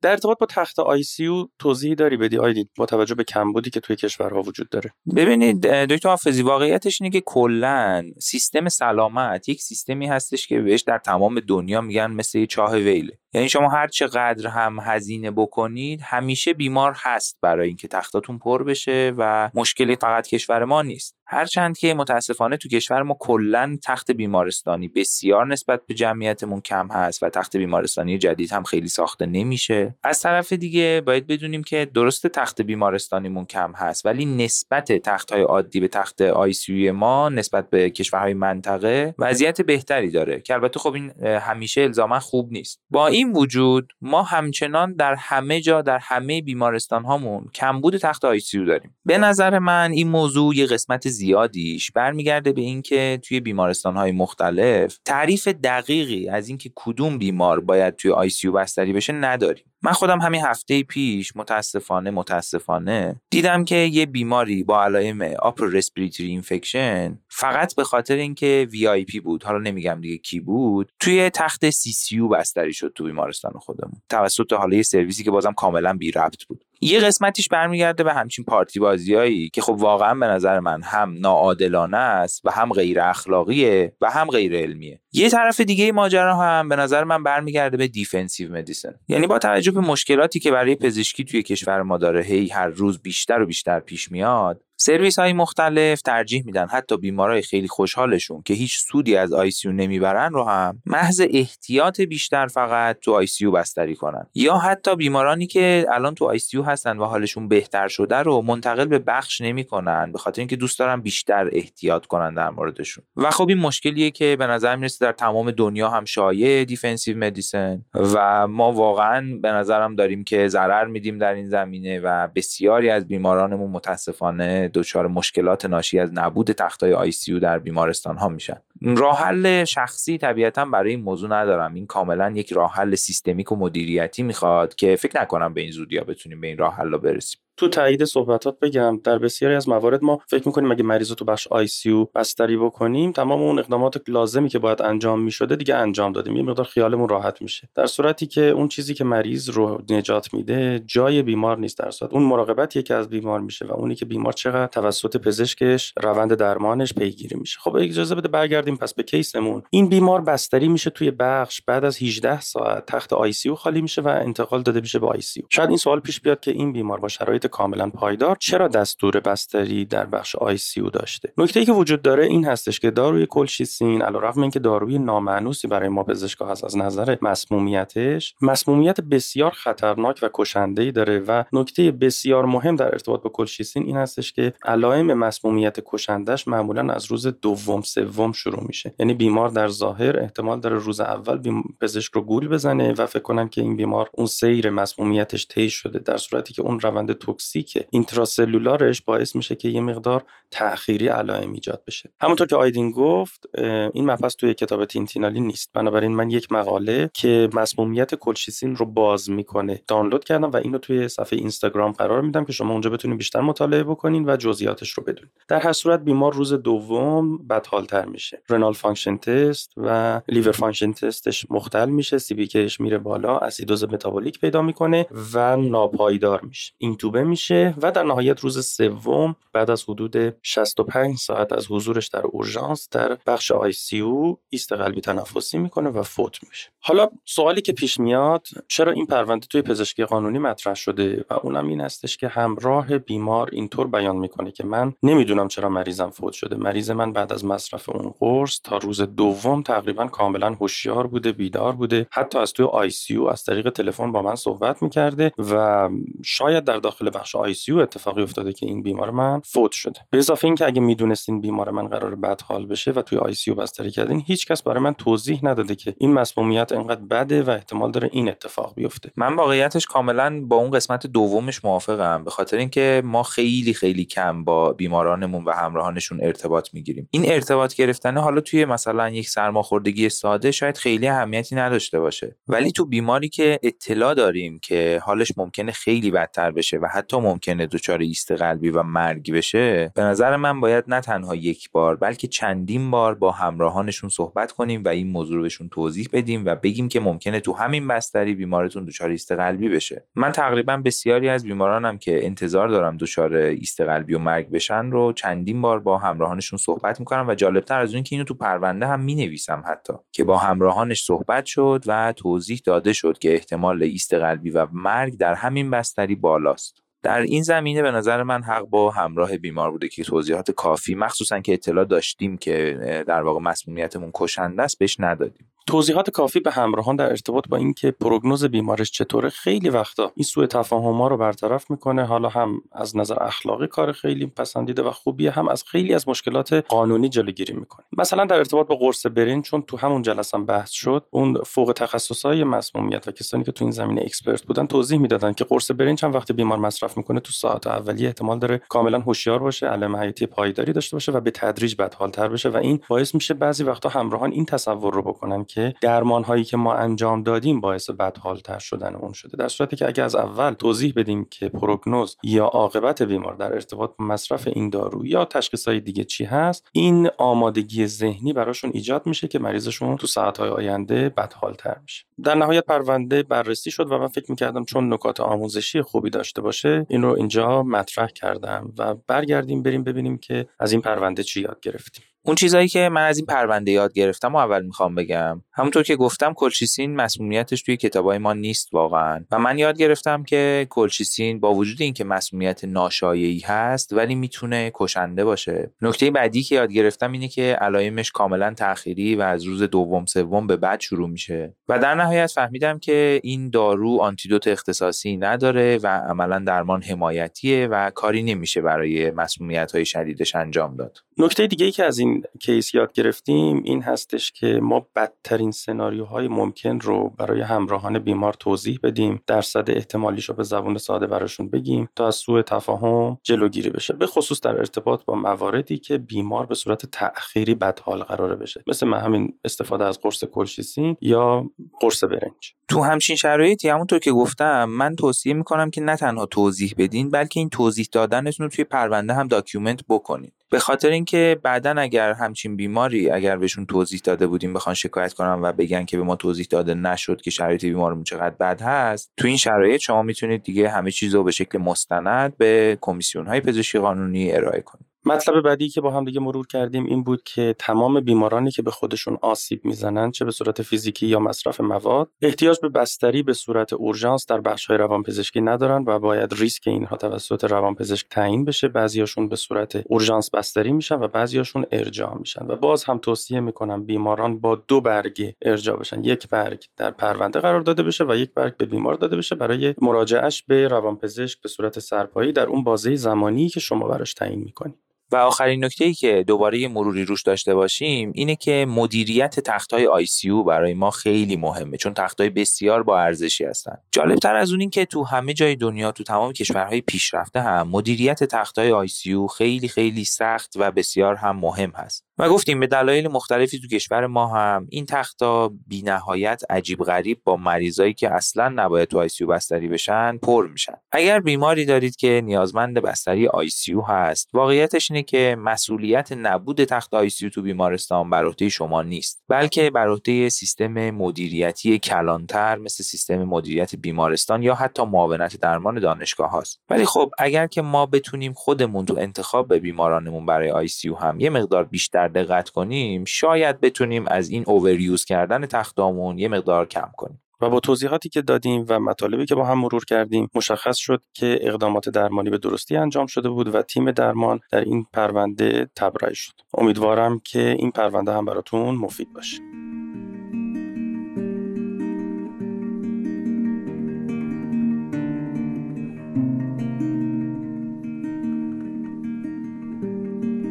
در 0.02 0.10
ارتباط 0.10 0.38
با 0.38 0.46
تخت 0.46 0.78
آی 0.78 1.02
سی 1.02 1.26
او 1.26 1.48
توضیحی 1.58 1.94
داری 1.94 2.16
بدی؟ 2.16 2.38
آیدید 2.38 2.70
با 2.76 2.86
توجه 2.86 3.14
به 3.14 3.24
کمبودی 3.24 3.70
که 3.70 3.80
توی 3.80 3.96
کشورها 3.96 4.42
وجود 4.42 4.68
داره. 4.68 4.92
ببینید 5.16 5.60
دکتر 5.66 6.08
حافظی 6.08 6.42
واقعیتش 6.42 7.02
اینه 7.02 7.12
که 7.12 7.20
کلا 7.20 8.04
سیستم 8.20 8.68
سلامت 8.68 9.48
یک 9.48 9.62
سیستمی 9.62 10.06
هستش 10.06 10.46
که 10.46 10.60
بهش 10.60 10.80
در 10.80 10.98
تمام 10.98 11.40
دنیا 11.40 11.80
میگن 11.80 12.10
مثل 12.10 12.38
یه 12.38 12.46
چاه 12.46 12.76
ویله. 12.76 13.18
یعنی 13.32 13.48
شما 13.48 13.68
هر 13.68 13.88
چقدر 13.88 14.48
هم 14.48 14.78
هزینه 14.82 15.30
بکنید 15.30 16.00
همیشه 16.02 16.52
بیمار 16.52 16.96
هست 16.96 17.38
برای 17.42 17.68
اینکه 17.68 17.88
تختاتون 17.88 18.38
پر 18.38 18.62
بشه 18.62 19.12
و 19.18 19.50
مشکلی 19.54 19.96
فقط 19.96 20.26
کشور 20.26 20.64
ما 20.64 20.82
نیست. 20.82 21.16
هرچند 21.26 21.78
که 21.78 21.94
متاسفانه 21.94 22.56
تو 22.56 22.68
کشور 22.68 23.02
ما 23.02 23.16
کلا 23.20 23.78
تخت 23.84 24.10
بیمارستانی 24.10 24.88
بسیار 24.88 25.46
نسبت 25.46 25.86
به 25.86 25.94
جمعیتمون 25.94 26.60
کم 26.60 26.88
هست 26.88 27.22
و 27.22 27.28
تخت 27.28 27.56
بیمارستانی 27.56 28.18
جدید 28.18 28.52
هم 28.52 28.62
خیلی 28.62 28.88
ساخته 28.88 29.26
نمیشه. 29.26 29.94
از 30.02 30.20
طرف 30.20 30.52
دیگه 30.52 31.02
باید 31.06 31.26
بدونیم 31.26 31.62
که 31.62 31.90
درست 31.94 32.26
تخت 32.26 32.60
بیمارستانیمون 32.60 33.44
کم 33.44 33.72
هست 33.72 34.06
ولی 34.06 34.24
نسبت 34.24 34.92
تخت 34.92 35.32
های 35.32 35.42
عادی 35.42 35.80
به 35.80 35.88
تخت 35.88 36.20
آی 36.20 36.52
ما 36.94 37.28
نسبت 37.28 37.70
به 37.70 37.90
کشورهای 37.90 38.34
منطقه 38.34 39.14
وضعیت 39.18 39.60
بهتری 39.60 40.10
داره. 40.10 40.40
که 40.40 40.54
البته 40.54 40.80
خب 40.80 40.92
این 40.94 41.10
همیشه 41.24 41.80
الزاما 41.80 42.18
خوب 42.18 42.52
نیست. 42.52 42.80
با 42.90 43.06
وجود 43.24 43.92
ما 44.00 44.22
همچنان 44.22 44.92
در 44.92 45.14
همه 45.14 45.60
جا 45.60 45.82
در 45.82 45.98
همه 45.98 46.42
بیمارستان 46.42 47.04
هامون 47.04 47.46
کمبود 47.54 47.96
تخت 47.96 48.24
آی 48.24 48.40
داریم. 48.66 48.96
به 49.04 49.18
نظر 49.18 49.58
من 49.58 49.90
این 49.90 50.08
موضوع 50.08 50.56
یه 50.56 50.66
قسمت 50.66 51.08
زیادیش 51.08 51.90
برمیگرده 51.90 52.52
به 52.52 52.60
اینکه 52.60 53.20
توی 53.22 53.40
بیمارستان 53.40 53.96
های 53.96 54.12
مختلف 54.12 54.98
تعریف 55.04 55.48
دقیقی 55.48 56.28
از 56.28 56.48
اینکه 56.48 56.70
کدوم 56.74 57.18
بیمار 57.18 57.60
باید 57.60 57.96
توی 57.96 58.10
آی 58.10 58.30
بستری 58.54 58.92
بشه 58.92 59.12
نداریم. 59.12 59.69
من 59.82 59.92
خودم 59.92 60.18
همین 60.18 60.40
هفته 60.44 60.82
پیش 60.82 61.36
متاسفانه 61.36 62.10
متاسفانه 62.10 63.20
دیدم 63.30 63.64
که 63.64 63.76
یه 63.76 64.06
بیماری 64.06 64.64
با 64.64 64.84
علائم 64.84 65.22
upper 65.22 65.66
respiratory 65.66 66.26
infection 66.26 67.18
فقط 67.28 67.74
به 67.74 67.84
خاطر 67.84 68.16
اینکه 68.16 68.68
VIP 68.70 69.20
بود 69.20 69.42
حالا 69.42 69.58
نمیگم 69.58 70.00
دیگه 70.00 70.18
کی 70.18 70.40
بود 70.40 70.92
توی 71.00 71.30
تخت 71.30 71.70
CCU 71.70 72.20
بستری 72.20 72.72
شد 72.72 72.92
تو 72.94 73.04
بیمارستان 73.04 73.52
خودمون. 73.52 74.02
توسط 74.08 74.52
حالا 74.52 74.82
سرویسی 74.82 75.24
که 75.24 75.30
بازم 75.30 75.52
کاملا 75.52 75.92
بی 75.92 76.10
ربط 76.10 76.44
بود. 76.44 76.64
یه 76.80 77.00
قسمتیش 77.00 77.48
برمیگرده 77.48 78.04
به 78.04 78.14
همچین 78.14 78.44
پارتی 78.44 78.80
بازیایی 78.80 79.48
که 79.48 79.62
خب 79.62 79.76
واقعا 79.78 80.14
به 80.14 80.26
نظر 80.26 80.60
من 80.60 80.82
هم 80.82 81.14
ناعادلانه 81.18 81.96
است 81.96 82.40
و 82.44 82.50
هم 82.50 82.72
غیر 82.72 83.00
اخلاقیه 83.00 83.96
و 84.00 84.10
هم 84.10 84.26
غیر 84.26 84.56
علمیه. 84.56 85.00
یه 85.12 85.30
طرف 85.30 85.60
دیگه 85.60 85.92
ماجرا 85.92 86.36
هم 86.36 86.68
به 86.68 86.76
نظر 86.76 87.04
من 87.04 87.22
برمیگرده 87.22 87.76
به 87.76 87.88
defensive 87.88 88.52
medicine. 88.52 88.94
یعنی 89.08 89.26
با 89.26 89.38
توجه 89.38 89.70
به 89.72 89.80
مشکلاتی 89.80 90.40
که 90.40 90.50
برای 90.50 90.74
پزشکی 90.74 91.24
توی 91.24 91.42
کشور 91.42 91.82
ما 91.82 91.98
داره 91.98 92.22
هی 92.22 92.48
هر 92.48 92.66
روز 92.66 93.02
بیشتر 93.02 93.42
و 93.42 93.46
بیشتر 93.46 93.80
پیش 93.80 94.12
میاد 94.12 94.60
سرویس 94.82 95.18
های 95.18 95.32
مختلف 95.32 96.02
ترجیح 96.02 96.42
میدن. 96.46 96.66
حتی 96.66 96.96
بیمارای 96.96 97.42
خیلی 97.42 97.68
خوشحالشون 97.68 98.42
که 98.42 98.54
هیچ 98.54 98.78
سودی 98.78 99.16
از 99.16 99.32
ICU 99.32 99.68
نمی‌برن 99.68 100.32
رو 100.32 100.44
هم 100.44 100.82
محض 100.86 101.22
احتیاط 101.30 102.00
بیشتر 102.00 102.46
فقط 102.46 102.98
تو 103.00 103.12
ICU 103.12 103.46
بستری 103.46 103.94
کنن. 103.94 104.26
یا 104.34 104.56
حتی 104.56 104.96
بیمارانی 104.96 105.46
که 105.46 105.86
الان 105.92 106.14
تو 106.14 106.24
ICU 106.24 106.62
هستن 106.62 106.98
و 106.98 107.04
حالشون 107.04 107.48
بهتر 107.48 107.88
شده 107.88 108.16
رو 108.16 108.42
منتقل 108.42 108.84
به 108.84 108.98
بخش 108.98 109.40
نمی‌کنن 109.40 110.12
به 110.12 110.18
خاطر 110.18 110.40
اینکه 110.40 110.56
دوست 110.56 110.78
دارن 110.78 111.00
بیشتر 111.00 111.48
احتیاط 111.52 112.06
کنن 112.06 112.34
در 112.34 112.50
موردشون. 112.50 113.04
و 113.16 113.30
خب 113.30 113.48
این 113.48 113.58
مشکلیه 113.58 114.10
که 114.10 114.36
به 114.38 114.46
نظر 114.46 114.76
می‌رسه 114.76 114.99
در 115.00 115.12
تمام 115.12 115.50
دنیا 115.50 115.88
هم 115.88 116.04
شایعه 116.04 116.64
defensive 116.64 117.18
medicine 117.18 117.84
و 117.94 118.46
ما 118.48 118.72
واقعا 118.72 119.38
به 119.42 119.52
نظرم 119.52 119.96
داریم 119.96 120.24
که 120.24 120.48
ضرر 120.48 120.84
میدیم 120.84 121.18
در 121.18 121.34
این 121.34 121.48
زمینه 121.48 122.00
و 122.00 122.28
بسیاری 122.34 122.90
از 122.90 123.08
بیمارانمون 123.08 123.70
متاسفانه 123.70 124.70
دچار 124.74 125.06
مشکلات 125.06 125.64
ناشی 125.64 125.98
از 125.98 126.10
نبود 126.14 126.52
تختای 126.52 126.92
ICU 126.92 127.40
در 127.40 127.58
بیمارستان 127.58 128.16
ها 128.16 128.28
میشن. 128.28 128.56
راه 128.82 129.18
حل 129.18 129.64
شخصی 129.64 130.18
طبیعتا 130.18 130.64
برای 130.64 130.90
این 130.90 131.00
موضوع 131.00 131.30
ندارم. 131.30 131.74
این 131.74 131.86
کاملا 131.86 132.30
یک 132.30 132.52
راه 132.52 132.74
حل 132.74 132.94
سیستمیک 132.94 133.52
و 133.52 133.56
مدیریتی 133.56 134.22
می‌خواد 134.22 134.74
که 134.74 134.96
فکر 134.96 135.20
نکنم 135.20 135.54
به 135.54 135.60
این 135.60 135.70
زودیا 135.70 136.04
بتونیم 136.04 136.40
به 136.40 136.46
این 136.46 136.58
راه 136.58 136.76
حل 136.76 136.96
برسیم. 136.96 137.40
تو 137.60 137.68
تایید 137.68 138.04
صحبتات 138.04 138.58
بگم 138.58 139.00
در 139.04 139.18
بسیاری 139.18 139.54
از 139.54 139.68
موارد 139.68 140.04
ما 140.04 140.20
فکر 140.26 140.42
می‌کنیم 140.46 140.70
اگه 140.70 140.82
مریض 140.82 141.12
تو 141.12 141.24
بخش 141.24 141.46
ICU 141.46 142.06
بستری 142.14 142.56
بکنیم 142.56 143.12
تمام 143.12 143.42
اون 143.42 143.58
اقدامات 143.58 144.02
لازمی 144.08 144.48
که 144.48 144.58
باید 144.58 144.82
انجام 144.82 145.20
می‌شده 145.20 145.56
دیگه 145.56 145.74
انجام 145.74 146.12
دادیم. 146.12 146.36
یه 146.36 146.42
مقدار 146.42 146.66
خیالمون 146.66 147.08
راحت 147.08 147.42
میشه. 147.42 147.68
در 147.74 147.86
صورتی 147.86 148.26
که 148.26 148.42
اون 148.42 148.68
چیزی 148.68 148.94
که 148.94 149.04
مریض 149.04 149.50
رو 149.50 149.82
نجات 149.90 150.34
میده 150.34 150.82
جای 150.86 151.22
بیمار 151.22 151.58
نیست 151.58 151.78
در 151.78 151.90
صورت. 151.90 152.12
اون 152.12 152.22
مراقبتی 152.22 152.82
که 152.82 152.94
از 152.94 153.08
بیمار 153.08 153.40
میشه 153.40 153.66
و 153.66 153.72
اونی 153.72 153.94
که 153.94 154.04
بیمار 154.04 154.32
چقدر 154.32 154.66
توسط 154.66 155.16
پزشکش 155.16 155.94
روند 156.02 156.34
درمانش 156.34 156.94
پیگیری 156.94 157.36
میشه. 157.36 157.58
خب 157.60 157.76
اجازه 157.76 158.14
بده 158.14 158.28
برگردیم 158.28 158.76
پس 158.76 158.94
به 158.94 159.02
case 159.02 159.32
مون. 159.32 159.62
این 159.70 159.88
بیمار 159.88 160.20
بستری 160.20 160.68
میشه 160.68 160.90
توی 160.90 161.10
بخش 161.10 161.60
بعد 161.66 161.84
از 161.84 162.02
18 162.02 162.40
ساعت 162.40 162.86
تخت 162.86 163.12
ICU 163.12 163.54
خالی 163.54 163.82
میشه 163.82 164.02
و 164.02 164.08
انتقال 164.08 164.62
داده 164.62 164.80
میشه 164.80 164.98
به 164.98 165.06
ICU 165.06 165.44
شاید 165.48 165.68
این 165.68 165.78
سوال 165.78 166.00
پیش 166.00 166.20
بیاد 166.20 166.40
که 166.40 166.50
این 166.50 166.72
بیمار 166.72 167.00
با 167.00 167.08
شرایط 167.08 167.49
کاملا 167.50 167.90
پایدار 167.90 168.36
چرا 168.40 168.68
دستور 168.68 169.20
بستری 169.20 169.84
در 169.84 170.06
بخش 170.06 170.36
ICU 170.36 170.90
داشته؟ 170.90 171.32
نکته 171.38 171.60
ای 171.60 171.66
که 171.66 171.72
وجود 171.72 172.02
داره 172.02 172.26
این 172.26 172.44
هستش 172.44 172.80
که 172.80 172.90
داروی 172.90 173.26
کلشیسین 173.26 174.02
علیرغم 174.02 174.42
اینکه 174.42 174.58
داروی 174.58 174.98
نامأنوسی 174.98 175.68
برای 175.68 175.88
ما 175.88 176.04
پزشکا 176.04 176.46
هست 176.46 176.64
از 176.64 176.76
نظر 176.76 177.16
مسمومیتش 177.22 178.34
مسمومیت 178.42 179.00
بسیار 179.00 179.50
خطرناک 179.50 180.18
و 180.22 180.28
کشنده 180.34 180.82
ای 180.82 180.92
داره 180.92 181.18
و 181.18 181.44
نکته 181.52 181.90
بسیار 181.90 182.44
مهم 182.44 182.76
در 182.76 182.86
ارتباط 182.86 183.22
با 183.22 183.30
کلشیسین 183.30 183.82
این 183.82 183.96
هستش 183.96 184.32
که 184.32 184.52
علائم 184.64 185.14
مسمومیت 185.14 185.78
کشندش 185.84 186.48
معمولا 186.48 186.92
از 186.92 187.04
روز 187.04 187.26
دوم 187.26 187.82
سوم 187.82 188.32
شروع 188.32 188.64
میشه. 188.66 188.94
یعنی 188.98 189.14
بیمار 189.14 189.48
در 189.48 189.68
ظاهر 189.68 190.20
احتمال 190.20 190.60
داره 190.60 190.78
روز 190.78 191.00
اول 191.00 191.62
پزشک 191.80 192.12
رو 192.12 192.20
گول 192.20 192.48
بزنه 192.48 192.92
و 192.92 193.06
فکر 193.06 193.22
کنن 193.22 193.48
که 193.48 193.60
این 193.60 193.76
بیمار 193.76 194.10
اون 194.12 194.26
سیر 194.26 194.70
مسمومیتش 194.70 195.46
طی 195.48 195.70
شده 195.70 195.98
در 195.98 196.16
صورتی 196.16 196.54
که 196.54 196.62
اون 196.62 196.80
روند 196.80 197.12
toxic 197.40 197.86
intracellular 197.90 198.88
ش 198.88 199.02
باعث 199.02 199.36
میشه 199.36 199.54
که 199.54 199.68
یه 199.68 199.80
مقدار 199.80 200.24
تأخیری 200.50 201.08
علائم 201.08 201.52
ایجاد 201.52 201.82
بشه. 201.86 202.10
همونطور 202.20 202.46
که 202.46 202.56
آیدین 202.56 202.90
گفت 202.90 203.46
این 203.94 204.10
مبحث 204.10 204.36
توی 204.36 204.54
کتاب 204.54 204.84
Tintinalli 204.84 205.40
نیست. 205.40 205.70
بنابراین 205.72 206.12
من 206.12 206.30
یک 206.30 206.52
مقاله 206.52 207.10
که 207.14 207.48
مسمومیت 207.52 208.14
کلشیسین 208.14 208.76
رو 208.76 208.86
باز 208.86 209.30
می‌کنه 209.30 209.82
دانلود 209.88 210.24
کردم 210.24 210.50
و 210.50 210.56
اینو 210.56 210.78
توی 210.78 211.08
صفحه 211.08 211.38
اینستاگرام 211.38 211.92
قرار 211.92 212.20
میدم 212.20 212.44
که 212.44 212.52
شما 212.52 212.72
اونجا 212.72 212.90
بتونید 212.90 213.18
بیشتر 213.18 213.40
مطالعه 213.40 213.84
بکنین 213.84 214.30
و 214.30 214.36
جزئیاتش 214.36 214.90
رو 214.90 215.02
بدونید 215.02 215.32
در 215.48 215.60
هر 215.60 215.72
صورت 215.72 216.00
بیمار 216.00 216.34
روز 216.34 216.52
دوم 216.52 217.38
بدحالتر 217.38 218.04
میشه. 218.04 218.42
renal 218.48 218.72
function 218.72 219.16
تست 219.16 219.72
و 219.76 220.20
liver 220.28 220.52
function 220.52 220.92
test 220.92 221.28
ش 221.28 221.46
مختل 221.50 221.88
میشه. 221.88 222.18
سی 222.18 222.48
میره 222.78 222.98
بالا 222.98 223.38
اسیدوز 223.38 223.84
متابولیک 223.84 224.40
پیدا 224.40 224.62
می‌کنه 224.62 225.06
و 225.34 225.56
ناپایدار 225.56 226.40
میشه. 226.42 226.72
اینتوبه 226.78 227.30
میشه 227.30 227.74
و 227.82 227.92
در 227.92 228.02
نهایت 228.02 228.40
روز 228.40 228.66
سوم 228.66 229.36
بعد 229.52 229.70
از 229.70 229.84
حدود 229.84 230.16
65 230.42 231.16
ساعت 231.16 231.52
از 231.52 231.66
حضورش 231.70 232.08
در 232.08 232.22
اورژانس 232.26 232.88
در 232.90 233.18
بخش 233.26 233.50
ICU 233.50 234.38
ایست 234.48 234.72
قلبی 234.72 235.00
تنفسی 235.00 235.58
می‌کنه 235.58 235.90
و 235.90 236.02
فوت 236.02 236.38
میشه. 236.48 236.70
حالا 236.80 237.08
سوالی 237.24 237.60
که 237.60 237.72
پیش 237.72 238.00
میاد 238.00 238.46
چرا 238.68 238.92
این 238.92 239.06
پرونده 239.06 239.46
توی 239.46 239.62
پزشکی 239.62 240.04
قانونی 240.04 240.38
مطرح 240.38 240.74
شده؟ 240.74 241.24
و 241.30 241.34
اونم 241.34 241.68
این 241.68 241.80
هستش 241.80 242.16
که 242.16 242.28
همراه 242.28 242.98
بیمار 242.98 243.48
اینطور 243.52 243.86
بیان 243.86 244.16
می‌کنه 244.16 244.50
که 244.50 244.64
من 244.64 244.92
نمی‌دونم 245.02 245.48
چرا 245.48 245.68
مریضم 245.68 246.10
فوت 246.10 246.32
شده. 246.32 246.56
مریض 246.56 246.90
من 246.90 247.12
بعد 247.12 247.32
از 247.32 247.44
مصرف 247.44 247.88
اون 247.88 248.14
قرص 248.18 248.60
تا 248.64 248.76
روز 248.76 249.00
دوم 249.00 249.62
تقریبا 249.62 250.06
کاملا 250.06 250.54
هوشیار 250.54 251.06
بوده 251.06 251.32
بیدار 251.32 251.72
بوده. 251.72 252.06
حتی 252.10 252.38
از 252.38 252.52
توی 252.52 252.66
ICU 252.66 253.30
از 253.30 253.44
طریق 253.44 253.70
تلفن 253.70 254.12
با 254.12 254.22
من 254.22 254.34
صحبت 254.34 254.82
می‌کرده 254.82 255.32
و 255.38 255.88
شاید 256.24 256.64
در 256.64 256.76
داخل 256.76 257.09
بخش 257.10 257.36
ICU 257.36 257.72
اتفاقی 257.72 258.22
افتاده 258.22 258.52
که 258.52 258.66
این 258.66 258.82
بیمار 258.82 259.10
من 259.10 259.40
فوت 259.40 259.72
شده. 259.72 260.00
به 260.10 260.18
اضافه 260.18 260.44
اینکه 260.44 260.66
اگه 260.66 260.80
می‌دونستین 260.80 261.40
بیمار 261.40 261.70
من 261.70 261.88
قرار 261.88 262.14
بد 262.14 262.40
حال 262.40 262.66
بشه 262.66 262.90
و 262.90 263.02
توی 263.02 263.18
آی 263.18 263.34
سی 263.34 263.54
بستری 263.54 263.90
کردین 263.90 264.22
هیچکس 264.26 264.62
برای 264.62 264.82
من 264.82 264.94
توضیح 264.94 265.40
نداده 265.42 265.74
که 265.74 265.94
این 265.98 266.12
مسمومیت 266.12 266.72
انقدر 266.72 267.00
بده 267.00 267.42
و 267.42 267.50
احتمال 267.50 267.90
داره 267.90 268.10
این 268.12 268.28
اتفاق 268.28 268.74
بیفته. 268.74 269.10
من 269.16 269.36
واقعیتش 269.36 269.86
کاملا 269.86 270.40
با 270.44 270.56
اون 270.56 270.70
قسمت 270.70 271.06
دومش 271.06 271.64
موافقم 271.64 272.24
به 272.24 272.30
خاطر 272.30 272.56
اینکه 272.56 273.02
ما 273.04 273.22
خیلی 273.22 273.74
خیلی 273.74 274.04
کم 274.04 274.44
با 274.44 274.72
بیمارانمون 274.72 275.44
و 275.44 275.50
همراهانشون 275.50 276.20
ارتباط 276.22 276.68
می‌گیریم. 276.74 277.08
این 277.10 277.32
ارتباط 277.32 277.74
گرفتن 277.74 278.18
حالا 278.18 278.40
توی 278.40 278.64
مثلا 278.64 279.08
یک 279.08 279.28
سرماخوردگی 279.28 280.08
ساده 280.08 280.50
شاید 280.50 280.76
خیلی 280.76 281.08
اهمیتی 281.08 281.56
نداشته 281.56 282.00
باشه. 282.00 282.36
ولی 282.48 282.72
تو 282.72 282.84
بیماری 282.84 283.28
که 283.28 283.58
اطلاع 283.62 284.14
داریم 284.14 284.58
که 284.62 285.00
حالش 285.04 285.32
ممکنه 285.36 285.72
خیلی 285.72 286.10
بدتر 286.10 286.50
بشه 286.50 286.78
و 286.78 286.86
حتی 287.00 287.20
ممکنه 287.20 287.66
دچار 287.66 287.98
ایست 287.98 288.32
قلبی 288.32 288.70
و 288.70 288.82
مرگ 288.82 289.32
بشه 289.32 289.92
به 289.94 290.02
نظر 290.02 290.36
من 290.36 290.60
باید 290.60 290.84
نه 290.88 291.00
تنها 291.00 291.34
یک 291.34 291.70
بار 291.70 291.96
بلکه 291.96 292.28
چندین 292.28 292.90
بار 292.90 293.14
با 293.14 293.30
همراهانشون 293.30 294.10
صحبت 294.10 294.52
کنیم 294.52 294.84
و 294.84 294.88
این 294.88 295.10
موضوع 295.10 295.36
رو 295.36 295.42
بهشون 295.42 295.68
توضیح 295.68 296.08
بدیم 296.12 296.46
و 296.46 296.54
بگیم 296.54 296.88
که 296.88 297.00
ممکنه 297.00 297.40
تو 297.40 297.52
همین 297.52 297.88
بستری 297.88 298.34
بیمارتون 298.34 298.84
دچار 298.84 299.10
ایست 299.10 299.32
قلبی 299.32 299.68
بشه. 299.68 300.04
من 300.14 300.32
تقریبا 300.32 300.76
بسیاری 300.76 301.28
از 301.28 301.44
بیمارانم 301.44 301.98
که 301.98 302.26
انتظار 302.26 302.68
دارم 302.68 302.96
دچار 302.96 303.34
ایست 303.34 303.80
قلبی 303.80 304.14
و 304.14 304.18
مرگ 304.18 304.50
بشن 304.50 304.90
رو 304.90 305.12
چندین 305.12 305.62
بار 305.62 305.80
با 305.80 305.98
همراهانشون 305.98 306.58
صحبت 306.58 307.00
می‌کنم 307.00 307.28
و 307.28 307.34
جالبتر 307.34 307.80
از 307.80 307.94
اون 307.94 308.02
که 308.02 308.16
اینو 308.16 308.24
تو 308.24 308.34
پرونده 308.34 308.86
هم 308.86 309.00
می‌نویسم 309.00 309.62
حتی 309.66 309.92
که 310.12 310.24
با 310.24 310.36
همراهانش 310.36 311.02
صحبت 311.04 311.44
شد 311.44 311.84
و 311.86 312.12
توضیح 312.16 312.60
داده 312.64 312.92
شد 312.92 313.18
که 313.18 313.34
احتمال 313.34 313.82
ایست 313.82 314.14
قلبی 314.14 314.50
و 314.50 314.66
مرگ 314.72 315.16
در 315.16 315.34
همین 315.34 315.70
بستری 315.70 316.14
بالاست. 316.14 316.89
در 317.02 317.20
این 317.20 317.42
زمینه 317.42 317.82
به 317.82 317.90
نظر 317.90 318.22
من 318.22 318.42
حق 318.42 318.64
با 318.64 318.90
همراه 318.90 319.38
بیمار 319.38 319.70
بوده 319.70 319.88
که 319.88 320.04
توضیحات 320.04 320.50
کافی 320.50 320.94
مخصوصا 320.94 321.40
که 321.40 321.52
اطلاع 321.52 321.84
داشتیم 321.84 322.36
که 322.36 322.78
در 323.06 323.22
واقع 323.22 323.40
مسمومیتمون 323.40 324.10
کشنده 324.14 324.62
است 324.62 324.78
بهش 324.78 324.96
ندادیم. 325.00 325.46
توضیحات 325.66 326.10
کافی 326.10 326.40
به 326.40 326.50
همراهان 326.50 326.96
در 326.96 327.10
ارتباط 327.10 327.48
با 327.48 327.56
اینکه 327.56 327.90
پروگنوز 327.90 328.44
بیمارش 328.44 328.90
چطوره 328.90 329.28
خیلی 329.28 329.68
وقتا. 329.68 330.12
این 330.14 330.24
سوء 330.24 330.46
تفاهم 330.46 331.00
ها 331.00 331.08
رو 331.08 331.16
برطرف 331.16 331.70
می‌کنه 331.70 332.04
حالا 332.04 332.28
هم 332.28 332.62
از 332.72 332.96
نظر 332.96 333.22
اخلاقی 333.22 333.66
کار 333.66 333.92
خیلی 333.92 334.26
پسندیده 334.26 334.82
و 334.82 334.90
خوبیه 334.90 335.30
هم 335.30 335.48
از 335.48 335.64
خیلی 335.64 335.94
از 335.94 336.08
مشکلات 336.08 336.52
قانونی 336.52 337.08
جلوگیری 337.08 337.54
می‌کنه. 337.54 337.86
مثلا 337.98 338.24
در 338.24 338.36
ارتباط 338.36 338.66
با 338.66 338.76
قرص 338.76 339.06
برنج 339.06 339.42
چون 339.42 339.62
تو 339.62 339.76
همون 339.76 340.02
جلسه 340.02 340.36
هم 340.36 340.46
بحث 340.46 340.70
شد 340.70 341.04
اون 341.10 341.34
فوق 341.46 341.72
تخصصهای 341.76 342.44
مسمومیت 342.44 343.08
و 343.08 343.10
کسانی 343.10 343.44
که 343.44 343.52
تو 343.52 343.64
این 343.64 343.72
زمینه 343.72 344.02
expert 344.02 344.42
بودن 344.42 344.66
توضیح 344.66 344.98
می‌دادن 344.98 345.32
که 345.32 345.44
قرص 345.44 345.70
برنج 345.70 345.96
چند 345.96 346.14
وقتی 346.14 346.32
بیمار 346.32 346.58
مصرف 346.58 346.96
می‌کنه 346.96 347.20
تو 347.20 347.32
ساعت 347.32 347.66
اولیه 347.66 348.06
احتمال 348.06 348.38
داره 348.38 348.62
کاملا 348.68 349.00
هوشیار 349.00 349.38
باشه 349.38 349.66
علائم 349.66 349.96
حیاتی 349.96 350.26
پایداری 350.26 350.72
داشته 350.72 350.96
باشه 350.96 351.12
و 351.12 351.20
به 351.20 351.30
تدریج 351.30 351.74
بدحالتر 351.78 352.28
بشه 352.28 352.48
و 352.48 352.56
این 352.56 352.80
باعث 352.88 353.14
میشه 353.14 353.34
بعضی 353.34 353.64
وقتا 353.64 353.88
همراهان 353.88 354.32
این 354.32 354.44
تصور 354.44 354.94
رو 354.94 355.02
بکنن 355.02 355.44
که 355.54 355.74
درمان 355.80 356.24
هایی 356.24 356.44
که 356.44 356.56
ما 356.56 356.74
انجام 356.74 357.22
دادیم 357.22 357.60
باعث 357.60 357.90
بدحالتر 357.90 358.58
شدن 358.58 358.94
اون 358.94 359.12
شده. 359.12 359.36
در 359.36 359.48
صورتی 359.48 359.76
که 359.76 359.88
اگر 359.88 360.04
از 360.04 360.14
اول 360.14 360.52
توضیح 360.52 360.92
بدیم 360.96 361.24
که 361.24 361.48
پروگنوز 361.48 362.16
یا 362.22 362.44
عاقبت 362.44 363.02
بیمار 363.02 363.34
در 363.34 363.52
ارتباط 363.52 363.90
با 363.98 364.04
مصرف 364.04 364.46
این 364.46 364.70
دارو 364.70 365.06
یا 365.06 365.24
تشخیص 365.24 365.68
های 365.68 365.80
دیگه 365.80 366.04
چی 366.04 366.24
هست 366.24 366.68
این 366.72 367.10
آمادگی 367.18 367.86
ذهنی 367.86 368.32
براشون 368.32 368.70
ایجاد 368.74 369.06
میشه 369.06 369.28
که 369.28 369.38
مریضشون 369.38 369.96
تو 369.96 370.06
ساعت 370.06 370.38
های 370.38 370.48
آینده 370.48 371.08
بدحالتر 371.08 371.76
میشه. 371.82 372.04
در 372.24 372.34
نهایت 372.34 372.64
پرونده 372.64 373.22
بررسی 373.22 373.70
شد 373.70 373.92
و 373.92 373.98
من 373.98 374.08
فکر 374.08 374.30
می‌کردم 374.30 374.64
چون 374.64 374.92
نکات 374.92 375.20
آموزشی 375.20 375.82
خوبی 375.82 376.10
داشته 376.10 376.42
باشه 376.42 376.86
این 376.88 377.02
رو 377.02 377.16
اینجا 377.16 377.62
مطرح 377.62 378.06
کردم 378.06 378.72
و 378.78 378.94
برگردیم 378.94 379.62
بریم 379.62 379.84
ببینیم 379.84 380.18
که 380.18 380.48
از 380.58 380.72
این 380.72 380.80
پرونده 380.80 381.22
چی 381.22 381.40
یاد 381.40 381.60
گرفتیم. 381.60 382.04
اون 382.22 382.36
چیزایی 382.36 382.68
که 382.68 382.88
من 382.88 383.06
از 383.06 383.16
این 383.16 383.26
پرونده 383.26 383.70
یاد 383.70 383.92
گرفتم 383.92 384.34
و 384.34 384.38
اول 384.38 384.62
می‌خوام 384.62 384.94
بگم. 384.94 385.42
همونطور 385.52 385.82
که 385.82 385.96
گفتم 385.96 386.32
کلچیسین 386.32 386.96
مسمومیتش 386.96 387.62
توی 387.62 387.76
کتابای 387.76 388.18
ما 388.18 388.32
نیست 388.32 388.68
واقعا. 388.72 389.24
و 389.30 389.38
من 389.38 389.58
یاد 389.58 389.78
گرفتم 389.78 390.22
که 390.22 390.66
کلچیسین 390.70 391.40
با 391.40 391.54
وجود 391.54 391.82
اینکه 391.82 392.04
مسمومیت 392.04 392.64
ناشایعی 392.64 393.40
هست 393.40 393.92
ولی 393.92 394.14
می‌تونه 394.14 394.70
کشنده 394.74 395.24
باشه. 395.24 395.70
نکته 395.82 396.10
بعدی 396.10 396.42
که 396.42 396.54
یاد 396.54 396.72
گرفتم 396.72 397.12
اینه 397.12 397.28
که 397.28 397.42
علائمش 397.60 398.10
کاملا 398.10 398.54
تأخیری 398.54 399.14
و 399.14 399.22
از 399.22 399.44
روز 399.44 399.62
دوم 399.62 400.06
سوم 400.06 400.46
به 400.46 400.56
بعد 400.56 400.80
شروع 400.80 401.08
میشه. 401.08 401.54
و 401.68 401.78
در 401.78 401.94
نهایت 401.94 402.26
فهمیدم 402.26 402.78
که 402.78 403.20
این 403.22 403.50
دارو 403.50 403.98
آنتیدوت 404.00 404.48
اختصاصی 404.48 405.16
نداره 405.16 405.78
و 405.82 405.86
عملا 405.86 406.38
درمان 406.38 406.82
حمایتیه 406.82 407.66
و 407.66 407.90
کاری 407.90 408.22
نمیشه 408.22 408.60
برای 408.60 409.10
مسمومیت 409.10 409.72
های 409.72 409.84
شدیدش 409.84 410.36
انجام 410.36 410.76
داد. 410.76 410.98
نکته 411.20 411.46
دیگه 411.46 411.66
ای 411.66 411.72
که 411.72 411.84
از 411.84 411.98
این 411.98 412.22
کیس 412.40 412.74
یاد 412.74 412.92
گرفتیم 412.92 413.62
این 413.64 413.82
هستش 413.82 414.32
که 414.32 414.60
ما 414.62 414.86
بدترین 414.96 415.50
سناریوهای 415.50 416.28
ممکن 416.28 416.80
رو 416.80 417.08
برای 417.18 417.40
همراهان 417.40 417.98
بیمار 417.98 418.32
توضیح 418.32 418.78
بدیم 418.82 419.22
درصد 419.26 419.70
احتمالیش 419.70 420.24
رو 420.24 420.34
به 420.34 420.42
زبون 420.42 420.78
ساده 420.78 421.06
براشون 421.06 421.50
بگیم 421.50 421.88
تا 421.96 422.06
از 422.06 422.14
سوء 422.14 422.42
تفاهم 422.42 423.18
جلوگیری 423.22 423.70
بشه. 423.70 423.94
به 423.94 424.06
خصوص 424.06 424.40
در 424.40 424.56
ارتباط 424.58 425.04
با 425.04 425.14
مواردی 425.14 425.78
که 425.78 425.98
بیمار 425.98 426.46
به 426.46 426.54
صورت 426.54 426.86
تأخیری 426.86 427.54
بدحال 427.54 428.02
قراره 428.02 428.36
بشه. 428.36 428.62
مثل 428.66 428.86
من 428.86 428.98
همین 428.98 429.38
استفاده 429.44 429.84
از 429.84 430.00
قرص 430.00 430.24
کلشیسین 430.24 430.96
یا 431.00 431.50
قرص 431.80 432.04
برنج. 432.04 432.54
تو 432.70 432.82
همچین 432.82 433.16
شرایطی 433.16 433.68
همونطور 433.68 433.98
که 433.98 434.12
گفتم 434.12 434.64
من 434.64 434.96
توصیه 434.96 435.34
می‌کنم 435.34 435.70
که 435.70 435.80
نه 435.80 435.96
تنها 435.96 436.26
توضیح 436.26 436.74
بدین 436.78 437.10
بلکه 437.10 437.40
این 437.40 437.48
توضیح 437.48 437.88
دادنتون 437.92 438.44
رو 438.44 438.50
توی 438.50 438.64
پرونده 438.64 439.14
هم 439.14 439.28
document 439.28 439.80
بکنین. 439.88 440.30
به 440.50 440.58
خاطر 440.58 440.90
اینکه 440.90 441.40
بعدا 441.42 441.70
اگر 441.70 442.12
همچین 442.12 442.56
بیماری 442.56 443.10
اگر 443.10 443.36
بهشون 443.36 443.66
توضیح 443.66 444.00
داده 444.04 444.26
بودیم 444.26 444.52
بخوان 444.52 444.74
شکایت 444.74 445.12
کنن 445.12 445.38
و 445.42 445.52
بگن 445.52 445.84
که 445.84 445.96
به 445.96 446.02
ما 446.02 446.16
توضیح 446.16 446.46
داده 446.50 446.74
نشد 446.74 447.20
که 447.20 447.30
شرایط 447.30 447.64
بیمارمون 447.64 448.04
چقدر 448.04 448.34
بد 448.40 448.62
هست 448.62 449.12
تو 449.16 449.26
این 449.26 449.36
شرایط 449.36 449.80
شما 449.80 450.02
می‌تونید 450.02 450.42
دیگه 450.42 450.68
همه 450.68 450.90
چیز 450.90 451.14
رو 451.14 451.24
به 451.24 451.30
شکل 451.30 451.58
مستند 451.58 452.36
به 452.36 452.78
کمیسیون 452.80 453.26
های 453.26 453.40
پزشکی 453.40 453.78
قانونی 453.78 454.32
ارائه 454.32 454.60
کنید. 454.60 454.89
مطلب 455.04 455.40
بعدی 455.40 455.68
که 455.68 455.80
با 455.80 455.90
هم 455.90 456.04
دیگه 456.04 456.20
مرور 456.20 456.46
کردیم 456.46 456.86
این 456.86 457.04
بود 457.04 457.22
که 457.22 457.54
تمام 457.58 458.00
بیمارانی 458.00 458.50
که 458.50 458.62
به 458.62 458.70
خودشون 458.70 459.18
آسیب 459.22 459.64
می‌زنن 459.64 460.10
چه 460.10 460.24
به 460.24 460.30
صورت 460.30 460.62
فیزیکی 460.62 461.06
یا 461.06 461.18
مصرف 461.18 461.60
مواد 461.60 462.10
احتیاج 462.22 462.60
به 462.60 462.68
بستری 462.68 463.22
به 463.22 463.32
صورت 463.32 463.72
اورژانس 463.72 464.26
در 464.26 464.40
بخش 464.40 464.66
های 464.66 464.78
روانپزشکی 464.78 465.40
ندارن 465.40 465.84
و 465.86 465.98
باید 465.98 466.34
ریسک 466.34 466.62
اینها 466.66 466.96
توسط 466.96 467.44
روانپزشک 467.44 468.06
تعیین 468.10 468.44
بشه. 468.44 468.68
بعضیاشون 468.68 469.28
به 469.28 469.36
صورت 469.36 469.82
اورژانس 469.86 470.30
بستری 470.34 470.72
میشن 470.72 470.94
و 470.94 471.08
بعضیاشون 471.08 471.66
ارجاع 471.72 472.18
میشن 472.18 472.46
و 472.46 472.56
باز 472.56 472.84
هم 472.84 472.98
توصیه 472.98 473.40
می‌کنم 473.40 473.84
بیماران 473.84 474.40
با 474.40 474.56
دو 474.56 474.80
برگ 474.80 475.34
ارجاع 475.42 475.76
بشن. 475.76 476.04
یک 476.04 476.28
برگ 476.28 476.64
در 476.76 476.90
پرونده 476.90 477.40
قرار 477.40 477.60
داده 477.60 477.82
بشه 477.82 478.04
و 478.04 478.16
یک 478.16 478.34
برگ 478.34 478.56
به 478.56 478.66
بیمار 478.66 478.94
داده 478.94 479.16
بشه 479.16 479.34
برای 479.34 479.74
مراجعهش 479.82 480.42
به 480.42 480.68
روانپزشک 480.68 481.42
به 481.42 481.48
صورت 481.48 481.78
سرپایی 481.78 482.32
در 482.32 482.46
اون 482.46 482.64
بازه 482.64 482.96
زمانی 482.96 483.48
که 483.48 483.60
شما 483.60 483.88
براش 483.88 484.14
تعیین 484.14 484.40
می‌کنید. 484.40 484.76
و 485.12 485.16
آخرین 485.16 485.64
نکته 485.64 485.84
ای 485.84 485.94
که 485.94 486.24
دوباره 486.26 486.58
یه 486.58 486.68
مروری 486.68 487.04
روش 487.04 487.22
داشته 487.22 487.54
باشیم 487.54 488.12
اینه 488.14 488.36
که 488.36 488.66
مدیریت 488.68 489.40
تختهای 489.40 489.86
ICU 489.86 490.30
برای 490.46 490.74
ما 490.74 490.90
خیلی 490.90 491.36
مهمه 491.36 491.76
چون 491.76 491.94
تختهای 491.94 492.30
بسیار 492.30 492.82
با 492.82 493.00
ارزشی 493.00 493.44
هستن. 493.44 493.78
جالبتر 493.92 494.36
از 494.36 494.50
اون 494.50 494.60
این 494.60 494.70
که 494.70 494.84
تو 494.84 495.04
همه 495.04 495.34
جای 495.34 495.56
دنیا 495.56 495.92
تو 495.92 496.04
تمام 496.04 496.32
کشورهای 496.32 496.80
پیشرفته 496.80 497.40
هم 497.40 497.68
مدیریت 497.68 498.24
تختهای 498.24 498.72
ICU 498.72 499.16
خیلی 499.36 499.68
خیلی 499.68 500.04
سخت 500.04 500.52
و 500.56 500.70
بسیار 500.70 501.14
هم 501.14 501.36
مهم 501.36 501.70
هست. 501.70 502.04
و 502.20 502.28
گفتیم 502.28 502.60
به 502.60 502.66
دلایل 502.66 503.08
مختلفی 503.08 503.58
تو 503.58 503.68
کشور 503.68 504.06
ما 504.06 504.26
هم 504.26 504.66
این 504.70 504.86
تختا 504.86 505.52
بی 505.66 505.82
نهایت 505.82 506.42
عجیب 506.50 506.78
غریب 506.78 507.20
با 507.24 507.36
مریضایی 507.36 507.94
که 507.94 508.10
اصلا 508.10 508.48
نباید 508.48 508.88
تو 508.88 508.98
ICU 508.98 509.26
بستری 509.26 509.68
بشن 509.68 510.18
پر 510.18 510.48
میشن. 510.48 510.74
اگر 510.92 511.20
بیماری 511.20 511.64
دارید 511.64 511.96
که 511.96 512.20
نیازمند 512.24 512.78
بستری 512.78 513.28
ICU 513.28 513.80
هست 513.80 514.28
واقعیتش 514.32 514.90
اینه 514.90 514.99
که 515.02 515.36
مسئولیت 515.38 516.12
نبود 516.12 516.64
تخت 516.64 516.94
ICU 516.94 517.30
تو 517.30 517.42
بیمارستان 517.42 518.10
بر 518.10 518.26
عهده 518.26 518.48
شما 518.48 518.82
نیست 518.82 519.22
بلکه 519.28 519.70
بر 519.70 519.88
عهده 519.88 520.28
سیستم 520.28 520.90
مدیریتی 520.90 521.78
کلانتر 521.78 522.58
مثل 522.58 522.84
سیستم 522.84 523.24
مدیریت 523.24 523.76
بیمارستان 523.76 524.42
یا 524.42 524.54
حتی 524.54 524.84
معاونت 524.84 525.36
درمان 525.36 525.80
دانشگاه 525.80 526.30
هاست. 526.30 526.60
ولی 526.70 526.84
خب 526.84 527.10
اگر 527.18 527.46
که 527.46 527.62
ما 527.62 527.86
بتونیم 527.86 528.32
خودمون 528.32 528.84
تو 528.84 528.96
انتخاب 528.98 529.48
به 529.48 529.58
بیمارانمون 529.58 530.26
برای 530.26 530.50
آیسیو 530.50 530.94
هم 530.94 531.20
یه 531.20 531.30
مقدار 531.30 531.64
بیشتر 531.64 532.08
دقت 532.08 532.48
کنیم 532.48 533.04
شاید 533.04 533.60
بتونیم 533.60 534.06
از 534.08 534.28
این 534.28 534.44
اووریوز 534.46 535.04
کردن 535.04 535.46
تختامون 535.46 536.18
یه 536.18 536.28
مقدار 536.28 536.66
کم 536.66 536.90
کنیم. 536.96 537.20
و 537.40 537.50
با 537.50 537.60
توضیحاتی 537.60 538.08
که 538.08 538.22
دادیم 538.22 538.64
و 538.68 538.80
مطالبی 538.80 539.26
که 539.26 539.34
با 539.34 539.44
هم 539.44 539.58
مرور 539.58 539.84
کردیم 539.84 540.28
مشخص 540.34 540.76
شد 540.76 541.02
که 541.12 541.38
اقدامات 541.42 541.88
درمانی 541.88 542.30
به 542.30 542.38
درستی 542.38 542.76
انجام 542.76 543.06
شده 543.06 543.28
بود 543.28 543.54
و 543.54 543.62
تیم 543.62 543.90
درمان 543.90 544.40
در 544.52 544.60
این 544.60 544.86
پرونده 544.92 545.70
تبرئه 545.76 546.14
شد. 546.14 546.32
امیدوارم 546.54 547.18
که 547.18 547.56
این 547.58 547.70
پرونده 547.70 548.12
هم 548.12 548.24
براتون 548.24 548.74
مفید 548.74 549.12
باشه. 549.12 549.69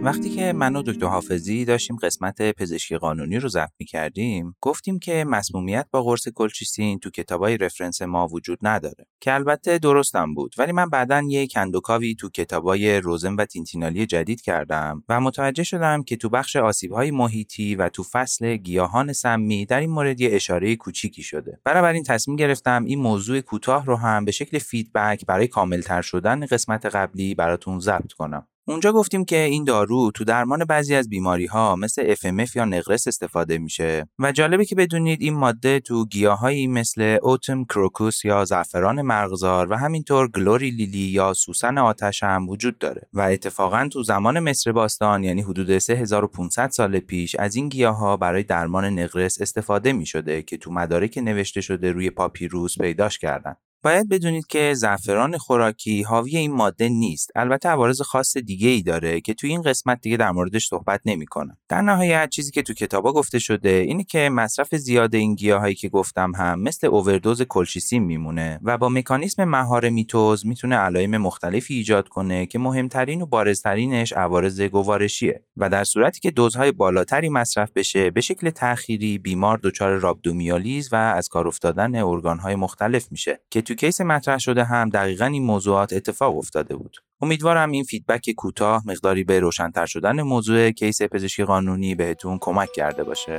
وقتی 0.04 0.30
که 0.30 0.54
من 0.54 0.76
و 0.76 0.82
دکتر 0.82 1.06
حافظی 1.06 1.66
داشتیم 1.66 1.96
قسمت 1.96 2.42
پزشکی 2.42 2.98
قانونی 2.98 3.40
رو 3.40 3.50
ضبط 3.50 3.84
کردیم 3.88 4.56
گفتیم 4.62 5.00
که 5.00 5.26
مسمومیت 5.28 5.88
با 5.92 6.04
قرص 6.04 6.28
کلچیسین 6.28 7.00
تو 7.00 7.10
کتابای 7.10 7.58
reference 7.58 8.02
ما 8.02 8.28
وجود 8.28 8.60
نداره 8.62 9.06
که 9.22 9.34
البته 9.34 9.78
درستم 9.78 10.34
بود. 10.34 10.56
ولی 10.58 10.72
من 10.72 10.90
بعدا 10.90 11.22
یه 11.30 11.48
کندوکاوی 11.48 12.16
تو 12.16 12.30
کتابای 12.30 13.00
Rosen 13.00 13.36
و 13.36 13.46
Tintinalli 13.46 14.06
جدید 14.06 14.42
کردم 14.42 15.04
و 15.10 15.22
متوجه 15.22 15.64
شدم 15.64 16.04
که 16.04 16.16
تو 16.16 16.30
بخش 16.30 16.56
آسیبهای 16.56 17.12
محیطی 17.12 17.76
و 17.76 17.90
تو 17.90 18.04
فصل 18.04 18.56
گیاهان 18.56 19.14
سمی 19.14 19.66
در 19.66 19.80
این 19.80 19.90
مورد 19.90 20.22
یه 20.22 20.30
اشاره 20.36 20.76
کوچیکی 20.76 21.24
شده. 21.24 21.60
بنابراین 21.64 22.04
تصمیم 22.04 22.38
گرفتم 22.38 22.86
این 22.86 23.00
موضوع 23.00 23.42
کوتاه 23.42 23.86
رو 23.86 23.96
هم 23.96 24.26
به 24.26 24.32
شکل 24.32 24.60
feedback 24.60 25.26
برای 25.26 25.48
کاملتر 25.48 26.02
شدن 26.02 26.46
قسمت 26.46 26.86
قبلی 26.86 27.36
براتون 27.36 27.80
ضبط 27.80 28.12
کنم. 28.12 28.48
اونجا 28.70 28.92
گفتیم 28.92 29.26
که 29.26 29.44
این 29.44 29.64
دارو 29.64 30.12
تو 30.12 30.24
درمان 30.24 30.66
بعضی 30.66 30.96
از 30.96 31.10
بیماری 31.10 31.46
ها 31.46 31.76
مثل 31.76 32.16
FMF 32.16 32.56
یا 32.56 32.66
نقرس 32.66 33.08
استفاده 33.08 33.58
میشه 33.58 34.08
و 34.20 34.32
جالبه 34.32 34.66
که 34.66 34.76
بدونید 34.76 35.22
این 35.22 35.34
ماده 35.34 35.80
تو 35.80 36.06
گیاهایی 36.06 36.68
مثل 36.68 37.18
autumn 37.22 37.64
crocus 37.64 38.26
یا 38.26 38.46
زعفران 38.46 39.02
مرغزار 39.02 39.72
و 39.72 39.76
همینطور 39.76 40.28
گلوری 40.28 40.72
لیلی 40.72 40.98
یا 40.98 41.34
سوسن 41.34 41.78
آتش 41.78 42.24
هم 42.24 42.50
وجود 42.50 42.78
داره 42.78 43.02
و 43.14 43.22
اتفاقا 43.22 43.90
تو 43.92 44.04
زمان 44.04 44.40
مصر 44.40 44.72
باستان 44.72 45.24
یعنی 45.24 45.42
حدود 45.42 45.78
3500 45.78 46.70
سال 46.70 47.00
پیش 47.00 47.36
از 47.36 47.56
این 47.56 47.70
گیاه 47.70 47.98
ها 47.98 48.18
برای 48.18 48.44
درمان 48.44 48.86
نقرس 48.86 49.42
استفاده 49.42 49.94
می 49.94 50.06
شده 50.06 50.42
که 50.42 50.58
تو 50.58 50.72
مدارک 50.72 51.18
نوشته 51.18 51.62
شده 51.62 51.92
روی 51.92 52.10
پاپیروس 52.10 52.78
پیداش 52.78 53.20
کردن. 53.20 53.56
باید 53.84 54.10
بدونید 54.10 54.48
که 54.48 54.74
زعفران 54.74 55.38
خوراکی 55.38 56.02
حاوی 56.02 56.38
این 56.38 56.54
ماده 56.54 56.90
نیست. 56.90 57.32
البته 57.36 57.70
عوارض 57.70 58.02
خاص 58.02 58.38
دیگه 58.38 58.70
ای 58.70 58.82
داره 58.82 59.22
که 59.22 59.34
تو 59.34 59.48
این 59.48 59.62
قسمت 59.62 60.02
دیگه 60.02 60.18
در 60.18 60.32
موردش 60.32 60.68
صحبت 60.68 61.02
نمی‌کنم. 61.06 61.58
در 61.70 61.82
نهایت 61.82 62.30
چیزی 62.30 62.52
که 62.52 62.62
تو 62.62 62.74
کتابا 62.74 63.14
گفته 63.14 63.40
شده 63.40 63.70
اینه 63.70 64.04
که 64.04 64.30
مصرف 64.30 64.76
زیاد 64.76 65.16
این 65.16 65.36
گیاهایی 65.36 65.76
که 65.76 65.90
گفتم 65.90 66.32
هم 66.36 66.62
مثل 66.62 66.88
اووردوز 66.88 67.42
کلشیسین 67.42 68.04
میمونه 68.04 68.60
و 68.64 68.78
با 68.78 68.90
مکانیسم 68.90 69.44
مهار 69.44 69.90
میتوز 69.90 70.46
می‌تونه 70.46 70.76
علائم 70.76 71.18
مختلفی 71.18 71.74
ایجاد 71.74 72.08
کنه 72.08 72.46
که 72.46 72.60
مهمترین 72.60 73.22
و 73.22 73.26
بارزترینش 73.26 74.14
عوارض 74.14 74.62
گوارشیه 74.62 75.44
و 75.58 75.70
در 75.70 75.84
صورتی 75.84 76.20
که 76.20 76.32
دوزهای 76.32 76.72
بالاتری 76.72 77.30
مصرف 77.30 77.72
بشه 77.76 78.12
به 78.12 78.22
شکل 78.22 78.50
تأخیری 78.50 79.18
بیمار 79.18 79.60
دچار 79.64 79.92
رابدومیالیز 79.92 80.90
و 80.94 80.96
از 80.96 81.28
کار 81.28 81.48
افتادن 81.48 81.96
ارگانهای 81.96 82.56
مختلف 82.56 83.12
میشه 83.12 83.40
که 83.50 83.62
تو 83.70 83.76
case 83.76 84.02
مطرح 84.02 84.38
شده 84.38 84.64
هم 84.64 84.90
دقیقا 84.90 85.26
این 85.26 85.44
موضوعات 85.44 85.94
اتفاق 85.94 86.38
افتاده 86.38 86.76
بود. 86.76 86.98
امیدوارم 87.22 87.72
این 87.72 87.84
feedback 87.84 88.32
کوتاه 88.38 88.84
مقداری 88.86 89.24
به 89.24 89.40
روشنتر 89.40 89.86
شدن 89.86 90.22
موضوع 90.22 90.72
case 90.72 91.02
پزشکی 91.02 91.44
قانونی 91.44 91.96
بهتون 91.96 92.38
کمک 92.42 92.72
کرده 92.72 93.04
باشه. 93.04 93.38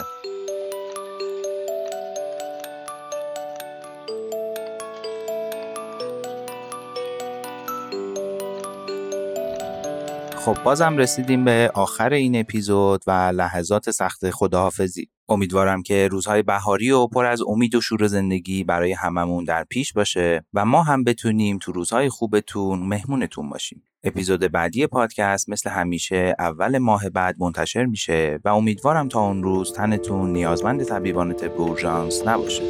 خب 10.55 10.63
بازم 10.63 10.97
رسیدیم 10.97 11.45
به 11.45 11.71
آخر 11.75 12.13
این 12.13 12.41
اپیزود 12.41 13.03
و 13.07 13.11
لحظات 13.11 13.91
سخت 13.91 14.31
خداحافظی. 14.31 15.09
امیدوارم 15.29 15.83
که 15.83 16.09
روزهای 16.09 16.43
بهاری 16.43 16.91
و 16.91 17.07
پر 17.07 17.25
از 17.25 17.43
امید 17.43 17.75
و 17.75 17.81
شور 17.81 18.07
زندگی 18.07 18.65
برای 18.65 18.93
هممون 18.93 19.45
در 19.45 19.65
پیش 19.65 19.93
باشه 19.93 20.45
و 20.55 20.65
ما 20.65 20.83
هم 20.83 21.05
بتونیم 21.05 21.59
تو 21.59 21.73
روزهای 21.73 22.09
خوبتون 22.09 22.79
مهمونتون 22.79 23.51
باشیم. 23.51 23.83
اپیزود 24.05 24.41
بعدی 24.41 24.87
پادکست 24.87 25.49
مثل 25.49 25.71
همیشه 25.71 26.35
اول 26.39 26.79
ماه 26.79 27.11
بعد 27.11 27.37
منتشر 27.39 27.85
میشه 27.85 28.39
و 28.45 28.49
امیدوارم 28.49 29.09
تا 29.09 29.21
اون 29.21 29.43
روز 29.43 29.73
تنتون 29.73 30.33
نیازمند 30.33 30.85
طبیبان 30.85 31.33
طب 31.33 31.61
اورژانس 31.61 32.27
نباشه. 32.27 32.63